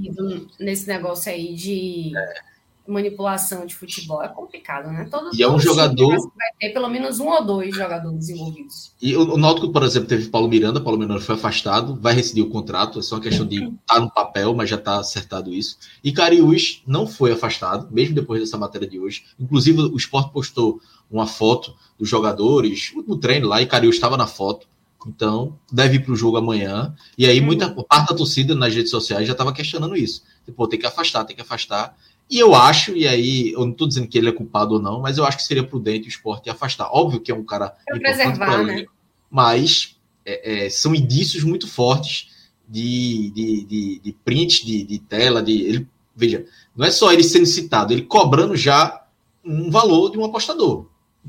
Nesse 0.59 0.88
negócio 0.88 1.31
aí 1.31 1.53
de 1.53 2.11
é 2.18 2.51
manipulação 2.91 3.65
de 3.65 3.76
futebol 3.76 4.22
é 4.23 4.27
complicado, 4.27 4.91
né? 4.91 5.07
Todo, 5.09 5.31
e 5.34 5.41
é 5.41 5.49
um 5.49 5.59
jogador. 5.59 6.18
Vai 6.18 6.49
ter 6.59 6.69
pelo 6.69 6.89
menos 6.89 7.19
um 7.19 7.27
ou 7.27 7.43
dois 7.43 7.76
jogadores 7.76 8.30
envolvidos. 8.30 8.93
E 9.01 9.15
o, 9.15 9.34
o 9.34 9.38
Náutico, 9.38 9.72
por 9.72 9.84
exemplo, 9.84 10.07
teve 10.07 10.30
Paulo 10.30 10.47
Miranda. 10.47 10.81
Paulo 10.81 10.99
Miranda 10.99 11.19
foi 11.19 11.35
afastado, 11.35 11.97
vai 11.99 12.13
rescindir 12.13 12.43
o 12.43 12.49
contrato. 12.49 12.99
É 12.99 13.01
só 13.01 13.15
uma 13.15 13.22
questão 13.22 13.45
de 13.45 13.63
estar 13.63 13.76
tá 13.85 13.99
no 13.99 14.11
papel, 14.11 14.53
mas 14.53 14.69
já 14.69 14.76
está 14.76 14.99
acertado 14.99 15.53
isso. 15.53 15.77
E 16.03 16.11
Cariús 16.11 16.84
não 16.85 17.07
foi 17.07 17.31
afastado, 17.31 17.88
mesmo 17.91 18.15
depois 18.15 18.41
dessa 18.41 18.57
matéria 18.57 18.88
de 18.88 18.99
hoje. 18.99 19.23
Inclusive, 19.39 19.81
o 19.81 19.97
Sport 19.97 20.31
postou 20.31 20.80
uma 21.09 21.27
foto 21.27 21.76
dos 21.99 22.07
jogadores 22.07 22.93
no 23.07 23.18
treino 23.18 23.47
lá 23.47 23.61
e 23.61 23.65
Cariús 23.65 23.95
estava 23.95 24.18
na 24.18 24.27
foto. 24.27 24.68
Então, 25.07 25.57
deve 25.72 25.95
ir 25.95 25.99
para 26.01 26.13
o 26.13 26.15
jogo 26.15 26.38
amanhã. 26.38 26.95
E 27.18 27.26
aí, 27.26 27.41
muita 27.41 27.68
uhum. 27.68 27.84
parte 27.84 28.09
da 28.09 28.15
torcida 28.15 28.53
nas 28.53 28.73
redes 28.73 28.91
sociais 28.91 29.26
já 29.26 29.31
estava 29.31 29.51
questionando 29.51 29.95
isso. 29.95 30.23
Tipo, 30.45 30.68
tem 30.68 30.80
que 30.80 30.85
afastar, 30.85 31.26
tem 31.26 31.35
que 31.35 31.41
afastar. 31.41 31.97
E 32.31 32.39
eu 32.39 32.55
acho, 32.55 32.95
e 32.95 33.05
aí 33.05 33.51
eu 33.51 33.59
não 33.59 33.71
estou 33.71 33.85
dizendo 33.85 34.07
que 34.07 34.17
ele 34.17 34.29
é 34.29 34.31
culpado 34.31 34.75
ou 34.75 34.81
não, 34.81 35.01
mas 35.01 35.17
eu 35.17 35.25
acho 35.25 35.35
que 35.35 35.43
seria 35.43 35.67
prudente 35.67 36.07
o 36.07 36.09
esporte 36.09 36.49
afastar. 36.49 36.89
Óbvio 36.89 37.19
que 37.19 37.29
é 37.29 37.35
um 37.35 37.43
cara 37.43 37.75
pra 37.85 37.97
importante 37.97 38.37
para 38.39 38.61
ele, 38.61 38.81
né? 38.83 38.85
mas 39.29 39.97
é, 40.25 40.65
é, 40.65 40.69
são 40.69 40.95
indícios 40.95 41.43
muito 41.43 41.67
fortes 41.67 42.29
de, 42.65 43.31
de, 43.31 43.65
de, 43.65 43.99
de 43.99 44.13
print 44.23 44.65
de, 44.65 44.81
de, 44.83 44.99
tela. 44.99 45.43
De, 45.43 45.61
ele, 45.61 45.87
veja, 46.15 46.45
não 46.73 46.85
é 46.85 46.91
só 46.91 47.11
ele 47.11 47.21
sendo 47.21 47.45
citado, 47.45 47.91
ele 47.91 48.03
cobrando 48.03 48.55
já 48.55 49.05
um 49.43 49.69
valor 49.69 50.09
de 50.09 50.17
um 50.17 50.23
apostador. 50.23 50.87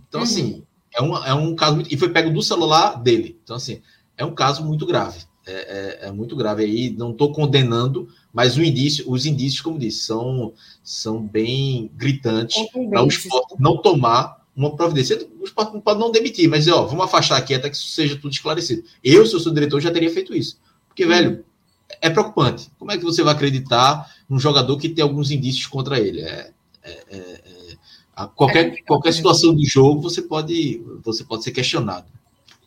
Então, 0.08 0.20
uhum. 0.20 0.24
assim, 0.24 0.62
é 0.94 1.02
um, 1.02 1.16
é 1.16 1.34
um 1.34 1.56
caso 1.56 1.74
muito. 1.74 1.92
E 1.92 1.96
foi 1.96 2.10
pego 2.10 2.30
do 2.30 2.42
celular 2.42 2.94
dele. 3.02 3.36
Então, 3.42 3.56
assim, 3.56 3.82
é 4.16 4.24
um 4.24 4.34
caso 4.36 4.64
muito 4.64 4.86
grave. 4.86 5.24
É, 5.44 6.00
é, 6.04 6.08
é 6.08 6.12
muito 6.12 6.36
grave 6.36 6.64
aí. 6.64 6.90
Não 6.90 7.10
estou 7.10 7.32
condenando, 7.32 8.08
mas 8.32 8.56
o 8.56 8.62
indício, 8.62 9.10
os 9.10 9.26
indícios, 9.26 9.60
como 9.60 9.78
disse, 9.78 10.04
são, 10.04 10.52
são 10.82 11.20
bem 11.20 11.90
gritantes 11.94 12.56
para 12.90 13.02
o 13.02 13.08
esporte 13.08 13.54
não 13.58 13.76
tomar 13.76 14.42
uma 14.54 14.74
providência. 14.76 15.18
O 15.40 15.44
esporte 15.44 15.78
pode 15.80 15.98
não 15.98 16.12
demitir, 16.12 16.48
mas 16.48 16.68
ó, 16.68 16.84
vamos 16.86 17.04
afastar 17.04 17.36
aqui 17.36 17.54
até 17.54 17.68
que 17.68 17.76
isso 17.76 17.88
seja 17.88 18.16
tudo 18.16 18.32
esclarecido. 18.32 18.84
Eu, 19.02 19.26
se 19.26 19.34
eu 19.34 19.40
sou 19.40 19.52
diretor, 19.52 19.80
já 19.80 19.90
teria 19.90 20.10
feito 20.10 20.34
isso. 20.34 20.58
Porque, 20.88 21.06
velho, 21.06 21.44
é 22.00 22.08
preocupante. 22.08 22.70
Como 22.78 22.92
é 22.92 22.98
que 22.98 23.04
você 23.04 23.22
vai 23.22 23.34
acreditar 23.34 24.14
num 24.28 24.38
jogador 24.38 24.76
que 24.76 24.88
tem 24.88 25.02
alguns 25.02 25.30
indícios 25.30 25.66
contra 25.66 25.98
ele? 25.98 26.20
É, 26.20 26.50
é, 26.82 26.90
é, 27.10 27.40
é 28.18 28.26
qualquer, 28.34 28.82
qualquer 28.84 29.12
situação 29.12 29.54
de 29.54 29.64
jogo 29.64 30.02
você 30.02 30.22
pode, 30.22 30.82
você 31.02 31.24
pode 31.24 31.44
ser 31.44 31.52
questionado. 31.52 32.06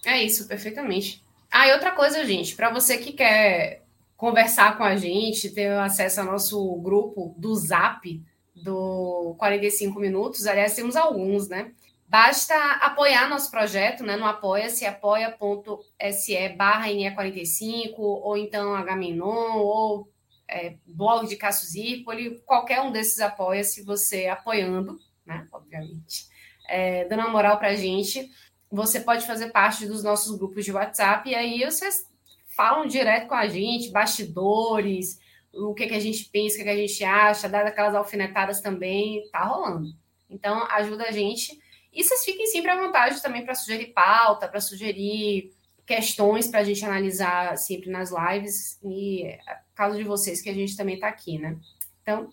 É 0.06 0.24
isso, 0.24 0.48
perfeitamente. 0.48 1.24
Ah, 1.58 1.70
e 1.70 1.72
outra 1.72 1.94
coisa, 1.94 2.26
gente, 2.26 2.54
para 2.54 2.70
você 2.70 2.98
que 2.98 3.14
quer 3.14 3.86
conversar 4.18 4.78
com 4.78 4.84
a 4.84 4.98
gente, 4.98 5.50
ter 5.50 5.72
acesso 5.72 6.20
ao 6.20 6.26
nosso 6.26 6.76
grupo 6.82 7.34
do 7.38 7.56
Zap 7.56 8.22
do 8.54 9.34
45 9.40 9.98
Minutos. 9.98 10.48
Aliás, 10.48 10.76
temos 10.76 10.98
alguns, 10.98 11.48
né? 11.48 11.72
Basta 12.10 12.54
apoiar 12.82 13.30
nosso 13.30 13.50
projeto, 13.50 14.04
né? 14.04 14.18
No 14.18 14.26
apoia-se, 14.26 14.86
apoia.se 14.86 16.50
barra 16.58 16.90
NE45, 16.90 17.94
ou 18.00 18.36
então 18.36 18.76
Agamenon, 18.76 19.56
ou 19.56 20.10
é, 20.50 20.76
blog 20.86 21.26
de 21.26 21.38
Cássio 21.38 21.70
Zipoli, 21.70 22.42
qualquer 22.46 22.82
um 22.82 22.92
desses 22.92 23.22
apoia-se, 23.22 23.82
você 23.82 24.28
apoiando, 24.28 25.00
né? 25.26 25.48
Obviamente. 25.54 26.28
É, 26.68 27.06
dando 27.06 27.22
uma 27.22 27.30
moral 27.30 27.58
pra 27.58 27.76
gente, 27.76 28.30
você 28.72 29.00
pode 29.00 29.26
fazer 29.26 29.52
parte 29.52 29.86
dos 29.86 30.04
nossos 30.04 30.38
grupos 30.38 30.66
de 30.66 30.72
WhatsApp, 30.72 31.30
e 31.30 31.36
aí 31.36 31.64
vocês 31.64 32.08
falam 32.56 32.88
direto 32.88 33.28
com 33.28 33.36
a 33.36 33.48
gente, 33.48 33.92
bastidores, 33.92 35.20
o 35.54 35.74
que, 35.74 35.88
que 35.88 35.94
a 35.94 36.00
gente 36.00 36.26
pensa, 36.26 36.56
o 36.56 36.58
que, 36.60 36.64
que 36.64 36.70
a 36.70 36.78
gente 36.78 37.04
acha, 37.04 37.50
dar 37.50 37.66
aquelas 37.66 37.96
alfinetadas 37.96 38.62
também, 38.62 39.28
tá 39.32 39.44
rolando. 39.44 39.94
Então, 40.30 40.66
ajuda 40.72 41.06
a 41.06 41.12
gente. 41.12 41.58
E 41.94 42.04
vocês 42.04 42.26
fiquem 42.26 42.48
sempre 42.48 42.72
à 42.72 42.82
vontade 42.82 43.22
também 43.22 43.46
para 43.46 43.56
sugerir 43.56 43.94
pauta, 43.94 44.48
para 44.48 44.60
sugerir 44.60 45.54
questões 45.86 46.48
para 46.48 46.62
a 46.62 46.64
gente 46.64 46.84
analisar 46.84 47.58
sempre 47.58 47.90
nas 47.90 48.12
lives. 48.12 48.80
E 48.84 49.24
é 49.24 49.40
caso 49.74 49.98
de 49.98 50.04
vocês 50.04 50.42
que 50.42 50.50
a 50.50 50.54
gente 50.54 50.76
também 50.76 50.96
está 50.96 51.08
aqui, 51.08 51.38
né? 51.38 51.58
Então, 52.02 52.30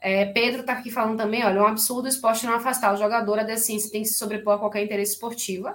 é, 0.00 0.26
Pedro 0.26 0.60
está 0.60 0.74
aqui 0.74 0.90
falando 0.90 1.16
também, 1.16 1.44
olha, 1.44 1.58
é 1.58 1.62
um 1.62 1.66
absurdo 1.66 2.06
o 2.06 2.08
esporte 2.08 2.46
não 2.46 2.54
afastar 2.54 2.94
o 2.94 2.98
jogador, 2.98 3.38
a 3.38 3.44
decência 3.44 3.90
tem 3.90 4.02
que 4.02 4.08
se 4.08 4.14
sobrepor 4.14 4.54
a 4.54 4.58
qualquer 4.58 4.84
interesse 4.84 5.12
esportivo. 5.12 5.68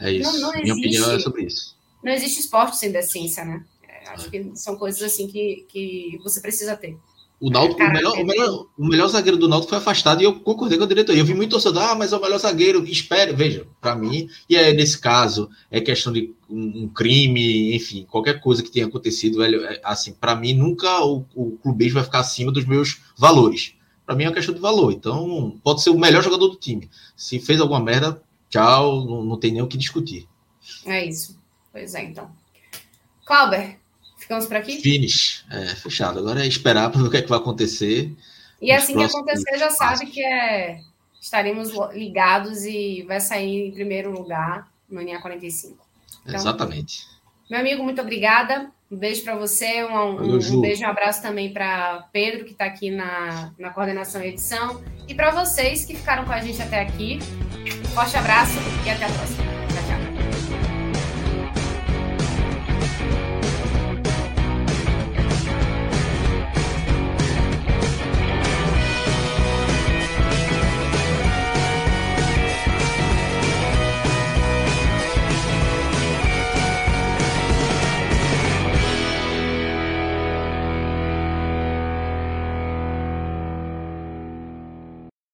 É 0.00 0.12
isso. 0.12 0.32
Não, 0.32 0.40
não 0.40 0.50
Minha 0.52 0.74
existe... 0.74 0.98
opinião 1.02 1.12
é 1.12 1.18
sobre 1.18 1.44
isso 1.44 1.80
não 2.02 2.12
existe 2.12 2.40
esporte 2.40 2.76
sem 2.76 2.90
decência, 2.90 3.44
né? 3.44 3.64
É, 3.86 4.08
acho 4.08 4.30
que 4.30 4.52
são 4.54 4.76
coisas 4.76 5.02
assim 5.02 5.26
que, 5.26 5.66
que 5.68 6.18
você 6.22 6.40
precisa 6.40 6.76
ter. 6.76 6.96
O, 7.40 7.48
Náutico, 7.48 7.82
o, 7.82 7.90
melhor, 7.90 8.18
o, 8.18 8.26
melhor, 8.26 8.66
o 8.76 8.86
melhor 8.86 9.08
zagueiro 9.08 9.38
do 9.38 9.48
Náutico 9.48 9.70
foi 9.70 9.78
afastado 9.78 10.20
e 10.20 10.24
eu 10.24 10.38
concordei 10.40 10.76
com 10.76 10.84
a 10.84 10.86
diretoria. 10.86 11.22
Eu 11.22 11.24
vi 11.24 11.32
muito 11.32 11.52
torcedor, 11.52 11.82
ah, 11.82 11.94
mas 11.94 12.12
é 12.12 12.16
o 12.16 12.20
melhor 12.20 12.38
zagueiro. 12.38 12.84
Espere, 12.84 13.32
veja, 13.32 13.66
para 13.80 13.96
mim, 13.96 14.28
e 14.46 14.56
é 14.56 14.74
nesse 14.74 14.98
caso, 14.98 15.48
é 15.70 15.80
questão 15.80 16.12
de 16.12 16.34
um, 16.50 16.82
um, 16.82 16.88
crime, 16.88 17.74
enfim, 17.74 18.06
qualquer 18.10 18.40
coisa 18.40 18.62
que 18.62 18.70
tenha 18.70 18.84
acontecido, 18.84 19.38
velho, 19.38 19.64
é, 19.64 19.80
assim, 19.82 20.12
para 20.12 20.36
mim, 20.36 20.52
nunca 20.52 21.02
o, 21.02 21.24
o 21.34 21.52
clubismo 21.62 21.94
vai 21.94 22.04
ficar 22.04 22.20
acima 22.20 22.52
dos 22.52 22.66
meus 22.66 23.00
valores. 23.16 23.74
Para 24.04 24.14
mim 24.14 24.24
é 24.24 24.28
uma 24.28 24.34
questão 24.34 24.54
de 24.54 24.60
valor. 24.60 24.92
Então, 24.92 25.58
pode 25.64 25.82
ser 25.82 25.88
o 25.88 25.98
melhor 25.98 26.22
jogador 26.22 26.48
do 26.48 26.56
time. 26.56 26.90
Se 27.16 27.40
fez 27.40 27.58
alguma 27.58 27.80
merda, 27.80 28.22
tchau, 28.50 29.06
não, 29.06 29.24
não 29.24 29.38
tem 29.38 29.50
nem 29.50 29.62
o 29.62 29.66
que 29.66 29.78
discutir. 29.78 30.28
É 30.84 31.06
isso. 31.06 31.40
Pois 31.72 31.94
é, 31.94 32.04
então. 32.04 32.30
Clauber, 33.24 33.79
ficamos 34.30 34.46
por 34.46 34.56
aqui? 34.56 34.80
Finish. 34.80 35.44
É, 35.50 35.74
fechado. 35.74 36.20
Agora 36.20 36.44
é 36.44 36.46
esperar 36.46 36.90
para 36.90 37.00
ver 37.00 37.08
o 37.08 37.10
que, 37.10 37.16
é 37.16 37.22
que 37.22 37.28
vai 37.28 37.38
acontecer. 37.38 38.14
E 38.62 38.70
assim 38.70 38.96
que 38.96 39.02
acontecer, 39.02 39.58
já 39.58 39.70
sabe 39.70 40.06
que 40.06 40.22
é 40.22 40.80
estaremos 41.20 41.70
ligados 41.92 42.64
e 42.64 43.04
vai 43.06 43.20
sair 43.20 43.68
em 43.68 43.72
primeiro 43.72 44.10
lugar 44.10 44.68
no 44.88 45.02
NA 45.02 45.20
45. 45.20 45.76
Então, 46.22 46.34
Exatamente. 46.34 47.06
Meu 47.50 47.58
amigo, 47.58 47.82
muito 47.82 48.00
obrigada. 48.00 48.70
Um 48.90 48.96
beijo 48.96 49.22
para 49.22 49.34
você, 49.34 49.84
um, 49.84 49.94
um, 49.94 50.36
um, 50.36 50.60
beijo 50.60 50.82
e 50.82 50.86
um 50.86 50.88
abraço 50.88 51.20
também 51.22 51.52
para 51.52 52.08
Pedro, 52.12 52.44
que 52.44 52.52
está 52.52 52.64
aqui 52.64 52.90
na, 52.90 53.52
na 53.58 53.70
coordenação 53.70 54.22
e 54.22 54.28
edição. 54.28 54.82
E 55.08 55.14
para 55.14 55.30
vocês 55.30 55.84
que 55.84 55.94
ficaram 55.94 56.24
com 56.24 56.32
a 56.32 56.40
gente 56.40 56.60
até 56.60 56.80
aqui, 56.80 57.18
forte 57.94 58.16
abraço 58.16 58.58
e 58.84 58.90
até 58.90 59.04
a 59.04 59.10
próxima. 59.10 59.49